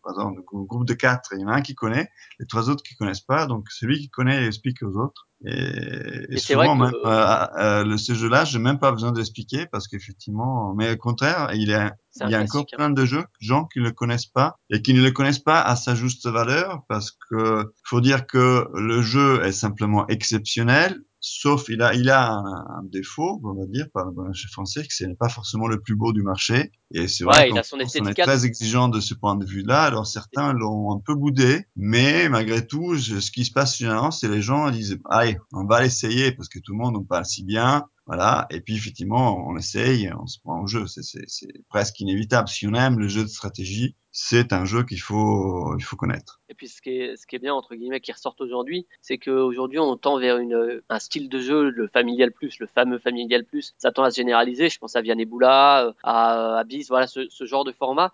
par 0.09 0.25
exemple, 0.25 0.41
un 0.55 0.63
groupe 0.63 0.87
de 0.87 0.95
quatre, 0.95 1.31
il 1.35 1.41
y 1.41 1.45
en 1.45 1.49
a 1.49 1.55
un 1.55 1.63
qui 1.63 1.75
connaît, 1.75 2.09
les 2.39 2.47
trois 2.47 2.71
autres 2.71 2.83
qui 2.83 2.95
connaissent 2.97 3.21
pas, 3.21 3.47
donc 3.47 3.67
celui 3.71 3.99
qui 4.01 4.09
connaît 4.09 4.47
explique 4.47 4.83
aux 4.83 4.97
autres. 4.97 5.29
Et, 5.45 5.51
et, 5.51 6.35
Et 6.35 6.39
souvent, 6.39 6.77
que- 6.77 6.85
même, 6.85 6.95
euh, 7.05 7.47
euh, 7.59 7.85
le, 7.85 7.97
ce 7.97 8.15
jeu-là, 8.15 8.45
j'ai 8.45 8.59
même 8.59 8.79
pas 8.79 8.91
besoin 8.91 9.13
d'expliquer 9.13 9.67
parce 9.67 9.87
qu'effectivement, 9.87 10.75
mais 10.75 10.93
au 10.93 10.97
contraire, 10.97 11.51
il, 11.55 11.67
C'est 12.11 12.25
un 12.25 12.29
il 12.29 12.33
y 12.33 12.35
a 12.35 12.41
encore 12.41 12.63
hein. 12.63 12.77
plein 12.77 12.91
de 12.91 13.05
jeux, 13.05 13.25
gens 13.39 13.67
qui 13.67 13.81
ne 13.81 13.85
le 13.85 13.93
connaissent 13.93 14.27
pas 14.27 14.57
et 14.71 14.83
qui 14.83 14.95
ne 14.95 15.03
le 15.03 15.11
connaissent 15.11 15.39
pas 15.39 15.61
à 15.61 15.77
sa 15.77 15.95
juste 15.95 16.27
valeur 16.27 16.83
parce 16.89 17.13
que 17.31 17.73
faut 17.85 18.01
dire 18.01 18.27
que 18.27 18.67
le 18.75 19.03
jeu 19.03 19.45
est 19.45 19.53
simplement 19.53 20.07
exceptionnel. 20.09 21.03
Sauf, 21.31 21.68
il 21.68 21.83
a, 21.83 21.95
il 21.95 22.09
a 22.11 22.31
un, 22.31 22.45
un 22.45 22.83
défaut, 22.85 23.41
on 23.45 23.53
va 23.55 23.66
dire, 23.66 23.87
par 23.93 24.07
le 24.07 24.12
marché 24.12 24.49
français, 24.49 24.83
que 24.87 24.95
ce 24.95 25.05
n'est 25.05 25.14
pas 25.14 25.29
forcément 25.29 25.66
le 25.68 25.81
plus 25.81 25.95
beau 25.95 26.12
du 26.12 26.22
marché. 26.22 26.72
Et 26.93 27.07
c'est 27.07 27.24
Ouais, 27.24 27.33
vrai 27.35 27.49
il 27.49 27.53
qu'en 27.53 27.59
a 27.61 27.62
son 27.62 27.76
France, 27.79 27.97
on 28.01 28.07
est 28.07 28.14
très 28.14 28.47
exigeant 28.47 28.89
de 28.89 29.01
ce 29.01 29.14
point 29.14 29.37
de 29.37 29.45
vue-là. 29.45 29.83
Alors 29.83 30.07
certains 30.07 30.53
l'ont 30.53 30.95
un 30.97 31.01
peu 31.05 31.14
boudé, 31.14 31.66
mais 31.76 32.29
malgré 32.29 32.66
tout, 32.66 32.95
je- 32.95 33.20
ce 33.20 33.31
qui 33.31 33.45
se 33.45 33.53
passe 33.53 33.76
généralement, 33.79 34.11
c'est 34.11 34.29
les 34.29 34.41
gens 34.43 34.70
disent, 34.70 34.99
allez, 35.11 35.39
on 35.53 35.64
va 35.66 35.83
l'essayer 35.83 36.33
parce 36.33 36.49
que 36.49 36.59
tout 36.59 36.72
le 36.72 36.79
monde 36.79 36.97
en 36.97 37.05
parle 37.05 37.26
si 37.26 37.45
bien. 37.45 37.85
Voilà. 38.07 38.47
Et 38.51 38.62
puis, 38.62 38.74
effectivement, 38.74 39.37
on 39.47 39.55
essaye, 39.59 40.11
on 40.18 40.26
se 40.26 40.39
prend 40.41 40.62
au 40.62 40.66
jeu. 40.66 40.87
C'est 40.87 41.49
presque 41.68 42.01
inévitable. 42.01 42.49
Si 42.49 42.66
on 42.66 42.72
aime 42.72 42.99
le 42.99 43.07
jeu 43.07 43.22
de 43.22 43.29
stratégie, 43.29 43.97
c'est 44.21 44.53
un 44.53 44.64
jeu 44.64 44.83
qu'il 44.83 45.01
faut, 45.01 45.77
il 45.79 45.85
faut 45.85 45.95
connaître. 45.95 46.41
Et 46.49 46.55
puis 46.55 46.66
ce 46.66 46.83
qui 46.83 46.91
est, 46.91 47.16
ce 47.16 47.25
qui 47.25 47.37
est 47.37 47.39
bien 47.39 47.55
entre 47.55 47.77
guillemets 47.77 48.01
qui 48.01 48.11
ressort 48.11 48.35
aujourd'hui, 48.41 48.85
c'est 49.01 49.16
qu'aujourd'hui 49.16 49.79
on 49.79 49.97
tend 49.97 50.19
vers 50.19 50.39
une, 50.39 50.83
un 50.89 50.99
style 50.99 51.29
de 51.29 51.39
jeu, 51.39 51.71
le 51.71 51.87
familial 51.87 52.33
plus, 52.33 52.59
le 52.59 52.66
fameux 52.66 52.99
familial 52.99 53.45
plus. 53.45 53.75
Ça 53.79 53.93
tend 53.93 54.03
à 54.03 54.11
se 54.11 54.16
généraliser. 54.16 54.71
Je 54.71 54.79
pense 54.81 54.97
à 54.97 55.03
Vianney 55.03 55.25
Boula, 55.25 55.95
à 56.03 56.59
Abyss, 56.59 56.89
voilà 56.89 57.07
ce, 57.07 57.29
ce 57.29 57.45
genre 57.45 57.62
de 57.62 57.71
format. 57.71 58.12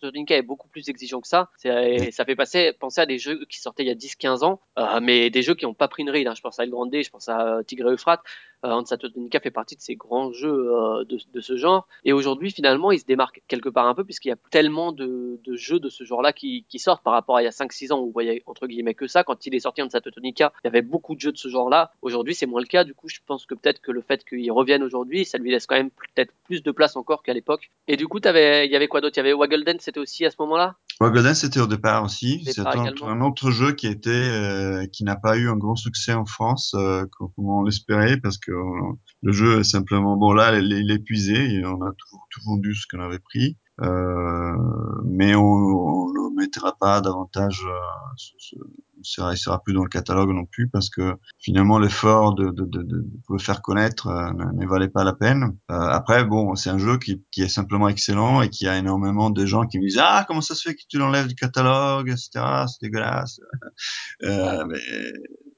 Tonica 0.00 0.36
est 0.36 0.42
beaucoup 0.42 0.68
plus 0.68 0.90
exigeant 0.90 1.22
que 1.22 1.28
ça. 1.28 1.50
Ça 1.56 2.24
fait 2.26 2.36
passer, 2.36 2.74
penser 2.78 3.00
à 3.00 3.06
des 3.06 3.18
jeux 3.18 3.46
qui 3.48 3.58
sortaient 3.58 3.84
il 3.84 3.88
y 3.88 3.90
a 3.90 3.94
10-15 3.94 4.44
ans, 4.44 4.60
euh, 4.78 5.00
mais 5.00 5.30
des 5.30 5.42
jeux 5.42 5.54
qui 5.54 5.64
n'ont 5.64 5.74
pas 5.74 5.88
pris 5.88 6.02
une 6.02 6.10
ride. 6.10 6.26
Hein. 6.26 6.34
Je 6.36 6.42
pense 6.42 6.58
à 6.58 6.64
El 6.64 6.70
Grande, 6.70 6.94
je 6.94 7.10
pense 7.10 7.28
à 7.30 7.62
Tigre 7.66 7.88
et 7.88 7.92
Euphrate. 7.92 8.22
Euh, 8.64 8.82
fait 9.42 9.50
partie 9.50 9.76
de 9.76 9.80
ces 9.80 9.96
grands 9.96 10.32
jeux 10.32 10.72
euh, 10.72 11.04
de, 11.04 11.18
de 11.32 11.40
ce 11.40 11.56
genre. 11.56 11.86
Et 12.04 12.12
aujourd'hui, 12.12 12.50
finalement, 12.50 12.90
il 12.90 12.98
se 12.98 13.04
démarque 13.04 13.42
quelque 13.48 13.68
part 13.68 13.86
un 13.86 13.94
peu 13.94 14.04
puisqu'il 14.04 14.28
y 14.28 14.32
a 14.32 14.36
tellement 14.50 14.92
de, 14.92 15.38
de 15.46 15.56
jeux 15.56 15.80
de 15.80 15.88
ce 15.88 16.04
genre-là 16.04 16.32
qui, 16.32 16.64
qui 16.68 16.78
sortent 16.78 17.02
par 17.02 17.12
rapport 17.12 17.36
à 17.36 17.42
il 17.42 17.44
y 17.44 17.48
a 17.48 17.50
5-6 17.50 17.92
ans 17.92 18.00
où 18.00 18.06
vous 18.06 18.12
voyez 18.12 18.42
entre 18.46 18.66
guillemets 18.66 18.94
que 18.94 19.06
ça. 19.06 19.24
Quand 19.24 19.46
il 19.46 19.54
est 19.54 19.60
sorti 19.60 19.82
Onsato 19.82 20.10
Tonica, 20.10 20.52
il 20.64 20.66
y 20.66 20.68
avait 20.68 20.82
beaucoup 20.82 21.14
de 21.14 21.20
jeux 21.20 21.32
de 21.32 21.38
ce 21.38 21.48
genre-là. 21.48 21.92
Aujourd'hui, 22.02 22.34
c'est 22.34 22.46
moins 22.46 22.60
le 22.60 22.66
cas. 22.66 22.84
Du 22.84 22.94
coup, 22.94 23.08
je 23.08 23.18
pense 23.26 23.46
que 23.46 23.54
peut-être 23.54 23.80
que 23.80 23.92
le 23.92 24.02
fait 24.02 24.24
qu'il 24.24 24.50
revienne 24.52 24.82
aujourd'hui, 24.82 25.24
ça 25.24 25.38
lui 25.38 25.50
laisse 25.50 25.66
quand 25.66 25.76
même 25.76 25.90
peut-être 25.90 26.32
plus 26.44 26.62
de 26.62 26.70
place 26.70 26.96
encore 26.96 27.22
qu'à 27.22 27.34
l'époque. 27.34 27.70
Et 27.88 27.96
du 27.96 28.08
coup, 28.08 28.18
il 28.18 28.70
y 28.70 28.76
avait 28.76 28.88
quoi 28.88 29.00
d'autre? 29.00 29.16
Il 29.16 29.20
y 29.20 29.20
avait 29.20 29.32
Waggle 29.32 29.64
Dance, 29.64 29.80
c'était 29.80 30.00
aussi 30.00 30.24
à 30.24 30.30
ce 30.30 30.36
moment-là? 30.40 30.76
Golden, 31.00 31.34
c'était 31.34 31.60
au 31.60 31.66
départ 31.66 32.04
aussi. 32.04 32.42
C'est 32.44 32.60
un, 32.60 33.20
autre 33.20 33.50
jeu 33.50 33.72
qui 33.72 33.86
était, 33.86 34.10
euh, 34.10 34.86
qui 34.86 35.04
n'a 35.04 35.16
pas 35.16 35.36
eu 35.36 35.48
un 35.48 35.56
grand 35.56 35.76
succès 35.76 36.14
en 36.14 36.24
France, 36.24 36.74
euh, 36.74 37.04
comme 37.12 37.30
on 37.36 37.62
l'espérait, 37.62 38.16
parce 38.16 38.38
que 38.38 38.50
euh, 38.52 38.92
le 39.22 39.32
jeu 39.32 39.60
est 39.60 39.64
simplement, 39.64 40.16
bon 40.16 40.32
là, 40.32 40.58
il 40.58 40.72
est, 40.72 40.80
il 40.80 40.90
est 40.90 40.94
épuisé, 40.94 41.34
et 41.34 41.66
on 41.66 41.82
a 41.82 41.90
tout, 41.90 42.18
tout 42.30 42.40
vendu 42.46 42.74
ce 42.74 42.86
qu'on 42.90 43.02
avait 43.02 43.18
pris. 43.18 43.58
Euh, 43.82 44.54
mais 45.04 45.34
on, 45.34 45.42
on 45.42 46.08
ne 46.12 46.40
mettra 46.40 46.74
pas 46.78 47.00
davantage, 47.00 47.62
euh, 47.66 47.76
ce- 48.16 48.32
ce- 48.38 48.56
il 48.98 49.36
sera, 49.36 49.62
plus 49.62 49.74
dans 49.74 49.82
le 49.84 49.88
catalogue 49.88 50.30
non 50.30 50.46
plus 50.46 50.68
parce 50.68 50.88
que 50.88 51.14
finalement 51.38 51.78
l'effort 51.78 52.34
de, 52.34 52.46
de, 52.46 52.64
de, 52.64 52.82
de, 52.82 52.82
de 52.82 53.06
le 53.28 53.38
faire 53.38 53.60
connaître 53.62 54.08
euh, 54.08 54.32
ne, 54.54 54.66
valait 54.66 54.88
pas 54.88 55.04
la 55.04 55.12
peine. 55.12 55.56
Euh, 55.70 55.74
après, 55.74 56.24
bon, 56.24 56.54
c'est 56.54 56.70
un 56.70 56.78
jeu 56.78 56.98
qui, 56.98 57.22
qui 57.30 57.42
est 57.42 57.48
simplement 57.48 57.88
excellent 57.88 58.40
et 58.40 58.48
qui 58.48 58.66
a 58.66 58.78
énormément 58.78 59.30
de 59.30 59.44
gens 59.46 59.66
qui 59.66 59.78
me 59.78 59.84
disent 59.86 60.00
ah 60.02 60.24
comment 60.26 60.40
ça 60.40 60.54
se 60.54 60.68
fait 60.68 60.74
que 60.74 60.82
tu 60.88 60.98
l'enlèves 60.98 61.26
du 61.28 61.34
catalogue, 61.34 62.08
etc. 62.08 62.66
C'est 62.68 62.80
dégueulasse. 62.82 63.40
Euh, 64.22 64.64
mais 64.66 64.78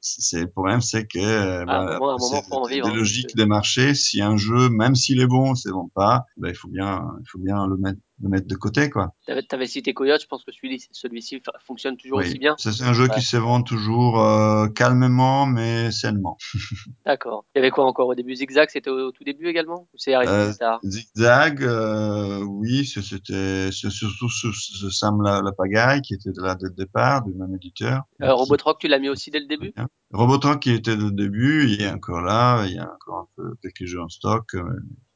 c'est 0.00 0.40
le 0.40 0.50
problème, 0.50 0.80
c'est 0.80 1.06
que 1.06 1.18
euh, 1.18 1.64
un 1.66 1.98
bah, 1.98 2.16
c'est 2.18 2.74
des 2.74 2.80
hein. 2.80 2.94
logiques 2.94 3.36
des 3.36 3.46
marchés. 3.46 3.94
Si 3.94 4.20
un 4.22 4.36
jeu, 4.36 4.68
même 4.68 4.94
s'il 4.94 5.20
est 5.20 5.26
bon, 5.26 5.54
c'est 5.54 5.70
bon 5.70 5.88
pas, 5.88 6.24
bah, 6.36 6.48
il 6.48 6.54
faut 6.54 6.68
bien, 6.68 7.02
il 7.20 7.28
faut 7.28 7.38
bien 7.38 7.66
le 7.66 7.76
mettre, 7.76 8.00
le 8.20 8.28
mettre 8.28 8.46
de 8.48 8.54
côté, 8.56 8.90
quoi. 8.90 9.14
T'avais, 9.26 9.42
t'avais 9.42 9.66
cité 9.66 9.94
Coyote, 9.94 10.20
je 10.22 10.26
pense 10.26 10.44
que 10.44 10.50
celui-ci, 10.52 11.40
fonctionne 11.64 11.96
toujours 11.96 12.18
aussi 12.18 12.38
bien. 12.38 12.54
C'est 12.58 12.82
un 12.82 12.92
jeu 12.92 13.04
Ouais. 13.08 13.14
qui 13.14 13.22
se 13.22 13.36
vend 13.36 13.62
toujours 13.62 14.20
euh, 14.20 14.66
calmement 14.68 15.46
mais 15.46 15.90
sainement. 15.92 16.36
D'accord. 17.06 17.44
Il 17.54 17.58
y 17.58 17.60
avait 17.60 17.70
quoi 17.70 17.84
encore 17.86 18.08
au 18.08 18.14
début? 18.14 18.34
Zigzag, 18.34 18.68
c'était 18.70 18.90
au, 18.90 19.08
au 19.08 19.12
tout 19.12 19.24
début 19.24 19.46
également? 19.46 19.88
Ou 19.92 19.96
c'est 19.98 20.14
arrivé 20.14 20.32
Euh, 20.32 20.52
tard? 20.52 20.80
Zigzag, 20.84 21.62
euh, 21.62 22.42
oui, 22.42 22.84
c'était 22.86 23.70
surtout 23.70 24.28
ce, 24.28 24.48
ce 24.52 24.90
Sam 24.90 25.22
la, 25.22 25.40
la 25.42 25.52
pagaille 25.52 26.02
qui 26.02 26.14
était 26.14 26.30
là 26.36 26.54
dès 26.56 26.66
le 26.68 26.74
départ, 26.74 27.22
du 27.24 27.32
même 27.34 27.54
éditeur. 27.54 28.02
Robotrock, 28.20 28.78
tu 28.80 28.88
l'as 28.88 28.98
mis 28.98 29.08
aussi 29.08 29.30
dès 29.30 29.40
le 29.40 29.46
début? 29.46 29.72
Bien. 29.76 29.88
Robotron 30.10 30.56
qui 30.56 30.70
était 30.70 30.96
dès 30.96 31.02
le 31.04 31.10
début, 31.10 31.68
il 31.68 31.82
est 31.82 31.90
encore 31.90 32.22
là, 32.22 32.64
il 32.66 32.74
y 32.74 32.78
a 32.78 32.90
encore 32.90 33.18
un 33.18 33.28
peu 33.36 33.54
quelques 33.62 33.84
jeux 33.86 34.00
en 34.00 34.08
stock. 34.08 34.56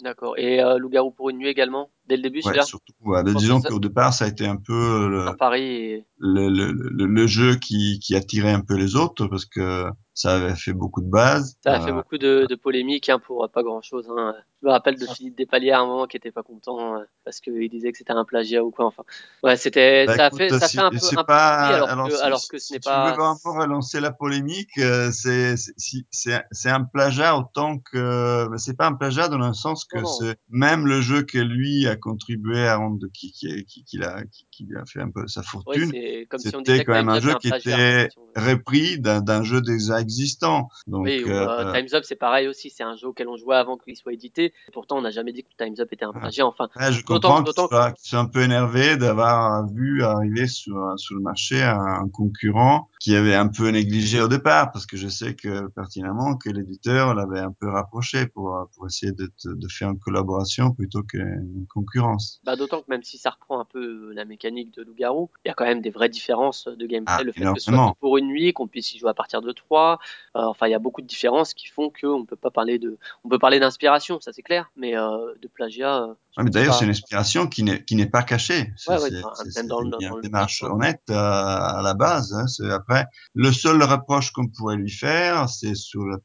D'accord. 0.02 0.34
Et 0.36 0.60
euh, 0.60 0.78
Loup-garou 0.78 1.12
pour 1.12 1.30
une 1.30 1.38
nuit 1.38 1.48
également 1.48 1.90
Dès 2.06 2.16
le 2.16 2.22
début, 2.22 2.38
ouais, 2.38 2.42
celui-là? 2.42 2.64
surtout. 2.64 2.92
Ouais, 3.04 3.22
pense 3.22 3.36
disons 3.36 3.60
que 3.60 3.68
qu'au 3.68 3.78
départ, 3.78 4.12
ça 4.12 4.24
a 4.24 4.28
été 4.28 4.44
un 4.46 4.56
peu 4.56 5.08
le, 5.08 5.36
Paris 5.36 5.62
et... 5.62 6.06
le, 6.22 6.48
le, 6.48 6.72
le, 7.06 7.26
jeu 7.26 7.56
qui, 7.56 7.98
qui 8.00 8.14
attirait 8.16 8.52
un 8.52 8.60
peu 8.60 8.76
les 8.76 8.96
autres 8.96 9.26
parce 9.26 9.44
que 9.44 9.86
ça 10.14 10.36
avait 10.36 10.54
fait 10.56 10.72
beaucoup 10.72 11.02
de 11.02 11.10
base. 11.10 11.58
Ça 11.62 11.74
a 11.74 11.80
fait 11.80 11.92
Euh, 11.92 11.92
beaucoup 11.92 12.18
de, 12.18 12.46
de 12.48 12.54
polémiques 12.56 13.08
hein, 13.08 13.20
pour 13.20 13.48
pas 13.50 13.62
grand-chose. 13.62 14.08
Hein. 14.10 14.34
Je 14.60 14.66
me 14.66 14.72
rappelle 14.72 14.98
de 14.98 15.06
Philippe 15.06 15.36
Despaliers 15.36 15.70
à 15.70 15.80
un 15.80 15.86
moment 15.86 16.06
qui 16.06 16.16
était 16.16 16.32
pas 16.32 16.42
content 16.42 16.96
euh, 16.96 17.04
parce 17.24 17.40
qu'il 17.40 17.68
disait 17.70 17.92
que 17.92 17.98
c'était 17.98 18.12
un 18.12 18.24
plagiat 18.24 18.64
ou 18.64 18.70
quoi. 18.72 18.86
Enfin, 18.86 19.04
ouais, 19.44 19.56
c'était 19.56 20.06
Bah 20.06 20.16
ça 20.16 20.26
a 20.26 20.30
fait 20.32 20.52
ça 20.52 20.68
si- 20.68 20.76
fait 20.76 20.80
un 20.80 20.90
peu 20.92 21.06
un 21.16 21.24
peu 21.24 21.24
pas 21.26 21.56
bruit 21.56 21.72
alors 21.72 21.88
alors 21.88 22.10
que 22.10 22.10
si, 22.10 22.20
alors 22.20 22.48
que 22.48 22.58
ce 22.58 22.72
si 22.72 22.72
n'est 22.72 22.80
tu 22.80 22.98
veux 22.98 23.12
pas. 23.12 23.12
vraiment 23.12 23.38
relancer 23.60 24.00
la 24.00 24.10
polémique, 24.12 24.76
euh, 24.78 25.12
c'est 25.12 25.56
c'est 25.56 25.72
si- 25.76 26.06
c'est 26.10 26.42
c'est 26.50 26.70
un 26.70 26.82
plagiat 26.84 27.36
autant 27.36 27.78
que 27.78 28.48
mais 28.50 28.58
c'est 28.58 28.76
pas 28.76 28.86
un 28.88 28.94
plagiat 28.94 29.28
dans 29.28 29.38
le 29.38 29.52
sens 29.52 29.84
que 29.84 30.04
c'est 30.04 30.36
même 30.48 30.86
le 30.86 31.00
jeu 31.00 31.22
que 31.22 31.38
lui 31.38 31.86
a 31.86 31.94
contribué 31.96 32.66
à 32.66 32.76
rendre 32.76 33.06
qui 33.14 33.30
qui 33.32 33.64
qui, 33.64 33.84
qui 33.84 33.98
l'a 33.98 34.24
qui, 34.50 34.66
a 34.76 34.84
fait 34.86 35.00
un 35.00 35.10
peu 35.10 35.28
sa 35.28 35.42
fortune. 35.44 35.94
C'est 36.12 36.26
comme 36.26 36.40
si 36.40 36.48
on 36.48 36.58
C'était 36.58 36.72
disait 36.72 36.84
quand 36.84 36.92
même 36.92 37.08
un 37.08 37.20
jeu 37.20 37.34
qui 37.40 37.48
était 37.48 38.08
repris 38.36 38.98
d'un 38.98 39.42
jeu 39.42 39.60
déjà 39.60 40.00
existant. 40.00 40.68
Donc 40.86 41.04
Oui, 41.04 41.24
ou 41.24 41.28
euh, 41.28 41.66
euh, 41.66 41.72
Time's 41.72 41.94
Up, 41.94 42.04
c'est 42.04 42.16
pareil 42.16 42.48
aussi. 42.48 42.70
C'est 42.70 42.82
un 42.82 42.96
jeu 42.96 43.08
auquel 43.08 43.28
on 43.28 43.36
jouait 43.36 43.56
avant 43.56 43.76
qu'il 43.76 43.96
soit 43.96 44.12
édité. 44.12 44.52
Pourtant, 44.72 44.98
on 44.98 45.02
n'a 45.02 45.10
jamais 45.10 45.32
dit 45.32 45.42
que 45.42 45.48
Time's 45.56 45.80
Up 45.80 45.92
était 45.92 46.04
un 46.04 46.12
plagiat. 46.12 46.46
Enfin, 46.46 46.68
Ouais, 46.76 46.92
je 46.92 47.02
comprends 47.04 47.42
que 47.42 47.52
soit 47.52 48.18
un 48.18 48.26
peu 48.26 48.42
énervé 48.42 48.96
d'avoir 48.96 49.66
vu 49.68 50.02
arriver 50.02 50.46
sur, 50.46 50.94
sur 50.96 51.14
le 51.14 51.20
marché 51.20 51.62
un 51.62 52.08
concurrent 52.12 52.88
qui 53.02 53.16
avait 53.16 53.34
un 53.34 53.48
peu 53.48 53.68
négligé 53.70 54.20
au 54.20 54.28
départ, 54.28 54.70
parce 54.70 54.86
que 54.86 54.96
je 54.96 55.08
sais 55.08 55.34
que 55.34 55.66
pertinemment 55.66 56.36
que 56.36 56.48
l'éditeur 56.48 57.14
l'avait 57.14 57.40
un 57.40 57.50
peu 57.50 57.68
rapproché 57.68 58.28
pour, 58.28 58.68
pour 58.76 58.86
essayer 58.86 59.10
de, 59.10 59.28
de, 59.44 59.68
faire 59.68 59.90
une 59.90 59.98
collaboration 59.98 60.70
plutôt 60.70 61.02
qu'une 61.02 61.66
concurrence. 61.68 62.40
Bah, 62.44 62.54
d'autant 62.54 62.80
que 62.80 62.86
même 62.88 63.02
si 63.02 63.18
ça 63.18 63.30
reprend 63.30 63.58
un 63.58 63.64
peu 63.64 63.80
euh, 63.80 64.12
la 64.14 64.24
mécanique 64.24 64.72
de 64.74 64.84
Loup-Garou, 64.84 65.30
il 65.44 65.48
y 65.48 65.50
a 65.50 65.54
quand 65.54 65.64
même 65.64 65.80
des 65.80 65.90
vraies 65.90 66.10
différences 66.10 66.68
de 66.68 66.86
gameplay. 66.86 67.16
Ah, 67.18 67.24
le 67.24 67.32
fait 67.32 67.44
que 67.52 67.58
ce 67.58 67.72
soit 67.72 67.96
pour 67.98 68.18
une 68.18 68.28
nuit, 68.28 68.52
qu'on 68.52 68.68
puisse 68.68 68.94
y 68.94 68.98
jouer 68.98 69.10
à 69.10 69.14
partir 69.14 69.42
de 69.42 69.50
3, 69.50 69.98
euh, 70.36 70.40
enfin 70.42 70.68
il 70.68 70.70
y 70.70 70.74
a 70.74 70.78
beaucoup 70.78 71.02
de 71.02 71.08
différences 71.08 71.54
qui 71.54 71.66
font 71.66 71.90
qu'on 71.90 72.24
peut 72.24 72.36
pas 72.36 72.52
parler 72.52 72.78
de, 72.78 72.98
on 73.24 73.28
peut 73.28 73.40
parler 73.40 73.58
d'inspiration, 73.58 74.20
ça 74.20 74.32
c'est 74.32 74.42
clair, 74.42 74.70
mais 74.76 74.96
euh, 74.96 75.34
de 75.42 75.48
plagiat, 75.48 76.04
euh, 76.04 76.14
Ouais, 76.36 76.44
mais 76.44 76.50
pense 76.50 76.54
d'ailleurs, 76.54 76.74
c'est 76.74 76.84
une 76.84 76.90
inspiration 76.90 77.46
qui 77.46 77.62
n'est 77.62 77.84
qui 77.84 77.94
n'est 77.94 78.08
pas 78.08 78.22
cachée. 78.22 78.72
C'est 78.76 78.90
Ouais, 78.90 79.10
une, 79.10 80.20
démarche 80.22 80.62
honnête 80.62 81.02
à, 81.10 81.78
à 81.78 81.82
la 81.82 81.94
base. 81.94 82.32
Hein. 82.32 82.46
Après 82.70 83.06
le 83.34 83.52
seul 83.52 83.82
reproche 83.82 84.32
qu'on 84.32 84.48
pourrait 84.48 84.76
lui 84.76 84.90
faire, 84.90 85.48
c'est 85.48 85.74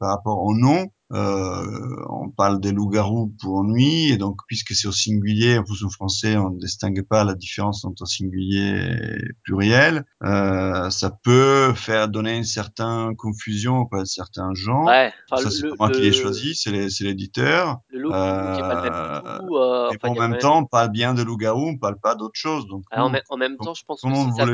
par 0.00 0.10
rapport 0.10 0.42
au 0.42 0.54
nom. 0.54 0.86
Euh, 1.12 1.96
on 2.10 2.28
parle 2.30 2.60
des 2.60 2.72
loups-garous 2.72 3.32
pour 3.40 3.64
nuit, 3.64 4.10
et 4.12 4.16
donc 4.18 4.36
puisque 4.46 4.74
c'est 4.74 4.88
au 4.88 4.92
singulier, 4.92 5.58
en 5.58 5.64
plus 5.64 5.82
en 5.84 5.90
français, 5.90 6.36
on 6.36 6.50
ne 6.50 6.58
distingue 6.58 7.02
pas 7.02 7.24
la 7.24 7.34
différence 7.34 7.84
entre 7.84 8.06
singulier 8.06 9.18
et 9.20 9.32
pluriel. 9.44 10.04
Euh, 10.24 10.90
ça 10.90 11.10
peut 11.10 11.72
faire 11.74 12.08
donner 12.08 12.36
une 12.36 12.44
certaine 12.44 13.16
confusion 13.16 13.78
auprès 13.78 14.00
de 14.00 14.04
certains 14.06 14.52
gens. 14.54 14.84
Ouais, 14.86 15.12
Ça, 15.28 15.36
le, 15.40 15.50
c'est 15.50 15.62
le, 15.62 15.74
pas 15.76 15.76
moi 15.78 15.90
qui 15.90 16.02
l'ai 16.02 16.10
le, 16.10 16.12
choisi, 16.12 16.54
c'est 16.54 16.70
l'éditeur. 17.02 17.78
le 17.88 18.00
loup 18.00 18.14
qui 18.52 18.60
est 18.60 18.64
pas 18.66 18.74
le 18.74 18.80
même 18.82 18.94
du 18.94 19.10
Euh, 19.14 19.20
tout, 19.24 19.56
enfin 19.56 20.08
y 20.08 20.10
en 20.10 20.14
même 20.14 20.30
même. 20.32 20.38
temps, 20.38 20.58
on 20.60 20.66
parle 20.66 20.90
bien 20.90 21.14
de 21.14 21.22
loup-garou, 21.22 21.68
on 21.68 21.78
parle 21.78 21.98
pas 21.98 22.14
d'autre 22.14 22.34
chose. 22.36 22.66
Donc, 22.66 22.84
Alors, 22.90 23.06
en, 23.06 23.10
comment, 23.10 23.22
en 23.28 23.36
même 23.36 23.56
temps, 23.58 23.74
je 23.74 23.84
pense 23.84 24.04
que 24.04 24.08
comment 24.08 24.26
si 24.26 24.32
ça, 24.32 24.44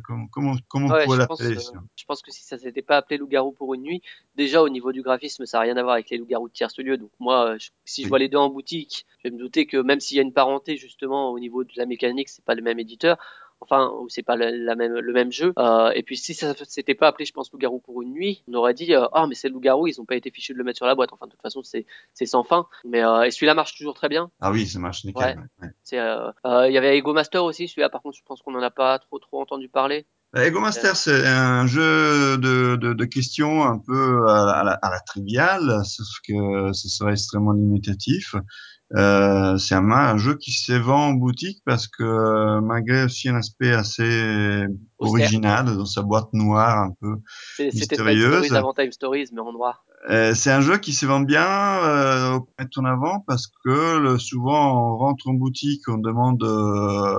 comment, 0.00 0.26
comment, 0.30 0.54
comment 0.68 0.88
Ouais, 0.88 1.02
on 1.02 1.04
pourrait 1.04 1.18
je 1.18 1.24
pense, 1.24 1.40
l'appeler 1.40 1.56
euh, 1.58 1.80
je 1.96 2.04
pense 2.04 2.22
que 2.22 2.30
si 2.30 2.44
ça 2.44 2.58
s'était 2.58 2.82
pas 2.82 2.96
appelé 2.98 3.18
Loup-garou 3.18 3.52
pour 3.52 3.74
une 3.74 3.82
nuit, 3.82 4.02
déjà 4.36 4.62
au 4.62 4.68
niveau 4.68 4.92
du 4.92 5.02
graphisme, 5.02 5.46
ça 5.46 5.58
n'a 5.58 5.62
rien 5.64 5.76
à 5.76 5.82
voir 5.82 5.96
avec 6.02 6.10
les 6.10 6.18
loups-garous 6.18 6.48
de 6.48 6.52
tierce 6.52 6.78
lieu. 6.78 6.96
Donc 6.98 7.10
moi, 7.20 7.56
je- 7.58 7.70
si 7.84 8.02
je 8.02 8.08
vois 8.08 8.18
les 8.18 8.28
deux 8.28 8.38
en 8.38 8.50
boutique, 8.50 9.06
je 9.22 9.28
vais 9.28 9.34
me 9.34 9.38
douter 9.38 9.66
que 9.66 9.76
même 9.78 10.00
s'il 10.00 10.16
y 10.16 10.20
a 10.20 10.22
une 10.22 10.32
parenté 10.32 10.76
justement 10.76 11.30
au 11.30 11.38
niveau 11.38 11.64
de 11.64 11.72
la 11.76 11.86
mécanique, 11.86 12.28
c'est 12.28 12.44
pas 12.44 12.54
le 12.54 12.62
même 12.62 12.78
éditeur. 12.78 13.16
enfin, 13.64 13.92
c'est 14.08 14.24
pas 14.24 14.34
le, 14.34 14.50
la 14.50 14.74
même, 14.74 14.92
le 14.98 15.12
même 15.12 15.30
jeu. 15.30 15.52
Euh, 15.56 15.90
et 15.94 16.02
puis 16.02 16.16
si 16.16 16.34
ça 16.34 16.52
s'était 16.64 16.96
pas 16.96 17.06
appelé, 17.06 17.24
je 17.26 17.32
pense, 17.32 17.52
Loup-garou 17.52 17.78
pour 17.78 18.02
une 18.02 18.10
nuit, 18.12 18.42
on 18.48 18.54
aurait 18.54 18.74
dit, 18.74 18.92
euh, 18.92 19.06
oh 19.14 19.26
mais 19.28 19.36
c'est 19.36 19.48
Loup-garou, 19.48 19.86
ils 19.86 20.00
ont 20.00 20.04
pas 20.04 20.16
été 20.16 20.32
fichus 20.32 20.52
de 20.52 20.58
le 20.58 20.64
mettre 20.64 20.78
sur 20.78 20.86
la 20.86 20.96
boîte. 20.96 21.10
Enfin, 21.12 21.26
de 21.26 21.30
toute 21.30 21.42
façon, 21.42 21.62
c'est 21.62 21.86
c'est 22.12 22.26
sans 22.26 22.42
fin. 22.42 22.66
Mais 22.84 23.04
euh, 23.04 23.22
et 23.22 23.30
celui-là 23.30 23.54
marche 23.54 23.76
toujours 23.78 23.94
très 23.94 24.08
bien. 24.08 24.32
Ah 24.40 24.50
oui, 24.50 24.66
ça 24.66 24.80
marche 24.80 25.04
nickel. 25.04 25.38
Ouais, 25.62 25.68
ouais. 25.94 26.68
Il 26.68 26.72
y 26.72 26.78
avait 26.78 26.98
Ego 26.98 27.12
Master 27.12 27.44
aussi, 27.44 27.68
celui-là. 27.68 27.88
Par 27.88 28.02
contre, 28.02 28.16
je 28.16 28.22
pense 28.24 28.42
qu'on 28.42 28.54
en 28.56 28.62
a 28.62 28.70
pas 28.72 28.98
trop 28.98 29.20
trop 29.20 29.40
entendu 29.40 29.68
parler. 29.68 30.06
Ego 30.34 30.60
Master, 30.60 30.96
c'est 30.96 31.26
un 31.26 31.66
jeu 31.66 32.38
de, 32.38 32.76
de, 32.76 32.94
de 32.94 33.04
questions 33.04 33.64
un 33.64 33.78
peu 33.78 34.28
à 34.30 34.64
la, 34.64 34.72
à 34.72 34.90
la, 34.90 35.00
triviale, 35.00 35.82
sauf 35.84 36.06
que 36.26 36.72
ce 36.72 36.88
serait 36.88 37.12
extrêmement 37.12 37.52
limitatif. 37.52 38.34
Euh, 38.94 39.56
c'est 39.58 39.74
un, 39.74 39.90
un 39.90 40.18
jeu 40.18 40.36
qui 40.36 40.52
se 40.52 40.72
vend 40.72 41.08
en 41.08 41.12
boutique 41.12 41.62
parce 41.64 41.86
que 41.86 42.60
malgré 42.60 43.04
aussi 43.04 43.28
un 43.28 43.36
aspect 43.36 43.72
assez 43.72 44.64
original 44.98 45.64
dans 45.76 45.86
sa 45.86 46.02
boîte 46.02 46.32
noire 46.32 46.78
un 46.78 46.94
peu 47.00 47.16
C'est- 47.56 47.70
C'était 47.70 47.96
Time 47.96 48.06
Mystérieuse. 48.06 48.44
Stories 48.44 48.56
avant 48.56 48.74
Time 48.74 48.92
Stories, 48.92 49.28
mais 49.32 49.40
en 49.40 49.52
noir. 49.52 49.84
Euh, 50.10 50.34
c'est 50.34 50.50
un 50.50 50.60
jeu 50.60 50.78
qui 50.78 50.92
se 50.92 51.06
vend 51.06 51.20
bien 51.20 51.46
euh, 51.46 52.38
au 52.38 52.48
en 52.76 52.84
avant 52.84 53.20
parce 53.20 53.46
que 53.46 53.98
le, 53.98 54.18
souvent 54.18 54.92
on 54.92 54.96
rentre 54.96 55.28
en 55.28 55.34
boutique, 55.34 55.82
on 55.88 55.98
demande, 55.98 56.42
euh, 56.42 57.18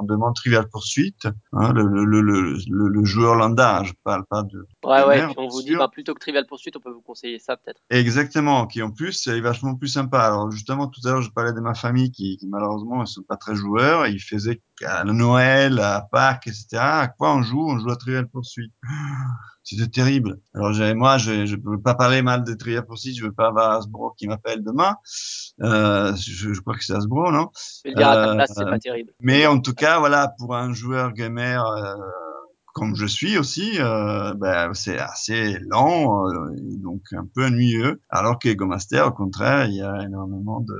on 0.00 0.04
demande 0.04 0.34
Trivial 0.34 0.68
Pursuit, 0.68 1.14
hein, 1.52 1.72
le, 1.72 1.84
le, 1.84 2.20
le, 2.20 2.58
le, 2.88 3.04
joueur 3.04 3.36
lambda, 3.36 3.84
je 3.84 3.92
parle 4.02 4.24
pas 4.28 4.42
de. 4.42 4.66
Ouais, 4.84 5.04
ouais. 5.04 5.26
Puis 5.26 5.34
on 5.36 5.46
vous 5.46 5.62
dit, 5.62 5.76
bah, 5.76 5.88
plutôt 5.88 6.12
que 6.14 6.18
Trivial 6.18 6.46
Pursuit, 6.46 6.72
on 6.74 6.80
peut 6.80 6.90
vous 6.90 7.02
conseiller 7.02 7.38
ça 7.38 7.56
peut-être. 7.56 7.80
Exactement, 7.90 8.66
qui 8.66 8.82
en 8.82 8.90
plus 8.90 9.28
est 9.28 9.40
vachement 9.40 9.76
plus 9.76 9.88
sympa. 9.88 10.20
Alors 10.22 10.50
justement, 10.50 10.88
tout 10.88 11.00
à 11.04 11.10
l'heure, 11.10 11.22
je 11.22 11.30
parlais 11.30 11.52
de 11.52 11.60
ma 11.60 11.74
famille 11.74 12.10
qui, 12.10 12.36
qui 12.38 12.48
malheureusement 12.48 13.00
ne 13.00 13.06
sont 13.06 13.22
pas 13.22 13.36
très 13.36 13.54
joueurs. 13.54 14.08
Ils 14.08 14.20
faisaient 14.20 14.60
qu'à 14.78 15.04
Noël, 15.04 15.78
à 15.80 16.06
Pâques, 16.10 16.46
etc. 16.46 16.66
À 16.78 17.08
quoi 17.08 17.34
on 17.34 17.42
joue? 17.42 17.68
On 17.70 17.78
joue 17.78 17.90
à 17.90 17.96
Trivial 17.96 18.28
Pursuit. 18.28 18.72
C'était 19.66 19.88
terrible. 19.88 20.40
Alors 20.54 20.72
moi, 20.94 21.16
je 21.16 21.46
je 21.46 21.56
peux 21.56 21.80
pas 21.80 21.94
parler 21.94 22.20
mal 22.20 22.44
de 22.44 22.52
Trivial 22.52 22.84
Pursuit. 22.84 23.14
Je 23.14 23.24
veux 23.24 23.32
pas 23.32 23.46
avoir 23.48 23.70
Hasbro 23.72 24.10
qui 24.18 24.26
m'appelle 24.28 24.62
demain. 24.62 24.96
Euh, 25.62 26.14
je, 26.16 26.52
je 26.52 26.60
crois 26.60 26.74
que 26.76 26.84
c'est 26.84 26.94
Hasbro, 26.94 27.32
non? 27.32 27.48
Je 27.84 27.90
vais 27.90 27.94
dire 27.94 28.08
à 28.08 28.14
ta 28.16 28.30
Euh, 28.32 28.34
place, 28.34 28.52
c'est 28.54 28.64
pas 28.64 28.78
terrible. 28.78 29.12
Mais 29.20 29.46
en 29.46 29.60
tout 29.60 29.72
cas, 29.74 29.98
voilà, 29.98 30.34
pour 30.38 30.54
un 30.54 30.74
joueur 30.74 31.12
gamer 31.12 31.64
euh, 31.66 31.94
comme 32.74 32.96
je 32.96 33.06
suis 33.06 33.38
aussi, 33.38 33.76
euh, 33.80 34.34
ben, 34.34 34.74
c'est 34.74 34.98
assez 34.98 35.58
lent, 35.70 36.26
euh, 36.28 36.50
donc 36.82 37.02
un 37.12 37.24
peu 37.32 37.46
ennuyeux. 37.46 38.02
Alors 38.10 38.38
que 38.38 38.52
Go 38.52 38.66
Master, 38.66 39.06
au 39.06 39.12
contraire, 39.12 39.66
il 39.66 39.76
y 39.76 39.82
a 39.82 40.02
énormément 40.02 40.60
de 40.60 40.74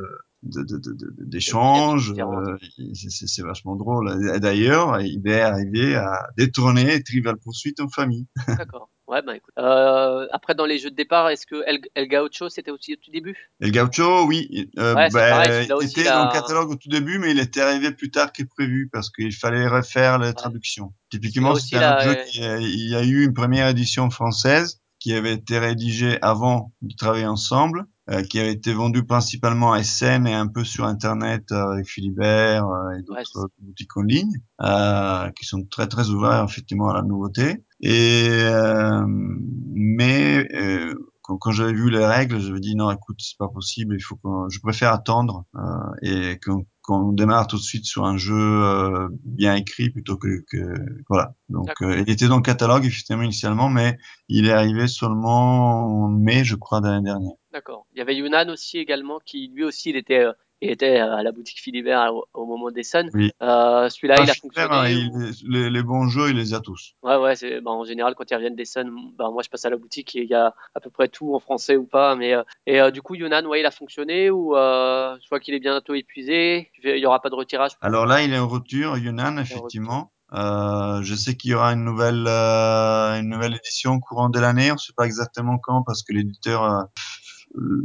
de- 0.45 0.63
de- 0.63 0.79
de- 0.79 0.93
de- 0.93 1.15
d'échanges, 1.25 2.13
euh, 2.19 2.57
c'est- 2.95 3.27
c'est 3.27 3.43
vachement 3.43 3.77
drôle. 3.77 4.39
D'ailleurs, 4.41 5.01
il 5.01 5.27
est 5.27 5.41
arrivé 5.41 5.95
à 5.97 6.27
détrôner 6.37 7.03
Trivial 7.03 7.37
Pursuit 7.37 7.75
en 7.81 7.89
famille. 7.89 8.27
D'accord. 8.69 8.91
Ouais, 9.07 9.21
bah 9.21 9.37
écoute. 9.37 9.53
Euh, 9.59 10.27
après, 10.33 10.55
dans 10.55 10.65
les 10.65 10.79
jeux 10.79 10.91
de 10.91 10.97
départ, 10.97 11.29
est-ce 11.29 11.47
que 11.47 11.63
El, 11.67 11.81
El 11.95 12.09
Gaucho, 12.09 12.49
c'était 12.49 12.71
aussi 12.71 12.95
au 12.95 12.97
tout 12.97 13.11
début? 13.11 13.37
Et 13.61 13.67
le 13.67 13.71
Gaucho, 13.73 14.25
oui, 14.27 14.71
euh, 14.79 14.95
Ouais, 14.95 15.11
pareil, 15.11 15.67
celui-là 15.69 15.77
il 15.83 15.87
était 15.91 16.05
dans 16.05 16.25
le 16.25 16.33
catalogue 16.33 16.71
au 16.71 16.77
tout 16.77 16.89
début, 16.89 17.19
mais 17.19 17.31
il 17.33 17.39
était 17.39 17.61
arrivé 17.61 17.91
plus 17.93 18.11
tard 18.11 18.33
que 18.33 18.43
prévu 18.45 18.89
parce 18.91 19.11
qu'il 19.11 19.35
fallait 19.35 19.69
refaire 19.69 20.19
Ouais. 20.21 20.33
traductions. 20.33 20.95
Celui-là 21.13 21.29
Typiquement, 21.29 21.55
c'était 21.57 21.85
un 21.85 21.99
jeu 22.01 22.11
euh, 22.13 22.25
qui 22.25 22.43
a- 22.45 22.59
il 22.61 22.89
y 22.89 22.95
a 22.97 23.05
eu 23.05 23.25
une 23.25 23.35
première 23.35 23.69
édition 23.69 24.09
française 24.09 24.81
qui 25.01 25.13
avait 25.13 25.35
été 25.35 25.59
rédigée 25.59 26.17
avant 26.23 26.73
de 26.81 26.95
travailler 26.97 27.27
ensemble, 27.27 27.81
euh, 27.81 27.85
qui 28.29 28.39
avait 28.39 28.53
été 28.53 28.73
vendue 28.73 29.05
principalement 29.05 29.73
à 29.73 29.83
SN 29.83 30.27
et 30.27 30.35
un 30.35 30.47
peu 30.47 30.65
sur 30.65 30.85
Internet 30.85 31.45
euh, 31.53 31.73
avec 31.73 31.89
Philibert 31.89 32.69
euh, 32.69 32.91
et 32.93 33.03
Ouais, 33.11 33.23
d'autres 33.35 33.55
boutiques 33.61 33.97
en 33.97 34.03
ligne, 34.03 34.41
euh, 34.61 35.31
qui 35.31 35.47
sont 35.47 35.65
très 35.65 35.87
très 35.87 36.11
ouverts 36.11 36.45
effectivement 36.45 36.91
à 36.91 36.95
la 36.95 37.03
nouveauté. 37.03 37.65
Et 37.81 38.29
euh, 38.31 39.05
mais 39.07 40.47
euh, 40.55 40.95
quand, 41.23 41.39
quand 41.39 41.51
j'avais 41.51 41.73
vu 41.73 41.91
les 41.91 42.05
règles, 42.05 42.41
j'avais 42.41 42.61
dit 42.61 42.77
non, 42.77 42.91
écoute, 42.91 43.17
c'est 43.21 43.39
pas 43.39 43.49
possible. 43.49 43.97
Il 43.99 44.03
faut 44.03 44.17
qu'on, 44.17 44.49
je 44.51 44.61
préfère 44.61 44.93
attendre 44.93 45.45
euh, 45.57 45.61
et 46.03 46.39
qu'on 46.45 46.67
qu'on 46.85 47.13
démarre 47.13 47.47
tout 47.47 47.57
de 47.57 47.63
suite 47.63 47.87
sur 47.87 48.05
un 48.05 48.19
jeu 48.19 48.35
euh, 48.35 49.09
bien 49.25 49.55
écrit 49.55 49.89
plutôt 49.89 50.19
que, 50.19 50.45
que 50.51 50.75
voilà. 51.09 51.35
Donc, 51.49 51.71
euh, 51.81 52.03
il 52.07 52.11
était 52.13 52.29
dans 52.29 52.37
le 52.37 52.43
catalogue 52.43 52.85
effectivement 52.85 53.23
initialement, 53.23 53.71
mais 53.71 53.97
il 54.29 54.47
est 54.47 54.53
arrivé 54.53 54.87
seulement 54.87 56.05
en 56.05 56.09
mai, 56.11 56.45
je 56.45 56.57
crois, 56.57 56.83
de 56.83 56.89
l'année 56.89 57.05
dernière. 57.05 57.33
D'accord. 57.55 57.87
Il 57.95 57.99
y 57.99 58.03
avait 58.03 58.17
Yunnan 58.17 58.49
aussi 58.49 58.79
également, 58.79 59.21
qui 59.25 59.49
lui 59.55 59.63
aussi, 59.63 59.91
il 59.91 59.97
était, 59.97 60.25
euh, 60.25 60.33
il 60.61 60.71
était 60.71 60.97
à 60.97 61.23
la 61.23 61.31
boutique 61.31 61.61
Philibert 61.61 62.13
au, 62.13 62.25
au 62.35 62.47
moment 62.47 62.73
des 62.73 62.83
Suns. 62.83 63.11
Oui. 63.15 63.31
Euh, 63.43 63.89
Celui-là, 63.89 64.17
il 64.19 64.29
a 64.29 64.33
Ah, 64.33 64.35
fonctionné. 64.35 64.75
hein, 64.75 64.85
ou- 65.13 65.23
il- 65.29 65.53
les, 65.53 65.71
les 65.71 65.83
bons 65.85 66.09
jeux, 66.09 66.31
il 66.31 66.37
les 66.37 66.53
a 66.53 66.59
tous. 66.59 66.95
Ouais, 67.05 67.17
ouais, 67.17 67.61
bah, 67.61 67.71
en 67.71 67.85
général, 67.85 68.17
quand 68.17 68.29
ils 68.29 68.35
reviennent 68.35 68.57
des 68.57 68.65
Suns, 68.65 68.93
bah, 69.17 69.31
moi, 69.31 69.43
je 69.45 69.51
passe 69.51 69.65
à 69.67 69.71
la 69.71 69.77
boutique 69.77 70.17
et 70.17 70.23
il 70.25 70.29
y 70.29 70.35
a 70.35 70.53
à 70.75 70.81
peu 70.81 70.91
près 70.91 71.07
tout 71.07 71.33
en 71.33 71.39
français 71.39 71.77
ou 71.77 71.87
pas. 71.87 72.17
Mais, 72.17 72.35
euh, 72.35 72.43
et 72.67 72.81
euh, 72.81 72.91
du 72.91 73.03
coup, 73.03 73.15
Yunnan, 73.15 73.45
ouais, 73.47 73.61
il 73.61 73.67
a 73.67 73.71
fonctionné 73.71 74.31
ou 74.31 74.57
euh, 74.57 75.17
je 75.23 75.29
vois 75.29 75.39
qu'il 75.39 75.55
est 75.55 75.61
bientôt 75.61 75.95
épuisé. 75.95 76.73
Il 76.83 76.99
y 76.99 77.07
aura 77.07 77.21
pas 77.21 77.31
de 77.31 77.37
retirage? 77.37 77.71
Alors 77.81 78.07
là, 78.07 78.23
il 78.23 78.33
est 78.33 78.39
en 78.39 78.49
rupture, 78.49 78.99
Yunnan, 78.99 79.39
effectivement. 79.39 80.11
Euh, 80.33 81.01
je 81.03 81.15
sais 81.15 81.37
qu'il 81.37 81.51
y 81.53 81.55
aura 81.55 81.73
une 81.75 81.85
nouvelle, 81.85 82.25
euh, 82.27 83.21
une 83.21 83.29
nouvelle 83.29 83.55
édition 83.55 84.01
courant 84.01 84.31
de 84.31 84.41
l'année. 84.41 84.73
On 84.73 84.75
ne 84.75 84.79
sait 84.79 84.95
pas 84.97 85.05
exactement 85.07 85.59
quand 85.59 85.85
parce 85.85 86.03
que 86.03 86.13
l'éditeur 86.13 86.65
euh, 86.65 86.83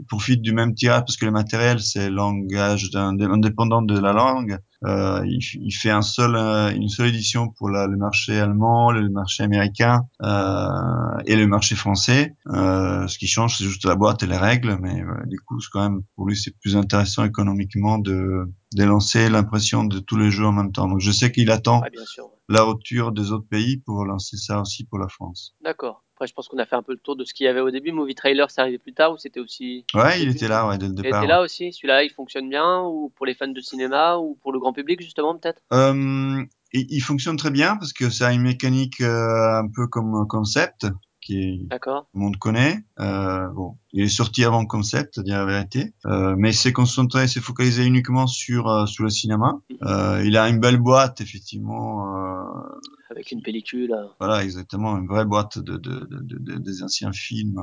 profite 0.07 0.41
du 0.41 0.51
même 0.53 0.74
tirage 0.74 1.01
parce 1.01 1.17
que 1.17 1.26
le 1.26 1.32
matériel, 1.32 1.80
c'est 1.80 2.09
langage 2.09 2.89
indépendant 2.95 3.82
de 3.82 3.97
la 3.99 4.13
langue. 4.13 4.57
Euh, 4.86 5.22
il, 5.26 5.39
il 5.61 5.72
fait 5.72 5.89
un 5.89 6.01
seul, 6.01 6.36
euh, 6.36 6.72
une 6.72 6.88
seule 6.88 7.07
édition 7.09 7.49
pour 7.49 7.70
la- 7.70 7.86
le 7.86 7.97
marché 7.97 8.39
allemand, 8.39 8.91
le 8.91 9.09
marché 9.09 9.43
américain 9.43 10.03
euh, 10.24 11.17
et 11.26 11.36
le 11.36 11.47
marché 11.47 11.76
français. 11.76 12.36
Euh, 12.47 13.05
ce 13.07 13.17
qui 13.17 13.28
change, 13.28 13.57
c'est 13.57 13.65
juste 13.65 13.86
la 13.86 13.95
boîte 13.95 14.24
et 14.24 14.28
les 14.28 14.38
règles, 14.38 14.78
mais 14.82 15.01
euh, 15.01 15.26
du 15.28 15.38
coup, 15.41 15.59
c'est 15.59 15.70
quand 15.72 15.82
même 15.89 16.01
pour 16.15 16.26
lui, 16.28 16.38
c'est 16.38 16.57
plus 16.59 16.78
intéressant 16.78 17.26
économiquement 17.26 17.97
de, 17.97 18.45
de 18.76 18.84
lancer 18.84 19.30
l'impression 19.30 19.84
de 19.84 19.99
tous 19.99 20.17
les 20.17 20.32
jeux 20.32 20.45
en 20.45 20.53
même 20.53 20.72
temps. 20.72 20.88
Donc, 20.88 20.99
je 21.01 21.11
sais 21.11 21.32
qu'il 21.32 21.51
attend 21.51 21.82
Ouais, 21.82 21.89
bien 21.91 22.05
sûr. 22.05 22.26
ouais. 22.26 22.32
la 22.47 22.63
rupture 22.63 23.11
des 23.11 23.32
autres 23.34 23.47
pays 23.49 23.78
pour 23.78 24.05
lancer 24.05 24.38
ça 24.38 24.61
aussi 24.61 24.86
pour 24.86 24.97
la 24.99 25.09
France. 25.09 25.55
D'accord. 25.63 26.03
Après, 26.20 26.28
je 26.28 26.34
pense 26.34 26.49
qu'on 26.49 26.57
a 26.57 26.65
fait 26.65 26.76
un 26.76 26.84
peu 26.84 26.91
le 26.91 26.97
tour 26.99 27.15
de 27.15 27.24
ce 27.24 27.34
qu'il 27.34 27.45
y 27.45 27.47
avait 27.47 27.61
au 27.61 27.72
début. 27.72 27.93
Movie 27.93 28.13
Trailer, 28.13 28.51
c'est 28.51 28.59
arrivé 28.59 28.78
plus 28.78 28.91
tard 28.93 29.13
ou 29.13 29.17
c'était 29.17 29.39
aussi. 29.39 29.86
Ouais, 29.93 30.22
il 30.22 30.28
était 30.28 30.49
là, 30.49 30.67
ouais, 30.67 30.78
dès 30.78 30.88
le 30.88 30.91
Il 30.91 31.01
départ. 31.01 31.24
était 31.24 31.30
là 31.32 31.41
aussi. 31.41 31.72
Celui-là, 31.72 32.03
il 32.03 32.09
fonctionne 32.09 32.49
bien 32.49 32.82
ou 32.82 33.09
pour 33.15 33.26
les 33.26 33.34
fans 33.34 33.47
de 33.47 33.61
cinéma 33.61 34.17
ou 34.17 34.38
pour 34.41 34.51
le 34.51 34.59
grand 34.59 34.74
public, 34.74 34.99
justement, 35.01 35.38
peut-être? 35.38 35.61
Euh, 35.72 36.43
il, 36.74 36.88
il 36.89 36.99
fonctionne 36.99 37.38
très 37.38 37.51
bien 37.51 37.78
parce 37.78 37.93
que 37.93 38.09
ça 38.09 38.28
a 38.28 38.34
une 38.34 38.41
mécanique 38.41 38.99
euh, 38.99 39.59
un 39.61 39.70
peu 39.74 39.88
comme 39.88 40.13
un 40.13 40.26
concept 40.26 40.88
qui 41.22 41.38
est, 41.39 41.67
tout 42.01 42.07
le 42.15 42.20
monde 42.20 42.38
connaît. 42.38 42.84
Euh, 42.99 43.47
bon, 43.49 43.78
il 43.93 44.03
est 44.03 44.07
sorti 44.09 44.43
avant 44.45 44.65
Concept, 44.65 45.17
à 45.17 45.24
dire 45.24 45.38
la 45.38 45.45
vérité, 45.45 45.93
euh, 46.05 46.36
mais 46.38 46.51
c'est 46.51 46.72
concentré, 46.74 47.28
c'est 47.28 47.41
focalisé 47.41 47.86
uniquement 47.86 48.28
sur 48.28 48.67
euh, 48.67 48.86
sur 48.86 49.03
le 49.03 49.09
cinéma. 49.09 49.59
Euh, 49.84 50.24
il 50.26 50.38
a 50.38 50.47
une 50.49 50.59
belle 50.59 50.78
boîte, 50.78 51.22
effectivement. 51.22 52.05
Avec 53.09 53.32
une 53.32 53.41
pellicule. 53.41 53.93
euh, 53.93 54.05
voilà, 54.20 54.43
exactement, 54.43 54.97
une 54.97 55.07
vraie 55.07 55.26
boîte 55.26 55.57
de, 55.59 55.78
de, 55.78 56.07
de, 56.09 56.38
de- 56.39 56.57
des 56.57 56.84
anciens 56.84 57.11
films 57.11 57.59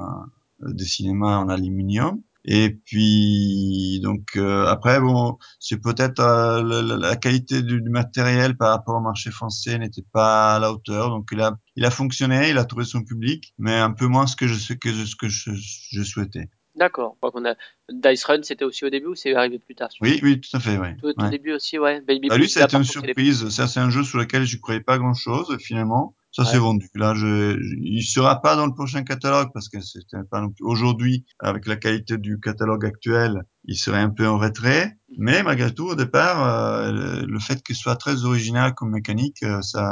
des 0.61 0.85
cinémas 0.85 1.37
en 1.39 1.49
aluminium. 1.49 2.21
Et 2.47 2.71
puis 2.71 4.01
donc 4.03 4.37
euh, 4.37 4.67
après 4.67 5.01
bon, 5.01 5.37
c'est 5.59 5.81
peut-être 5.81 6.21
euh, 6.21 6.63
la, 6.63 6.97
la- 6.97 7.17
qualité 7.17 7.63
du, 7.63 7.83
du 7.83 7.91
matériel 7.91 8.57
par 8.57 8.71
rapport 8.71 8.97
au 8.97 9.01
marché 9.01 9.31
français 9.31 9.79
n'était 9.79 10.05
pas 10.13 10.55
à 10.57 10.59
la 10.61 10.73
hauteur. 10.73 11.11
Donc 11.11 11.29
il 11.33 11.41
a 11.41 11.57
il 11.75 11.85
a 11.85 11.91
fonctionné, 11.91 12.51
il 12.51 12.59
a 12.59 12.65
trouvé 12.65 12.85
son 12.85 13.03
public, 13.03 13.53
mais 13.59 13.75
un 13.75 13.91
peu 13.93 14.07
moins 14.07 14.27
ce 14.27 14.37
que 14.37 14.47
je 14.47 14.75
que 14.75 14.93
ce 14.93 15.17
que 15.17 15.29
je, 15.29 15.51
je 15.55 16.03
souhaitais. 16.03 16.49
D'accord. 16.77 17.17
A. 17.23 17.55
Dice 17.91 18.25
Run, 18.25 18.43
c'était 18.43 18.65
aussi 18.65 18.85
au 18.85 18.91
début 18.91 19.07
ou 19.07 19.15
c'est 19.15 19.35
arrivé 19.35 19.59
plus 19.59 19.75
tard 19.75 19.89
Oui, 20.03 20.21
oui, 20.23 20.41
tout 20.41 20.55
à 20.57 20.61
fait, 20.61 20.77
oui. 20.79 20.89
Tout, 21.01 21.13
tout 21.15 21.23
Ouais. 21.25 21.31
début 21.31 21.53
aussi, 21.53 21.79
ouais. 21.79 22.03
Baby 22.03 22.29
Bah, 22.29 22.37
lui, 22.37 22.49
ça 22.51 22.61
a 22.61 22.65
été 22.65 22.77
une 22.77 22.85
surprise. 22.85 23.49
Ça, 23.49 23.67
c'est 23.67 23.81
un 23.81 23.89
jeu 23.89 24.05
sur 24.05 24.19
lequel 24.19 24.45
je 24.45 24.59
croyais 24.59 24.83
pas 24.83 24.99
grand-chose. 24.99 25.57
Finalement, 25.59 26.15
ça 26.37 26.43
Ouais. 26.43 26.49
s'est 26.51 26.59
vendu. 26.59 26.87
Là, 26.95 27.15
je, 27.15 27.57
je- 27.59 27.77
il 27.81 28.03
sera 28.03 28.43
pas 28.43 28.57
dans 28.57 28.67
le 28.67 28.75
prochain 28.75 29.03
catalogue 29.05 29.49
parce 29.55 29.71
que 29.71 29.81
c'était 29.81 30.19
pas 30.31 30.41
non 30.43 30.51
plus 30.51 30.65
aujourd'hui 30.65 31.25
avec 31.39 31.67
la 31.67 31.77
qualité 31.77 32.19
du 32.19 32.39
catalogue 32.41 32.85
actuel, 32.85 33.43
il 33.65 33.77
serait 33.77 34.01
un 34.01 34.11
peu 34.11 34.27
en 34.29 34.37
retrait. 34.37 34.99
Mais 35.19 35.43
malgré 35.43 35.73
tout, 35.73 35.87
au 35.87 35.95
départ, 35.95 36.39
euh, 36.47 36.93
le, 36.93 37.27
le 37.27 37.39
fait 37.39 37.63
qu'il 37.63 37.75
soit 37.77 37.97
très 37.97 38.25
original 38.25 38.75
comme 38.75 38.91
mécanique, 38.91 39.43
euh, 39.45 39.63
ça, 39.63 39.83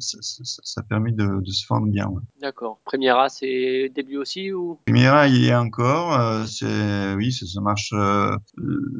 ça, 0.00 0.18
ça, 0.20 0.42
ça 0.64 0.80
a 0.80 0.84
permis 0.84 1.12
de, 1.12 1.26
de 1.46 1.50
se 1.50 1.64
vendre 1.68 1.86
bien. 1.86 2.06
Ouais. 2.08 2.22
D'accord. 2.40 2.80
Premiera, 2.84 3.28
c'est 3.28 3.92
début 3.94 4.16
aussi 4.16 4.52
ou? 4.52 4.80
Primera, 4.86 5.28
il 5.28 5.36
y 5.36 5.46
est 5.46 5.54
encore. 5.54 6.18
euh, 6.18 6.44
c'est 6.46 7.14
oui, 7.14 7.30
ça, 7.32 7.46
ça 7.46 7.60
marche 7.60 7.90
euh, 7.92 8.34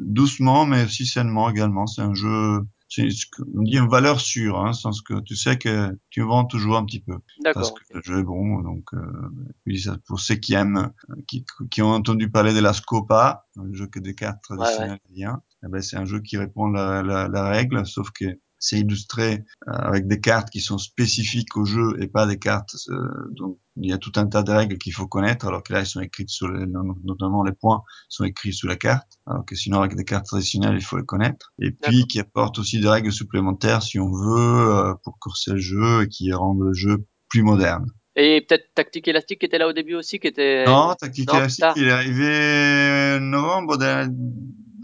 doucement, 0.05 0.65
mais 0.65 0.85
aussi 0.85 1.05
sainement 1.05 1.49
également. 1.49 1.87
C'est 1.87 2.01
un 2.01 2.13
jeu, 2.13 2.59
c'est 2.95 3.09
ce 3.09 3.25
qu'on 3.25 3.63
dit 3.63 3.77
une 3.77 3.89
valeur 3.89 4.21
sûre, 4.21 4.59
hein, 4.59 4.73
sans 4.73 4.91
que 5.01 5.19
tu 5.21 5.35
sais 5.35 5.57
que 5.57 5.97
tu 6.09 6.21
vends 6.21 6.45
toujours 6.45 6.77
un 6.77 6.85
petit 6.85 7.01
peu. 7.01 7.17
Parce 7.53 7.71
que 7.71 7.81
le 7.93 8.01
jeu 8.01 8.19
est 8.19 8.23
bon. 8.23 8.61
Donc, 8.61 8.93
euh, 8.93 9.99
pour 10.07 10.19
ceux 10.19 10.35
qui 10.35 10.53
aiment, 10.53 10.91
qui, 11.27 11.45
qui 11.69 11.81
ont 11.81 11.91
entendu 11.91 12.29
parler 12.29 12.53
de 12.53 12.59
la 12.59 12.73
Scopa, 12.73 13.47
le 13.55 13.73
jeu 13.73 13.87
que 13.87 13.99
des 13.99 14.15
cartes 14.15 14.41
traditionnelles 14.43 14.99
vient, 15.09 15.41
eh 15.65 15.67
ben, 15.69 15.81
c'est 15.81 15.97
un 15.97 16.05
jeu 16.05 16.21
qui 16.21 16.37
répond 16.37 16.73
à 16.73 17.01
la, 17.01 17.03
la, 17.03 17.27
la 17.27 17.49
règle, 17.49 17.85
sauf 17.85 18.11
que 18.11 18.39
c'est 18.65 18.79
illustré 18.79 19.43
euh, 19.67 19.71
avec 19.71 20.07
des 20.07 20.19
cartes 20.19 20.49
qui 20.49 20.59
sont 20.59 20.77
spécifiques 20.79 21.55
au 21.55 21.65
jeu 21.65 21.95
et 21.99 22.07
pas 22.07 22.25
des 22.25 22.39
cartes. 22.39 22.75
euh, 22.89 22.95
donc 23.31 23.59
il 23.77 23.89
y 23.89 23.93
a 23.93 23.97
tout 23.97 24.11
un 24.15 24.25
tas 24.25 24.41
de 24.41 24.51
règles 24.51 24.77
qu'il 24.77 24.93
faut 24.93 25.05
connaître, 25.05 25.45
alors 25.47 25.61
que 25.61 25.73
là, 25.73 25.79
elles 25.81 25.85
sont 25.85 25.99
écrites 25.99 26.29
sur 26.29 26.47
les, 26.47 26.65
notamment 27.03 27.43
les 27.43 27.51
points 27.51 27.83
sont 28.09 28.23
écrits 28.23 28.53
sous 28.53 28.67
la 28.67 28.77
carte, 28.77 29.19
alors 29.27 29.45
que 29.45 29.53
sinon 29.55 29.81
avec 29.81 29.95
des 29.97 30.05
cartes 30.05 30.25
traditionnelles, 30.27 30.75
il 30.77 30.83
faut 30.83 30.97
les 30.97 31.03
connaître. 31.05 31.51
Et 31.59 31.71
puis 31.71 32.05
qui 32.07 32.19
apporte 32.19 32.57
aussi 32.57 32.79
des 32.79 32.87
règles 32.87 33.11
supplémentaires 33.11 33.83
si 33.83 33.99
on 33.99 34.09
veut 34.11 34.69
euh, 34.75 34.93
pour 35.03 35.19
corser 35.19 35.51
le 35.51 35.57
jeu 35.59 36.03
et 36.03 36.07
qui 36.07 36.31
rendent 36.33 36.61
le 36.63 36.73
jeu 36.73 37.05
plus 37.29 37.43
moderne. 37.43 37.85
Et 38.15 38.45
peut-être 38.47 38.73
Tactique 38.73 39.09
Élastique 39.09 39.39
qui 39.41 39.45
était 39.45 39.57
là 39.57 39.67
au 39.67 39.73
début 39.73 39.95
aussi, 39.95 40.19
qui 40.19 40.27
était. 40.27 40.63
Non, 40.65 40.95
Tactique 40.97 41.27
Élastique, 41.33 41.65
il 41.75 41.87
est 41.89 41.91
arrivé 41.91 43.19
novembre, 43.19 43.77
de- 43.77 44.09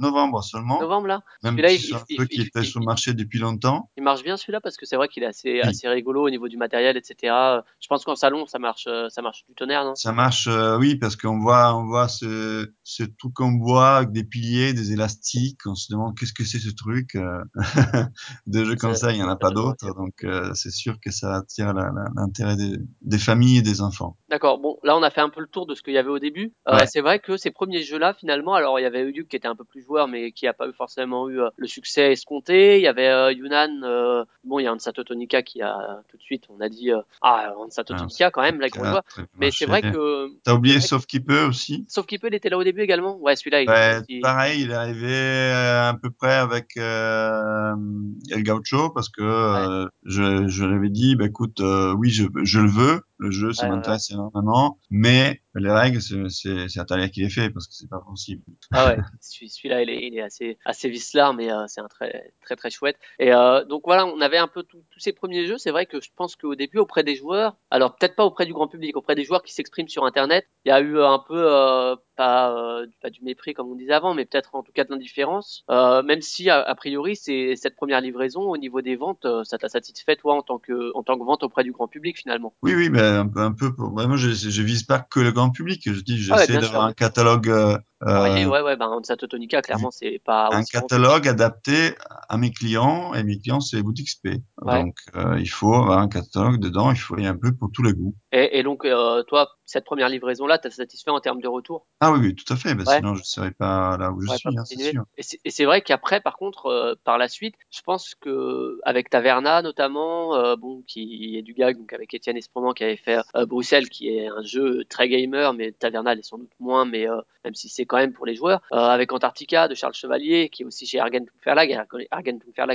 novembre 0.02 0.44
seulement. 0.44 0.82
Novembre 0.82 1.08
là. 1.08 1.22
Même 1.44 1.54
Celui-là, 1.54 1.70
si 1.70 1.76
il- 1.76 1.80
c'est 1.88 1.94
un 1.96 2.04
il- 2.10 2.18
jeu 2.20 2.28
il- 2.32 2.36
qui 2.36 2.42
était 2.48 2.64
sur 2.64 2.80
le 2.80 2.86
marché 2.86 3.14
depuis 3.14 3.40
longtemps. 3.40 3.90
Il 3.98 4.04
marche 4.04 4.24
bien 4.24 4.36
celui-là 4.38 4.60
parce 4.62 4.76
que 4.78 4.86
c'est 4.86 4.96
vrai 4.98 5.08
qu'il 5.08 5.24
est 5.24 5.28
assez, 5.28 5.54
Oui. 5.54 5.62
assez 5.62 5.88
rigolo 5.88 6.26
au 6.26 6.30
niveau 6.30 6.48
du 6.50 6.58
matériel, 6.58 6.98
etc. 6.98 7.34
Je 7.80 7.88
pense 7.88 8.04
qu'en 8.04 8.16
salon, 8.16 8.46
ça 8.48 8.60
marche, 8.60 8.86
euh, 8.88 9.08
ça 9.10 9.22
marche 9.22 9.44
du 9.48 9.54
tonnerre, 9.56 9.86
non? 9.86 9.96
Ça 9.96 10.12
marche, 10.12 10.48
euh, 10.48 10.78
oui, 10.78 10.96
parce 10.96 11.16
qu'on 11.16 11.40
voit, 11.40 11.76
on 11.76 11.86
voit 11.86 12.08
ce, 12.08 12.72
ce 12.84 13.04
truc 13.04 13.40
en 13.40 13.52
bois 13.52 13.98
avec 13.98 14.12
des 14.12 14.24
piliers, 14.24 14.74
des 14.74 14.92
élastiques. 14.94 15.60
On 15.66 15.76
se 15.76 15.92
demande 15.92 16.18
qu'est-ce 16.18 16.34
que 16.34 16.44
c'est 16.44 16.60
ce 16.60 16.72
truc. 16.74 17.16
euh, 17.16 17.42
Des 18.48 18.66
jeux 18.66 18.76
comme 18.76 18.96
Ça- 18.96 19.12
il 19.12 19.18
y 19.18 19.24
en 19.24 19.30
a 19.30 19.36
pas 19.36 19.52
d'autres, 19.52 19.94
donc 19.96 20.24
euh, 20.24 20.54
c'est 20.54 20.72
sûr 20.72 21.00
que 21.00 21.12
ça 21.12 21.36
attire 21.36 21.74
l'intérêt 22.16 22.56
des, 22.56 22.78
des 23.02 23.18
familles 23.18 23.58
et 23.58 23.62
des 23.62 23.82
enfants. 23.82 24.18
D'accord. 24.30 24.60
Bon, 24.60 24.78
là, 24.84 24.96
on 24.98 25.04
a 25.04 25.10
fait 25.10 25.22
un 25.22 25.30
peu 25.30 25.42
le 25.42 25.48
tour 25.48 25.66
de 25.66 25.76
ce 25.76 25.82
qu'il 25.82 25.94
y 25.94 25.98
avait 25.98 26.10
au 26.10 26.20
début. 26.20 26.54
Euh, 26.68 26.72
Ouais. 26.78 26.88
C'est 26.88 27.02
vrai 27.02 27.20
que 27.20 27.38
ces 27.38 27.52
premiers 27.52 27.84
jeux-là, 27.84 28.14
finalement, 28.14 28.54
alors 28.54 28.80
il 28.80 28.84
y 28.84 28.86
avait 28.86 29.02
Uyuk 29.04 29.28
qui 29.28 29.36
était 29.36 29.48
un 29.48 29.56
peu 29.56 29.64
plus 29.66 29.86
joueur, 29.92 30.08
mais 30.08 30.32
qui 30.32 30.48
a 30.48 30.54
pas 30.54 30.72
forcément 30.72 31.28
eu 31.30 31.42
euh, 31.42 31.50
le 31.58 31.68
succès 31.68 32.14
escompté. 32.14 32.78
Il 32.78 32.84
y 32.84 32.88
avait 32.88 33.08
euh, 33.10 33.32
Yunnan. 33.34 33.82
euh, 33.84 34.24
bon, 34.46 34.60
il 34.60 34.64
y 34.64 34.68
a 34.68 34.74
Hansato 34.74 35.04
Tonika 35.04 35.42
qui 35.42 35.62
a 35.62 36.02
tout 36.10 36.18
de 36.18 36.22
suite, 36.22 36.46
on 36.50 36.62
a 36.62 36.70
dit 36.70 36.92
ah 37.22 37.54
Hansato 37.58 37.94
Ah, 37.94 37.98
Tonika 38.00 38.32
quand 38.32 38.42
même, 38.42 38.60
là, 38.62 38.68
Qui 38.68 38.80
très 38.80 38.84
bien 38.84 39.02
Mais 39.38 39.52
c'est 39.52 39.66
vrai 39.66 39.82
que 39.82 40.30
T'as 40.44 40.54
oublié 40.54 40.80
Sauf 40.80 41.06
qui 41.06 41.20
peut 41.20 41.44
aussi? 41.44 41.86
sauf 41.90 42.06
qu'il 42.06 42.20
peut, 42.20 42.28
il 42.28 42.36
était 42.36 42.50
là 42.50 42.58
au 42.58 42.64
début 42.64 42.82
également. 42.82 43.18
Ouais, 43.18 43.36
celui-là, 43.36 43.62
il 43.62 43.70
Ouais, 43.70 43.76
est 43.98 44.00
aussi- 44.02 44.20
pareil, 44.22 44.62
il 44.62 44.72
est 44.72 44.74
arrivé 44.74 45.52
à 45.52 45.94
peu 46.02 46.10
près 46.10 46.36
avec 46.36 46.78
El 46.78 48.44
Gaucho 48.44 48.90
parce 48.92 49.10
que 49.10 49.22
euh, 49.22 49.88
je, 50.06 50.48
je 50.48 50.66
lui 50.66 50.76
avais 50.76 50.90
dit, 50.90 51.16
bah, 51.16 51.26
écoute, 51.26 51.62
oui, 51.98 52.10
je, 52.10 52.24
je 52.44 52.60
le 52.60 52.70
veux, 52.70 53.02
le 53.22 53.30
jeu, 53.32 53.54
ça 53.54 53.64
Ouais, 53.66 53.70
ouais, 53.70 53.76
m'intéresse 53.78 54.10
énormément, 54.10 54.80
mais 54.90 55.42
les 55.54 55.70
règles, 55.72 56.02
c'est- 56.02 56.80
Atalia 56.80 57.08
qui 57.10 57.22
les 57.22 57.30
fait 57.30 57.52
parce 57.52 57.68
que 57.68 57.74
c'est 57.76 57.88
pas 57.90 58.00
possible. 58.00 58.42
Ah 58.72 58.88
ouais, 58.88 58.98
celui- 59.22 59.50
celui-là, 59.50 59.84
il 59.84 59.90
est, 59.92 60.08
il 60.08 60.18
est 60.18 60.22
assez, 60.22 60.58
assez 60.66 60.90
vicelard, 60.90 61.34
mais 61.36 61.52
euh, 61.52 61.66
c'est 61.68 61.82
un 61.82 61.88
très, 61.88 62.34
très, 62.42 62.56
très 62.56 62.72
chouette. 62.72 62.98
Et 63.20 63.32
euh, 63.34 63.64
donc 63.66 63.84
voilà, 63.86 64.08
on 64.08 64.20
avait 64.22 64.40
un 64.40 64.48
peu 64.48 64.64
tous 64.64 64.82
ces 64.98 65.14
premiers 65.14 65.46
jeux. 65.46 65.58
C'est 65.60 65.72
vrai 65.72 65.86
que 65.86 66.02
je 66.02 66.10
pense 66.16 66.36
qu'au 66.36 66.56
début, 66.56 66.80
auprès 66.80 67.04
des 67.04 67.16
joueurs, 67.16 67.56
alors 67.70 67.96
peut-être 67.96 68.16
pas 68.16 68.26
auprès 68.26 68.46
du 68.48 68.54
grand 68.54 68.68
public, 68.68 68.98
auprès 68.98 69.14
des 69.14 69.24
joueurs 69.24 69.44
qui 69.44 69.54
s'expriment 69.54 69.88
sur 69.90 70.04
Internet, 70.06 70.48
il 70.66 70.70
y 70.70 70.72
a 70.72 70.82
eu 70.82 71.00
un 71.00 71.20
peu 71.20 71.36
euh, 71.38 71.96
pas, 72.22 72.52
euh, 72.52 72.86
pas 73.02 73.10
du 73.10 73.24
mépris 73.24 73.56
comme 73.56 73.72
on 73.72 73.76
disait 73.76 73.94
avant, 73.94 74.14
mais 74.14 74.26
peut-être 74.26 74.54
en 74.54 74.62
tout 74.62 74.72
cas 74.72 74.84
de 74.84 74.92
l'indifférence. 74.92 75.64
Euh, 75.72 76.04
même 76.04 76.22
si 76.22 76.52
a, 76.52 76.62
a 76.62 76.76
priori, 76.76 77.16
c'est 77.16 77.56
cette 77.56 77.76
première 77.76 78.00
livraison 78.00 78.42
au 78.42 78.58
niveau 78.58 78.82
des 78.82 78.96
ventes, 78.96 79.26
euh, 79.26 79.44
ça 79.44 79.58
t'a 79.58 79.70
satisfait 79.70 80.16
toi 80.16 80.36
en 80.36 80.44
tant 80.44 80.60
que, 80.60 80.96
en 80.96 81.02
tant 81.02 81.18
que 81.18 81.24
vente 81.24 81.42
auprès 81.42 81.64
du 81.64 81.72
grand 81.72 81.88
public 81.88 82.20
finalement? 82.20 82.54
Oui, 82.62 82.76
oui, 82.76 82.90
ben 82.90 83.22
un 83.22 83.28
peu, 83.28 83.40
un 83.40 83.54
peu. 83.54 83.74
Pour... 83.74 83.92
Vraiment, 83.94 84.18
je, 84.18 84.30
je 84.30 84.62
vise 84.62 84.84
pas 84.84 85.00
que 85.00 85.20
le 85.20 85.32
grand 85.32 85.50
public. 85.50 85.82
Je 85.84 86.00
dis, 86.02 86.28
Ah 86.30 86.36
ouais, 86.36 86.46
j'essaie 86.46 86.60
d'avoir 86.60 86.86
un 86.86 86.94
catalogue, 86.94 87.50
euh, 87.50 87.78
Varié, 88.02 88.46
euh, 88.46 88.50
ouais, 88.50 88.62
ouais, 88.62 88.76
ben 88.76 89.00
Tonica, 89.30 89.62
clairement, 89.62 89.92
c'est 89.92 90.22
pas 90.24 90.50
un 90.52 90.64
catalogue 90.64 91.28
adapté 91.28 91.96
à 92.30 92.38
mes 92.38 92.52
clients 92.52 93.14
et 93.14 93.24
mes 93.24 93.40
clients, 93.40 93.62
c'est 93.62 93.78
les 93.78 93.84
boutiques 93.84 94.10
SP. 94.10 94.42
Ouais. 94.62 94.84
Donc, 94.84 94.96
il 95.40 95.50
faut 95.50 95.74
avoir 95.74 96.00
un 96.00 96.08
catalogue 96.08 96.60
dedans. 96.60 96.92
Il 96.92 96.98
faut 96.98 97.18
y 97.18 97.26
un 97.26 97.36
peu 97.36 97.52
pour 97.52 97.70
tous 97.72 97.84
les 97.84 97.94
goûts. 97.94 98.16
Et, 98.32 98.60
et 98.60 98.64
donc, 98.64 98.86
toi, 99.28 99.50
cette 99.66 99.86
première 99.86 100.10
livraison-là, 100.10 100.58
t'as 100.58 100.70
satisfait 100.70 101.12
en 101.12 101.20
termes 101.20 101.42
de 101.42 101.48
retour? 101.48 101.88
Ah 102.00 102.11
oui, 102.14 102.20
oui, 102.28 102.36
tout 102.36 102.52
à 102.54 102.56
fait. 102.56 102.74
Ouais. 102.74 102.98
Sinon, 102.98 103.16
je 103.16 103.24
serais 103.24 103.52
pas 103.52 103.98
là 103.98 104.12
où 104.12 104.22
je 104.22 104.28
suis, 104.38 104.50
hein, 104.58 104.64
sûr. 104.92 105.04
Et 105.18 105.24
c'est- 105.24 105.40
vrai 105.66 105.82
qu'après, 105.82 106.22
par 106.22 106.38
contre, 106.38 106.68
euh, 106.68 106.96
par 107.04 107.18
la 107.18 107.28
suite, 107.28 107.56
je 107.72 107.82
pense 107.82 108.16
que 108.16 108.80
avec 108.84 109.10
Taverna 109.10 109.62
notamment, 109.62 110.36
euh, 110.36 110.56
bon, 110.56 110.84
qui 110.88 111.38
est 111.38 111.42
du 111.42 111.54
gag, 111.54 111.78
donc 111.78 111.94
avec 111.94 112.14
Étienne 112.14 112.38
Esproment 112.38 112.74
qui 112.74 112.84
avait 112.84 112.96
fait 112.98 113.20
euh, 113.36 113.46
Bruxelles, 113.46 113.90
qui 113.90 114.10
est 114.10 114.28
un 114.28 114.42
jeu 114.44 114.84
très 114.90 115.08
gamer, 115.10 115.54
mais 115.54 115.72
Taverna 115.72 116.16
l'est 116.16 116.24
sans 116.24 116.38
doute 116.38 116.52
moins, 116.60 116.86
mais 116.86 117.06
même 117.44 117.56
si 117.56 117.70
c'est 117.70 117.86
quand 117.86 117.98
même 117.98 118.14
pour 118.14 118.26
les 118.26 118.36
joueurs, 118.36 118.62
avec 118.72 119.12
Antarctica 119.14 119.68
de 119.68 119.76
Charles 119.76 119.94
Chevalier, 119.94 120.50
qui 120.50 120.64
est 120.64 120.66
aussi 120.66 120.86
chez 120.86 121.00
Argen 121.00 121.26
Verlag 121.46 121.72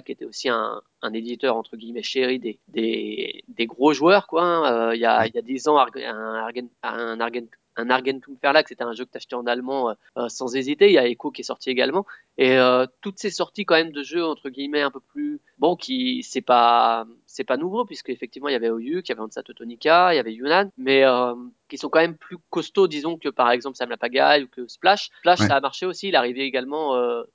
qui 0.04 0.12
était 0.12 0.24
aussi 0.24 0.48
un, 0.48 0.80
un 1.02 1.12
éditeur 1.12 1.56
entre 1.56 1.76
guillemets 1.76 2.02
chéri 2.02 2.38
des, 2.38 2.58
des, 2.68 3.44
des 3.48 3.66
gros 3.66 3.92
joueurs, 3.92 4.26
quoi. 4.26 4.42
hein. 4.42 4.88
Euh, 4.90 4.94
Il 4.94 5.00
y 5.00 5.06
a 5.06 5.26
y 5.26 5.38
a 5.38 5.42
dix 5.42 5.68
ans, 5.68 5.76
Argen- 5.78 6.04
un 6.04 6.34
Argen, 6.34 6.68
un 6.82 7.20
Argen 7.20 7.46
un 7.77 7.90
Argentum 7.90 8.36
Verlag, 8.43 8.66
c'était 8.69 8.85
un 8.85 8.93
jeu 8.93 9.05
que 9.05 9.11
t'achetais 9.11 9.35
en 9.35 9.47
allemand 9.47 9.90
euh, 9.90 9.94
euh, 10.19 10.28
sans 10.28 10.55
hésiter. 10.57 10.86
Il 10.89 10.93
y 10.93 10.98
a 10.98 11.07
Echo 11.07 11.31
qui 11.31 11.43
est 11.43 11.44
sorti 11.44 11.70
également. 11.70 12.07
Et 12.39 12.53
euh, 12.59 12.86
toutes 13.01 13.19
ces 13.19 13.31
sorties 13.31 13.65
quand 13.65 13.74
même 13.77 13.93
de 13.93 14.03
jeux 14.03 14.24
entre 14.24 14.48
guillemets 14.51 14.82
un 14.82 14.90
peu 14.90 15.01
plus 15.01 15.40
bon 15.59 15.77
qui 15.77 16.23
c'est 16.23 16.40
pas 16.43 17.07
c'est 17.27 17.44
pas 17.44 17.57
nouveau 17.57 17.85
puisque 17.85 18.11
effectivement 18.11 18.48
il 18.48 18.53
y 18.53 18.57
avait 18.57 18.70
Oyuk, 18.70 19.09
il 19.09 19.12
y 19.12 19.19
avait 19.19 19.53
Tonika, 19.55 20.12
il 20.12 20.16
y 20.16 20.20
avait 20.20 20.32
Yunnan, 20.35 20.70
mais 20.77 21.05
euh, 21.05 21.35
qui 21.69 21.78
sont 21.78 21.89
quand 21.89 22.01
même 22.01 22.16
plus 22.16 22.36
costauds 22.51 22.89
disons 22.89 23.16
que 23.16 23.28
par 23.28 23.51
exemple 23.51 23.77
Sam 23.77 23.90
la 23.90 23.97
Pagaille 23.97 24.44
ou 24.44 24.48
que 24.48 24.66
Splash. 24.69 25.11
Splash 25.20 25.40
Ouais. 25.40 25.47
ça 25.48 25.57
a 25.57 25.61
marché 25.61 25.86
aussi, 25.86 26.09
il 26.09 26.15
est 26.15 26.19
arrivé 26.19 26.43
également 26.43 26.94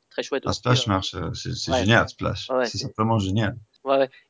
très 0.10 0.24
chouette 0.24 0.46
aussi. 0.46 0.60
Splash 0.60 0.88
marche, 0.88 1.16
c'est 1.34 1.72
ouais. 1.72 1.80
génial, 1.80 2.08
Splash. 2.10 2.50
Ouais, 2.50 2.66
c'est- 2.66 2.78
simplement 2.78 3.18
génial. 3.20 3.56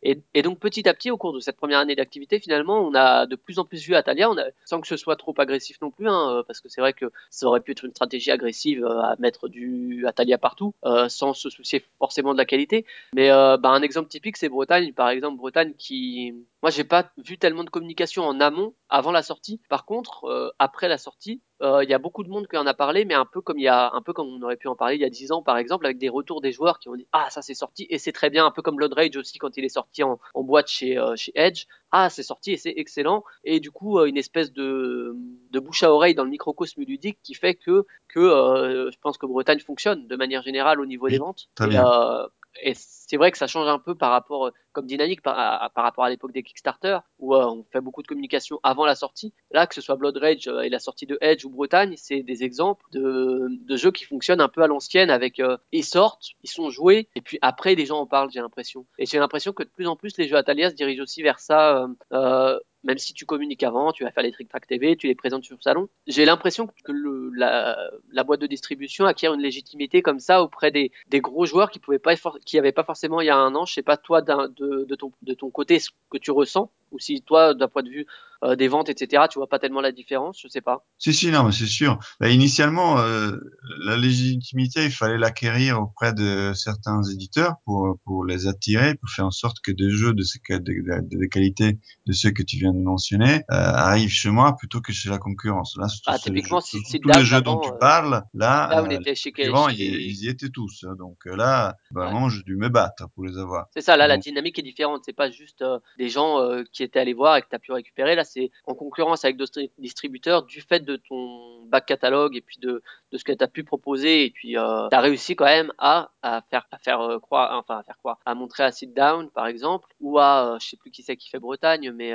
Et 0.04 0.42
donc 0.42 0.60
petit 0.60 0.88
à 0.88 0.94
petit, 0.94 1.12
au 1.12 1.18
cours 1.18 1.34
de 1.34 1.40
cette 1.40 1.58
première 1.58 1.80
année 1.80 1.96
d'activité, 1.96 2.40
finalement, 2.40 2.80
on 2.80 2.94
a 2.96 3.26
de 3.26 3.36
plus 3.36 3.60
en 3.60 3.66
plus 3.66 3.84
vu 3.86 3.96
Atalia, 3.96 4.30
on 4.30 4.38
a, 4.38 4.46
sans 4.66 4.82
que 4.82 4.88
ce 4.88 4.98
soit 4.98 5.16
trop 5.16 5.34
agressif 5.38 5.78
non 5.82 5.92
plus, 5.92 6.08
hein, 6.08 6.38
euh, 6.38 6.44
parce 6.44 6.62
que 6.62 6.70
c'est 6.70 6.82
vrai 6.82 6.94
que 6.94 7.06
ça 7.30 7.48
aurait 7.48 7.62
pu 7.62 7.72
être 7.72 7.86
une 7.86 7.92
stratégie 7.92 8.32
agressive 8.32 8.84
euh, 8.84 9.02
à 9.02 9.16
mettre 9.20 9.48
du 9.50 10.06
Atalia 10.08 10.38
partout, 10.38 10.74
euh, 10.86 11.10
sans 11.10 11.34
se 11.34 11.50
soucier 11.50 11.84
forcément 12.00 12.34
de 12.34 12.38
la 12.38 12.46
qualité. 12.46 12.86
Mais 13.14 13.30
euh, 13.32 13.58
bah, 13.58 13.70
un 13.70 13.82
exemple 13.82 14.10
typique, 14.10 14.38
c'est 14.38 14.50
Bretagne, 14.50 14.94
par 14.94 15.10
exemple, 15.10 15.38
Bretagne 15.38 15.74
qui, 15.78 16.34
moi, 16.62 16.70
j'ai 16.70 16.84
pas 16.84 17.12
vu 17.18 17.38
tellement 17.40 17.64
de 17.64 17.70
communication 17.72 18.24
en 18.24 18.40
amont 18.40 18.76
avant 18.90 19.12
la 19.12 19.24
sortie. 19.24 19.60
Par 19.68 19.86
contre, 19.86 20.26
euh, 20.26 20.50
après 20.60 20.88
la 20.88 21.00
sortie, 21.00 21.42
euh, 21.64 21.84
il 21.84 21.90
y 21.90 21.94
a 21.94 21.98
beaucoup 21.98 22.24
de 22.24 22.30
monde 22.30 22.48
qui 22.48 22.56
en 22.58 22.68
a 22.68 22.74
parlé, 22.76 23.04
mais 23.04 23.16
un 23.16 23.26
peu 23.26 23.42
comme 23.42 23.58
il 23.58 23.64
y 23.64 23.68
a, 23.68 23.92
un 23.94 24.02
peu 24.02 24.14
comme 24.14 24.28
on 24.28 24.42
aurait 24.44 24.58
pu 24.58 24.68
en 24.68 24.76
parler 24.76 24.96
il 24.96 25.02
y 25.02 25.06
a 25.06 25.10
10 25.10 25.32
ans, 25.32 25.42
par 25.42 25.58
exemple, 25.58 25.86
avec 25.86 25.98
des 25.98 26.10
retours 26.10 26.40
des 26.40 26.52
joueurs 26.52 26.78
qui 26.80 26.90
ont 26.90 26.96
dit 26.96 27.08
ah 27.14 27.30
ça 27.30 27.42
c'est 27.42 27.56
sorti 27.56 27.88
et 27.90 27.98
c'est 27.98 28.12
très 28.12 28.30
bien, 28.30 28.46
un 28.46 28.52
peu 28.52 28.62
comme 28.62 28.76
Blood 28.76 28.94
Rage 28.94 29.18
aussi 29.18 29.40
quand 29.40 29.58
il 29.58 29.66
est 29.66 29.70
sorti 29.70 30.04
en, 30.04 30.20
en 30.34 30.44
boîte 30.44 30.68
chez 30.68 30.98
euh, 30.98 31.16
chez 31.16 31.32
Edge. 31.36 31.66
Ah 31.92 32.10
c'est 32.10 32.24
sorti 32.24 32.52
et 32.54 32.58
c'est 32.58 32.74
excellent 32.78 33.24
et 33.44 33.60
du 33.60 33.72
coup 33.72 34.00
euh, 34.00 34.06
une 34.06 34.18
espèce 34.18 34.52
de 34.54 35.16
de 35.52 35.60
bouche 35.60 35.84
à 35.84 35.92
oreille 35.94 36.16
dans 36.16 36.24
le 36.24 36.30
microcosme 36.30 36.82
ludique 36.84 37.20
qui 37.24 37.34
fait 37.34 37.56
que 37.56 37.86
que 38.08 38.20
euh, 38.20 38.90
je 38.92 38.98
pense 39.02 39.18
que 39.18 39.26
Bretagne 39.26 39.60
fonctionne 39.60 40.08
de 40.08 40.16
manière 40.16 40.42
générale 40.44 40.80
au 40.80 40.86
niveau 40.86 41.06
Oui, 41.06 41.12
des 41.14 41.18
ventes. 41.18 41.50
et, 41.74 41.78
euh, 41.78 42.28
et 42.64 42.74
c'est 42.76 43.16
vrai 43.16 43.32
que 43.32 43.38
ça 43.38 43.48
change 43.48 43.68
un 43.70 43.80
peu 43.80 43.96
par 43.96 44.12
rapport, 44.12 44.52
comme 44.74 44.86
dynamique, 44.86 45.22
par, 45.22 45.40
à- 45.40 45.70
par 45.70 45.86
rapport 45.86 46.04
à 46.04 46.10
l'époque 46.10 46.34
des 46.34 46.44
Kickstarter, 46.44 46.98
où 47.18 47.34
euh, 47.34 47.46
on 47.46 47.64
fait 47.72 47.80
beaucoup 47.80 48.02
de 48.04 48.08
communication 48.08 48.60
avant 48.62 48.86
la 48.86 48.94
sortie. 48.96 49.34
Là, 49.52 49.68
que 49.68 49.74
ce 49.74 49.80
soit 49.80 49.96
Blood 49.96 50.18
Rage 50.18 50.50
euh, 50.50 50.60
et 50.60 50.68
la 50.70 50.80
sortie 50.80 51.06
de 51.06 51.18
Edge 51.22 51.46
ou 51.46 51.50
Bretagne, 51.50 51.94
c'est 51.96 52.24
des 52.24 52.44
exemples 52.44 52.84
de, 52.92 53.48
de 53.50 53.76
jeux 53.78 53.92
qui 53.92 54.04
fonctionnent 54.04 54.42
un 54.42 54.50
peu 54.50 54.62
à 54.64 54.68
l'ancienne, 54.68 55.10
avec 55.10 55.40
euh, 55.40 55.56
ils 55.72 55.86
sortent, 55.86 56.26
ils 56.44 56.50
sont 56.50 56.70
joués, 56.70 57.08
et 57.16 57.22
puis 57.22 57.40
après 57.42 57.74
les 57.76 57.86
gens 57.86 58.00
en 58.02 58.06
parlent, 58.06 58.30
j'ai 58.32 58.42
l'impression. 58.42 58.86
Et 58.98 59.06
j'ai 59.06 59.18
l'impression 59.18 59.54
que 59.54 59.64
de 59.64 59.70
plus 59.70 59.88
en 59.88 59.96
plus 59.96 60.18
les 60.18 60.28
jeux 60.28 60.36
Atalia 60.36 60.70
se 60.70 60.76
dirigent 60.76 61.04
aussi 61.04 61.22
vers 61.24 61.40
ça. 61.40 61.81
um, 61.84 61.98
uh, 62.12 62.56
même 62.84 62.98
si 62.98 63.14
tu 63.14 63.26
communiques 63.26 63.64
avant, 63.64 63.92
tu 63.92 64.04
vas 64.04 64.12
faire 64.12 64.24
les 64.24 64.32
Trick 64.32 64.50
Track 64.50 64.68
TV, 64.68 64.96
tu 64.96 65.08
les 65.08 65.16
présentes 65.16 65.44
sur 65.44 65.56
le 65.56 65.62
salon. 65.62 65.90
J'ai 66.08 66.26
l'impression 66.26 66.68
que 66.68 66.92
la, 67.36 68.24
boîte 68.24 68.42
de 68.42 68.48
distribution 68.48 69.06
acquiert 69.06 69.34
une 69.34 69.42
légitimité 69.42 70.02
comme 70.02 70.20
ça 70.20 70.42
auprès 70.42 70.72
des, 70.72 70.92
gros 71.22 71.46
joueurs 71.46 71.70
qui 71.70 71.80
pouvaient 71.80 72.00
pas, 72.00 72.16
qui 72.46 72.58
avaient 72.58 72.72
pas 72.72 72.84
forcément 72.84 73.22
il 73.22 73.28
y 73.28 73.30
a 73.30 73.38
un 73.38 73.54
an. 73.56 73.66
Je 73.66 73.74
sais 73.74 73.84
pas 73.84 73.98
toi 73.98 74.22
de, 74.22 75.34
ton 75.36 75.50
côté 75.52 75.80
ce 75.80 75.90
que 76.10 76.18
tu 76.18 76.32
ressens 76.32 76.72
ou 76.92 77.00
si 77.00 77.22
toi 77.22 77.54
d'un 77.54 77.70
point 77.70 77.84
de 77.84 77.90
vue 77.90 78.06
euh, 78.44 78.56
des 78.56 78.68
ventes 78.68 78.90
etc. 78.90 79.24
Tu 79.30 79.40
vois 79.40 79.48
pas 79.48 79.60
tellement 79.60 79.82
la 79.82 79.92
différence. 79.92 80.40
Je 80.42 80.48
sais 80.48 80.62
pas. 80.62 80.86
Si, 80.98 81.14
si, 81.14 81.32
non, 81.32 81.44
mais 81.44 81.52
c'est 81.52 81.68
sûr. 81.68 82.00
Bah, 82.20 82.30
initialement, 82.30 83.00
euh, 83.00 83.38
la 83.86 83.96
légitimité, 83.96 84.86
il 84.86 84.92
fallait 84.92 85.18
l'acquérir 85.18 85.80
auprès 85.80 86.14
de 86.14 86.52
certains 86.54 87.02
éditeurs 87.04 87.56
pour, 87.66 88.26
les 88.26 88.48
attirer, 88.48 88.96
pour 88.96 89.10
faire 89.10 89.26
en 89.26 89.32
sorte 89.32 89.58
que 89.62 89.72
des 89.72 89.90
jeux 89.90 90.14
de, 90.14 90.24
de 90.58 91.26
qualité 91.28 91.78
de 92.08 92.14
ceux 92.14 92.32
que 92.32 92.44
tu 92.44 92.58
viens 92.58 92.71
viens 92.72 92.80
de 92.80 92.86
mentionner, 92.86 93.36
euh, 93.52 93.56
arrivent 93.56 94.10
chez 94.10 94.30
moi 94.30 94.56
plutôt 94.58 94.82
que 94.82 94.92
chez 94.92 95.10
la 95.10 95.18
concurrence. 95.18 95.76
Là, 95.78 95.88
Ah, 96.08 96.18
typiquement, 96.18 96.62
si 96.62 96.78
tous 97.00 97.08
les 97.08 97.26
jeux 97.26 97.42
dont 97.42 97.60
tu 97.60 97.70
euh, 97.70 97.78
parles, 97.78 98.24
là, 98.34 98.82
euh, 98.82 98.90
était 98.90 99.16
chez, 99.16 99.32
ils, 99.36 100.24
y 100.24 100.30
étaient 100.30 100.50
tous. 100.50 100.84
hein. 100.88 100.96
Donc 100.98 101.18
là, 101.26 101.76
vraiment, 101.92 102.30
j'ai 102.30 102.44
dû 102.44 102.56
me 102.56 102.70
battre 102.70 103.08
pour 103.14 103.26
les 103.26 103.38
avoir. 103.38 103.68
C'est 103.74 103.82
ça, 103.82 103.98
là, 103.98 104.08
la 104.08 104.18
dynamique 104.18 104.60
est 104.60 104.64
différente. 104.64 105.02
C'est 105.06 105.14
pas 105.14 105.30
juste 105.30 105.64
des 105.98 106.10
gens 106.10 106.38
qui 106.72 106.84
étaient 106.84 107.00
allés 107.00 107.14
voir 107.14 107.38
et 107.38 107.42
que 107.42 107.48
tu 107.50 107.56
as 107.56 107.60
pu 107.60 107.72
récupérer. 107.72 108.16
Là, 108.16 108.24
c'est 108.24 108.52
en 108.66 108.74
concurrence 108.74 109.26
avec 109.26 109.38
d'autres 109.38 109.62
distributeurs 109.78 110.44
du 110.44 110.62
fait 110.62 110.80
de 110.82 110.96
ton 110.96 111.66
back 111.66 111.86
catalogue 111.86 112.36
et 112.36 112.42
puis 112.42 112.58
de, 112.60 112.82
de 113.12 113.18
ce 113.18 113.24
que 113.24 113.32
tu 113.32 113.44
as 113.44 113.48
pu 113.48 113.64
proposer. 113.64 114.26
Et 114.26 114.30
puis, 114.32 114.58
euh, 114.58 114.88
tu 114.90 114.96
as 114.96 115.02
réussi 115.02 115.36
quand 115.36 115.46
même 115.46 115.72
à, 115.78 116.12
à 116.22 116.42
faire, 116.50 116.68
à 116.72 116.78
faire 116.78 117.00
euh, 117.02 117.20
croire, 117.20 117.58
enfin, 117.58 117.80
à 117.80 117.84
faire 117.84 117.98
croire, 117.98 118.20
à 118.26 118.36
montrer 118.36 118.64
à 118.64 118.72
Sit 118.72 118.94
Down, 118.94 119.30
par 119.30 119.48
exemple, 119.48 119.88
ou 120.00 120.20
à, 120.20 120.54
euh, 120.56 120.58
je 120.60 120.68
sais 120.70 120.78
plus 120.78 120.92
qui 120.92 121.04
c'est 121.04 121.16
qui 121.16 121.30
fait 121.30 121.40
Bretagne, 121.40 121.92
mais 121.92 122.14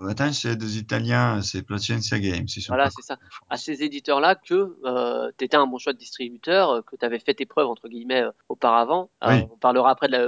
Bretagne, 0.00 0.32
c'est 0.32 0.56
des 0.56 0.78
Italiens, 0.78 1.42
c'est 1.42 1.62
Placencia 1.62 2.18
Games. 2.18 2.46
Voilà, 2.68 2.88
c'est 2.88 3.02
ça. 3.02 3.18
à 3.50 3.58
ces 3.58 3.82
éditeurs-là 3.82 4.34
que 4.34 4.74
euh, 4.86 5.30
tu 5.36 5.44
étais 5.44 5.58
un 5.58 5.66
bon 5.66 5.76
choix 5.76 5.92
de 5.92 5.98
distributeur, 5.98 6.70
euh, 6.70 6.80
que 6.80 6.96
tu 6.96 7.04
avais 7.04 7.18
fait 7.18 7.34
tes 7.34 7.44
preuves, 7.44 7.66
entre 7.66 7.86
guillemets, 7.86 8.22
euh, 8.22 8.30
auparavant. 8.48 9.10
Euh, 9.24 9.42
on 9.52 9.58
parlera 9.58 9.90
après 9.90 10.06
de 10.06 10.12
la, 10.12 10.24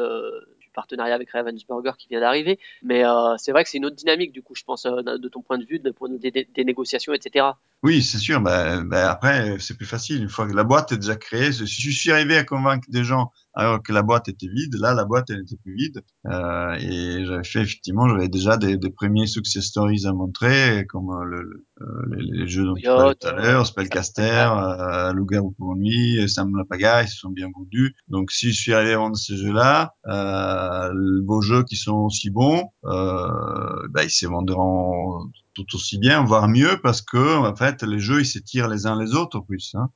du 0.60 0.68
partenariat 0.74 1.14
avec 1.14 1.30
Ravensburger 1.30 1.92
qui 1.96 2.08
vient 2.08 2.20
d'arriver. 2.20 2.58
Mais 2.82 3.02
c'est 3.38 3.52
vrai 3.52 3.64
que 3.64 3.70
c'est 3.70 3.78
une 3.78 3.86
autre 3.86 3.96
dynamique, 3.96 4.32
du 4.32 4.42
coup, 4.42 4.54
je 4.54 4.62
pense, 4.62 4.82
de 4.82 5.28
ton 5.28 5.40
point 5.40 5.56
de 5.56 5.64
vue, 5.64 5.78
de, 5.78 5.90
point 5.90 6.10
de- 6.10 6.18
des, 6.18 6.64
négociations, 6.64 7.14
etc. 7.14 7.46
Oui, 7.82 8.02
c'est 8.02 8.18
sûr. 8.18 8.42
Ben, 8.42 8.82
ben 8.82 9.06
après, 9.06 9.58
c'est 9.58 9.76
plus 9.76 9.86
facile. 9.86 10.22
Une 10.22 10.28
fois 10.28 10.46
que 10.46 10.54
la 10.54 10.64
boîte 10.64 10.92
est 10.92 10.98
déjà 10.98 11.16
créée, 11.16 11.50
si 11.50 11.64
je 11.64 11.98
suis 11.98 12.12
arrivé 12.12 12.36
à 12.36 12.44
convaincre 12.44 12.86
des 12.90 13.04
gens 13.04 13.32
alors 13.54 13.82
que 13.82 13.92
la 13.92 14.02
boîte 14.02 14.28
était 14.28 14.48
vide, 14.48 14.74
là, 14.76 14.94
la 14.94 15.04
boîte, 15.04 15.30
elle 15.30 15.40
n'était 15.40 15.56
plus 15.56 15.74
vide. 15.74 16.02
Euh, 16.26 16.74
et 16.80 17.24
j'avais 17.26 17.44
fait, 17.44 17.60
effectivement, 17.62 18.08
j'avais 18.08 18.28
déjà 18.28 18.56
des, 18.56 18.76
des 18.76 18.90
premiers 18.90 19.26
success 19.26 19.64
stories 19.64 20.06
à 20.06 20.12
montrer, 20.12 20.86
comme 20.88 21.10
euh, 21.10 21.24
le, 21.24 21.42
le- 21.42 21.66
euh, 21.82 22.02
les, 22.16 22.40
les 22.40 22.46
jeux 22.48 22.64
dont 22.64 22.78
tu 22.78 22.90
parlais 22.94 23.14
tout 23.14 23.26
à 23.28 23.32
euh, 23.32 23.36
l'heure, 23.36 23.66
Spellcaster, 23.66 24.22
euh, 24.56 25.12
Loup-garou 25.12 25.52
pour 25.58 25.74
nuit, 25.76 26.28
Sam 26.28 26.56
la 26.56 26.64
pagaille, 26.64 27.06
ils 27.06 27.08
se 27.10 27.16
sont 27.18 27.30
bien 27.30 27.48
vendus. 27.54 27.94
Donc, 28.08 28.30
si 28.30 28.52
je 28.52 28.60
suis 28.60 28.72
à 28.74 28.96
vendre 28.96 29.16
ces 29.16 29.36
jeux-là, 29.36 29.94
euh, 30.06 30.90
vos 31.26 31.40
jeux 31.42 31.64
qui 31.64 31.76
sont 31.76 31.96
aussi 31.96 32.30
bons, 32.30 32.64
euh, 32.84 33.88
ben, 33.90 34.02
ils 34.04 34.10
se 34.10 34.26
venderont 34.26 35.26
tout 35.54 35.66
aussi 35.74 35.98
bien, 35.98 36.24
voire 36.24 36.48
mieux, 36.48 36.80
parce 36.82 37.02
que 37.02 37.36
en 37.36 37.54
fait, 37.54 37.82
les 37.82 37.98
jeux 37.98 38.20
ils 38.20 38.26
s'étirent 38.26 38.68
les 38.68 38.86
uns 38.86 38.98
les 38.98 39.14
autres 39.14 39.38
en 39.38 39.42
plus. 39.42 39.74
Hein. 39.74 39.88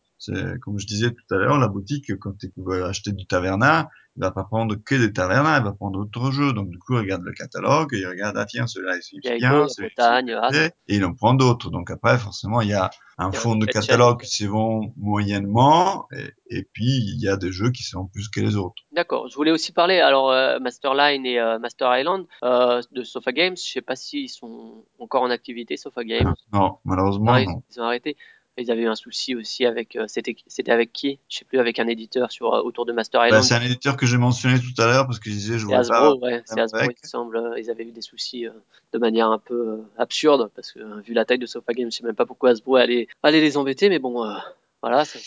Comme 0.62 0.78
je 0.78 0.86
disais 0.86 1.11
tout 1.11 1.35
à 1.35 1.39
l'heure, 1.39 1.59
la 1.59 1.69
boutique 1.69 2.16
quand 2.19 2.36
tu 2.39 2.53
veux 2.57 2.85
acheter 2.85 3.12
du 3.12 3.27
Taverna, 3.27 3.89
il 4.16 4.20
va 4.23 4.31
pas 4.31 4.44
prendre 4.44 4.74
que 4.77 4.94
des 4.94 5.12
Taverna, 5.12 5.59
il 5.59 5.65
va 5.65 5.73
prendre 5.73 6.05
d'autres 6.05 6.31
jeux. 6.31 6.53
Donc 6.53 6.70
du 6.70 6.78
coup, 6.78 6.94
il 6.94 7.01
regarde 7.01 7.23
le 7.23 7.32
catalogue, 7.32 7.90
il 7.93 8.07
regarde 8.07 8.36
ah 8.39 8.47
tiens 8.47 8.66
celui-là 8.66 8.94
il 9.12 9.20
bien, 9.20 9.66
ah, 9.98 10.51
bien, 10.51 10.66
et 10.89 10.97
il 10.97 11.05
en 11.05 11.12
prend 11.12 11.35
d'autres. 11.35 11.70
Donc 11.70 11.90
après, 11.90 12.19
forcément, 12.19 12.61
il 12.61 12.69
y 12.69 12.74
a 12.74 12.90
un 13.19 13.31
y 13.31 13.36
a 13.36 13.39
fond 13.39 13.57
de 13.57 13.66
catalogue 13.66 14.20
qui 14.20 14.44
se 14.44 14.44
vend 14.47 14.93
moyennement, 14.97 16.07
et, 16.12 16.59
et 16.59 16.69
puis 16.73 16.85
il 16.85 17.20
y 17.20 17.28
a 17.28 17.36
des 17.36 17.53
jeux 17.53 17.70
qui 17.70 17.82
vendent 17.93 18.11
plus 18.11 18.28
que 18.28 18.40
les 18.40 18.57
autres. 18.57 18.82
D'accord. 18.93 19.28
Je 19.28 19.35
voulais 19.35 19.51
aussi 19.51 19.73
parler, 19.73 20.01
alors, 20.01 20.31
euh, 20.31 20.59
Masterline 20.61 21.24
et 21.24 21.39
euh, 21.39 21.59
Master 21.59 21.98
Island 21.98 22.27
euh, 22.43 22.82
de 22.93 23.03
Sofa 23.03 23.32
Games. 23.32 23.57
Je 23.57 23.73
sais 23.73 23.82
pas 23.82 23.97
s'ils 23.97 24.28
sont 24.28 24.85
encore 24.98 25.23
en 25.23 25.31
activité, 25.31 25.77
Sofa 25.77 26.05
Games. 26.05 26.35
Non, 26.53 26.78
malheureusement 26.85 27.32
Ah, 27.32 27.44
non. 27.44 27.62
ils 27.70 27.81
ont 27.81 27.85
arrêté. 27.85 28.16
Ils 28.59 28.70
avaient 28.70 28.83
eu 28.83 28.89
un 28.89 28.95
souci 28.95 29.35
aussi 29.35 29.66
avec. 29.66 29.97
euh, 29.97 30.05
c'était, 30.09 30.35
avec 30.70 30.93
qui? 30.93 31.19
Je 31.28 31.39
sais 31.39 31.45
plus, 31.45 31.59
avec 31.59 31.78
un 31.78 31.87
éditeur 31.89 32.31
sur, 32.33 32.55
euh, 32.55 32.62
autour 32.62 32.87
de 32.87 32.93
Master 32.93 33.20
Ben, 33.20 33.27
Island. 33.28 33.45
c'est 33.45 33.55
un 33.55 33.61
éditeur 33.62 33.97
que 33.97 34.07
j'ai 34.07 34.16
mentionné 34.16 34.59
tout 34.59 34.81
à 34.81 34.87
l'heure 34.87 35.07
parce 35.07 35.19
que 35.19 35.28
je 35.31 35.35
disais 35.35 35.55
je 35.55 35.59
c'est 35.59 35.65
voulais 35.65 35.77
pas 35.89 36.09
Hasbro, 36.09 36.19
ouais. 36.20 36.43
C'est 36.47 36.61
Hasbro, 36.61 36.81
il 36.85 36.89
me 36.89 37.09
semble. 37.09 37.37
euh, 37.37 37.59
Ils 37.61 37.70
avaient 37.70 37.85
eu 37.85 37.93
des 37.93 38.01
soucis 38.01 38.47
de 38.93 38.99
manière 38.99 39.28
un 39.31 39.39
peu 39.39 39.81
absurde 39.99 40.51
parce 40.57 40.73
que 40.73 40.81
vu 41.03 41.12
la 41.12 41.24
taille 41.24 41.39
de 41.39 41.47
Sofa 41.47 41.73
Games, 41.74 41.91
je 41.91 41.99
sais 41.99 42.05
même 42.05 42.15
pas 42.15 42.24
pourquoi 42.27 42.51
Hasbro 42.51 42.77
allait, 42.77 43.09
allait 43.23 43.41
les 43.41 43.57
embêter, 43.59 43.89
mais 43.91 43.99
bon, 43.99 44.24
euh, 44.24 44.35
voilà, 44.83 45.05
ça, 45.05 45.19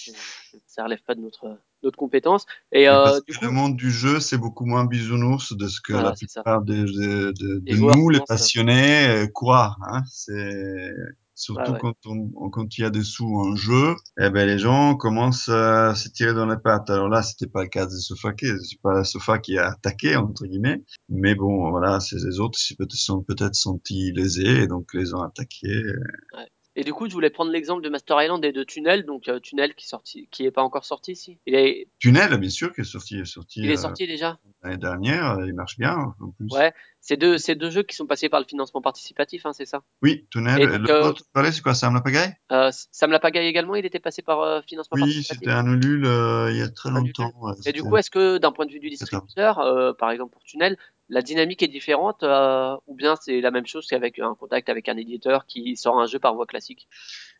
ça 0.67 0.83
relève 0.83 1.01
pas 1.05 1.13
de 1.15 1.21
notre, 1.21 1.55
notre 1.83 1.97
compétence. 1.97 2.45
Et 2.71 2.87
euh, 2.89 3.03
parce 3.03 3.25
du 3.25 3.33
que 3.33 3.39
coup, 3.39 3.45
le 3.45 3.51
monde 3.51 3.75
du 3.75 3.91
jeu, 3.91 4.19
c'est 4.19 4.37
beaucoup 4.37 4.65
moins 4.65 4.85
bisounours 4.85 5.53
de 5.55 5.67
ce 5.67 5.81
que 5.81 5.93
Voilà, 5.93 6.09
la 6.09 6.15
plupart 6.15 6.61
de, 6.63 6.85
de, 7.33 7.75
nous, 7.75 8.09
les 8.09 8.21
passionnés, 8.21 9.25
croient. 9.33 9.75
Hein. 9.81 10.01
C'est 10.09 10.93
surtout 11.39 11.71
ouais. 11.71 11.79
quand 11.79 11.95
on, 12.05 12.49
quand 12.49 12.77
il 12.77 12.81
y 12.81 12.83
a 12.83 12.89
des 12.89 13.03
sous 13.03 13.33
en 13.33 13.55
jeu, 13.55 13.95
eh 14.19 14.29
ben 14.29 14.45
les 14.45 14.59
gens 14.59 14.95
commencent 14.95 15.49
à 15.49 15.95
se 15.95 16.09
tirer 16.09 16.33
dans 16.33 16.45
les 16.45 16.57
pattes. 16.57 16.89
Alors 16.89 17.09
là, 17.09 17.21
c'était 17.21 17.47
pas 17.47 17.63
le 17.63 17.69
cas 17.69 17.85
de 17.85 17.91
Sofa 17.91 18.33
qui, 18.33 18.47
c'est 18.47 18.81
pas 18.81 19.03
Sofa 19.03 19.39
qui 19.39 19.57
a 19.57 19.69
attaqué 19.69 20.15
entre 20.15 20.45
guillemets, 20.45 20.83
mais 21.07 21.35
bon, 21.35 21.69
voilà, 21.69 21.99
c'est 21.99 22.17
les 22.17 22.39
autres 22.39 22.59
qui 22.59 22.75
peut-être 22.75 22.93
sont 22.93 23.23
peut-être 23.23 23.55
sentis 23.55 24.11
lésés 24.11 24.63
et 24.63 24.67
donc 24.67 24.93
les 24.93 25.13
ont 25.13 25.21
attaqués. 25.21 25.83
Et 26.79 26.83
du 26.85 26.93
coup, 26.93 27.09
je 27.09 27.13
voulais 27.13 27.29
prendre 27.29 27.51
l'exemple 27.51 27.81
de 27.81 27.89
Master 27.89 28.23
Island 28.23 28.45
et 28.45 28.53
de 28.53 28.63
Tunnel. 28.63 29.05
Donc, 29.05 29.27
euh, 29.27 29.41
Tunnel 29.41 29.75
qui 29.75 29.83
est 29.85 29.89
sorti, 29.89 30.29
qui 30.31 30.45
est 30.45 30.51
pas 30.51 30.61
encore 30.61 30.85
sorti 30.85 31.11
ici. 31.11 31.37
Il 31.45 31.53
est, 31.53 31.89
Tunnel, 31.99 32.37
bien 32.37 32.49
sûr, 32.49 32.73
qui 32.73 32.79
est 32.79 32.83
sorti, 32.85 33.17
est 33.19 33.25
sorti 33.25 33.59
il 33.59 33.69
est 33.69 33.73
euh, 33.73 33.81
sorti 33.81 34.07
déjà. 34.07 34.39
l'année 34.63 34.77
dernière, 34.77 35.31
euh, 35.31 35.45
il 35.45 35.53
marche 35.53 35.77
bien 35.77 35.97
en 36.21 36.31
plus. 36.31 36.47
Ouais. 36.51 36.71
C'est 37.01 37.17
deux, 37.17 37.35
deux 37.55 37.69
jeux 37.69 37.83
qui 37.83 37.97
sont 37.97 38.05
passés 38.05 38.29
par 38.29 38.39
le 38.39 38.45
financement 38.45 38.81
participatif, 38.81 39.45
hein, 39.45 39.51
c'est 39.51 39.65
ça. 39.65 39.83
Oui, 40.01 40.25
Tunnel. 40.31 40.61
Et 40.61 40.63
Et 40.63 40.67
euh, 40.67 40.77
l'autre, 40.77 41.25
c'est 41.51 41.61
quoi, 41.61 41.73
Sam 41.73 41.95
la 41.95 41.99
pagaille 41.99 42.33
Sam 42.93 43.11
la 43.11 43.19
pagaille 43.19 43.47
également, 43.47 43.75
il 43.75 43.85
était 43.85 43.99
passé 43.99 44.21
par 44.21 44.63
financement 44.63 44.95
Oui, 44.95 45.01
participatif. 45.01 45.39
c'était 45.39 45.51
un 45.51 45.67
Ulule 45.67 46.05
il 46.51 46.57
y 46.59 46.61
a 46.61 46.69
très 46.69 46.91
longtemps. 46.91 47.33
Ouais, 47.41 47.55
Et 47.65 47.73
du 47.73 47.83
coup, 47.83 47.97
est-ce 47.97 48.09
que 48.09 48.37
d'un 48.37 48.53
point 48.53 48.65
de 48.65 48.71
vue 48.71 48.79
du 48.79 48.89
distributeur, 48.89 49.95
par 49.97 50.11
exemple 50.11 50.31
pour 50.31 50.43
Tunnel, 50.43 50.77
la 51.09 51.21
dynamique 51.21 51.63
est 51.63 51.67
différente 51.67 52.23
euh, 52.23 52.75
ou 52.87 52.95
bien 52.95 53.15
c'est 53.15 53.41
la 53.41 53.51
même 53.51 53.65
chose 53.67 53.87
qu'avec 53.87 54.19
un 54.19 54.35
contact 54.35 54.69
avec 54.69 54.87
un 54.89 54.97
éditeur 54.97 55.45
qui 55.45 55.75
sort 55.75 55.99
un 55.99 56.05
jeu 56.05 56.19
par 56.19 56.35
voie 56.35 56.45
classique 56.45 56.87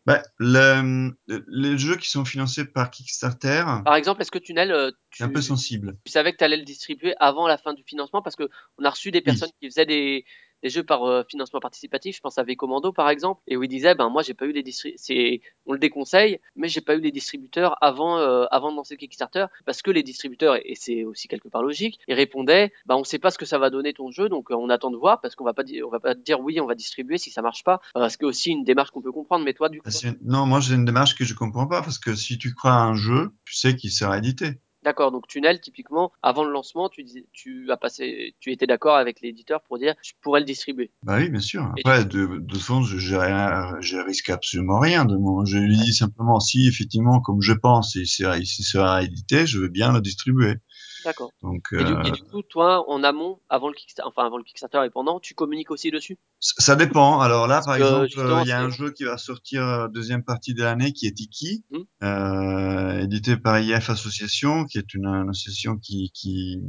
Bah, 0.06 0.24
le- 0.40 1.12
les 1.48 1.78
jeux 1.78 1.96
qui 1.98 2.10
sont 2.10 2.26
financés 2.26 2.66
par 2.66 2.90
Kickstarter, 2.90 3.64
Par 3.84 3.96
exemple, 3.96 4.22
est-ce 4.22 4.32
que 4.32 4.40
Tunnel, 4.40 4.72
euh, 4.72 4.92
c'est 5.12 5.24
un 5.24 5.30
peu 5.30 5.40
tu, 5.40 5.48
sensible. 5.48 5.98
tu 6.06 6.12
savais 6.12 6.32
que 6.32 6.38
tu 6.38 6.44
allais 6.44 6.58
le 6.58 6.64
distribuer 6.64 7.14
avant 7.20 7.48
la 7.48 7.58
fin 7.58 7.74
du 7.74 7.84
financement? 7.84 8.22
Parce 8.22 8.36
que 8.36 8.50
on 8.78 8.86
a 8.86 8.90
reçu 8.90 9.12
des 9.12 9.22
personnes 9.22 9.52
qui 9.62 9.68
faisaient 9.70 9.86
des, 9.86 10.26
des 10.64 10.70
jeux 10.70 10.84
par 10.84 11.04
euh, 11.04 11.24
financement 11.30 11.60
participatif. 11.60 12.16
Je 12.16 12.22
pense 12.22 12.38
à 12.38 12.44
V-Commando 12.44 12.92
par 12.92 13.10
exemple, 13.10 13.42
et 13.48 13.58
où 13.58 13.64
ils 13.64 13.68
disaient 13.68 13.96
ben 13.96 14.10
moi 14.10 14.22
j'ai 14.24 14.34
pas 14.34 14.46
eu 14.46 14.52
les 14.52 14.64
c'est 14.98 15.42
on 15.66 15.74
le 15.74 15.80
déconseille, 15.80 16.40
mais 16.56 16.68
j'ai 16.68 16.82
pas 16.82 16.96
eu 16.96 17.02
les 17.02 17.12
distributeurs 17.12 17.76
avant 17.82 18.18
euh, 18.18 18.46
avant 18.52 18.72
de 18.72 18.78
lancer 18.78 18.98
Kickstarter 18.98 19.46
parce 19.66 19.82
que 19.82 19.92
les 19.92 20.04
distributeurs 20.04 20.56
et 20.64 20.76
c'est 20.76 21.04
aussi 21.04 21.28
quelque 21.28 21.48
part 21.48 21.64
logique, 21.64 22.00
ils 22.08 22.14
répondaient 22.14 22.72
ben 22.86 22.96
on 22.96 23.04
sait 23.04 23.20
pas 23.20 23.32
ce 23.32 23.38
que 23.38 23.46
ça 23.46 23.58
va 23.58 23.70
donner 23.70 23.94
ton 23.94 24.12
jeu 24.12 24.30
donc 24.30 24.52
euh, 24.52 24.56
on 24.56 24.70
attend 24.70 24.92
de 24.92 24.98
voir 24.98 25.22
parce 25.22 25.36
qu'on 25.36 25.46
va 25.46 25.54
pas 25.54 25.64
dire 25.64 25.86
on 25.88 25.90
va 25.92 26.00
pas 26.00 26.14
dire 26.16 26.40
oui 26.40 26.60
on 26.60 26.66
va 26.66 26.76
distribuer 26.76 27.18
si 27.18 27.32
ça 27.32 27.42
marche 27.42 27.64
pas. 27.64 27.80
Ce 27.96 28.18
qui 28.18 28.24
est 28.24 28.28
aussi 28.28 28.52
une 28.52 28.64
démarche 28.64 28.92
qu'on 28.92 29.02
peut 29.02 29.12
comprendre. 29.12 29.46
Mais 29.46 29.54
toi 29.54 29.70
du 29.70 29.80
coup 29.80 29.84
Parce 29.84 30.02
que- 30.02 30.08
Non, 30.24 30.46
moi 30.46 30.60
j'ai 30.60 30.76
une 30.76 30.86
démarche 30.86 31.16
que 31.16 31.24
je 31.26 31.34
comprends 31.34 31.68
pas 31.68 31.82
parce 31.82 31.98
que 32.00 32.16
si 32.16 32.38
tu 32.38 32.54
crois 32.54 32.72
à 32.72 32.82
un 32.82 32.96
jeu, 32.96 33.32
tu 33.46 33.54
sais 33.56 33.76
qu'il 33.76 33.92
sera 33.92 34.18
édité. 34.18 34.60
D'accord, 34.84 35.12
donc 35.12 35.28
Tunnel, 35.28 35.60
typiquement, 35.60 36.14
avant 36.22 36.44
le 36.46 36.52
lancement, 36.52 36.88
tu, 36.88 37.04
disais, 37.04 37.26
tu 37.34 37.70
as 37.70 37.76
passé, 37.76 38.36
tu 38.40 38.52
étais 38.52 38.66
d'accord 38.66 38.96
avec 38.96 39.20
l'éditeur 39.22 39.62
pour 39.64 39.78
dire, 39.78 39.94
je 40.02 40.14
pourrais 40.22 40.40
le 40.40 40.46
distribuer. 40.46 40.90
Bah 41.04 41.18
oui, 41.18 41.30
bien 41.30 41.42
sûr. 41.42 41.74
De, 41.86 42.40
de 42.40 42.58
fond, 42.58 42.82
je, 42.84 42.98
je, 42.98 43.16
rien- 43.16 43.76
je 43.82 43.98
risque 43.98 44.30
absolument 44.30 44.80
rien 44.80 45.04
de 45.04 45.18
mon. 45.18 45.44
Je 45.44 45.58
lui 45.58 45.76
dis 45.78 45.94
simplement 45.94 46.40
si 46.40 46.68
effectivement, 46.68 47.20
comme 47.20 47.42
je 47.42 47.54
pense, 47.54 47.96
il 47.96 48.08
sera, 48.08 48.38
il 48.38 48.46
sera 48.46 49.04
édité, 49.04 49.46
je 49.46 49.60
veux 49.60 49.68
bien 49.68 49.92
le 49.92 50.00
distribuer. 50.00 50.56
D'accord. 51.06 51.32
Donc, 51.42 51.68
Et, 51.72 51.78
du, 51.84 51.94
euh, 51.94 52.04
et 52.04 52.12
du 52.12 52.22
coup, 52.24 52.42
toi, 52.42 52.90
en 52.90 53.04
amont, 53.04 53.40
avant 53.50 53.70
le 53.70 53.74
Kickstarter, 53.74 54.10
enfin 54.10 54.26
avant 54.26 54.38
le 54.38 54.44
Kickstarter 54.44 54.82
et 54.86 54.90
pendant, 54.90 55.20
tu 55.20 55.34
communiques 55.34 55.72
aussi 55.72 55.92
dessus? 55.92 56.18
Ça 56.40 56.76
dépend. 56.76 57.20
Alors 57.22 57.48
là, 57.48 57.62
par 57.64 57.76
exemple, 57.76 58.08
il 58.44 58.48
y 58.48 58.52
a 58.52 58.60
un 58.62 58.70
jeu 58.70 58.92
qui 58.92 59.04
va 59.06 59.18
sortir 59.18 59.64
euh, 59.66 59.88
deuxième 59.88 60.24
partie 60.24 60.54
de 60.54 60.62
l'année 60.64 60.92
qui 60.94 61.08
est 61.08 61.12
Tiki, 61.14 61.64
Mhm. 61.72 61.84
euh, 62.04 63.00
édité 63.02 63.38
par 63.38 63.60
IF 63.60 63.90
Association, 63.90 64.66
qui 64.66 64.78
est 64.78 64.94
une, 64.94 65.06
une 65.06 65.30
association 65.30 65.78
qui, 65.78 66.12
qui, 66.14 66.62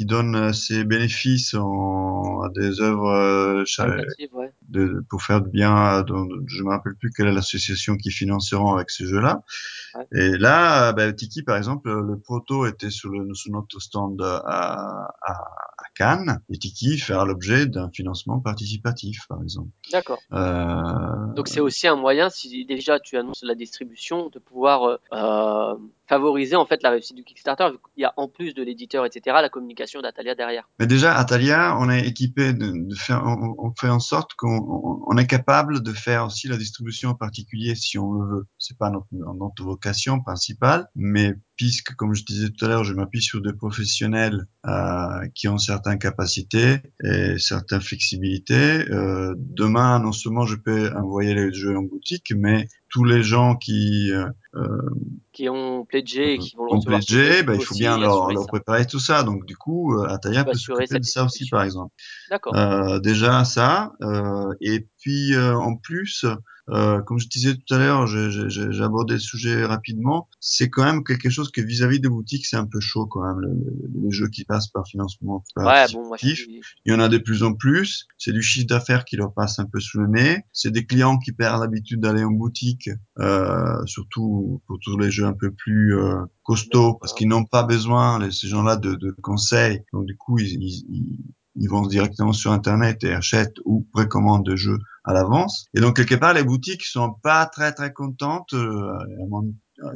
qui 0.00 0.06
donne 0.06 0.34
euh, 0.34 0.52
ses 0.54 0.84
bénéfices 0.84 1.52
en, 1.52 2.40
à 2.40 2.48
des 2.48 2.80
œuvres 2.80 3.10
euh, 3.10 3.64
ouais. 4.32 4.50
de, 4.70 5.04
pour 5.10 5.20
faire 5.22 5.42
du 5.42 5.50
bien. 5.50 6.02
dans- 6.04 6.26
je 6.46 6.62
me 6.62 6.70
rappelle 6.70 6.94
plus 6.94 7.10
quelle 7.14 7.26
est 7.26 7.32
l'association 7.32 7.98
qui 7.98 8.10
financeront 8.10 8.72
avec 8.76 8.88
ce 8.88 9.04
jeu-là. 9.04 9.42
Ouais. 9.94 10.06
Et 10.12 10.38
là, 10.38 10.94
ben, 10.94 11.14
Tiki, 11.14 11.42
par 11.42 11.58
exemple, 11.58 11.90
le 11.92 12.18
proto 12.18 12.64
était 12.64 12.88
sur, 12.88 13.10
le, 13.10 13.34
sur 13.34 13.52
notre 13.52 13.78
stand 13.78 14.22
à, 14.22 14.38
à, 15.20 15.32
à 15.32 15.84
Cannes, 15.94 16.40
et 16.48 16.56
Tiki 16.56 16.96
fera 16.96 17.26
l'objet 17.26 17.66
d'un 17.66 17.90
financement 17.90 18.40
participatif, 18.40 19.26
par 19.28 19.42
exemple. 19.42 19.68
D'accord. 19.92 20.20
Euh, 20.32 21.34
Donc 21.36 21.48
c'est 21.48 21.60
aussi 21.60 21.86
un 21.88 21.96
moyen, 21.96 22.30
si 22.30 22.64
déjà 22.64 23.00
tu 23.00 23.18
annonces 23.18 23.42
la 23.42 23.54
distribution, 23.54 24.30
de 24.30 24.38
pouvoir 24.38 24.84
euh, 24.84 24.96
euh, 25.12 25.76
favoriser 26.10 26.56
en 26.56 26.66
fait 26.66 26.82
la 26.82 26.90
réussite 26.90 27.16
du 27.16 27.22
Kickstarter. 27.24 27.68
vu 27.70 27.78
qu'il 27.94 28.02
y 28.02 28.04
a 28.04 28.12
en 28.16 28.26
plus 28.28 28.52
de 28.52 28.62
l'éditeur, 28.64 29.06
etc., 29.06 29.38
la 29.40 29.48
communication 29.48 30.02
d'Atalia 30.02 30.34
derrière. 30.34 30.68
Mais 30.80 30.88
déjà, 30.88 31.14
Atalia, 31.16 31.76
on 31.78 31.88
est 31.88 32.04
équipé 32.06 32.52
de, 32.52 32.72
faire, 32.96 33.22
on, 33.24 33.72
fait 33.80 33.88
en 33.88 34.00
sorte 34.00 34.34
qu'on 34.34 34.58
on- 34.58 35.04
on 35.06 35.16
est 35.16 35.26
capable 35.28 35.82
de 35.82 35.92
faire 35.92 36.26
aussi 36.26 36.48
la 36.48 36.56
distribution 36.56 37.10
en 37.10 37.14
particulier 37.14 37.76
si 37.76 37.96
on 37.98 38.12
le 38.12 38.26
veut. 38.28 38.46
C'est 38.58 38.76
pas 38.76 38.90
notre, 38.90 39.06
notre 39.12 39.62
vocation 39.62 40.20
principale, 40.20 40.88
mais 40.96 41.32
puisque, 41.60 41.94
comme 41.94 42.14
je 42.14 42.24
disais 42.24 42.48
tout 42.48 42.64
à 42.64 42.68
l'heure, 42.68 42.84
je 42.84 42.94
m'appuie 42.94 43.20
sur 43.20 43.42
des 43.42 43.52
professionnels 43.52 44.46
euh, 44.66 45.28
qui 45.34 45.46
ont 45.46 45.58
certaines 45.58 45.98
capacités 45.98 46.78
et 47.04 47.36
certaines 47.36 47.82
flexibilités. 47.82 48.90
Euh, 48.90 49.34
demain, 49.36 49.98
non 49.98 50.12
seulement 50.12 50.46
je 50.46 50.56
peux 50.56 50.90
envoyer 50.96 51.34
les 51.34 51.52
jeux 51.52 51.76
en 51.76 51.82
boutique, 51.82 52.32
mais 52.34 52.66
tous 52.88 53.04
les 53.04 53.22
gens 53.22 53.56
qui 53.56 54.10
euh, 54.10 54.30
qui 55.32 55.50
ont 55.50 55.84
pledgé 55.84 56.32
et 56.32 56.38
qui 56.38 56.56
vont 56.56 56.64
le 56.64 56.76
ont 56.76 56.80
pledgé, 56.80 57.42
ben, 57.42 57.52
il 57.52 57.62
faut 57.62 57.74
bien 57.74 57.98
leur, 57.98 58.46
préparer 58.46 58.86
tout 58.86 58.98
ça. 58.98 59.22
Donc 59.22 59.44
du 59.44 59.58
coup, 59.58 60.00
Ataya 60.08 60.44
peut 60.44 60.54
s'occuper 60.54 60.98
de 60.98 61.04
ça 61.04 61.24
aussi, 61.24 61.46
par 61.50 61.62
exemple. 61.62 61.94
D'accord. 62.30 62.54
Déjà 63.02 63.44
ça, 63.44 63.92
et 64.62 64.88
puis 64.98 65.36
en 65.36 65.76
plus, 65.76 66.24
euh, 66.70 67.00
comme 67.02 67.18
je 67.18 67.28
disais 67.28 67.54
tout 67.54 67.74
à 67.74 67.78
l'heure, 67.78 68.06
j'ai- 68.06 68.82
abordé 68.82 69.14
le 69.14 69.20
sujet 69.20 69.64
rapidement. 69.64 70.28
C'est 70.40 70.70
quand 70.70 70.84
même 70.84 71.04
quelque 71.04 71.28
chose 71.30 71.50
que 71.50 71.60
vis-à-vis 71.60 72.00
des 72.00 72.08
boutiques, 72.08 72.46
c'est 72.46 72.56
un 72.56 72.66
peu 72.66 72.80
chaud 72.80 73.06
quand 73.06 73.22
même. 73.26 73.40
le- 73.40 73.48
le- 73.48 74.04
les 74.04 74.10
jeux 74.12 74.28
qui 74.28 74.44
passent 74.44 74.68
par 74.68 74.86
financement 74.86 75.42
Ouais, 75.56 75.64
bon, 75.92 76.00
moi 76.06 76.10
participatif. 76.10 76.38
suis. 76.46 76.60
Il 76.86 76.92
y 76.92 76.94
en 76.94 77.00
a 77.00 77.08
de 77.08 77.18
plus 77.18 77.42
en 77.42 77.54
plus. 77.54 78.06
C'est 78.18 78.32
du 78.32 78.42
chiffre 78.42 78.66
d'affaires 78.66 79.04
qui 79.04 79.16
leur 79.16 79.32
passe 79.32 79.58
un 79.58 79.66
peu 79.66 79.80
sous 79.80 79.98
le 80.00 80.06
nez. 80.08 80.44
C'est 80.52 80.70
des 80.70 80.86
clients 80.86 81.18
qui 81.18 81.32
perdent 81.32 81.60
l'habitude 81.60 82.00
d'aller 82.00 82.24
en 82.24 82.30
boutique, 82.30 82.90
euh, 83.18 83.84
surtout 83.86 84.60
pour 84.66 84.78
tous 84.80 84.98
les 84.98 85.10
jeux 85.10 85.26
un 85.26 85.32
peu 85.32 85.50
plus 85.50 85.96
euh, 85.96 86.16
costauds, 86.42 86.94
parce 86.94 87.12
qu'ils 87.14 87.28
n'ont 87.28 87.44
pas 87.44 87.62
besoin, 87.62 88.18
les- 88.18 88.30
ces 88.32 88.48
gens-là, 88.48 88.76
de, 88.76 88.94
de 88.94 89.10
conseils. 89.22 89.82
Donc 89.92 90.06
du 90.06 90.16
coup, 90.16 90.38
ils, 90.38 90.46
ils, 90.62 90.84
ils- 90.90 91.18
ils 91.56 91.68
vont 91.68 91.82
directement 91.86 92.32
sur 92.32 92.52
Internet 92.52 93.02
et 93.04 93.12
achètent 93.12 93.56
ou 93.64 93.86
précommandent 93.92 94.46
des 94.48 94.56
jeux 94.56 94.78
à 95.04 95.12
l'avance. 95.12 95.66
Et 95.74 95.80
donc 95.80 95.96
quelque 95.96 96.14
part, 96.14 96.34
les 96.34 96.44
boutiques 96.44 96.84
sont 96.84 97.14
pas 97.22 97.46
très 97.46 97.72
très 97.72 97.92
contentes. 97.92 98.52
euh, 98.54 98.92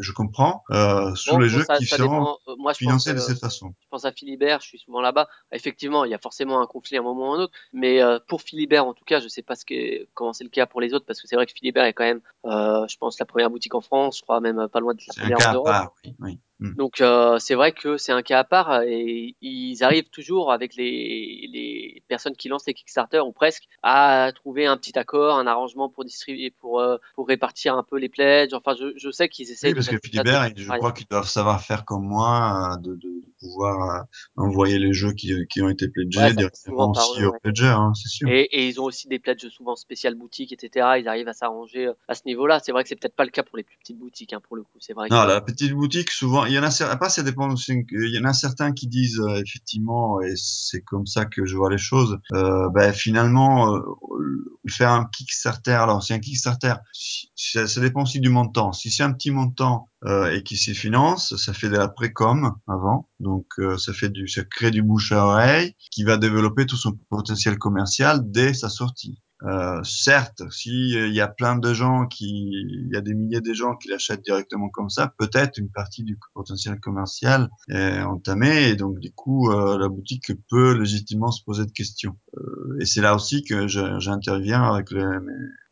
je 0.00 0.12
comprends 0.12 0.62
euh, 0.70 1.14
sur 1.14 1.34
Bon, 1.34 1.40
les 1.40 1.48
bon, 1.48 1.58
jeux 1.58 1.64
ça, 1.64 1.76
qui 1.76 1.84
ça 1.84 1.96
seront 1.98 2.20
dépend. 2.20 2.38
Euh, 2.48 2.54
Moi, 2.58 2.72
financés 2.72 3.12
de 3.12 3.18
cette 3.18 3.38
façon. 3.38 3.74
je 3.82 3.88
pense 3.90 4.04
à 4.06 4.12
Philibert, 4.12 4.60
je 4.60 4.66
suis 4.68 4.78
souvent 4.78 5.02
là-bas. 5.02 5.28
Effectivement, 5.52 6.06
il 6.06 6.10
y 6.10 6.14
a 6.14 6.18
forcément 6.18 6.60
un 6.62 6.66
conflit 6.66 6.96
à 6.96 7.00
un 7.00 7.02
moment 7.02 7.30
ou 7.30 7.32
à 7.34 7.36
un 7.36 7.40
autre. 7.40 7.52
Mais 7.74 8.02
euh, 8.02 8.18
pour 8.26 8.40
Philibert, 8.40 8.86
en 8.86 8.94
tout 8.94 9.04
cas, 9.04 9.20
je 9.20 9.28
sais 9.28 9.42
pas 9.42 9.56
ce 9.56 9.64
que, 9.66 10.06
comment 10.14 10.32
c'est 10.32 10.44
le 10.44 10.50
cas 10.50 10.64
pour 10.66 10.80
les 10.80 10.94
autres, 10.94 11.04
parce 11.04 11.20
que 11.20 11.28
c'est 11.28 11.36
vrai 11.36 11.44
que 11.44 11.52
Philibert 11.52 11.84
est 11.84 11.92
quand 11.92 12.04
même, 12.04 12.22
euh, 12.46 12.86
je 12.88 12.96
pense, 12.96 13.18
la 13.18 13.26
première 13.26 13.50
boutique 13.50 13.74
en 13.74 13.82
France, 13.82 14.18
je 14.18 14.22
crois 14.22 14.40
même 14.40 14.68
pas 14.68 14.80
loin 14.80 14.94
de 14.94 15.00
la 15.06 15.14
première 15.22 15.40
en 15.42 15.52
Europe. 15.52 15.66
part, 15.66 15.92
oui. 16.04 16.16
oui. 16.20 16.40
Mm. 16.60 16.74
Donc 16.76 17.00
euh, 17.00 17.38
c'est 17.38 17.54
vrai 17.54 17.72
que 17.72 17.96
c'est 17.96 18.12
un 18.12 18.22
cas 18.22 18.38
à 18.38 18.44
part 18.44 18.82
et 18.82 19.34
ils 19.40 19.82
arrivent 19.82 20.08
toujours 20.10 20.52
avec 20.52 20.76
les, 20.76 21.48
les 21.52 22.02
personnes 22.08 22.36
qui 22.36 22.48
lancent 22.48 22.66
les 22.66 22.74
Kickstarter 22.74 23.20
ou 23.20 23.32
presque 23.32 23.64
à 23.82 24.30
trouver 24.34 24.66
un 24.66 24.76
petit 24.76 24.96
accord, 24.98 25.36
un 25.36 25.46
arrangement 25.46 25.88
pour 25.88 26.04
distribuer, 26.04 26.50
pour 26.50 26.80
euh, 26.80 26.96
pour 27.14 27.26
répartir 27.26 27.74
un 27.74 27.82
peu 27.82 27.98
les 27.98 28.08
pledges. 28.08 28.54
Enfin, 28.54 28.74
je, 28.78 28.92
je 28.96 29.10
sais 29.10 29.28
qu'ils 29.28 29.50
essaient 29.50 29.68
Oui, 29.68 29.72
de 29.72 29.78
parce 29.78 29.88
que 29.88 29.98
Philibert, 30.02 30.48
je 30.56 30.68
crois 30.68 30.92
qu'ils 30.92 31.08
doivent 31.08 31.28
savoir 31.28 31.60
faire 31.60 31.84
comme 31.84 32.06
moi, 32.06 32.74
euh, 32.74 32.76
de, 32.76 32.94
de, 32.94 33.08
de 33.08 33.32
pouvoir 33.44 34.00
euh, 34.00 34.02
envoyer 34.36 34.78
les 34.78 34.92
jeux 34.92 35.12
qui, 35.12 35.34
qui 35.50 35.62
ont 35.62 35.68
été 35.68 35.86
Ouais, 35.86 35.92
pledgés 35.92 36.28
souvent 36.30 36.36
directement 36.36 36.90
aussi 36.92 37.20
eux. 37.22 37.28
aux 37.28 37.32
Ouais. 37.32 37.38
pledgers, 37.42 37.66
hein, 37.76 37.92
c'est 37.94 38.08
sûr. 38.08 38.28
Et, 38.28 38.42
et 38.52 38.68
ils 38.68 38.80
ont 38.80 38.84
aussi 38.84 39.08
des 39.08 39.18
pledges 39.18 39.48
souvent 39.48 39.76
spéciales 39.76 40.14
boutiques, 40.14 40.52
etc. 40.52 40.86
Ils 40.98 41.08
arrivent 41.08 41.28
à 41.28 41.32
s'arranger 41.32 41.86
euh, 41.88 41.92
à 42.08 42.14
ce 42.14 42.22
niveau-là. 42.26 42.60
C'est 42.64 42.72
vrai 42.72 42.82
que 42.82 42.88
c'est 42.88 42.96
peut-être 42.96 43.16
pas 43.16 43.24
le 43.24 43.30
cas 43.30 43.42
pour 43.42 43.56
les 43.56 43.62
plus 43.64 43.76
petites 43.78 43.98
boutiques, 43.98 44.32
hein, 44.32 44.40
pour 44.46 44.56
le 44.56 44.62
coup. 44.62 44.78
C'est 44.80 44.92
vrai 44.94 45.08
Non, 45.10 45.24
la 45.24 45.40
petite 45.40 45.72
boutique, 45.72 46.10
souvent, 46.10 46.44
il 46.46 46.52
y 46.52 46.58
en 46.58 46.62
a 46.62 46.70
après, 46.90 47.10
ça 47.10 47.22
dépend 47.22 47.50
aussi, 47.52 47.72
il 47.90 48.14
y 48.14 48.18
en 48.18 48.24
a 48.24 48.32
certains 48.32 48.72
qui 48.72 48.86
disent, 48.88 49.20
euh, 49.20 49.40
effectivement, 49.42 50.20
et 50.22 50.32
c'est 50.36 50.80
comme 50.82 51.06
ça 51.06 51.24
que 51.24 51.44
je 51.46 51.56
vois 51.56 51.70
les 51.70 51.78
choses, 51.78 52.18
euh, 52.32 52.68
ben, 52.74 52.92
finalement, 52.92 53.74
euh, 53.76 53.80
faire 54.68 54.90
un 54.90 55.04
Kickstarter, 55.06 55.72
alors, 55.72 56.02
c'est 56.02 56.14
un 56.14 56.18
Kickstarter, 56.20 56.74
ça, 57.34 57.66
ça 57.66 57.80
dépend 57.80 58.02
aussi 58.02 58.20
du 58.20 58.28
montant. 58.30 58.72
Si 58.72 58.90
c'est 58.90 59.02
un 59.02 59.12
petit 59.12 59.30
montant, 59.30 59.90
et 60.06 60.42
qui 60.42 60.56
s'y 60.56 60.74
finance, 60.74 61.36
ça 61.36 61.54
fait 61.54 61.68
de 61.68 61.76
la 61.76 61.88
précom 61.88 62.54
avant, 62.66 63.08
donc 63.20 63.46
euh, 63.58 63.78
ça 63.78 63.92
fait 63.92 64.10
du, 64.10 64.28
ça 64.28 64.44
crée 64.44 64.70
du 64.70 64.82
bouche 64.82 65.12
à 65.12 65.24
oreille, 65.24 65.74
qui 65.90 66.04
va 66.04 66.16
développer 66.16 66.66
tout 66.66 66.76
son 66.76 66.92
potentiel 67.08 67.58
commercial 67.58 68.20
dès 68.30 68.52
sa 68.52 68.68
sortie. 68.68 69.18
Euh, 69.42 69.82
certes, 69.82 70.42
si 70.50 70.96
euh, 70.96 71.08
il 71.08 71.14
y 71.14 71.20
a 71.20 71.28
plein 71.28 71.56
de 71.56 71.74
gens 71.74 72.06
qui, 72.06 72.50
il 72.50 72.88
y 72.92 72.96
a 72.96 73.02
des 73.02 73.14
milliers 73.14 73.42
de 73.42 73.52
gens 73.52 73.76
qui 73.76 73.88
l'achètent 73.88 74.24
directement 74.24 74.70
comme 74.70 74.88
ça, 74.88 75.12
peut-être 75.18 75.58
une 75.58 75.70
partie 75.70 76.02
du 76.02 76.18
potentiel 76.34 76.80
commercial 76.80 77.50
est 77.68 78.00
entamée 78.00 78.68
et 78.68 78.76
donc 78.76 79.00
du 79.00 79.12
coup 79.12 79.50
euh, 79.50 79.76
la 79.76 79.88
boutique 79.88 80.32
peut 80.48 80.78
légitimement 80.78 81.30
se 81.30 81.42
poser 81.44 81.66
de 81.66 81.72
questions. 81.72 82.16
Euh, 82.38 82.78
et 82.80 82.86
c'est 82.86 83.02
là 83.02 83.14
aussi 83.14 83.44
que 83.44 83.68
j'interviens 83.68 84.62
avec 84.62 84.90
les, 84.92 85.04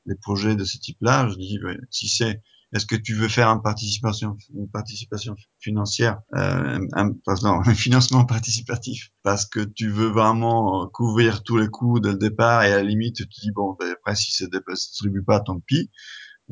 les 0.04 0.16
projets 0.16 0.54
de 0.54 0.64
ce 0.64 0.76
type-là. 0.76 1.28
Je 1.28 1.36
dis 1.36 1.58
si 1.90 2.08
c'est 2.08 2.42
est-ce 2.72 2.86
que 2.86 2.96
tu 2.96 3.14
veux 3.14 3.28
faire 3.28 3.48
une 3.48 3.62
participation, 3.62 4.36
une 4.54 4.68
participation 4.68 5.34
financière, 5.58 6.20
euh, 6.34 6.78
un, 6.94 7.12
pardon, 7.24 7.60
un 7.66 7.74
financement 7.74 8.24
participatif, 8.24 9.10
parce 9.22 9.44
que 9.46 9.60
tu 9.60 9.88
veux 9.90 10.08
vraiment 10.08 10.86
couvrir 10.88 11.42
tous 11.42 11.56
les 11.58 11.68
coûts 11.68 12.00
dès 12.00 12.12
le 12.12 12.18
départ 12.18 12.62
et 12.64 12.72
à 12.72 12.76
la 12.76 12.82
limite 12.82 13.16
tu 13.16 13.24
dis 13.42 13.50
bon, 13.52 13.76
ben, 13.78 13.92
après 13.92 14.14
si 14.16 14.32
ça 14.32 14.44
ne 14.46 14.74
distribue 14.74 15.22
pas, 15.22 15.40
tant 15.40 15.60
pis, 15.60 15.90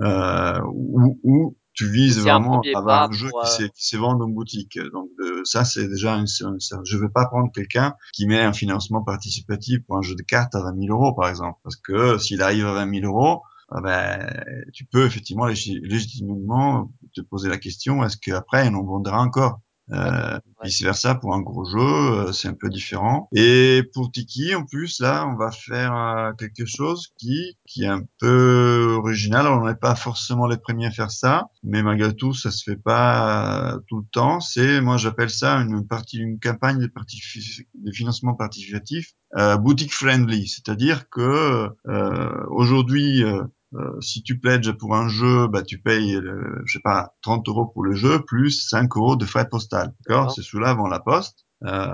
euh, 0.00 0.60
ou, 0.72 1.18
ou 1.24 1.56
tu 1.72 1.88
vises 1.90 2.18
vraiment 2.40 2.60
à 2.74 2.78
avoir 2.78 3.02
un 3.04 3.12
jeu 3.12 3.28
pour. 3.30 3.42
qui 3.56 3.62
euh, 3.64 3.68
s'est 3.74 3.96
vendu 3.96 4.22
en 4.24 4.28
boutique. 4.28 4.78
Donc 4.92 5.08
euh, 5.20 5.40
ça 5.44 5.64
c'est 5.64 5.88
déjà 5.88 6.14
une, 6.16 6.26
une- 6.40 6.58
je 6.84 6.96
vais 6.98 7.08
pas 7.08 7.26
prendre 7.26 7.50
quelqu'un 7.54 7.94
qui 8.12 8.26
met 8.26 8.40
un 8.40 8.52
financement 8.52 9.02
participatif 9.02 9.78
pour 9.86 9.96
un 9.96 10.02
jeu 10.02 10.14
de 10.16 10.22
cartes 10.22 10.54
à 10.54 10.60
20 10.62 10.74
000 10.86 10.94
euros 10.94 11.14
par 11.14 11.28
exemple, 11.28 11.58
parce 11.62 11.76
que 11.76 12.18
s'il 12.18 12.42
arrive 12.42 12.66
à 12.66 12.72
20 12.74 13.00
000 13.00 13.06
euros 13.06 13.42
ben, 13.82 14.26
tu 14.72 14.84
peux 14.84 15.06
effectivement 15.06 15.46
légit- 15.46 15.80
légitimement 15.82 16.92
te 17.14 17.20
poser 17.20 17.48
la 17.48 17.58
question 17.58 18.04
est-ce 18.04 18.16
qu'après 18.16 18.68
on 18.68 18.74
en 18.74 18.84
vendra 18.84 19.20
encore? 19.20 19.60
Euh, 19.92 20.34
ouais. 20.62 20.68
vice 20.68 20.82
versa 20.82 21.16
pour 21.16 21.34
un 21.34 21.40
gros 21.40 21.64
jeu 21.64 21.80
euh, 21.80 22.32
c'est 22.32 22.46
un 22.46 22.54
peu 22.54 22.68
différent. 22.68 23.28
Et 23.34 23.82
pour 23.92 24.12
Tiki 24.12 24.54
en 24.54 24.64
plus 24.64 25.00
là 25.00 25.26
on 25.26 25.36
va 25.36 25.50
faire 25.50 25.92
euh, 25.96 26.32
quelque 26.38 26.64
chose 26.64 27.08
qui 27.18 27.56
qui 27.66 27.82
est 27.82 27.88
un 27.88 28.02
peu 28.20 28.94
original. 28.98 29.48
On 29.48 29.66
n'est 29.66 29.74
pas 29.74 29.96
forcément 29.96 30.46
les 30.46 30.58
premiers 30.58 30.86
à 30.86 30.90
faire 30.92 31.10
ça 31.10 31.46
mais 31.64 31.82
malgré 31.82 32.14
tout 32.14 32.34
ça 32.34 32.52
se 32.52 32.62
fait 32.62 32.76
pas 32.76 33.74
euh, 33.74 33.78
tout 33.88 33.98
le 33.98 34.06
temps. 34.12 34.38
C'est 34.40 34.80
moi 34.80 34.96
j'appelle 34.96 35.30
ça 35.30 35.56
une 35.56 35.84
partie 35.88 36.18
une 36.18 36.38
campagne 36.38 36.78
de, 36.78 36.86
particip- 36.86 37.66
de 37.74 37.90
financement 37.92 38.34
participatif 38.34 39.12
euh, 39.38 39.56
boutique 39.56 39.92
friendly. 39.92 40.46
C'est-à-dire 40.46 41.08
que 41.10 41.68
euh, 41.88 42.44
aujourd'hui 42.50 43.24
euh, 43.74 44.00
si 44.00 44.22
tu 44.22 44.38
pledges 44.38 44.72
pour 44.72 44.94
un 44.96 45.08
jeu, 45.08 45.46
bah, 45.48 45.62
tu 45.62 45.78
payes, 45.80 46.16
euh, 46.16 46.60
je 46.64 46.72
sais 46.74 46.82
pas, 46.82 47.14
30 47.22 47.48
euros 47.48 47.66
pour 47.66 47.84
le 47.84 47.94
jeu, 47.94 48.20
plus 48.26 48.68
5 48.68 48.96
euros 48.96 49.16
de 49.16 49.24
frais 49.24 49.48
postal. 49.48 49.94
D'accord? 50.08 50.32
C'est 50.32 50.42
ceux-là 50.42 50.70
avant 50.70 50.88
la 50.88 51.00
poste. 51.00 51.46
Euh, 51.62 51.92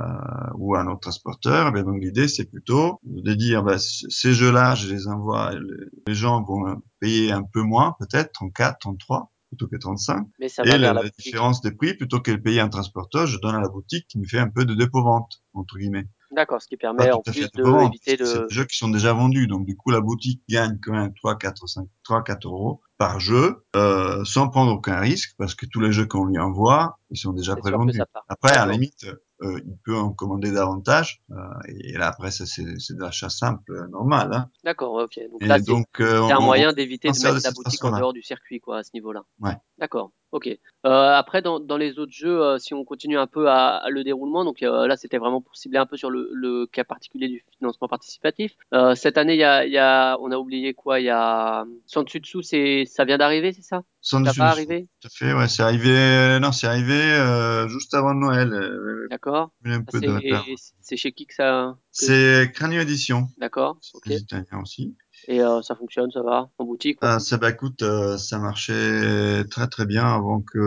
ou 0.59 0.77
un 0.77 0.87
autre 0.87 1.01
transporteur. 1.01 1.67
Eh 1.69 1.73
bien, 1.73 1.83
donc 1.83 2.01
l'idée 2.01 2.29
c'est 2.29 2.45
plutôt 2.45 3.01
de 3.03 3.35
dire 3.35 3.65
bah, 3.65 3.79
ces 3.79 4.33
jeux-là, 4.33 4.77
je 4.77 4.89
les 4.89 5.09
envoie, 5.09 5.55
le- 5.55 5.91
les 6.07 6.15
gens 6.15 6.41
vont 6.41 6.81
payer 7.01 7.33
un 7.33 7.43
peu 7.43 7.63
moins, 7.63 7.97
peut-être 7.99 8.31
34, 8.31 8.79
33 8.79 9.33
plutôt 9.49 9.67
que 9.67 9.75
35. 9.75 10.25
Mais 10.39 10.49
ça 10.49 10.63
Et 10.65 10.79
la, 10.79 10.93
la 10.93 11.03
différence 11.19 11.63
des 11.63 11.73
prix, 11.73 11.95
plutôt 11.95 12.21
que 12.21 12.31
de 12.31 12.37
payer 12.37 12.61
un 12.61 12.69
transporteur, 12.69 13.27
je 13.27 13.41
donne 13.41 13.57
à 13.57 13.61
la 13.61 13.69
boutique 13.69 14.07
qui 14.07 14.21
me 14.21 14.25
fait 14.25 14.39
un 14.39 14.49
peu 14.49 14.65
de 14.65 14.75
dépôt-vente, 14.75 15.43
entre 15.53 15.79
guillemets 15.79 16.07
D'accord, 16.33 16.61
ce 16.61 16.67
qui 16.67 16.77
permet 16.77 17.11
en 17.13 17.21
plus 17.23 17.35
de 17.35 17.79
d'éviter 17.79 18.17
parce 18.17 18.31
que 18.31 18.37
c'est 18.37 18.43
de. 18.43 18.47
des 18.49 18.55
jeux 18.55 18.65
qui 18.65 18.77
sont 18.77 18.89
déjà 18.89 19.13
vendus. 19.13 19.47
Donc, 19.47 19.67
du 19.67 19.77
coup, 19.77 19.91
la 19.91 20.01
boutique 20.01 20.43
gagne 20.49 20.79
quand 20.83 20.93
même 20.93 21.15
3, 21.15 21.39
4, 21.39 21.69
5, 21.69 21.87
3, 22.03 22.25
4 22.25 22.47
euros 22.47 22.81
par 22.99 23.21
jeu, 23.21 23.65
euh, 23.77 24.25
sans 24.25 24.49
prendre 24.49 24.73
aucun 24.73 24.99
risque, 24.99 25.35
parce 25.39 25.55
que 25.55 25.67
tous 25.67 25.81
les 25.81 25.93
jeux 25.93 26.07
qu'on 26.07 26.25
lui 26.25 26.39
envoie, 26.39 26.99
ils 27.11 27.19
sont 27.19 27.33
déjà 27.33 27.55
prévendus. 27.55 28.01
Après, 28.29 28.57
à 28.57 28.67
la 28.67 28.73
limite, 28.73 29.07
euh, 29.43 29.61
il 29.65 29.77
peut 29.85 29.97
en 29.97 30.13
commander 30.13 30.51
davantage, 30.51 31.23
euh, 31.31 31.35
et 31.69 31.93
là, 31.93 32.09
après, 32.09 32.31
ça, 32.31 32.47
c'est, 32.47 32.63
de 32.65 33.01
l'achat 33.01 33.29
simple, 33.29 33.73
euh, 33.73 33.87
normal, 33.89 34.33
hein. 34.33 34.51
D'accord, 34.65 34.95
ok. 34.95 35.21
Donc 35.31 35.43
Et 35.43 35.63
donc, 35.63 36.01
euh, 36.01 36.23
un 36.23 36.41
moyen 36.41 36.73
d'éviter 36.73 37.09
de 37.09 37.23
mettre 37.23 37.39
de 37.39 37.45
la 37.45 37.53
boutique 37.53 37.85
en 37.85 37.97
dehors 37.97 38.13
du 38.13 38.23
circuit, 38.23 38.61
quoi, 38.61 38.79
à 38.79 38.83
ce 38.83 38.91
niveau-là. 38.95 39.25
Ouais. 39.41 39.57
D'accord, 39.79 40.13
ok. 40.33 40.49
Après, 40.85 41.43
dans, 41.43 41.61
dans 41.61 41.77
les 41.77 41.99
autres 41.99 42.13
jeux, 42.13 42.59
si 42.59 42.73
on 42.73 42.85
continue 42.85 43.19
un 43.19 43.27
peu 43.27 43.49
à, 43.49 43.77
à 43.77 43.91
le 43.91 44.05
déroulement, 44.05 44.45
donc 44.45 44.61
là, 44.61 44.97
c'était 44.97 45.19
vraiment 45.19 45.41
pour 45.41 45.57
cibler 45.57 45.79
un 45.79 45.87
peu 45.87 45.97
sur 45.97 46.11
le, 46.11 46.31
le 46.33 46.67
cas 46.67 46.85
particulier 46.85 47.29
du 47.29 47.45
financement 47.59 47.89
participatif. 47.89 48.57
Cette 48.95 49.19
année, 49.19 49.37
y 49.37 49.45
a, 49.45 49.67
y 49.67 49.79
a, 49.79 50.17
on 50.21 50.31
a 50.31 50.37
oublié 50.39 50.75
quoi 50.75 51.01
Il 51.01 51.05
y 51.05 51.11
a 51.11 51.67
Sans 51.87 52.05
dessus 52.05 52.21
dessous, 52.21 52.43
c'est, 52.43 52.85
ça 52.87 53.05
vient 53.05 53.19
d'arriver, 53.19 53.53
c'est 53.53 53.63
ça? 53.63 53.83
Ça 54.11 54.19
va 54.21 54.29
dessous. 54.29 54.41
arriver 54.41 54.89
Tout 55.01 55.09
à 55.09 55.11
fait, 55.11 55.33
ouais, 55.35 55.49
c'est 55.49 55.63
arrivé, 55.63 56.39
non, 56.41 56.53
c'est 56.53 56.67
arrivé, 56.67 56.95
euh, 56.95 57.69
juste 57.69 57.93
avant 57.95 58.15
Noël, 58.15 58.53
euh, 58.53 59.07
D'accord. 59.11 59.51
retard. 59.65 60.47
C'est 60.81 60.97
chez 60.97 61.13
qui 61.13 61.27
que 61.27 61.35
ça 61.35 61.77
C'est 61.91 62.51
Cranio 62.55 62.81
Édition. 62.83 63.29
D'accord, 63.39 63.79
C'est 63.81 63.97
ok. 63.97 64.09
des 64.09 64.21
Italiens 64.21 64.61
aussi. 64.63 64.97
Et 65.29 65.41
euh, 65.43 65.61
ça 65.63 65.75
fonctionne, 65.75 66.11
ça 66.11 66.23
va 66.23 66.49
en 66.59 66.65
boutique 66.65 66.99
Ah, 67.03 67.19
ça, 67.19 67.37
bah, 67.37 67.51
écoute, 67.51 67.83
euh, 67.83 68.17
ça 68.17 68.39
marchait 68.39 69.43
très 69.51 69.67
très 69.69 69.87
bien 69.87 70.07
avant 70.07 70.41
que 70.41 70.59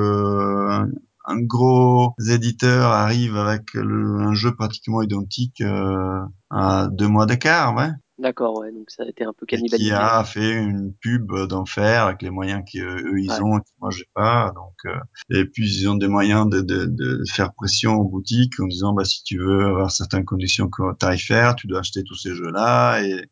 un, 0.69 0.89
un 1.25 1.41
gros 1.41 2.13
éditeur 2.29 2.91
arrive 2.91 3.37
avec 3.37 3.73
le- 3.73 4.19
un 4.19 4.33
jeu 4.33 4.53
pratiquement 4.55 5.01
identique 5.01 5.61
euh, 5.61 6.19
à 6.49 6.87
deux 6.91 7.07
mois 7.07 7.25
d'écart, 7.25 7.75
ouais. 7.75 7.89
D'accord, 8.19 8.59
ouais, 8.59 8.71
donc 8.71 8.91
ça 8.91 9.01
a 9.01 9.07
été 9.09 9.23
un 9.23 9.33
peu 9.33 9.47
cannibalisé. 9.47 9.81
qui 9.81 9.91
a 9.91 10.23
fait 10.23 10.53
une 10.53 10.93
pub 10.93 11.31
d'enfer 11.47 12.03
avec 12.05 12.21
les 12.21 12.29
moyens 12.29 12.63
qu'eux 12.71 13.19
ils 13.19 13.29
Ouais. 13.29 13.41
ont 13.41 13.57
et 13.57 13.61
que 13.61 13.67
moi 13.79 13.89
j'ai 13.89 14.05
pas. 14.13 14.51
Donc, 14.55 14.73
euh, 14.85 14.99
et 15.29 15.45
puis 15.45 15.65
ils 15.67 15.87
ont 15.89 15.95
des 15.95 16.07
moyens 16.07 16.47
de, 16.49 16.61
de, 16.61 16.85
de 16.85 17.23
faire 17.31 17.53
pression 17.53 17.93
aux 17.95 18.07
boutiques 18.07 18.59
en 18.59 18.67
disant 18.67 18.93
bah 18.93 19.05
si 19.05 19.23
tu 19.23 19.37
veux 19.39 19.65
avoir 19.65 19.91
certaines 19.91 20.25
conditions 20.25 20.69
co- 20.69 20.93
tarifaires, 20.93 21.55
tu 21.55 21.67
dois 21.67 21.79
acheter 21.79 22.03
tous 22.03 22.15
ces 22.15 22.35
jeux-là 22.35 23.01
et, 23.03 23.23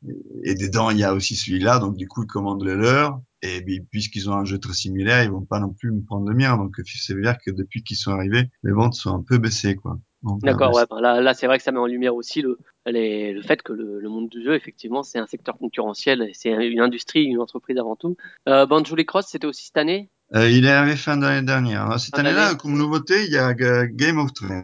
et, 0.43 0.51
et 0.51 0.55
dedans 0.55 0.89
il 0.89 0.97
y 0.99 1.03
a 1.03 1.13
aussi 1.13 1.35
celui-là. 1.35 1.79
Donc 1.79 1.95
du 1.97 2.07
coup 2.07 2.23
ils 2.23 2.27
commandent 2.27 2.63
les 2.65 2.75
leurs. 2.75 3.21
Et 3.43 3.61
puis, 3.63 3.81
puisqu'ils 3.91 4.29
ont 4.31 4.33
un 4.33 4.45
jeu 4.45 4.57
très 4.57 4.73
similaire, 4.73 5.23
ils 5.23 5.29
vont 5.29 5.45
pas 5.45 5.59
non 5.59 5.71
plus 5.71 5.91
me 5.91 6.01
prendre 6.03 6.27
le 6.27 6.35
mien. 6.35 6.57
Donc 6.57 6.75
c'est 6.85 7.13
vrai 7.13 7.37
que 7.45 7.51
depuis 7.51 7.83
qu'ils 7.83 7.97
sont 7.97 8.11
arrivés, 8.11 8.49
les 8.63 8.71
ventes 8.71 8.95
sont 8.95 9.13
un 9.13 9.21
peu 9.21 9.37
baissées 9.37 9.75
quoi. 9.75 9.99
Donc, 10.23 10.41
D'accord, 10.41 10.75
euh, 10.75 10.79
ouais, 10.81 10.85
ben 10.89 10.99
là, 10.99 11.21
là 11.21 11.33
c'est 11.33 11.45
vrai 11.47 11.57
que 11.57 11.63
ça 11.63 11.71
met 11.71 11.79
en 11.79 11.85
lumière 11.85 12.15
aussi 12.15 12.41
le, 12.41 12.57
les- 12.85 13.33
le 13.33 13.41
fait 13.43 13.61
que 13.61 13.71
le, 13.73 13.99
le 13.99 14.09
monde 14.09 14.29
du 14.29 14.43
jeu, 14.43 14.55
effectivement, 14.55 15.03
c'est 15.03 15.19
un 15.19 15.27
secteur 15.27 15.57
concurrentiel, 15.57 16.29
c'est 16.33 16.49
une 16.49 16.79
industrie, 16.79 17.23
une 17.23 17.39
entreprise 17.39 17.77
avant 17.77 17.95
tout. 17.95 18.17
Euh, 18.49 18.65
Banjo 18.65 18.95
Cross, 18.95 19.27
c'était 19.27 19.47
aussi 19.47 19.65
cette 19.67 19.77
année? 19.77 20.09
Euh, 20.35 20.49
il 20.49 20.65
est 20.65 20.69
arrivé 20.71 20.97
fin 20.97 21.15
d'année 21.17 21.45
dernière. 21.45 21.97
Cette 21.99 22.17
année-là, 22.19 22.55
comme 22.55 22.77
nouveauté, 22.77 23.25
il 23.25 23.31
y 23.31 23.37
a 23.37 23.53
Ga- 23.53 23.87
Game 23.87 24.17
of 24.17 24.33
Thrones 24.33 24.63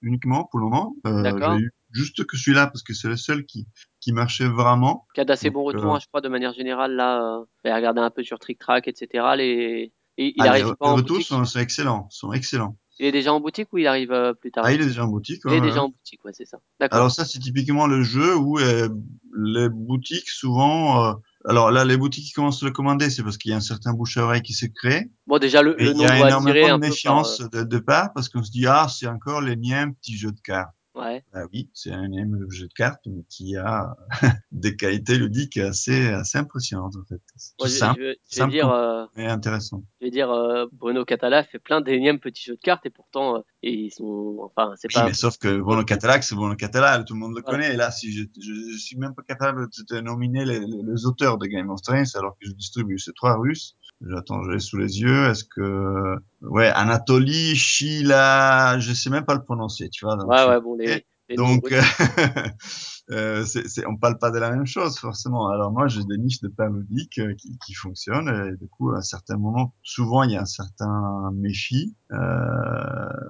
uniquement 0.00 0.48
pour 0.50 0.60
le 0.60 0.66
moment. 0.66 0.94
Euh, 1.06 1.22
D'accord. 1.22 1.58
Eu 1.58 1.70
juste 1.90 2.24
que 2.24 2.38
celui-là 2.38 2.68
parce 2.68 2.82
que 2.82 2.94
c'est 2.94 3.08
le 3.08 3.16
seul 3.18 3.44
qui 3.44 3.66
qui 4.00 4.12
marchait 4.12 4.48
vraiment. 4.48 5.06
qui 5.14 5.20
a 5.20 5.24
d'assez 5.26 5.50
bons 5.50 5.64
retours, 5.64 5.84
euh, 5.92 5.96
hein, 5.96 5.98
je 6.00 6.06
crois, 6.06 6.22
de 6.22 6.28
manière 6.28 6.54
générale. 6.54 6.94
Là, 6.94 7.20
euh, 7.66 7.74
regardé 7.74 8.00
un 8.00 8.10
peu 8.10 8.22
sur 8.22 8.38
Trick 8.38 8.58
Track, 8.58 8.88
etc. 8.88 9.34
Les... 9.36 9.92
Et 10.18 10.28
il 10.28 10.34
Ah, 10.40 10.44
les, 10.44 10.48
arrive 10.48 10.66
les 10.68 10.74
pas 10.76 10.92
retours 10.92 11.20
sont, 11.22 11.44
sont 11.44 11.58
excellents, 11.60 12.06
sont 12.10 12.32
excellents. 12.32 12.76
Il 12.98 13.06
est 13.06 13.12
déjà 13.12 13.32
en 13.32 13.40
boutique 13.40 13.72
ou 13.72 13.78
il 13.78 13.86
arrive 13.86 14.12
euh, 14.12 14.34
plus 14.34 14.50
tard? 14.52 14.64
Ah, 14.66 14.72
il 14.72 14.80
est 14.80 14.86
déjà 14.86 15.04
en 15.04 15.08
boutique. 15.08 15.40
Il 15.46 15.52
est 15.52 15.60
ouais. 15.60 15.66
déjà 15.66 15.82
en 15.82 15.88
boutique, 15.88 16.24
ouais, 16.24 16.32
c'est 16.34 16.44
ça. 16.44 16.58
D'accord. 16.78 16.98
Alors 16.98 17.10
ça, 17.10 17.24
c'est 17.24 17.38
typiquement 17.38 17.86
le 17.86 18.02
jeu 18.02 18.36
où 18.36 18.58
euh, 18.58 18.88
les 19.36 19.68
boutiques 19.68 20.28
souvent. 20.28 21.04
euh, 21.06 21.14
alors 21.44 21.70
là, 21.72 21.84
les 21.84 21.96
boutiques 21.96 22.26
qui 22.26 22.32
commencent 22.32 22.62
à 22.62 22.66
le 22.66 22.72
commander, 22.72 23.10
c'est 23.10 23.22
parce 23.22 23.38
qu'il 23.38 23.50
y 23.50 23.54
a 23.54 23.56
un 23.56 23.60
certain 23.60 23.92
bouche 23.92 24.16
à 24.18 24.24
oreille 24.24 24.42
qui 24.42 24.52
se 24.52 24.66
crée. 24.66 25.10
Bon, 25.26 25.38
déjà, 25.38 25.62
le, 25.62 25.74
le 25.78 25.82
il 25.82 25.88
y 25.88 25.94
nom 25.94 26.04
a 26.04 26.18
doit 26.18 26.28
énormément 26.28 26.54
de 26.54 26.68
par. 26.68 26.78
méfiance 26.78 27.38
de, 27.40 27.62
de 27.64 27.78
part 27.78 28.12
parce 28.12 28.28
qu'on 28.28 28.42
se 28.44 28.50
dit 28.50 28.66
ah 28.66 28.86
c'est 28.88 29.08
encore 29.08 29.40
l'énième 29.40 29.94
petit 29.94 30.16
jeu 30.16 30.30
de 30.30 30.40
cartes. 30.40 30.74
Ouais. 30.94 31.24
Ah 31.34 31.44
oui, 31.52 31.70
c'est 31.74 31.90
un 31.92 32.04
énième 32.04 32.46
jeu 32.50 32.68
de 32.68 32.72
cartes 32.74 33.06
mais 33.06 33.24
qui 33.28 33.56
a 33.56 33.96
des 34.52 34.76
qualités 34.76 35.16
ludiques 35.18 35.58
assez 35.58 36.08
assez 36.08 36.38
impressionnantes 36.38 36.96
en 36.96 37.04
fait. 37.04 37.20
Moi, 37.58 37.68
tout 37.68 37.68
je, 37.68 37.78
simple, 37.78 38.00
je, 38.00 38.02
vais- 38.02 38.20
je 38.30 38.36
vais 38.36 38.36
simple 38.36 38.50
dire, 38.50 38.68
euh, 38.70 39.06
intéressant. 39.16 39.82
je 40.00 40.06
vais 40.06 40.10
dire, 40.10 40.30
euh, 40.30 40.66
Bruno 40.72 41.04
Catala 41.04 41.44
fait 41.44 41.58
plein 41.58 41.80
d'énièmes 41.80 42.20
petits 42.20 42.44
jeux 42.44 42.56
de 42.56 42.60
cartes 42.60 42.84
et 42.86 42.90
pourtant, 42.90 43.36
euh, 43.36 43.40
ils 43.62 43.90
sont, 43.92 44.38
enfin, 44.42 44.74
c'est 44.76 44.88
Oui, 44.88 44.94
pas. 44.94 45.04
mais 45.04 45.14
sauf 45.14 45.38
que 45.38 45.60
Bruno 45.60 45.84
Catalac, 45.84 46.22
c'est 46.22 46.34
Bruno 46.34 46.54
Catalac, 46.56 47.06
tout 47.06 47.14
le 47.14 47.20
monde 47.20 47.34
le 47.34 47.42
Voilà. 47.42 47.58
connaît. 47.58 47.72
Et 47.74 47.76
là, 47.76 47.90
si 47.90 48.12
je, 48.12 48.24
je, 48.38 48.52
je 48.72 48.76
suis 48.78 48.96
même 48.98 49.14
pas 49.14 49.22
capable 49.22 49.68
de 49.70 49.82
te 49.88 49.94
nominer 50.00 50.44
les, 50.44 50.60
les, 50.60 50.66
les 50.82 51.06
auteurs 51.06 51.38
de 51.38 51.46
Game 51.46 51.70
of 51.70 51.80
Thrones 51.80 52.04
alors 52.14 52.36
que 52.38 52.46
je 52.46 52.52
distribue 52.52 52.98
ces 52.98 53.12
trois 53.14 53.36
Russes. 53.38 53.76
J'attends, 54.08 54.42
je 54.44 54.50
l'ai 54.50 54.58
sous 54.58 54.76
les 54.76 55.00
yeux. 55.00 55.28
Est-ce 55.28 55.44
que, 55.44 56.16
ouais, 56.42 56.68
Anatoly, 56.68 57.54
Sheila, 57.54 58.78
je 58.80 58.92
sais 58.92 59.10
même 59.10 59.24
pas 59.24 59.34
le 59.34 59.42
prononcer, 59.42 59.88
tu 59.90 60.04
vois. 60.04 60.16
Donc, 60.16 60.28
Ouais, 60.28 60.44
ouais, 60.46 60.60
bon, 60.60 60.74
les, 60.76 61.06
les 61.28 61.36
donc. 61.36 61.72
euh, 63.12 63.44
c'est, 63.44 63.68
c'est, 63.68 63.86
on 63.86 63.96
parle 63.96 64.18
pas 64.18 64.30
de 64.30 64.38
la 64.38 64.50
même 64.50 64.66
chose 64.66 64.98
forcément. 64.98 65.48
Alors 65.48 65.70
moi, 65.70 65.86
j'ai 65.88 66.02
des 66.04 66.18
niches 66.18 66.40
de 66.40 66.48
pain 66.48 66.70
ludique 66.70 67.18
euh, 67.18 67.34
qui, 67.34 67.58
qui 67.64 67.74
fonctionnent 67.74 68.28
et 68.28 68.56
du 68.56 68.68
coup, 68.68 68.90
à 68.90 68.98
un 68.98 69.02
certain 69.02 69.36
moment, 69.36 69.74
souvent 69.82 70.22
il 70.24 70.32
y 70.32 70.36
a 70.36 70.42
un 70.42 70.46
certain 70.46 71.30
méfi. 71.34 71.94
Euh, 72.12 72.16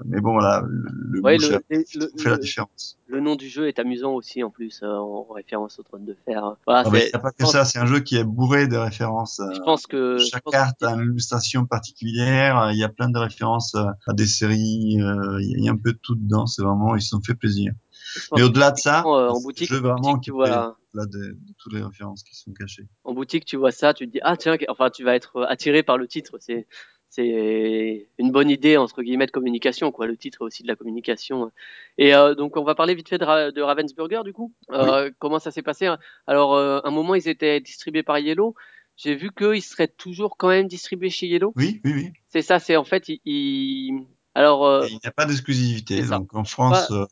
mais 0.05 0.21
bon, 0.21 0.33
voilà, 0.33 0.63
le, 0.67 0.85
le 1.11 1.21
Ouais, 1.23 1.37
le, 1.39 1.63
le, 1.71 1.79
fait 2.19 2.29
la 2.31 2.37
le- 2.37 2.39
différence. 2.39 2.99
le 3.07 3.21
nom 3.21 3.37
du 3.37 3.49
jeu 3.49 3.69
est 3.69 3.79
amusant 3.79 4.13
aussi 4.15 4.43
en 4.43 4.51
plus, 4.51 4.81
euh, 4.83 4.89
en 4.89 5.25
référence 5.33 5.79
au 5.79 5.83
trône 5.83 6.05
de 6.05 6.17
fer. 6.25 6.57
Voilà, 6.67 6.83
Ah 6.87 6.91
c'est. 6.93 7.13
pas 7.21 7.31
que 7.31 7.47
ça, 7.47 7.65
c'est 7.65 7.79
un 7.79 7.87
jeu 7.87 8.01
qui 8.01 8.17
est 8.17 8.25
bourré 8.25 8.67
de 8.67 8.77
références. 8.77 9.41
euh, 9.41 9.53
Je 9.55 9.61
pense 9.61 9.87
que. 9.87 10.19
je 10.19 10.25
chaque 10.27 10.43
pense 10.45 10.53
carte 10.53 10.81
que- 10.81 10.87
a 10.87 10.93
une 10.95 11.11
illustration 11.13 11.65
particulière. 11.67 12.59
euh, 12.59 12.73
Il 12.73 12.79
y 12.79 12.85
a 12.85 12.89
plein 12.89 13.09
de 13.09 13.19
références 13.19 13.75
euh, 13.75 13.85
à 14.07 14.13
des 14.15 14.27
séries. 14.27 15.01
euh, 15.01 15.39
Il 15.41 15.51
y 15.51 15.55
a- 15.55 15.59
il 15.59 15.65
y 15.65 15.69
a 15.69 15.73
un 15.73 15.77
peu 15.77 15.93
de 15.93 15.99
tout 16.03 16.15
dedans. 16.17 16.47
C'est 16.47 16.63
vraiment, 16.63 16.97
ils 16.97 17.03
se 17.03 17.11
sont 17.11 17.21
fait 17.23 17.35
plaisir. 17.35 17.73
Je 18.15 18.21
Mais 18.37 18.43
au-delà 18.43 18.71
de 18.71 18.79
ça, 18.79 19.05
euh, 19.07 19.29
en 19.29 19.41
boutique, 19.41 19.69
jeu 19.69 19.79
en 19.79 19.81
vraiment 19.81 20.13
boutique, 20.13 20.25
tu 20.25 20.31
qui 20.31 20.31
plaît. 20.31 20.51
vois, 20.51 20.79
Au-delà 20.95 21.07
de, 21.07 21.19
de 21.33 21.53
toutes 21.59 21.73
les 21.73 21.83
références 21.83 22.23
qui 22.23 22.35
sont 22.35 22.53
cachées. 22.53 22.85
en 23.05 23.15
boutique, 23.15 23.45
tu 23.45 23.57
vois 23.57 23.73
ça, 23.73 23.95
tu 23.95 24.07
te 24.07 24.13
dis 24.13 24.21
ah 24.23 24.37
tiens, 24.37 24.57
enfin 24.69 24.91
tu 24.91 25.05
vas 25.05 25.15
être 25.15 25.43
attiré 25.45 25.83
par 25.83 25.99
le 25.99 26.07
titre. 26.07 26.37
C'est 26.41 26.67
c'est 27.09 28.09
une 28.19 28.31
bonne 28.33 28.49
idée 28.49 28.79
entre 28.79 29.03
guillemets 29.03 29.27
de 29.27 29.31
communication 29.33 29.93
quoi. 29.93 30.07
Le 30.07 30.17
titre 30.17 30.39
est 30.41 30.45
aussi 30.45 30.63
de 30.63 30.69
la 30.69 30.77
communication. 30.77 31.51
Et 31.99 32.15
euh, 32.15 32.35
donc 32.35 32.57
on 32.57 32.65
va 32.65 32.75
parler 32.75 32.95
vite 32.95 33.09
fait 33.11 33.19
de, 33.19 33.25
Ra- 33.25 33.51
de 33.51 33.61
Ravensburger 33.61 34.23
du 34.25 34.33
coup. 34.33 34.53
Euh, 34.71 35.11
Comment 35.19 35.39
ça 35.39 35.51
s'est 35.51 35.63
passé? 35.63 35.91
Alors 36.27 36.55
euh, 36.55 36.81
un 36.85 36.91
moment 36.91 37.15
ils 37.15 37.29
étaient 37.29 37.61
distribués 37.61 38.03
par 38.03 38.19
Yellow. 38.19 38.55
J'ai 38.97 39.15
vu 39.15 39.31
qu'ils 39.33 39.63
seraient 39.63 39.89
toujours 39.89 40.37
quand 40.37 40.49
même 40.49 40.69
distribués 40.69 41.11
chez 41.11 41.27
Yellow. 41.27 41.53
Oui, 41.57 41.81
oui, 41.85 41.93
oui. 41.95 42.11
C'est 42.29 42.43
ça, 42.43 42.59
c'est 42.59 42.77
en 42.77 42.85
fait 42.85 43.09
ils, 43.11 43.21
ils- 43.27 44.07
alors 44.35 44.67
euh, 44.67 44.87
il 44.89 44.95
n'y 44.95 45.07
a 45.07 45.11
pas 45.13 45.27
d'exclusivité. 45.27 46.03
Donc 46.03 46.35
en 46.35 46.45
France, 46.45 46.91
euh, 46.91 47.07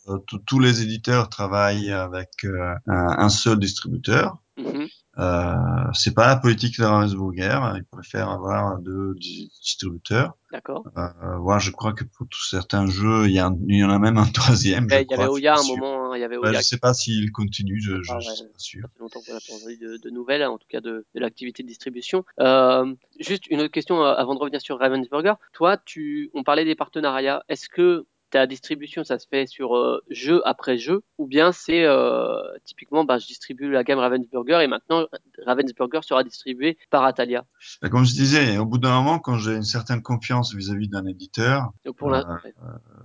tous- 0.46 0.58
les 0.58 0.82
éditeurs 0.82 1.28
travaillent 1.28 1.92
avec 1.92 2.30
euh, 2.44 2.74
un, 2.86 3.16
un 3.18 3.28
seul 3.28 3.58
distributeur. 3.58 4.36
mhm, 4.56 4.88
Euh, 5.20 5.54
c'est 5.92 6.14
pas 6.14 6.26
la 6.28 6.36
politique 6.36 6.78
de 6.78 6.84
Ravensburger. 6.84 7.60
Ils 7.76 7.84
préfèrent 7.84 8.30
avoir 8.30 8.78
deux 8.78 9.14
di- 9.16 9.50
distributeurs. 9.62 10.32
d'accord. 10.52 10.84
Euh, 10.96 11.36
voilà, 11.38 11.58
je 11.58 11.70
crois 11.70 11.92
que 11.92 12.04
pour 12.04 12.26
tous 12.28 12.48
certains 12.50 12.86
jeux, 12.86 13.26
il 13.26 13.32
y, 13.32 13.38
a 13.38 13.46
un- 13.46 13.56
il 13.68 13.78
y 13.78 13.84
en 13.84 13.90
a 13.90 13.98
même 13.98 14.16
un 14.18 14.26
troisième. 14.26 14.86
Ouais, 14.90 15.02
Il 15.02 15.10
y 15.10 15.14
avait 15.14 15.26
Oya 15.28 15.54
à 15.54 15.60
un 15.60 15.66
moment, 15.66 16.12
hein, 16.12 16.16
il 16.16 16.20
y 16.20 16.24
avait 16.24 16.36
Ouais, 16.38 16.48
Oya 16.48 16.60
je 16.60 16.64
sais 16.64 16.78
pas 16.78 16.94
s'il 16.94 17.30
continue, 17.32 17.80
je, 17.80 18.02
je, 18.02 18.12
Ah 18.12 18.18
je 18.20 18.28
ouais. 18.28 18.34
suis 18.34 18.44
pas 18.46 18.58
sûr. 18.58 18.82
Ça 18.82 18.88
fait 18.94 19.00
longtemps 19.00 19.20
qu'on 19.26 19.34
n'a 19.34 19.40
pas 19.40 19.70
de, 19.80 19.96
de 20.02 20.10
nouvelles, 20.10 20.44
en 20.44 20.58
tout 20.58 20.66
cas 20.68 20.80
de, 20.80 21.04
de 21.14 21.20
l'activité 21.20 21.62
de 21.62 21.68
distribution. 21.68 22.24
Euh, 22.40 22.94
juste 23.18 23.46
une 23.48 23.60
autre 23.60 23.72
question 23.72 24.02
euh, 24.02 24.14
avant 24.14 24.34
de 24.34 24.40
revenir 24.40 24.60
sur 24.60 24.78
Ravensburger. 24.78 25.34
Toi, 25.52 25.76
tu, 25.84 26.30
on 26.34 26.42
parlait 26.44 26.64
des 26.64 26.74
partenariats. 26.76 27.42
Est-ce 27.48 27.68
que 27.68 28.06
ta 28.30 28.46
distribution, 28.46 29.04
ça 29.04 29.18
se 29.18 29.26
fait 29.28 29.46
sur 29.46 29.76
euh, 29.76 30.00
jeu 30.10 30.40
après 30.46 30.78
jeu, 30.78 31.02
ou 31.18 31.26
bien 31.26 31.52
c'est 31.52 31.84
euh, 31.84 32.40
typiquement, 32.64 33.04
bah, 33.04 33.18
je 33.18 33.26
distribue 33.26 33.70
la 33.70 33.84
gamme 33.84 33.98
Ravensburger 33.98 34.60
et 34.62 34.66
maintenant 34.66 35.06
Ravensburger 35.46 36.00
sera 36.02 36.24
distribué 36.24 36.78
par 36.90 37.04
Atalia. 37.04 37.44
Bah, 37.82 37.88
Comme 37.88 38.04
je 38.04 38.12
disais, 38.12 38.58
au 38.58 38.66
bout 38.66 38.78
d'un 38.78 38.94
moment, 38.94 39.18
quand 39.18 39.36
j'ai 39.36 39.54
une 39.54 39.62
certaine 39.62 40.02
confiance 40.02 40.54
vis-à-vis 40.54 40.88
d'un 40.88 41.06
éditeur, 41.06 41.70
Donc 41.84 41.96
pour 41.96 42.12
euh, 42.12 42.22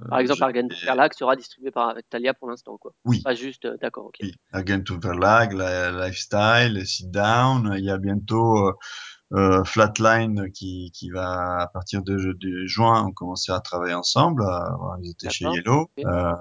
par 0.09 0.19
exemple, 0.19 0.43
Argen 0.43 0.69
Verlag 0.83 1.13
sera 1.13 1.35
distribué 1.35 1.71
par 1.71 1.89
Atalia 1.89 2.33
pour 2.33 2.49
l'instant, 2.49 2.77
quoi. 2.77 2.93
oui, 3.05 3.21
Pas 3.23 3.33
juste, 3.33 3.67
d'accord, 3.81 4.05
ok. 4.05 4.19
oui, 4.21 4.83
to 4.83 4.99
Verlag, 4.99 5.53
la- 5.53 5.91
Lifestyle, 5.91 6.85
Sit 6.85 7.09
Down, 7.11 7.73
il 7.77 7.85
y 7.85 7.89
a 7.89 7.97
bientôt 7.97 8.71
Flatline 9.65 10.51
qui, 10.51 10.91
qui 10.93 11.09
va, 11.09 11.61
à 11.61 11.67
partir 11.67 12.01
de, 12.03 12.15
de 12.15 12.65
juin, 12.65 13.11
commencer 13.15 13.51
à 13.51 13.59
travailler 13.59 13.93
ensemble. 13.93 14.43
Euh, 14.43 15.01
ils 15.01 15.11
étaient 15.11 15.29
chez. 15.29 15.45
Yellow. 15.45 15.89
Euh, 15.99 16.31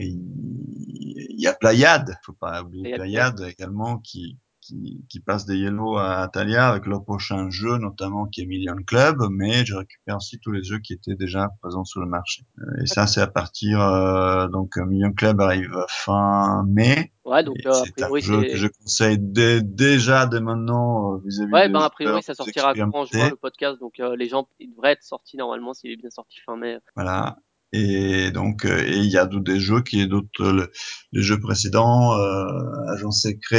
il, 0.00 1.36
y 1.38 1.46
a 1.46 1.52
Playad, 1.52 2.16
faut 2.24 2.32
pas 2.32 2.62
oublier 2.62 2.94
Playad, 2.94 3.36
Playad 3.36 3.52
également, 3.52 3.98
qui, 3.98 4.38
qui, 4.60 5.04
qui 5.08 5.20
passe 5.20 5.44
des 5.46 5.56
Yellow 5.56 5.96
à 5.96 6.22
Atalia 6.22 6.68
avec 6.68 6.86
leur 6.86 7.04
prochain 7.04 7.50
jeu, 7.50 7.78
notamment 7.78 8.26
qui 8.26 8.42
est 8.42 8.46
Million 8.46 8.76
Club, 8.86 9.18
mais 9.30 9.64
je 9.64 9.74
récupère 9.74 10.16
aussi 10.16 10.38
tous 10.38 10.52
les 10.52 10.62
jeux 10.62 10.78
qui 10.78 10.92
étaient 10.92 11.16
déjà 11.16 11.50
présents 11.60 11.84
sur 11.84 12.00
le 12.00 12.06
marché. 12.06 12.44
Euh, 12.58 12.82
Et 12.82 12.86
ça, 12.86 13.06
c'est 13.06 13.20
à 13.20 13.26
partir, 13.26 13.80
euh, 13.80 14.48
donc 14.48 14.78
euh, 14.78 14.84
Million 14.84 15.12
Club 15.12 15.40
arrive 15.40 15.76
fin 15.88 16.64
mai. 16.66 17.12
Ouais, 17.24 17.42
donc 17.42 17.56
euh, 17.64 17.70
a 17.70 17.74
c'est 17.74 18.02
un 18.02 18.06
priori 18.08 18.20
jeu 18.20 18.42
que 18.42 18.56
je 18.56 18.66
conseille 18.68 19.18
dès- 19.18 19.62
déjà 19.62 20.26
dès 20.26 20.40
maintenant 20.40 21.14
euh, 21.14 21.18
vis-à-vis 21.24 21.52
Ouais, 21.52 21.66
des 21.68 21.72
ben 21.72 21.80
a 21.80 21.88
priori 21.90 22.22
ça 22.22 22.34
sortira 22.34 22.74
courant 22.74 23.04
juin 23.06 23.30
le 23.30 23.36
podcast, 23.36 23.80
donc 23.80 23.98
euh, 24.00 24.14
les 24.14 24.28
gens 24.28 24.46
il 24.60 24.70
devrait 24.70 24.92
être 24.92 25.02
sorti 25.02 25.36
normalement 25.38 25.72
s'il 25.72 25.90
est 25.90 25.96
bien 25.96 26.10
sorti 26.10 26.38
fin 26.44 26.56
mai. 26.56 26.78
Voilà. 26.96 27.36
Et 27.72 28.30
donc, 28.30 28.64
euh, 28.64 28.84
et 28.86 28.98
il 28.98 29.10
y 29.10 29.16
a 29.18 29.26
des 29.26 29.58
jeux 29.58 29.80
qui 29.82 30.00
est 30.00 30.06
d'autres 30.06 30.52
le- 30.52 30.70
les 31.12 31.22
jeux 31.22 31.40
précédents, 31.40 32.12
euh, 32.16 32.44
Agent 32.92 33.10
Secret, 33.10 33.58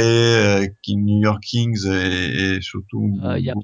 euh, 0.62 0.66
King 0.82 1.04
New 1.04 1.20
York 1.22 1.42
Kings 1.42 1.86
et, 1.86 2.54
et 2.56 2.60
surtout 2.62 3.10
Euh, 3.24 3.38
y 3.38 3.50
a 3.50 3.54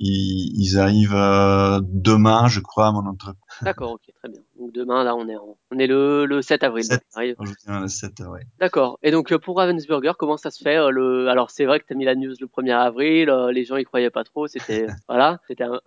ils, 0.00 0.52
ils 0.60 0.78
arrivent 0.78 1.14
euh, 1.14 1.80
demain, 1.84 2.48
je 2.48 2.58
crois, 2.60 2.88
à 2.88 2.92
mon 2.92 3.06
entreprise. 3.06 3.40
D'accord, 3.62 3.92
ok, 3.92 4.12
très 4.18 4.28
bien. 4.28 4.40
Donc 4.58 4.72
demain 4.72 5.04
là 5.04 5.14
on 5.14 5.28
est 5.28 5.36
en- 5.36 5.56
on 5.70 5.78
est 5.78 5.86
le, 5.86 6.26
le 6.26 6.42
7 6.42 6.62
avril. 6.64 6.82
donc 6.88 6.92
7, 6.92 7.02
il 7.14 7.18
arrive. 7.18 7.36
le 7.82 7.88
7, 7.88 8.20
ouais. 8.20 8.40
D'accord. 8.58 8.98
Et 9.02 9.10
donc 9.10 9.30
euh, 9.32 9.38
pour 9.38 9.56
Ravensburger, 9.58 10.12
comment 10.18 10.36
ça 10.36 10.50
se 10.50 10.62
fait 10.62 10.76
euh, 10.76 10.90
le 10.90 11.28
Alors 11.28 11.50
c'est 11.50 11.64
vrai 11.64 11.78
que 11.80 11.86
tu 11.86 11.92
as 11.92 11.96
mis 11.96 12.04
la 12.04 12.14
news 12.14 12.34
le 12.40 12.46
1er 12.46 12.72
avril, 12.74 13.30
euh, 13.30 13.52
les 13.52 13.64
gens 13.64 13.76
y 13.76 13.84
croyaient 13.84 14.10
pas 14.10 14.24
trop, 14.24 14.46
c'était 14.48 14.86
voilà, 15.08 15.40
c'était 15.46 15.64
un- 15.64 15.80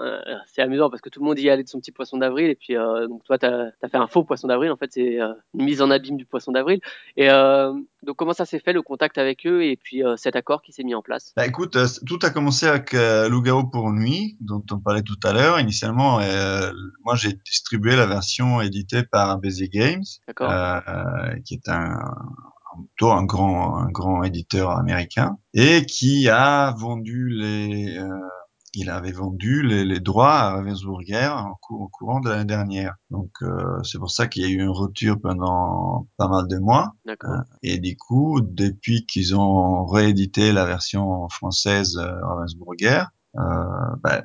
amusant 0.58 0.90
parce 0.90 1.02
que 1.02 1.10
tout 1.10 1.20
le 1.22 1.26
monde 1.26 1.40
y 1.40 1.50
allait 1.50 1.64
de 1.64 1.70
son 1.70 1.80
petit 1.80 1.92
poisson 1.92 2.18
d'avril 2.18 2.50
et 2.50 2.56
puis 2.56 2.76
euh, 2.76 3.08
donc 3.08 3.24
toi 3.24 3.38
tu 3.38 3.46
as, 3.46 3.72
fait 3.90 3.98
un 3.98 4.08
faux 4.08 4.24
poisson 4.24 4.48
d'avril 4.48 4.72
en 4.72 4.78
fait, 4.78 4.92
c'est 4.92 5.20
euh, 5.20 5.34
une 5.54 5.66
mise 5.66 5.82
en 5.82 5.92
abîme 5.92 6.18
du 6.18 6.26
poisson 6.26 6.52
d'avril. 6.52 6.80
Et 7.18 7.30
euh, 7.30 7.74
donc 8.04 8.16
comment 8.16 8.34
ça 8.34 8.46
s'est 8.46 8.60
fait 8.60 8.74
le 8.74 8.82
contact 8.82 9.18
avec 9.18 9.46
eux 9.46 9.64
et 9.64 9.78
puis 9.78 10.04
euh, 10.04 10.16
cet 10.18 10.36
accord 10.36 10.62
qui 10.62 10.72
s'est 10.72 10.84
mis 10.84 10.96
en 10.96 11.02
place? 11.02 11.34
Bah 11.36 11.46
écoute, 11.46 11.78
tout 12.06 12.20
a 12.24 12.30
commencé 12.30 12.68
avec 12.68 12.94
Loup-garou 12.94 13.66
pour 13.70 13.92
nuit, 13.92 14.38
dont 14.42 14.64
on 14.72 14.80
parlait 14.80 15.04
tout 15.04 15.20
à 15.24 15.34
l'heure. 15.34 15.60
Initialement, 15.60 16.20
moi 17.04 17.16
j'ai 17.16 17.34
distribué 17.34 17.96
la 17.96 18.06
version 18.06 18.62
éditée 18.62 19.04
par 19.04 19.38
Bézier 19.40 19.70
Games, 19.70 20.04
qui 21.46 21.54
est 21.54 21.70
un, 21.70 22.00
plutôt 22.96 23.12
un 23.12 23.24
grand, 23.24 23.78
un 23.78 23.90
grand 23.90 24.24
éditeur 24.24 24.72
américain, 24.72 25.38
et 25.54 25.86
qui 25.86 26.30
a 26.30 26.74
vendu 26.78 27.30
les, 27.30 28.00
il 28.74 28.90
avait 28.90 29.12
vendu 29.12 29.64
les, 29.64 29.84
les 29.86 30.00
droits 30.00 30.34
à 30.34 30.52
Ravensburger 30.52 31.30
en 31.36 31.56
cou- 31.62 31.84
au 31.84 31.88
courant 31.88 32.20
de 32.20 32.30
l'année 32.30 32.46
dernière. 32.46 32.96
Donc 33.10 33.32
euh, 33.42 33.82
c'est 33.84 33.98
pour 33.98 34.12
ça 34.12 34.28
qu'il 34.28 34.44
y 34.44 34.46
a 34.46 34.50
eu 34.50 34.62
une 34.62 34.70
rupture 34.70 35.20
pendant 35.20 36.08
pas 36.18 36.28
mal 36.28 36.48
de 36.48 36.58
mois. 36.58 36.94
Euh, 37.30 37.38
et 37.64 37.80
du 37.80 37.98
coup, 37.98 38.42
depuis 38.42 39.06
qu'ils 39.06 39.36
ont 39.36 39.86
réédité 39.86 40.52
la 40.52 40.66
version 40.66 41.28
française 41.30 41.98
euh, 41.98 42.12
Ravensburger, 42.24 43.06
euh, 43.38 43.42
ben, 44.04 44.22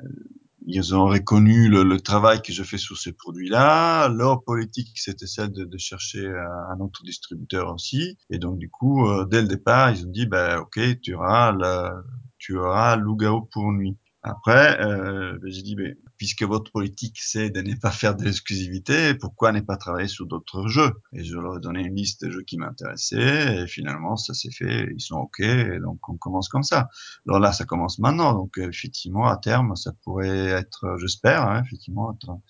ils 0.67 0.95
ont 0.95 1.05
reconnu 1.05 1.69
le, 1.69 1.83
le 1.83 1.99
travail 1.99 2.41
que 2.41 2.51
je 2.51 2.63
fais 2.63 2.79
sur 2.79 2.97
ces 2.97 3.13
produits-là. 3.13 4.09
Leur 4.09 4.43
politique, 4.43 4.89
c'était 4.95 5.27
celle 5.27 5.51
de, 5.51 5.63
de 5.63 5.77
chercher 5.77 6.27
un 6.27 6.79
autre 6.79 7.03
distributeur 7.03 7.71
aussi. 7.71 8.17
Et 8.31 8.39
donc, 8.39 8.57
du 8.57 8.69
coup, 8.71 9.07
euh, 9.07 9.25
dès 9.25 9.43
le 9.43 9.47
départ, 9.47 9.91
ils 9.91 10.07
ont 10.07 10.09
dit, 10.11 10.25
ben, 10.25 10.57
OK, 10.57 10.79
tu 11.03 11.13
auras 11.13 11.51
le, 11.51 11.91
tu 12.39 12.57
auras 12.57 12.95
Loup-garou 12.95 13.47
pour 13.51 13.71
nuit. 13.71 13.95
Après, 14.27 14.81
euh, 14.81 15.37
j'ai 15.45 15.61
dit, 15.61 15.75
ben, 15.75 15.95
puisque 16.17 16.41
votre 16.41 16.71
politique, 16.71 17.19
c'est 17.21 17.51
de 17.51 17.61
ne 17.61 17.75
pas 17.75 17.91
faire 17.91 18.15
de 18.15 18.23
l'exclusivité, 18.23 19.13
pourquoi 19.13 19.51
ne 19.51 19.59
pas 19.59 19.77
travailler 19.77 20.07
sur 20.07 20.25
d'autres 20.25 20.67
jeux? 20.67 20.89
Et 21.13 21.23
je 21.23 21.37
leur 21.37 21.57
ai 21.57 21.59
donné 21.59 21.81
une 21.81 21.95
liste 21.95 22.25
de 22.25 22.31
jeux 22.31 22.41
qui 22.41 22.57
m'intéressaient, 22.57 23.61
et 23.61 23.67
finalement, 23.67 24.17
ça 24.17 24.33
s'est 24.33 24.49
fait, 24.49 24.87
ils 24.91 24.99
sont 24.99 25.17
OK, 25.17 25.43
donc 25.79 26.09
on 26.09 26.17
commence 26.17 26.49
comme 26.49 26.63
ça. 26.63 26.89
Alors 27.27 27.39
là, 27.39 27.51
ça 27.51 27.65
commence 27.65 27.99
maintenant, 27.99 28.33
donc 28.33 28.57
effectivement, 28.57 29.27
à 29.27 29.37
terme, 29.37 29.75
ça 29.75 29.91
pourrait 30.03 30.47
être, 30.47 30.97
j'espère, 30.97 31.43
hein, 31.43 31.61
effectivement, 31.63 32.11
être 32.11 32.31
un, 32.31 32.41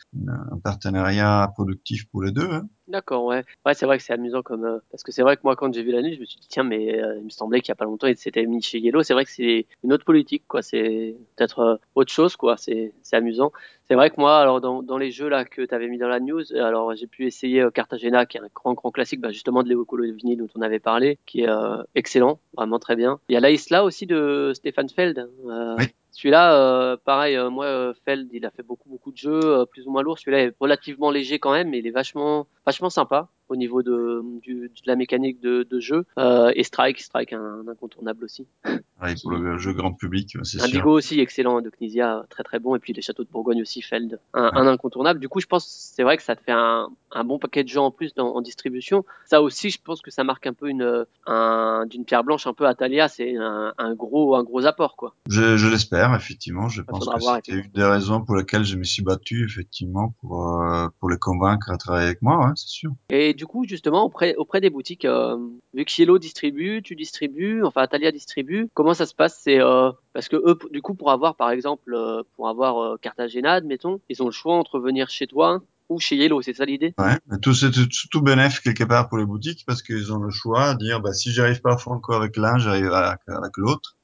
un 0.53 0.60
partenariat 0.60 1.52
productif 1.56 2.07
pour 2.10 2.23
les 2.23 2.31
deux. 2.31 2.49
Hein. 2.53 2.69
D'accord, 2.88 3.26
ouais. 3.26 3.44
Ouais, 3.66 3.74
c'est 3.74 3.88
vrai 3.88 3.98
que 3.98 4.03
c'est 4.03 4.14
amusant 4.14 4.44
comme 4.44 4.64
euh, 4.64 4.78
parce 4.91 5.02
que 5.02 5.12
c'est 5.12 5.24
vrai 5.24 5.38
que 5.38 5.41
moi 5.44 5.56
quand 5.56 5.74
j'ai 5.74 5.82
vu 5.82 5.91
la 5.91 6.03
nuit, 6.03 6.14
je 6.14 6.20
me 6.20 6.26
suis 6.26 6.40
dit 6.40 6.48
tiens 6.48 6.64
mais 6.64 7.02
euh, 7.02 7.18
il 7.18 7.24
me 7.26 7.30
semblait 7.32 7.62
qu'il 7.62 7.70
y 7.70 7.72
a 7.72 7.76
pas 7.76 7.86
longtemps 7.86 8.06
il 8.06 8.16
s'était 8.16 8.45
mis 8.45 8.62
chez 8.62 8.78
Yellow. 8.78 9.02
C'est 9.02 9.14
vrai 9.16 9.26
que 9.26 9.32
c'est 9.32 9.66
une 9.84 9.91
autre 9.91 10.06
politique 10.06 10.44
quoi. 10.48 10.62
C'est 10.62 11.16
peut-être 11.36 11.60
euh, 11.60 11.76
autre 11.95 12.12
chose 12.14 12.36
quoi. 12.36 12.57
C'est 12.57 12.94
c'est 13.02 13.16
amusant. 13.16 13.52
C'est 13.88 13.95
vrai 13.95 14.12
que 14.12 14.16
moi 14.20 14.38
alors 14.40 14.62
dans 14.62 14.84
dans 14.84 14.99
les 14.99 15.10
jeux 15.10 15.30
là 15.30 15.45
que 15.45 15.64
tu 15.64 15.74
avais 15.74 15.88
mis 15.88 15.98
dans 15.98 16.07
la 16.07 16.20
news, 16.20 16.44
alors 16.56 16.95
j'ai 16.95 17.07
pu 17.07 17.26
essayer 17.26 17.62
euh, 17.62 17.72
Cartagena 17.72 18.28
qui 18.28 18.38
est 18.38 18.41
un 18.41 18.48
grand 18.53 18.76
grand 18.76 18.91
classique 18.91 19.20
bah, 19.20 19.32
justement 19.32 19.64
de 19.64 19.70
Leo 19.70 19.84
Colovini 19.84 20.36
dont 20.38 20.48
on 20.56 20.62
avait 20.62 20.80
parlé, 20.80 21.18
qui 21.26 21.41
est 21.41 21.49
euh, 21.49 21.82
excellent, 21.95 22.40
vraiment 22.56 22.78
très 22.78 22.95
bien. 22.95 23.20
Il 23.30 23.34
y 23.34 23.36
a 23.36 23.40
la 23.40 23.49
Isla 23.49 23.84
aussi 23.84 24.06
de 24.06 24.52
Stefan 24.53 24.90
Feld. 24.90 25.28
Euh, 25.48 25.76
Oui. 25.80 25.86
Celui-là, 26.15 26.55
euh, 26.55 26.97
pareil, 27.03 27.35
euh, 27.35 27.49
moi, 27.49 27.65
euh, 27.65 27.93
Feld, 28.05 28.29
il 28.31 28.45
a 28.45 28.49
fait 28.51 28.63
beaucoup, 28.63 28.87
beaucoup 28.89 29.11
de 29.11 29.17
jeux, 29.17 29.41
euh, 29.43 29.65
plus 29.65 29.85
ou 29.85 29.91
moins 29.91 30.01
lourds. 30.01 30.17
Celui-là 30.17 30.43
est 30.43 30.55
relativement 30.61 31.11
léger 31.11 31.39
quand 31.39 31.51
même, 31.51 31.69
mais 31.69 31.79
il 31.79 31.87
est 31.87 31.91
vachement, 31.91 32.47
vachement 32.65 32.89
sympa 32.89 33.27
au 33.49 33.55
niveau 33.55 33.84
de, 33.84 34.22
du, 34.41 34.69
de 34.69 34.81
la 34.85 34.95
mécanique 34.95 35.39
de, 35.41 35.63
de 35.63 35.80
jeu. 35.80 36.05
Euh, 36.17 36.51
et 36.55 36.63
Strike, 36.63 37.01
Strike, 37.01 37.34
un, 37.34 37.61
un 37.65 37.67
incontournable 37.67 38.23
aussi. 38.23 38.47
Ouais, 39.01 39.13
pour 39.22 39.31
le 39.31 39.57
jeu 39.57 39.73
grand 39.73 39.91
public, 39.91 40.38
c'est 40.43 40.57
sûr. 40.57 40.63
Indigo 40.63 40.91
aussi, 40.91 41.19
excellent, 41.19 41.59
de 41.59 41.69
Knizia, 41.69 42.23
très 42.30 42.43
très 42.43 42.59
bon. 42.59 42.77
Et 42.77 42.80
puis 42.80 42.93
les 42.93 43.01
châteaux 43.01 43.26
de 43.26 43.30
Bourgogne 43.30 43.61
aussi, 43.61 43.81
Feld, 43.81 44.19
un, 44.34 44.67
incontournable. 44.67 45.19
Du 45.19 45.27
coup, 45.27 45.41
je 45.41 45.47
pense, 45.47 45.67
c'est 45.67 46.03
vrai 46.03 46.15
que 46.15 46.23
ça 46.23 46.38
te 46.38 46.41
fait 46.41 46.53
un, 46.53 46.88
un 47.11 47.23
bon 47.26 47.38
paquet 47.38 47.65
de 47.65 47.67
jeux 47.67 47.81
en 47.81 47.91
plus 47.91 48.13
dans, 48.15 48.34
en 48.34 48.41
distribution. 48.41 49.03
Ça 49.26 49.41
aussi, 49.41 49.69
je 49.69 49.80
pense 49.84 50.01
que 50.01 50.11
ça 50.11 50.23
marque 50.23 50.47
un 50.47 50.53
peu 50.53 50.69
une, 50.69 51.05
un, 51.27 51.85
d'une 51.89 52.05
pierre 52.05 52.23
blanche 52.23 52.47
un 52.47 52.53
peu 52.53 52.67
Atalia. 52.67 53.09
C'est 53.09 53.35
un, 53.35 53.73
un 53.77 53.93
gros, 53.95 54.34
un 54.35 54.43
gros 54.43 54.65
apport, 54.65 54.95
quoi. 54.95 55.13
Je, 55.27 55.57
je 55.57 55.67
l'espère, 55.67 56.15
effectivement. 56.15 56.69
Je 56.69 56.81
pense 56.81 57.03
faudra 57.03 57.41
que 57.41 57.47
c'était 57.47 57.59
une 57.65 57.72
des 57.73 57.84
raisons 57.84 58.23
pour 58.23 58.38
lesquelles 58.38 58.63
je 58.63 58.77
me 58.77 58.85
suis 58.85 59.03
battu, 59.03 59.43
effectivement, 59.43 60.15
pour, 60.22 60.61
euh, 60.61 60.88
pour 61.01 61.09
les 61.09 61.17
convaincre 61.17 61.69
à 61.69 61.77
travailler 61.77 62.05
avec 62.05 62.22
moi, 62.22 62.45
hein, 62.45 62.53
c'est 62.55 62.69
sûr. 62.69 62.91
Et 63.09 63.34
du 63.36 63.45
coup, 63.45 63.66
justement, 63.68 64.03
auprès, 64.03 64.36
auprès 64.36 64.62
des 64.62 64.70
boutiques, 64.70 65.06
euh, 65.06 65.38
vu 65.74 65.86
que 65.86 65.91
Cielo 65.91 66.18
distribue, 66.18 66.82
tu 66.82 66.95
distribues, 66.95 67.64
enfin 67.64 67.82
Atalia 67.82 68.12
distribue, 68.12 68.70
comment 68.74 68.94
ça 68.94 69.06
se 69.06 69.14
passe? 69.14 69.40
C'est 69.44 69.60
euh, 69.60 69.91
parce 70.14 70.30
que 70.30 70.38
eux, 70.38 70.57
du 70.72 70.82
coup, 70.82 70.95
pour 70.95 71.12
avoir, 71.12 71.36
par 71.36 71.52
exemple, 71.52 71.94
euh, 71.94 72.24
pour 72.36 72.49
avoir 72.49 72.99
Cartagena, 72.99 73.53
admettons, 73.53 73.99
ils 74.10 74.24
ont 74.24 74.28
le 74.28 74.32
choix 74.32 74.56
entre 74.56 74.80
venir 74.80 75.10
chez 75.10 75.28
toi 75.28 75.62
ou 75.90 75.99
chez 75.99 76.16
Yellow, 76.16 76.41
c'est 76.41 76.53
ça 76.53 76.66
l'idée? 76.66 76.95
Ouais. 76.98 77.18
Tout, 77.41 77.53
c'est 77.53 77.70
tout, 77.70 77.88
tout 78.10 78.24
quelque 78.24 78.84
part 78.86 79.07
pour 79.07 79.20
les 79.20 79.26
boutiques 79.26 79.66
parce 79.68 79.84
qu'ils 79.84 80.12
ont 80.12 80.20
le 80.20 80.32
choix 80.32 80.74
de 80.74 80.80
dire, 80.80 80.99
bah, 80.99 81.14
si 81.14 81.32
j'arrive 81.32 81.62
pas 81.62 81.78
Franco 81.78 82.14
avec 82.14 82.38
l'un, 82.38 82.57
j'arrive 82.57 82.91
avec 82.91 83.57
l'autre. 83.57 83.94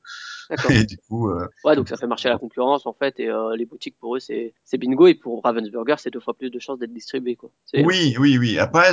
Et 0.69 0.83
du 0.85 0.97
coup, 0.97 1.29
euh, 1.29 1.47
Ouais, 1.63 1.75
donc 1.75 1.87
ça 1.87 1.97
fait 1.97 2.07
marcher 2.07 2.29
la 2.29 2.37
concurrence 2.37 2.85
en 2.85 2.93
fait, 2.93 3.19
et 3.19 3.29
euh, 3.29 3.55
les 3.55 3.65
boutiques 3.65 3.97
pour 3.99 4.15
eux 4.15 4.19
c'est 4.19 4.53
bingo, 4.77 5.07
et 5.07 5.15
pour 5.15 5.43
Ravensburger 5.43 5.95
c'est 5.97 6.11
deux 6.11 6.19
fois 6.19 6.33
plus 6.33 6.49
de 6.49 6.59
chances 6.59 6.79
d'être 6.79 6.93
distribué 6.93 7.35
quoi. 7.35 7.49
Oui, 7.73 8.15
oui, 8.19 8.37
oui. 8.37 8.59
Après, 8.59 8.91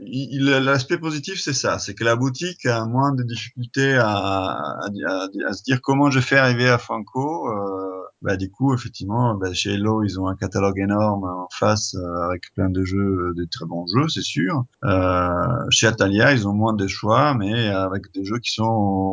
l'aspect 0.00 0.98
positif, 0.98 1.40
c'est 1.40 1.52
ça, 1.52 1.78
c'est 1.78 1.94
que 1.94 2.04
la 2.04 2.16
boutique 2.16 2.66
a 2.66 2.84
moins 2.86 3.12
de 3.12 3.22
difficultés 3.22 3.94
à, 3.94 4.08
à, 4.08 4.88
à- 5.06 5.28
à 5.48 5.52
se 5.52 5.62
dire 5.62 5.80
comment 5.82 6.10
je 6.10 6.20
fais 6.20 6.36
arriver 6.36 6.68
à 6.68 6.78
Franco. 6.78 7.48
Euh, 7.48 7.95
bah, 8.22 8.36
du 8.36 8.50
coup, 8.50 8.74
effectivement, 8.74 9.34
bah, 9.34 9.52
chez 9.52 9.74
Hello, 9.74 10.02
ils 10.02 10.18
ont 10.18 10.26
un 10.26 10.36
catalogue 10.36 10.78
énorme 10.78 11.24
en 11.24 11.48
face 11.50 11.94
euh, 11.94 12.28
avec 12.28 12.52
plein 12.54 12.70
de 12.70 12.84
jeux, 12.84 13.30
euh, 13.30 13.34
de 13.34 13.44
très 13.44 13.66
bons 13.66 13.86
jeux, 13.86 14.08
c'est 14.08 14.22
sûr. 14.22 14.64
Euh, 14.84 15.30
chez 15.70 15.86
Atalia, 15.86 16.32
ils 16.32 16.48
ont 16.48 16.54
moins 16.54 16.72
de 16.72 16.86
choix, 16.86 17.34
mais 17.34 17.68
avec 17.68 18.04
des 18.14 18.24
jeux 18.24 18.38
qui 18.38 18.52
sont 18.52 18.64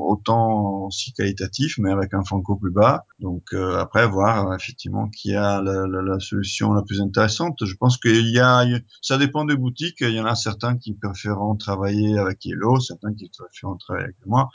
autant 0.08 0.86
aussi 0.86 1.14
qualitatifs, 1.14 1.78
mais 1.78 1.92
avec 1.92 2.14
un 2.14 2.24
Franco 2.24 2.56
plus 2.56 2.72
bas. 2.72 3.06
Donc 3.20 3.54
euh, 3.54 3.78
après, 3.78 4.08
voir 4.08 4.54
effectivement 4.56 5.10
qui 5.10 5.36
a 5.36 5.62
la, 5.62 5.86
la, 5.86 6.02
la 6.02 6.20
solution 6.20 6.74
la 6.74 6.82
plus 6.82 7.02
intéressante. 7.02 7.64
Je 7.66 7.76
pense 7.76 7.98
qu'il 7.98 8.30
y 8.30 8.40
a, 8.40 8.64
ça 9.02 9.18
dépend 9.18 9.46
des 9.46 9.56
boutiques. 9.58 10.02
Il 10.02 10.12
y 10.12 10.20
en 10.22 10.26
a 10.26 10.36
certains 10.36 10.78
qui 10.78 10.94
préféreront 10.94 11.56
travailler 11.56 12.18
avec 12.18 12.46
Yellow, 12.46 12.80
certains 12.80 13.14
qui 13.14 13.30
préféreront 13.38 13.78
travailler 13.78 14.06
avec 14.06 14.26
moi. 14.26 14.50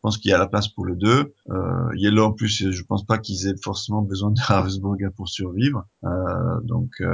Je 0.00 0.08
pense 0.08 0.16
qu'il 0.16 0.30
y 0.30 0.34
a 0.34 0.38
la 0.38 0.46
place 0.46 0.66
pour 0.68 0.86
les 0.86 0.96
deux. 0.96 1.34
Euh, 1.50 1.90
Yellow 1.94 2.24
en 2.24 2.32
plus, 2.32 2.70
je 2.70 2.82
pense 2.84 3.04
pas 3.04 3.18
qu'ils 3.18 3.46
aient 3.48 3.54
forcément 3.62 4.00
besoin 4.00 4.30
de 4.30 4.40
Ravensburger 4.42 5.10
pour 5.14 5.28
survivre. 5.28 5.84
Euh, 6.04 6.08
donc, 6.64 6.88
euh, 7.02 7.06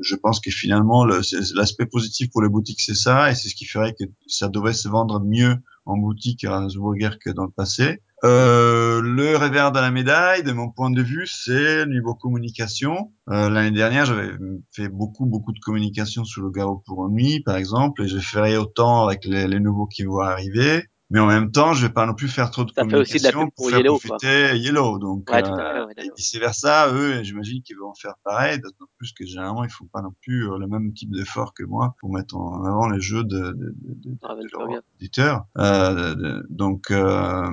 je 0.00 0.14
pense 0.16 0.40
que 0.40 0.50
finalement, 0.50 1.04
le- 1.04 1.20
l'aspect 1.54 1.84
positif 1.84 2.30
pour 2.30 2.40
les 2.40 2.48
boutiques, 2.48 2.80
c'est 2.80 2.94
ça, 2.94 3.30
et 3.30 3.34
c'est 3.34 3.50
ce 3.50 3.54
qui 3.54 3.66
ferait 3.66 3.92
que 3.92 4.04
ça 4.26 4.48
devrait 4.48 4.72
se 4.72 4.88
vendre 4.88 5.20
mieux 5.20 5.54
en 5.84 5.98
boutique 5.98 6.44
à 6.44 6.52
Ravensburger 6.52 7.10
que 7.22 7.28
dans 7.28 7.44
le 7.44 7.50
passé. 7.50 8.00
Euh, 8.24 9.02
le 9.02 9.36
revers 9.36 9.70
de 9.72 9.80
la 9.80 9.90
médaille, 9.90 10.42
de 10.42 10.52
mon 10.52 10.70
point 10.70 10.90
de 10.90 11.02
vue, 11.02 11.26
c'est 11.26 11.84
niveau 11.86 12.14
communication. 12.14 13.12
Euh, 13.28 13.50
L'année 13.50 13.70
dernière, 13.70 14.06
j'avais 14.06 14.30
fait 14.72 14.88
beaucoup, 14.88 15.26
beaucoup 15.26 15.52
de 15.52 15.58
communication 15.58 16.24
sur 16.24 16.40
le 16.42 16.50
Garou 16.50 16.82
pour 16.86 17.06
nuit, 17.10 17.40
par 17.40 17.56
exemple, 17.56 18.02
et 18.02 18.08
je 18.08 18.18
ferai 18.18 18.56
autant 18.56 19.06
avec 19.06 19.26
les 19.26 19.60
nouveaux 19.60 19.86
qui 19.86 20.04
vont 20.04 20.20
arriver. 20.20 20.84
Mais 21.10 21.18
en 21.18 21.26
même 21.26 21.50
temps, 21.50 21.72
je 21.72 21.86
vais 21.86 21.92
pas 21.92 22.06
non 22.06 22.14
plus 22.14 22.28
faire 22.28 22.50
trop 22.50 22.64
de 22.64 22.70
Ça 22.72 22.84
fait 22.84 22.96
aussi 22.96 23.18
de 23.18 23.30
communication 23.30 23.50
pour 23.50 23.54
pour 23.56 23.70
faire 23.70 23.78
Yellow, 23.78 23.98
quoi. 23.98 24.16
profiter 24.16 24.58
Yellow. 24.58 24.98
Donc, 24.98 25.28
Ouais, 25.30 25.42
euh, 25.44 25.86
fait, 25.96 26.06
et 26.06 26.10
vice 26.16 26.36
versa, 26.36 26.92
eux, 26.92 27.22
j'imagine 27.24 27.62
qu'ils 27.62 27.78
vont 27.78 27.92
faire 27.94 28.14
pareil, 28.22 28.60
d'autant 28.60 28.86
plus 28.96 29.12
que 29.12 29.26
généralement, 29.26 29.64
ils 29.64 29.70
font 29.70 29.86
pas 29.86 30.02
non 30.02 30.14
plus 30.22 30.48
euh, 30.48 30.56
le 30.58 30.68
même 30.68 30.92
type 30.92 31.10
d'effort 31.10 31.52
que 31.52 31.64
moi 31.64 31.96
pour 31.98 32.12
mettre 32.12 32.36
en 32.36 32.64
avant 32.64 32.88
les 32.88 33.00
jeux 33.00 33.24
de, 33.24 33.38
de, 33.38 33.74
de, 33.76 34.10
de, 34.10 34.18
leurs 34.52 34.82
éditeurs. 35.00 35.46
Euh, 35.58 36.42
donc, 36.48 36.90
euh, 36.90 37.50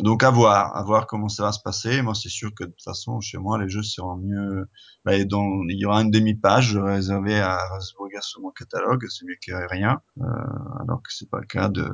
donc 0.00 0.22
à 0.22 0.30
voir, 0.30 0.76
à 0.76 0.82
voir 0.82 1.06
comment 1.06 1.28
ça 1.28 1.44
va 1.44 1.52
se 1.52 1.60
passer. 1.62 2.02
Moi, 2.02 2.14
c'est 2.14 2.28
sûr 2.28 2.54
que 2.54 2.64
de 2.64 2.70
toute 2.70 2.82
façon, 2.82 3.20
chez 3.20 3.38
moi, 3.38 3.58
les 3.58 3.68
jeux 3.68 3.82
seront 3.82 4.16
mieux. 4.16 4.68
Bah, 5.08 5.16
il 5.16 5.26
y 5.80 5.86
aura 5.86 6.02
une 6.02 6.10
demi-page 6.10 6.76
réservée 6.76 7.40
à 7.40 7.56
Ravensburger 7.56 8.20
sur 8.20 8.42
mon 8.42 8.50
catalogue, 8.50 9.06
c'est 9.08 9.24
mieux 9.24 9.36
qu'il 9.42 9.54
n'y 9.54 9.60
ait 9.62 9.66
rien. 9.66 10.02
Euh, 10.20 10.24
alors 10.82 11.00
que 11.02 11.10
c'est 11.10 11.30
pas 11.30 11.40
le 11.40 11.46
cas 11.46 11.70
de, 11.70 11.88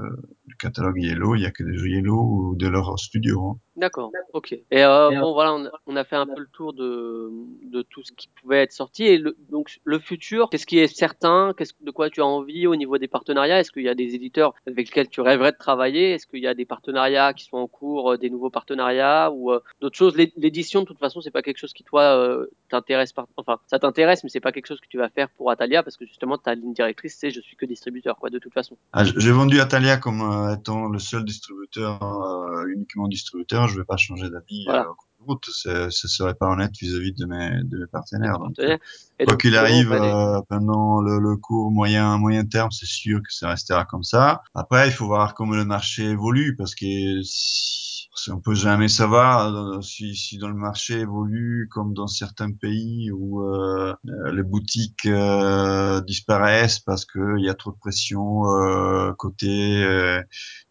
du 0.48 0.56
catalogue 0.56 1.00
Yellow, 1.00 1.36
il 1.36 1.42
y 1.42 1.46
a 1.46 1.52
que 1.52 1.62
des 1.62 1.78
jeux 1.78 1.90
Yellow 1.90 2.20
ou 2.20 2.56
de 2.56 2.66
leur 2.66 2.98
studio. 2.98 3.50
hein. 3.50 3.60
D'accord, 3.76 4.12
ok. 4.32 4.52
Et 4.52 4.84
euh, 4.84 5.10
bon, 5.20 5.32
voilà, 5.32 5.52
on 5.52 5.64
a, 5.66 5.70
on 5.86 5.96
a 5.96 6.04
fait 6.04 6.14
un 6.14 6.26
peu 6.26 6.38
le 6.38 6.46
tour 6.52 6.72
de, 6.74 7.28
de 7.64 7.82
tout 7.82 8.04
ce 8.04 8.12
qui 8.12 8.28
pouvait 8.40 8.62
être 8.62 8.72
sorti. 8.72 9.02
Et 9.04 9.18
le, 9.18 9.36
donc, 9.50 9.80
le 9.82 9.98
futur, 9.98 10.48
qu'est-ce 10.48 10.64
qui 10.66 10.78
est 10.78 10.86
certain? 10.86 11.52
Qu'est-ce 11.58 11.72
de 11.80 11.90
quoi 11.90 12.08
tu 12.08 12.20
as 12.20 12.26
envie 12.26 12.68
au 12.68 12.76
niveau 12.76 12.98
des 12.98 13.08
partenariats? 13.08 13.58
Est-ce 13.58 13.72
qu'il 13.72 13.82
y 13.82 13.88
a 13.88 13.96
des 13.96 14.14
éditeurs 14.14 14.54
avec 14.68 14.86
lesquels 14.86 15.08
tu 15.08 15.20
rêverais 15.20 15.50
de 15.50 15.56
travailler? 15.58 16.12
Est-ce 16.12 16.28
qu'il 16.28 16.38
y 16.38 16.46
a 16.46 16.54
des 16.54 16.64
partenariats 16.64 17.32
qui 17.34 17.46
sont 17.46 17.56
en 17.56 17.66
cours, 17.66 18.12
euh, 18.12 18.16
des 18.16 18.30
nouveaux 18.30 18.50
partenariats 18.50 19.32
ou 19.32 19.50
euh, 19.50 19.58
d'autres 19.80 19.96
choses? 19.98 20.16
L'é- 20.16 20.32
L'édition, 20.36 20.82
de 20.82 20.86
toute 20.86 21.00
façon, 21.00 21.20
c'est 21.20 21.32
pas 21.32 21.42
quelque 21.42 21.58
chose 21.58 21.72
qui 21.72 21.82
toi 21.82 22.02
euh, 22.16 22.46
t'intéresse 22.68 23.12
par... 23.12 23.26
Enfin, 23.36 23.58
ça 23.66 23.80
t'intéresse, 23.80 24.22
mais 24.22 24.30
c'est 24.30 24.38
pas 24.40 24.52
quelque 24.52 24.66
chose 24.68 24.80
que 24.80 24.88
tu 24.88 24.98
vas 24.98 25.08
faire 25.08 25.28
pour 25.30 25.50
Atalia 25.50 25.82
parce 25.82 25.96
que 25.96 26.06
justement 26.06 26.38
ta 26.38 26.54
ligne 26.54 26.74
directrice, 26.74 27.16
c'est 27.18 27.30
je 27.30 27.40
suis 27.40 27.56
que 27.56 27.66
distributeur, 27.66 28.16
quoi, 28.18 28.30
de 28.30 28.38
toute 28.38 28.52
façon. 28.54 28.76
Ah, 28.92 29.02
J'ai 29.04 29.32
vendu 29.32 29.58
Atalia 29.60 29.96
comme 29.96 30.20
euh, 30.22 30.54
étant 30.54 30.86
le 30.88 30.98
seul 31.00 31.24
distributeur, 31.24 32.00
euh, 32.02 32.66
uniquement 32.68 33.08
distributeur. 33.08 33.63
Je 33.66 33.78
vais 33.78 33.84
pas 33.84 33.96
changer 33.96 34.30
d'avis. 34.30 34.64
Voilà. 34.64 34.82
Euh, 34.82 34.90
en 34.90 34.94
cours 34.94 35.08
de 35.20 35.24
route, 35.26 35.44
ce 35.90 36.08
serait 36.08 36.34
pas 36.34 36.48
honnête 36.48 36.72
vis-à-vis 36.80 37.12
de 37.12 37.24
mes, 37.26 37.62
de 37.64 37.78
mes 37.78 37.86
partenaires. 37.86 38.38
Donc, 38.38 38.54
Partenaire. 38.56 38.78
Et 39.18 39.24
Quoi 39.24 39.36
qu'il 39.36 39.56
arrive, 39.56 39.90
les- 39.92 39.98
euh, 40.00 40.40
pendant 40.48 41.00
le, 41.00 41.18
le 41.18 41.36
court 41.36 41.70
moyen 41.70 42.18
moyen 42.18 42.44
terme, 42.44 42.70
c'est 42.72 42.86
sûr 42.86 43.20
que 43.20 43.32
ça 43.32 43.48
restera 43.48 43.84
comme 43.84 44.02
ça. 44.02 44.42
Après, 44.54 44.88
il 44.88 44.92
faut 44.92 45.06
voir 45.06 45.34
comment 45.34 45.54
le 45.54 45.64
marché 45.64 46.02
évolue 46.04 46.56
parce 46.56 46.74
que 46.74 47.22
si, 47.22 47.93
on 48.30 48.40
peut 48.40 48.54
jamais 48.54 48.88
savoir 48.88 49.54
euh, 49.54 49.80
si, 49.82 50.14
si 50.14 50.38
dans 50.38 50.48
le 50.48 50.54
marché 50.54 51.00
évolue 51.00 51.68
comme 51.70 51.94
dans 51.94 52.06
certains 52.06 52.52
pays 52.52 53.10
où 53.10 53.42
euh, 53.42 53.92
euh, 54.08 54.32
les 54.32 54.42
boutiques 54.44 55.06
euh, 55.06 56.00
disparaissent 56.02 56.78
parce 56.78 57.04
qu'il 57.06 57.40
y 57.40 57.48
a 57.48 57.54
trop 57.54 57.72
de 57.72 57.76
pression 57.78 58.46
euh, 58.50 59.12
côté 59.14 59.82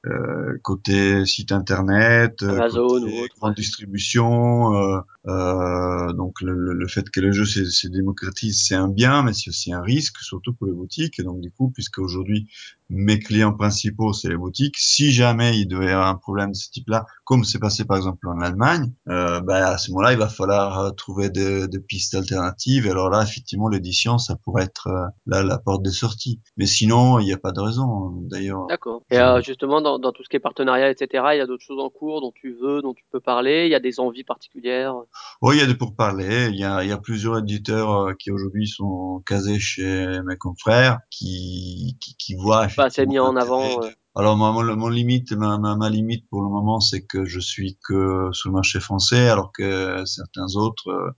euh, 0.05 0.57
côté 0.63 1.25
site 1.25 1.51
internet, 1.51 2.41
Amazon 2.43 2.87
côté 2.89 3.11
ou 3.19 3.23
autre, 3.23 3.35
grande 3.39 3.55
distribution. 3.55 4.73
euh, 4.75 4.99
euh, 5.27 6.13
donc 6.13 6.41
le, 6.41 6.53
le- 6.73 6.87
fait 6.87 7.09
que 7.09 7.21
le 7.21 7.31
jeu 7.31 7.45
se, 7.45 7.65
se 7.65 7.87
démocratise, 7.87 8.61
c'est 8.65 8.75
un 8.75 8.89
bien, 8.89 9.23
mais 9.23 9.33
c'est 9.33 9.49
aussi 9.49 9.71
un 9.73 9.81
risque, 9.81 10.17
surtout 10.19 10.53
pour 10.53 10.67
les 10.67 10.73
boutiques. 10.73 11.19
Et 11.19 11.23
donc 11.23 11.39
du 11.41 11.51
coup, 11.51 11.69
puisque 11.71 11.99
aujourd'hui 11.99 12.49
mes 12.89 13.19
clients 13.19 13.53
principaux 13.53 14.13
c'est 14.13 14.29
les 14.29 14.37
boutiques, 14.37 14.77
si 14.77 15.11
jamais 15.11 15.57
il 15.57 15.67
devait 15.67 15.87
y 15.87 15.89
avoir 15.89 16.07
un 16.07 16.15
problème 16.15 16.51
de 16.51 16.55
ce 16.55 16.69
type-là, 16.69 17.05
comme 17.23 17.43
c'est 17.43 17.59
passé 17.59 17.85
par 17.85 17.97
exemple 17.97 18.27
en 18.27 18.39
Allemagne, 18.41 18.91
euh, 19.07 19.41
ben, 19.41 19.63
à 19.63 19.77
ce 19.77 19.91
moment-là, 19.91 20.13
il 20.13 20.19
va 20.19 20.27
falloir 20.27 20.79
euh, 20.79 20.91
trouver 20.91 21.29
des, 21.29 21.67
des 21.67 21.79
pistes 21.79 22.15
alternatives. 22.15 22.85
Et 22.85 22.89
alors 22.89 23.09
là, 23.09 23.23
effectivement, 23.23 23.67
l'édition, 23.67 24.17
ça 24.17 24.35
pourrait 24.35 24.63
être 24.63 24.87
euh, 24.87 25.07
la, 25.25 25.43
la 25.43 25.57
porte 25.57 25.83
de 25.83 25.89
sortie. 25.89 26.39
Mais 26.57 26.65
sinon, 26.65 27.19
il 27.19 27.25
n'y 27.25 27.33
a 27.33 27.37
pas 27.37 27.51
de 27.51 27.59
raison. 27.59 28.11
D'ailleurs, 28.29 28.67
D'accord. 28.67 29.03
Et 29.11 29.19
euh, 29.19 29.41
justement, 29.41 29.81
dans, 29.81 29.99
dans 29.99 30.11
tout 30.11 30.23
ce 30.23 30.29
qui 30.29 30.35
est 30.35 30.39
partenariat, 30.41 30.89
etc., 30.89 31.23
il 31.33 31.37
y 31.37 31.41
a 31.41 31.47
d'autres 31.47 31.63
choses 31.63 31.79
en 31.79 31.89
cours 31.89 32.21
dont 32.21 32.31
tu 32.33 32.55
veux, 32.61 32.81
dont 32.81 32.93
tu 32.93 33.03
peux 33.11 33.19
parler? 33.19 33.65
Il 33.65 33.71
y 33.71 33.75
a 33.75 33.79
des 33.79 33.99
envies 33.99 34.23
particulières? 34.23 34.95
Oui, 35.41 35.55
il 35.57 35.59
y 35.59 35.63
a 35.63 35.67
des 35.67 35.75
pourparlers. 35.75 36.49
Il 36.49 36.59
y 36.59 36.63
a, 36.63 36.83
il 36.83 36.89
y 36.89 36.93
a 36.93 36.97
plusieurs 36.97 37.39
éditeurs 37.39 38.15
qui 38.17 38.31
aujourd'hui 38.31 38.67
sont 38.67 39.21
casés 39.25 39.59
chez 39.59 40.07
mes 40.25 40.37
confrères, 40.37 40.99
qui, 41.09 41.97
qui, 41.99 42.15
qui 42.17 42.35
voient 42.35 42.59
Pas 42.75 42.85
assez 42.85 43.05
mis 43.05 43.19
en 43.19 43.35
avant. 43.35 43.83
euh. 43.83 43.89
Alors 44.15 44.37
moi, 44.37 44.51
mon, 44.51 44.89
limite, 44.89 45.31
ma, 45.33 45.57
ma, 45.57 45.75
ma 45.75 45.89
limite 45.89 46.27
pour 46.29 46.43
le 46.43 46.49
moment, 46.49 46.79
c'est 46.79 47.01
que 47.03 47.25
je 47.25 47.39
suis 47.39 47.79
que 47.83 48.29
sur 48.31 48.49
le 48.49 48.53
marché 48.53 48.79
français, 48.79 49.27
alors 49.27 49.51
que 49.51 50.05
certains 50.05 50.55
autres 50.55 50.89
euh, 50.89 51.11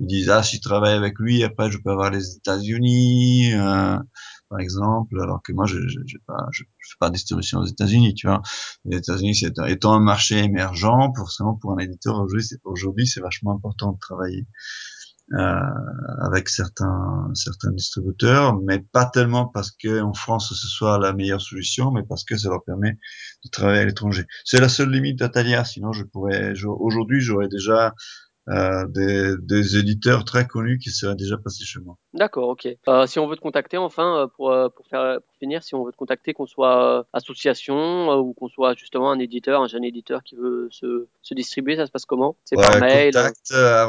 ils 0.00 0.06
disent 0.06 0.28
ah 0.28 0.42
si 0.42 0.56
je 0.56 0.60
travaille 0.60 0.92
avec 0.94 1.18
lui, 1.18 1.44
après 1.44 1.70
je 1.70 1.78
peux 1.78 1.90
avoir 1.90 2.10
les 2.10 2.36
États-Unis, 2.36 3.54
euh, 3.54 3.96
par 4.50 4.60
exemple, 4.60 5.18
alors 5.22 5.40
que 5.42 5.52
moi 5.52 5.64
je 5.64 5.78
je, 5.88 6.00
je, 6.06 6.18
fais 6.18 6.96
pas 7.00 7.08
de 7.08 7.14
distribution 7.14 7.60
aux 7.60 7.64
États-Unis, 7.64 8.14
tu 8.14 8.26
vois. 8.26 8.42
Les 8.84 8.98
États-Unis, 8.98 9.34
étant 9.68 9.94
un 9.94 10.00
marché 10.00 10.36
émergent, 10.38 11.10
forcément 11.16 11.54
pour 11.54 11.72
un 11.72 11.78
éditeur 11.78 12.22
aujourd'hui, 12.64 13.06
c'est 13.06 13.20
vachement 13.20 13.52
important 13.52 13.92
de 13.92 13.98
travailler 13.98 14.46
avec 15.32 16.48
certains 16.48 17.30
certains 17.34 17.70
distributeurs, 17.70 18.60
mais 18.62 18.80
pas 18.80 19.06
tellement 19.06 19.46
parce 19.46 19.70
que 19.70 20.02
en 20.02 20.12
France 20.12 20.52
ce 20.54 20.68
soit 20.68 20.98
la 20.98 21.12
meilleure 21.12 21.40
solution, 21.40 21.90
mais 21.90 22.02
parce 22.02 22.24
que 22.24 22.36
ça 22.36 22.48
leur 22.50 22.64
permet 22.64 22.98
de 23.44 23.50
travailler 23.50 23.80
à 23.80 23.84
l'étranger. 23.84 24.26
C'est 24.44 24.60
la 24.60 24.68
seule 24.68 24.90
limite 24.90 25.18
d'Atalia, 25.18 25.64
sinon 25.64 25.92
je 25.92 26.04
pourrais 26.04 26.52
aujourd'hui 26.64 27.20
j'aurais 27.20 27.48
déjà 27.48 27.94
euh, 28.48 28.86
des, 28.88 29.36
des 29.38 29.76
éditeurs 29.76 30.24
très 30.24 30.46
connus 30.46 30.78
qui 30.78 30.90
seraient 30.90 31.14
déjà 31.14 31.36
passés 31.38 31.64
chez 31.64 31.80
moi. 31.80 31.96
D'accord, 32.12 32.48
ok. 32.48 32.68
Euh, 32.88 33.06
si 33.06 33.18
on 33.18 33.26
veut 33.28 33.36
te 33.36 33.40
contacter, 33.40 33.78
enfin, 33.78 34.16
euh, 34.16 34.26
pour, 34.26 34.50
euh, 34.50 34.68
pour 34.68 34.86
faire 34.86 35.20
pour 35.20 35.36
finir, 35.38 35.62
si 35.62 35.74
on 35.74 35.84
veut 35.84 35.92
te 35.92 35.96
contacter, 35.96 36.32
qu'on 36.34 36.46
soit 36.46 37.06
association 37.12 38.18
ou 38.18 38.34
qu'on 38.34 38.48
soit 38.48 38.76
justement 38.76 39.12
un 39.12 39.18
éditeur, 39.18 39.62
un 39.62 39.68
jeune 39.68 39.84
éditeur 39.84 40.22
qui 40.24 40.34
veut 40.36 40.68
se, 40.70 41.06
se 41.22 41.34
distribuer, 41.34 41.76
ça 41.76 41.86
se 41.86 41.92
passe 41.92 42.04
comment? 42.04 42.36
C'est 42.44 42.56
par 42.56 42.74
Ouais, 42.74 42.80
mail 42.80 43.16
euh, 43.16 43.22
contact 43.22 43.52
euh, 43.52 43.86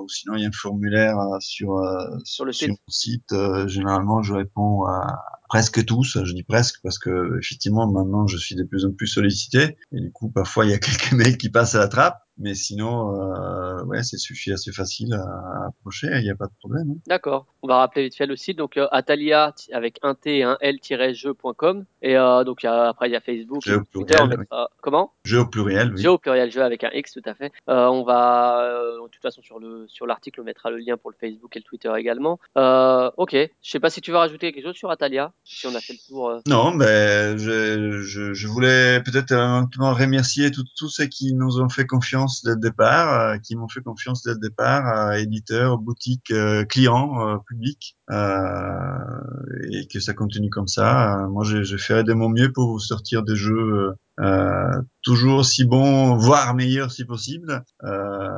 ou 0.00 0.08
sinon 0.08 0.36
il 0.36 0.42
y 0.42 0.44
a 0.44 0.48
un 0.48 0.52
formulaire 0.52 1.16
sur 1.40 1.76
euh, 1.78 2.18
sur 2.24 2.44
le 2.44 2.52
sur 2.52 2.68
site 2.68 2.70
mon 2.70 2.76
site. 2.88 3.68
Généralement, 3.68 4.22
je 4.22 4.34
réponds 4.34 4.84
à 4.84 5.18
presque 5.50 5.84
tous. 5.84 6.16
Je 6.24 6.32
dis 6.32 6.44
presque 6.44 6.76
parce 6.82 6.98
que 6.98 7.38
effectivement 7.38 7.90
maintenant 7.90 8.26
je 8.26 8.38
suis 8.38 8.54
de 8.54 8.62
plus 8.62 8.86
en 8.86 8.92
plus 8.92 9.08
sollicité 9.08 9.76
et 9.92 10.00
du 10.00 10.10
coup 10.12 10.30
parfois 10.30 10.64
il 10.64 10.70
y 10.70 10.74
a 10.74 10.78
quelques 10.78 11.12
mails 11.12 11.36
qui 11.36 11.50
passent 11.50 11.74
à 11.74 11.80
la 11.80 11.88
trappe. 11.88 12.22
Mais 12.42 12.54
sinon, 12.54 13.14
euh, 13.20 13.84
ouais, 13.84 14.02
c'est 14.02 14.16
suffit 14.16 14.50
assez 14.52 14.72
facile 14.72 15.12
à, 15.14 15.66
approcher. 15.68 16.08
Il 16.14 16.22
n'y 16.22 16.30
a 16.30 16.34
pas 16.34 16.46
de 16.46 16.52
problème. 16.58 16.90
hein. 16.92 17.00
D'accord. 17.06 17.46
On 17.62 17.68
va 17.68 17.76
rappeler 17.76 18.04
vite 18.04 18.16
fait 18.16 18.26
le 18.26 18.34
site. 18.36 18.56
Donc, 18.56 18.76
euh, 18.78 18.86
Atalia 18.92 19.54
avec 19.72 19.98
un 20.02 20.14
T 20.14 20.38
et 20.38 20.42
un 20.44 20.56
L-jeu.com. 20.60 21.84
Et 22.02 22.16
euh, 22.16 22.44
donc, 22.44 22.62
il 22.62 22.66
y 22.66 22.68
a- 22.68 22.88
après, 22.88 23.08
il 23.08 23.12
y 23.12 23.16
a 23.16 23.20
Facebook 23.20 23.62
Jeu 23.62 23.76
au 23.80 23.84
Twitter. 23.92 24.14
Pluriel. 24.16 24.38
oui. 24.50 24.56
Comment? 24.82 25.12
Jeu 25.24 25.40
au 25.40 25.46
pluriel, 25.46 25.92
oui. 25.94 26.02
Jeu 26.02 26.10
au 26.10 26.18
pluriel, 26.18 26.50
jeu 26.50 26.62
avec 26.62 26.82
un 26.84 26.90
X, 26.94 27.12
tout 27.12 27.20
à 27.26 27.34
fait. 27.34 27.52
On 27.66 28.02
va, 28.04 28.80
de 29.02 29.08
toute 29.08 29.20
façon, 29.22 29.42
sur 29.42 29.58
le 29.58 29.86
sur 29.88 30.06
l'article, 30.06 30.40
on 30.40 30.44
mettra 30.44 30.70
le 30.70 30.78
lien 30.78 30.96
pour 30.96 31.10
le 31.10 31.16
Facebook 31.20 31.54
et 31.56 31.58
le 31.58 31.64
Twitter 31.64 31.92
également. 31.98 32.38
Ok. 32.56 33.32
Je 33.34 33.70
sais 33.70 33.80
pas 33.80 33.90
si 33.90 34.00
tu 34.00 34.10
veux 34.12 34.16
rajouter 34.16 34.52
quelque 34.52 34.64
chose 34.64 34.76
sur 34.76 34.90
Atalia, 34.90 35.32
si 35.44 35.66
on 35.66 35.74
a 35.74 35.80
fait 35.80 35.92
le 35.92 35.98
tour. 36.08 36.40
Non, 36.46 36.74
ben, 36.74 37.36
je, 37.36 38.00
je, 38.02 38.32
je 38.32 38.48
voulais 38.48 39.02
peut-être 39.02 39.32
maintenant 39.34 39.92
remercier 39.92 40.50
tous 40.50 40.88
ceux 40.88 41.06
qui 41.06 41.34
nous 41.34 41.60
ont 41.60 41.68
fait 41.68 41.86
confiance 41.86 42.29
dès 42.44 42.50
le 42.50 42.56
départ, 42.56 43.20
euh, 43.20 43.38
qui 43.38 43.56
m'ont 43.56 43.68
fait 43.68 43.80
confiance 43.80 44.22
dès 44.22 44.32
le 44.32 44.38
départ, 44.38 44.86
euh, 44.86 45.12
éditeurs, 45.12 45.78
boutiques, 45.78 46.30
euh, 46.30 46.64
clients, 46.64 47.28
euh, 47.28 47.38
publics, 47.46 47.96
euh, 48.10 48.98
et 49.70 49.86
que 49.86 50.00
ça 50.00 50.14
continue 50.14 50.50
comme 50.50 50.68
ça. 50.68 51.26
Moi, 51.30 51.44
je 51.44 51.76
ferai 51.76 52.04
de 52.04 52.12
mon 52.12 52.28
mieux 52.28 52.52
pour 52.52 52.70
vous 52.70 52.78
sortir 52.78 53.22
des 53.22 53.36
jeux 53.36 53.94
euh, 54.20 54.82
toujours 55.02 55.38
aussi 55.38 55.64
bons, 55.64 56.16
voire 56.16 56.54
meilleurs 56.54 56.90
si 56.92 57.04
possible. 57.04 57.64
Euh, 57.84 58.28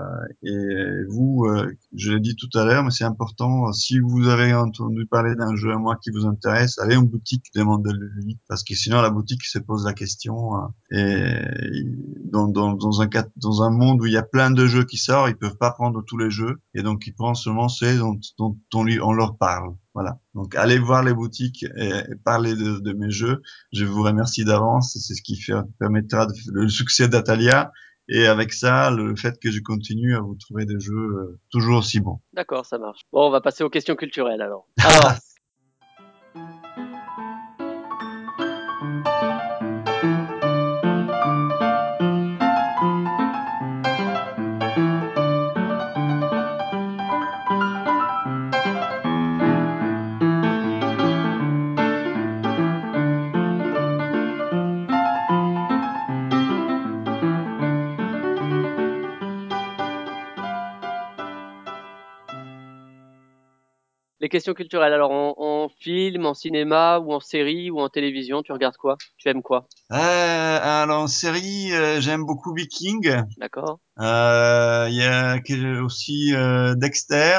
et 0.43 1.05
vous, 1.11 1.45
euh, 1.47 1.73
je 1.95 2.13
l'ai 2.13 2.21
dit 2.21 2.37
tout 2.37 2.49
à 2.57 2.65
l'heure, 2.65 2.85
mais 2.85 2.91
c'est 2.91 3.05
important, 3.05 3.73
si 3.73 3.99
vous 3.99 4.29
avez 4.29 4.55
entendu 4.55 5.07
parler 5.07 5.35
d'un 5.35 5.57
jeu 5.57 5.73
à 5.73 5.79
moi 5.79 5.97
qui 6.03 6.11
vous 6.11 6.27
intéresse, 6.27 6.79
allez 6.79 6.97
en 6.97 7.03
boutique, 7.03 7.47
demandez-le 7.55 8.11
parce 8.49 8.63
que 8.63 8.75
sinon 8.75 9.01
la 9.03 9.11
boutique 9.11 9.45
se 9.45 9.59
pose 9.59 9.85
la 9.85 9.93
question, 9.93 10.55
euh, 10.57 10.69
et 10.93 11.85
dans, 12.31 12.49
dans, 12.49 12.75
dans, 12.75 13.03
un, 13.03 13.09
dans 13.37 13.63
un 13.63 13.71
monde 13.71 14.01
où 14.03 14.07
il 14.07 14.13
y 14.13 14.17
a 14.17 14.23
plein 14.23 14.51
de 14.51 14.67
jeux 14.67 14.85
qui 14.85 14.97
sortent, 14.99 15.31
ils 15.31 15.37
peuvent 15.37 15.59
pas 15.59 15.73
prendre 15.73 16.03
tous 16.07 16.19
les 16.19 16.31
jeux, 16.31 16.61
et 16.75 16.83
donc 16.83 17.07
ils 17.07 17.15
prennent 17.15 17.35
seulement 17.35 17.69
ceux 17.69 17.99
dont, 17.99 18.19
dont 18.39 18.57
on, 18.75 18.85
lui- 18.85 19.01
on 19.01 19.13
leur 19.13 19.37
parle. 19.37 19.75
Voilà. 19.95 20.19
Donc 20.35 20.55
allez 20.55 20.79
voir 20.79 21.03
les 21.03 21.13
boutiques 21.13 21.65
et, 21.77 21.89
et 21.89 22.15
parlez 22.25 22.55
de, 22.55 22.79
de 22.81 22.93
mes 22.93 23.11
jeux. 23.11 23.43
Je 23.73 23.85
vous 23.85 24.03
remercie 24.03 24.45
d'avance. 24.45 24.97
C'est 24.99 25.15
ce 25.15 25.23
qui 25.23 25.37
fait, 25.37 25.55
permettra 25.79 26.27
de, 26.27 26.33
le 26.53 26.69
succès 26.69 27.09
d'Atalia. 27.09 27.73
Et 28.09 28.27
avec 28.27 28.53
ça, 28.53 28.91
le 28.91 29.15
fait 29.15 29.39
que 29.41 29.51
je 29.51 29.61
continue 29.61 30.17
à 30.17 30.21
vous 30.21 30.35
trouver 30.35 30.67
des 30.67 30.81
jeux 30.81 30.93
euh, 30.93 31.41
toujours 31.51 31.79
aussi 31.79 32.01
bons. 32.01 32.21
D'accord, 32.33 32.67
ça 32.67 32.79
marche. 32.79 33.03
Bon, 33.13 33.29
on 33.29 33.31
va 33.31 33.41
passer 33.41 33.63
aux 33.63 33.71
questions 33.71 33.95
culturelles 33.95 34.43
alors. 34.43 34.67
Alors, 34.81 35.13
questions 64.33 64.55
culturelles. 64.55 64.93
Alors, 64.93 65.13
en, 65.13 65.35
en 65.37 65.69
film, 65.69 66.27
en 66.27 66.35
cinéma 66.35 66.99
ou 66.99 67.13
en 67.13 67.21
série 67.21 67.71
ou 67.71 67.79
en 67.81 67.89
télévision, 67.89 68.43
tu 68.43 68.53
regardes 68.53 68.77
quoi? 68.77 68.97
Tu 69.19 69.29
aimes 69.29 69.43
quoi? 69.43 69.69
Euh, 69.93 70.59
alors 70.63 71.03
en 71.03 71.07
série, 71.07 71.73
euh, 71.73 72.01
j'aime 72.01 72.25
beaucoup 72.25 72.55
Viking. 72.55 73.23
D'accord 73.39 73.79
Euh, 74.01 74.87
Il 74.89 74.97
y 74.97 75.03
a 75.05 75.39
aussi 75.83 76.33
Dexter, 76.77 77.39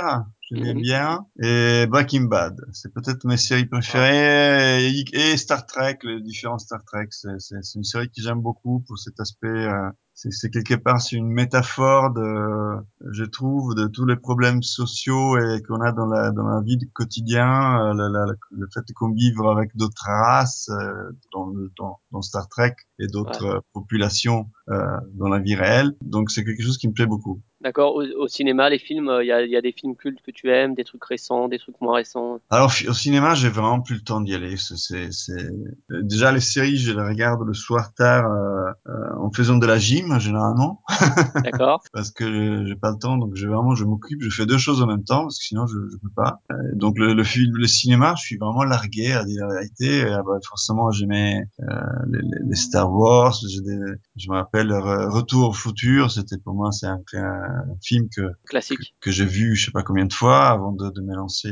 j'aimais 0.49 0.73
Mhm. 0.73 0.81
bien, 0.81 1.25
et 1.41 1.87
Breaking 1.87 2.25
Bad. 2.25 2.55
C'est 2.71 2.93
peut-être 2.93 3.25
mes 3.25 3.37
séries 3.37 3.65
préférées. 3.65 4.87
Et, 4.87 5.03
et 5.13 5.37
Star 5.37 5.65
Trek, 5.65 5.97
les 6.03 6.21
différents 6.21 6.59
Star 6.59 6.83
Trek. 6.85 7.07
C'est 7.11 7.75
une 7.75 7.83
série 7.83 8.07
que 8.07 8.21
j'aime 8.21 8.41
beaucoup 8.41 8.83
pour 8.87 8.97
cet 8.99 9.19
aspect. 9.19 9.67
C'est 10.13 10.31
c'est 10.31 10.49
quelque 10.49 10.75
part 10.75 11.01
c'est 11.01 11.15
une 11.15 11.29
métaphore 11.31 12.11
de, 12.13 12.77
je 13.11 13.23
trouve, 13.23 13.75
de 13.75 13.87
tous 13.87 14.05
les 14.05 14.15
problèmes 14.15 14.61
sociaux 14.63 15.37
et 15.37 15.61
qu'on 15.63 15.81
a 15.81 15.91
dans 15.91 16.05
la 16.05 16.31
dans 16.31 16.47
la 16.47 16.61
vie 16.61 16.77
du 16.77 16.89
quotidien. 16.91 17.81
euh, 17.81 17.93
la- 17.93 18.09
la- 18.09 18.25
la- 18.27 18.33
le 18.51 18.67
fait 18.73 18.81
qu'on 18.95 19.11
vive 19.11 19.41
avec 19.41 19.75
d'autres 19.75 20.03
races 20.05 20.69
euh, 20.69 21.11
dans, 21.33 21.51
dans, 21.77 21.99
dans 22.11 22.21
Star 22.21 22.47
Trek 22.49 22.75
et 22.99 23.07
d'autres 23.07 23.63
populations 23.73 24.49
euh, 24.69 24.97
dans 25.13 25.27
la 25.29 25.39
vie 25.39 25.55
réelle. 25.55 25.95
Donc 26.01 26.31
c'est 26.31 26.43
quelque 26.43 26.63
chose 26.63 26.77
qui 26.77 26.87
me 26.87 26.93
plaît 26.93 27.05
beaucoup. 27.07 27.41
D'accord. 27.63 27.95
Au, 27.95 28.03
au 28.03 28.27
cinéma, 28.27 28.69
les 28.69 28.77
films, 28.77 29.11
il 29.21 29.27
y, 29.27 29.31
a, 29.31 29.45
y 29.45 29.55
a 29.55 29.61
des 29.61 29.71
films 29.71 29.95
cultes 29.95 30.21
que 30.21 30.31
tu 30.31 30.49
aimes, 30.51 30.75
des 30.75 30.83
trucs 30.83 31.03
récents, 31.05 31.47
des 31.47 31.59
trucs 31.59 31.79
moins 31.81 31.95
récents? 31.95 32.39
Alors 32.49 32.71
au 32.87 32.93
cinéma, 32.93 33.33
j'ai 33.35 33.49
vraiment 33.49 33.81
plus 33.81 33.95
le 33.95 34.01
temps 34.01 34.21
d'y 34.21 34.35
aller. 34.35 34.55
C'est, 34.57 35.09
euh, 35.31 36.01
déjà 36.03 36.31
les 36.31 36.39
séries, 36.39 36.77
je 36.77 36.91
les 36.91 37.01
regarde 37.01 37.41
le 37.45 37.53
soir 37.53 37.93
tard 37.93 38.31
euh, 38.31 38.71
euh, 38.89 39.15
en 39.19 39.31
faisant 39.31 39.57
de 39.57 39.65
la 39.65 39.79
gym 39.79 40.19
généralement 40.19 40.83
D'accord. 41.43 41.81
parce 41.93 42.11
que 42.11 42.65
j'ai 42.67 42.75
pas 42.75 42.91
le 42.91 42.97
temps. 42.97 43.17
Donc 43.17 43.31
je 43.35 43.47
vraiment, 43.47 43.75
je 43.75 43.85
m'occupe, 43.85 44.21
je 44.21 44.29
fais 44.29 44.45
deux 44.45 44.57
choses 44.57 44.81
en 44.81 44.87
même 44.87 45.03
temps 45.03 45.23
parce 45.23 45.39
que 45.39 45.45
sinon 45.45 45.65
je, 45.67 45.77
je 45.91 45.97
peux 45.97 46.11
pas. 46.15 46.41
Euh, 46.51 46.55
donc 46.75 46.97
le, 46.97 47.13
le 47.13 47.23
film, 47.23 47.55
le 47.57 47.67
cinéma, 47.67 48.13
je 48.17 48.23
suis 48.23 48.37
vraiment 48.37 48.63
largué 48.63 49.13
à 49.13 49.23
dire 49.25 49.47
la 49.47 49.55
vérité. 49.55 50.03
Ah 50.11 50.21
bah, 50.25 50.37
forcément, 50.47 50.91
j'aimais 50.91 51.43
euh, 51.61 51.65
les, 52.09 52.19
les- 52.49 52.55
Star 52.55 52.91
Wars. 52.93 53.35
Des- 53.65 53.79
je 54.15 54.29
me 54.29 54.35
rappelle 54.35 54.69
Re- 54.69 55.09
Retour 55.09 55.49
au 55.49 55.53
futur. 55.53 56.11
C'était 56.11 56.37
pour 56.37 56.53
moi, 56.53 56.71
c'est 56.71 56.87
un, 56.87 57.01
un 57.13 57.52
film 57.81 58.07
que 58.15 58.21
Classique. 58.47 58.95
que 59.01 59.11
j'ai 59.11 59.25
vu 59.25 59.55
je 59.55 59.65
sais 59.65 59.71
pas 59.71 59.83
combien 59.83 60.05
de 60.05 60.13
fois 60.13 60.47
avant 60.49 60.71
de, 60.71 60.89
de 60.89 61.01
me 61.01 61.15
lancer 61.15 61.51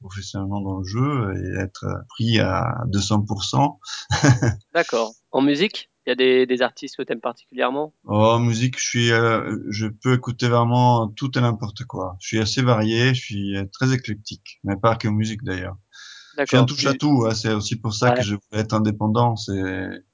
professionnellement 0.00 0.60
dans 0.60 0.78
le 0.78 0.84
jeu 0.84 1.32
et 1.36 1.60
être 1.60 1.84
pris 2.08 2.38
à 2.40 2.84
200%. 2.88 3.78
D'accord. 4.74 5.12
En 5.30 5.42
musique, 5.42 5.90
il 6.06 6.10
y 6.10 6.12
a 6.12 6.16
des, 6.16 6.46
des 6.46 6.62
artistes 6.62 6.96
que 6.96 7.02
tu 7.02 7.12
aimes 7.12 7.20
particulièrement? 7.20 7.94
Oh, 8.04 8.38
musique, 8.38 8.78
je 8.78 8.84
suis, 8.84 9.12
euh, 9.12 9.56
je 9.70 9.86
peux 9.86 10.14
écouter 10.14 10.48
vraiment 10.48 11.08
tout 11.08 11.36
et 11.38 11.40
n'importe 11.40 11.84
quoi. 11.84 12.16
Je 12.20 12.26
suis 12.26 12.38
assez 12.40 12.62
varié, 12.62 13.14
je 13.14 13.20
suis 13.20 13.54
très 13.72 13.92
éclectique, 13.94 14.58
mais 14.64 14.76
pas 14.76 14.96
que 14.96 15.08
musique 15.08 15.44
d'ailleurs. 15.44 15.76
Je 16.38 16.44
suis 16.46 16.56
un 16.56 16.64
touche 16.64 16.86
à 16.86 16.94
tout. 16.94 17.26
hein. 17.28 17.34
C'est 17.34 17.52
aussi 17.52 17.76
pour 17.76 17.94
ça 17.94 18.10
Ouais. 18.10 18.16
que 18.16 18.22
je 18.22 18.34
voulais 18.34 18.62
être 18.62 18.72
indépendant. 18.72 19.36
C'est 19.36 19.52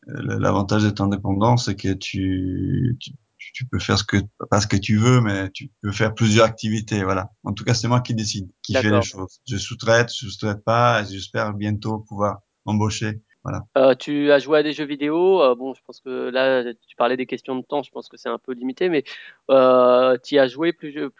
l'avantage 0.07 0.83
d'être 0.83 1.01
indépendant, 1.01 1.57
c'est 1.57 1.77
que 1.77 1.93
tu, 1.93 2.97
tu 3.01 3.13
tu 3.53 3.67
peux 3.67 3.79
faire 3.79 3.99
ce 3.99 4.05
que 4.05 4.17
pas 4.51 4.61
ce 4.61 4.67
que 4.67 4.77
tu 4.77 4.97
veux, 4.97 5.21
mais 5.21 5.51
tu 5.51 5.71
peux 5.83 5.93
faire 5.93 6.15
plusieurs 6.15 6.47
activités. 6.47 7.03
Voilà. 7.05 7.31
En 7.45 7.53
tout 7.53 7.65
cas, 7.65 7.75
c'est 7.75 7.89
moi 7.89 8.01
qui 8.01 8.15
décide, 8.15 8.49
qui 8.63 8.75
fait 8.75 8.91
les 8.91 9.03
choses. 9.03 9.41
Je 9.49 9.57
sous-traite, 9.57 10.11
je 10.13 10.29
sous-traite 10.29 10.65
pas. 10.65 11.03
et 11.03 11.13
J'espère 11.13 11.53
bientôt 11.55 11.99
pouvoir 12.09 12.39
embaucher. 12.65 13.23
Voilà. 13.45 13.63
Euh, 13.79 13.95
tu 13.95 14.31
as 14.33 14.39
joué 14.41 14.59
à 14.59 14.63
des 14.63 14.73
jeux 14.73 14.85
vidéo. 14.85 15.41
euh, 15.43 15.55
bon, 15.55 15.73
je 15.75 15.81
pense 15.87 16.01
que 16.01 16.29
là, 16.29 16.65
tu 16.87 16.97
parlais 16.97 17.17
des 17.17 17.27
questions 17.27 17.57
de 17.57 17.63
temps. 17.63 17.83
Je 17.83 17.91
pense 17.91 18.09
que 18.09 18.17
c'est 18.17 18.29
un 18.29 18.39
peu 18.39 18.53
limité, 18.53 18.89
mais 18.89 19.05
euh, 19.51 20.17
tu 20.23 20.35
y 20.35 20.39
as 20.39 20.49
joué 20.49 20.73
plus, 20.73 21.11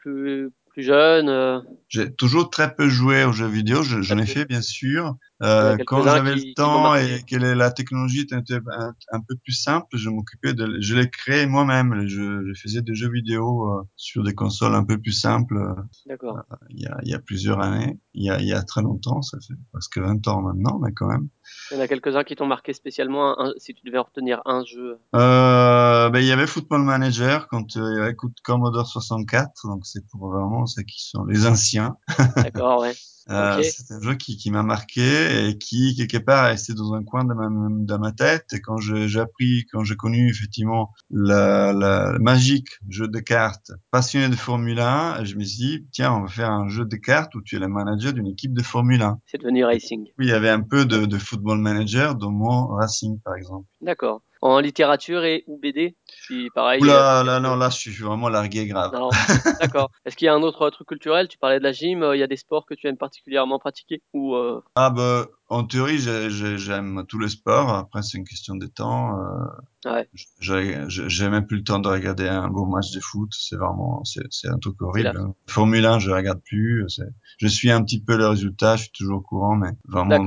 plus 0.79 0.85
jeune. 0.85 1.29
euh, 1.29 1.59
J'ai 1.89 2.15
toujours 2.15 2.51
très 2.51 2.73
peu 2.73 2.89
joué 2.89 3.25
aux 3.25 3.33
jeux 3.33 3.49
vidéo. 3.49 3.83
Je- 3.83 4.01
J'en 4.01 4.17
ai 4.17 4.21
peu. 4.27 4.27
fait, 4.27 4.45
bien 4.45 4.63
sûr. 4.63 5.17
Euh, 5.43 5.77
quand 5.87 6.03
j'avais 6.05 6.37
le 6.37 6.55
temps 6.55 6.95
et 6.95 7.23
que 7.29 7.35
la 7.37 7.71
technologie 7.73 8.21
était 8.21 8.37
un, 8.37 9.21
peu 9.21 9.35
plus 9.43 9.55
simple, 9.55 9.87
je 9.97 10.09
m'occupais 10.09 10.55
de, 10.55 10.79
je 10.81 10.95
les 10.95 11.11
créais 11.11 11.47
moi-même. 11.49 12.07
Je, 12.07 12.45
je 12.47 12.61
faisais 12.61 12.81
des 12.83 12.95
jeux 12.95 13.11
vidéo 13.11 13.73
euh, 13.73 13.83
sur 13.97 14.23
des 14.23 14.35
consoles 14.35 14.75
un 14.77 14.85
peu 14.85 14.99
plus 14.99 15.13
simples. 15.13 15.59
D'accord. 16.07 16.39
il 16.71 16.81
y 16.81 16.87
a, 16.87 16.97
il 17.03 17.09
y 17.11 17.15
a 17.15 17.19
plusieurs 17.19 17.61
années, 17.61 17.99
il 18.15 18.25
y 18.25 18.31
a, 18.31 18.41
il 18.41 18.47
y 18.47 18.53
a 18.53 18.63
très 18.63 18.83
longtemps, 18.83 19.21
ça 19.23 19.39
fait 19.41 19.55
presque 19.73 19.99
20 19.99 20.27
ans 20.29 20.43
maintenant, 20.43 20.79
mais 20.79 20.93
quand 20.93 21.09
même. 21.09 21.29
Il 21.71 21.77
y 21.77 21.81
en 21.81 21.83
a 21.83 21.89
quelques-uns 21.89 22.25
qui 22.25 22.35
t'ont 22.35 22.47
marqué 22.47 22.73
spécialement. 22.73 23.39
un- 23.41 23.53
si 23.59 23.75
tu 23.75 23.85
devais 23.85 23.99
en 23.99 24.05
retenir 24.05 24.41
un 24.47 24.65
jeu. 24.65 24.99
Euh, 25.15 26.09
ben, 26.11 26.21
il 26.21 26.27
y 26.27 26.33
avait 26.33 26.47
Football 26.47 26.83
Manager 26.83 27.49
quand 27.49 27.77
euh, 27.77 27.93
il 27.95 27.99
y 27.99 28.03
avait 28.03 28.17
Commodore 28.43 28.87
64, 28.87 29.67
donc 29.69 29.85
c'est 29.85 30.07
pour 30.09 30.31
vraiment 30.31 30.67
ceux 30.67 30.83
qui 30.83 31.03
sont 31.03 31.25
les 31.25 31.47
anciens. 31.47 31.97
D'accord, 32.37 32.81
ouais. 32.81 32.95
Euh, 33.31 33.63
c'est 33.63 33.93
un 33.93 34.01
jeu 34.01 34.15
qui, 34.15 34.39
qui 34.39 34.51
m'a 34.51 34.63
marqué 34.63 35.49
et 35.51 35.59
qui 35.59 35.95
quelque 35.95 36.17
part 36.17 36.47
est 36.47 36.53
resté 36.53 36.73
dans 36.73 36.95
un 36.95 37.05
coin 37.05 37.25
de 37.25 37.35
ma, 37.35 37.49
de 37.51 37.97
ma 37.99 38.11
tête. 38.13 38.47
Et 38.55 38.61
quand 38.63 38.79
j'ai 38.79 39.21
appris, 39.21 39.67
quand 39.71 39.85
j'ai 39.85 39.97
connu 39.97 40.31
effectivement 40.31 40.95
la, 41.11 41.75
la 41.75 42.13
le 42.13 42.21
magique 42.21 42.69
jeu 42.89 43.07
de 43.07 43.19
cartes, 43.19 43.73
passionné 43.91 44.31
de 44.31 44.35
Formule 44.35 44.81
1, 44.81 45.25
je 45.25 45.35
me 45.35 45.45
suis 45.45 45.59
dit 45.59 45.87
tiens, 45.93 46.15
on 46.15 46.23
va 46.23 46.29
faire 46.29 46.51
un 46.51 46.69
jeu 46.69 46.87
de 46.87 46.97
cartes 46.97 47.35
où 47.35 47.43
tu 47.43 47.57
es 47.57 47.59
le 47.59 47.69
manager 47.69 48.15
d'une 48.15 48.29
équipe 48.29 48.55
de 48.55 48.63
Formule 48.63 49.03
1. 49.03 49.19
C'est 49.27 49.37
devenu 49.43 49.63
Racing. 49.63 50.07
Oui, 50.19 50.25
il 50.25 50.29
y 50.29 50.33
avait 50.33 50.49
un 50.49 50.63
peu 50.63 50.87
de, 50.87 51.05
de 51.05 51.19
football 51.19 51.58
manager 51.61 52.15
dans 52.15 52.31
mon 52.31 52.67
Racing, 52.69 53.21
par 53.21 53.35
exemple. 53.37 53.67
D'accord. 53.81 54.21
En 54.41 54.61
littérature 54.61 55.25
et 55.25 55.43
ou 55.49 55.59
BD 55.59 55.97
Si 56.07 56.49
pareil. 56.55 56.81
euh, 56.81 56.85
Oula, 56.85 57.21
tu 57.23 57.27
là, 57.27 57.41
non, 57.41 57.57
là, 57.57 57.71
je 57.71 57.77
suis 57.77 57.91
vraiment 58.03 58.29
largué 58.29 58.67
grave. 58.67 58.93
D'accord. 59.61 59.91
Est-ce 60.05 60.17
qu'il 60.17 60.27
y 60.27 60.29
a 60.29 60.35
un 60.35 60.43
autre 60.43 60.71
truc 60.71 60.87
culturel? 60.87 61.27
Tu 61.29 61.39
parlais 61.39 61.59
de 61.59 61.65
la 61.65 61.73
gym. 61.73 62.03
euh, 62.05 62.15
Il 62.17 62.21
y 62.21 62.23
a 62.23 62.29
des 62.29 62.37
sports 62.37 62.65
que 62.67 62.75
tu 62.75 62.87
aimes 62.87 62.97
particulièrement 62.97 63.59
pratiquer 63.59 64.01
ou 64.15 64.37
euh, 64.37 64.63
Ah, 64.77 64.91
bah, 64.91 65.27
en 65.49 65.65
théorie, 65.65 65.99
j'ai- 65.99 66.31
j'ai- 66.31 66.59
j'aime 66.59 67.05
tous 67.09 67.19
les 67.19 67.29
sports. 67.29 67.71
Après, 67.71 68.03
c'est 68.03 68.19
une 68.19 68.25
question 68.25 68.55
de 68.55 68.67
temps. 68.67 69.19
Euh, 69.19 69.91
Ouais. 69.91 70.09
j'ai 70.41 70.85
j'ai- 70.89 71.09
j'ai 71.09 71.29
même 71.29 71.47
plus 71.47 71.59
le 71.59 71.65
temps 71.65 71.79
de 71.79 71.89
regarder 71.89 72.29
un 72.29 72.49
beau 72.49 72.67
match 72.67 72.91
de 72.93 73.01
foot. 73.01 73.31
C'est 73.33 73.57
vraiment, 73.57 74.05
c'est 74.05 74.25
c'est 74.31 74.49
un 74.49 74.59
truc 74.59 74.81
horrible. 74.83 75.17
hein. 75.17 75.35
Formule 75.47 75.87
1, 75.87 75.99
je 75.99 76.11
regarde 76.11 76.41
plus. 76.45 76.85
c'est- 76.89 77.03
Je 77.39 77.47
suis 77.47 77.71
un 77.71 77.83
petit 77.83 78.01
peu 78.03 78.17
le 78.17 78.27
résultat. 78.29 78.77
Je 78.77 78.83
suis 78.83 78.93
toujours 78.93 79.19
au 79.19 79.23
courant, 79.23 79.55
mais 79.57 79.71
vraiment, 79.87 80.27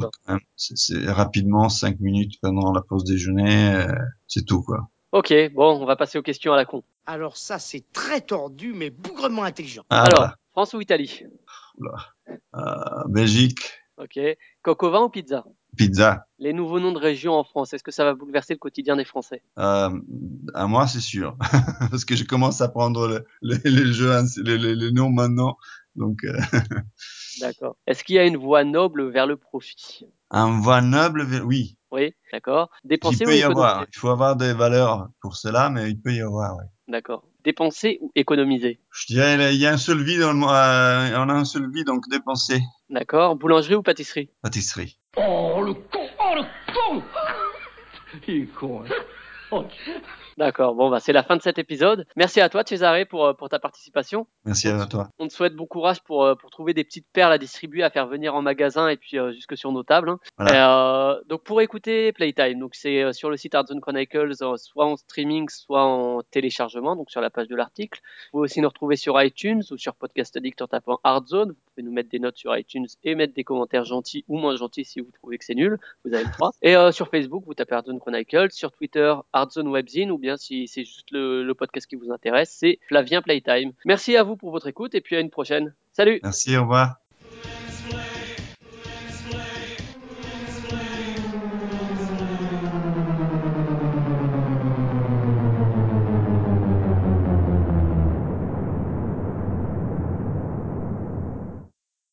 c'est 0.56 1.06
rapidement, 1.12 1.70
cinq 1.70 2.00
minutes 2.00 2.40
pendant 2.42 2.72
la 2.74 2.82
pause 2.82 3.04
déjeuner. 3.04 3.76
euh, 3.76 3.94
c'est 4.28 4.46
tout, 4.46 4.62
quoi. 4.64 4.90
Ok. 5.12 5.34
Bon, 5.54 5.78
on 5.82 5.86
va 5.86 5.96
passer 5.98 6.18
aux 6.18 6.22
questions 6.24 6.54
à 6.54 6.56
la 6.56 6.66
con. 6.66 6.84
Alors 7.06 7.36
ça, 7.36 7.60
c'est 7.60 7.84
très 7.92 8.22
tordu, 8.22 8.74
mais 8.74 8.90
bougrement 8.90 9.44
intelligent. 9.44 9.84
Ah, 9.90 10.04
Alors, 10.04 10.20
voilà. 10.20 10.36
France 10.54 10.74
ou 10.74 10.82
Italie? 10.82 11.24
Oula. 11.78 11.92
Euh, 12.56 13.08
Belgique, 13.10 13.81
Ok. 14.02 14.20
Coq 14.64 14.84
au 14.84 14.90
vin 14.90 15.04
ou 15.04 15.10
pizza? 15.10 15.46
Pizza. 15.78 16.26
Les 16.40 16.54
nouveaux 16.54 16.80
noms 16.80 16.92
de 16.92 16.98
régions 16.98 17.34
en 17.34 17.44
France, 17.44 17.74
est-ce 17.74 17.84
que 17.84 17.92
ça 17.92 18.04
va 18.04 18.16
bouleverser 18.16 18.54
le 18.54 18.60
quotidien 18.60 18.96
des 18.96 19.06
Français? 19.06 19.44
Euh, 19.60 19.92
à 20.56 20.66
moi, 20.66 20.88
c'est 20.88 21.00
sûr, 21.00 21.38
parce 21.92 22.04
que 22.04 22.16
je 22.16 22.24
commence 22.24 22.62
à 22.62 22.70
prendre 22.70 23.08
le, 23.08 23.24
le, 23.42 24.74
les 24.74 24.92
noms 24.92 25.12
maintenant. 25.12 25.56
Donc, 25.96 26.24
euh, 26.24 26.34
D'accord. 27.42 27.78
Est-ce 27.86 28.04
qu'il 28.04 28.16
y 28.16 28.20
a 28.20 28.26
une 28.26 28.38
voie 28.38 28.64
noble 28.64 29.10
vers 29.10 29.28
le 29.28 29.38
profit? 29.38 30.06
Un 30.32 30.60
voie 30.60 30.82
noble, 30.82 31.28
oui, 31.46 31.78
Oui, 31.92 32.14
d'accord. 32.32 32.70
il 32.84 32.90
Dépenser 32.90 33.26
ou 33.26 33.28
peut 33.30 33.38
y 33.38 33.44
avoir. 33.44 33.86
Il 33.94 33.98
faut 34.00 34.10
avoir 34.10 34.36
des 34.36 34.54
valeurs 34.54 35.10
pour 35.22 35.36
cela, 35.36 35.70
mais 35.70 35.92
il 35.92 36.02
peut 36.02 36.14
y 36.14 36.22
avoir. 36.22 36.56
Ouais. 36.56 36.66
D'accord. 36.88 37.24
Dépenser 37.44 37.98
ou 38.02 38.12
économiser? 38.16 38.80
Je 38.92 39.08
dirais, 39.14 39.54
il 39.56 39.60
y 39.60 39.66
a 39.66 39.74
un 39.74 39.78
seul 39.78 40.04
vie 40.04 40.18
dans 40.20 40.32
le, 40.32 40.38
mo- 40.38 40.50
euh, 40.50 41.10
on 41.18 41.30
a 41.30 41.34
un 41.34 41.46
seul 41.46 41.72
vie, 41.72 41.84
donc 41.84 42.08
dépenser. 42.10 42.62
D'accord. 42.90 43.36
Boulangerie 43.36 43.76
ou 43.76 43.82
pâtisserie? 43.82 44.30
Pâtisserie. 44.44 44.98
Oh 45.18 45.62
le 45.62 45.74
con 45.74 46.08
Oh 46.20 46.36
le 46.36 46.42
con 46.74 47.02
Il 48.28 48.44
est 48.44 48.46
con, 48.54 48.84
hein. 48.84 48.90
Oh, 49.54 49.66
D'accord. 50.42 50.74
Bon, 50.74 50.90
bah, 50.90 51.00
c'est 51.00 51.14
la 51.14 51.22
fin 51.22 51.38
de 51.38 51.42
cet 51.44 51.60
épisode. 51.60 52.08
Merci 52.16 52.42
à 52.42 52.50
toi, 52.50 52.64
Cesare, 52.66 53.06
pour, 53.08 53.26
euh, 53.28 53.34
pour 53.34 53.48
ta 53.48 53.60
participation. 53.60 54.26
Merci 54.44 54.70
à 54.70 54.88
toi. 54.88 55.10
On 55.20 55.28
te 55.28 55.34
souhaite 55.34 55.56
bon 55.56 55.68
courage 55.68 56.02
pour, 56.02 56.24
euh, 56.24 56.34
pour 56.34 56.50
trouver 56.50 56.74
des 56.74 56.84
petites 56.84 57.06
perles 57.14 57.32
à 57.32 57.38
distribuer, 57.38 57.84
à 57.84 57.92
faire 57.92 58.08
venir 58.08 58.34
en 58.34 58.42
magasin 58.42 58.88
et 58.90 58.98
puis 58.98 59.20
euh, 59.20 59.32
jusque 59.34 59.56
sur 59.56 59.72
nos 59.72 59.84
tables. 59.84 60.10
hein. 60.10 60.20
Voilà. 60.40 60.54
Et, 60.54 60.58
euh, 61.20 61.22
donc 61.30 61.44
pour 61.44 61.62
écouter 61.62 62.12
Playtime, 62.12 62.58
donc 62.60 62.74
c'est 62.74 63.14
sur 63.14 63.30
le 63.30 63.38
site 63.38 63.54
Artzone 63.54 63.82
Chronicles, 63.82 64.34
soit 64.58 64.86
en 64.88 64.96
streaming, 64.98 65.48
soit 65.48 65.84
en 65.84 66.24
téléchargement, 66.32 66.96
donc 66.96 67.12
sur 67.12 67.22
la 67.22 67.30
page 67.30 67.48
de 67.48 67.56
l'article. 67.56 68.00
Vous 68.34 68.40
pouvez 68.40 68.46
aussi 68.46 68.62
nous 68.62 68.68
retrouver 68.70 68.96
sur 68.96 69.22
iTunes 69.22 69.62
ou 69.70 69.78
sur 69.78 69.94
Podcast 69.94 70.36
Addict 70.38 70.60
en 70.64 70.68
tapant 70.68 71.00
Artzone. 71.04 71.50
Vous 71.50 71.56
pouvez 71.76 71.84
nous 71.84 71.94
mettre 71.94 72.10
des 72.10 72.18
notes 72.18 72.38
sur 72.38 72.58
iTunes 72.58 72.88
et 73.04 73.14
mettre 73.14 73.36
des 73.36 73.44
commentaires 73.44 73.86
gentils 73.86 74.26
ou 74.28 74.40
moins 74.40 74.56
gentils 74.56 74.86
si 74.86 75.02
vous 75.02 75.12
trouvez 75.20 75.38
que 75.38 75.46
c'est 75.46 75.54
nul. 75.54 75.78
Vous 76.04 76.16
avez 76.16 76.24
le 76.24 76.32
droit. 76.32 76.50
Et 76.64 76.76
euh, 76.76 76.92
sur 76.92 77.10
Facebook, 77.10 77.44
vous 77.46 77.54
tapez 77.54 77.76
Artzone 77.76 78.00
Chronicles. 78.00 78.52
Sur 78.52 78.72
Twitter, 78.72 79.14
Artzone 79.34 79.68
Webzine 79.68 80.10
ou 80.10 80.18
si 80.38 80.68
c'est 80.68 80.84
juste 80.84 81.12
le, 81.12 81.44
le 81.44 81.54
podcast 81.54 81.88
qui 81.88 81.96
vous 81.96 82.12
intéresse, 82.12 82.56
c'est 82.58 82.80
Flavien 82.88 83.22
Playtime. 83.22 83.74
Merci 83.86 84.16
à 84.18 84.24
vous 84.24 84.36
pour 84.36 84.52
votre 84.52 84.68
écoute 84.68 84.96
et 84.96 85.02
puis 85.02 85.16
à 85.16 85.20
une 85.20 85.30
prochaine. 85.30 85.74
Salut 85.92 86.20
Merci, 86.24 86.56
au 86.58 86.62
revoir. 86.62 87.02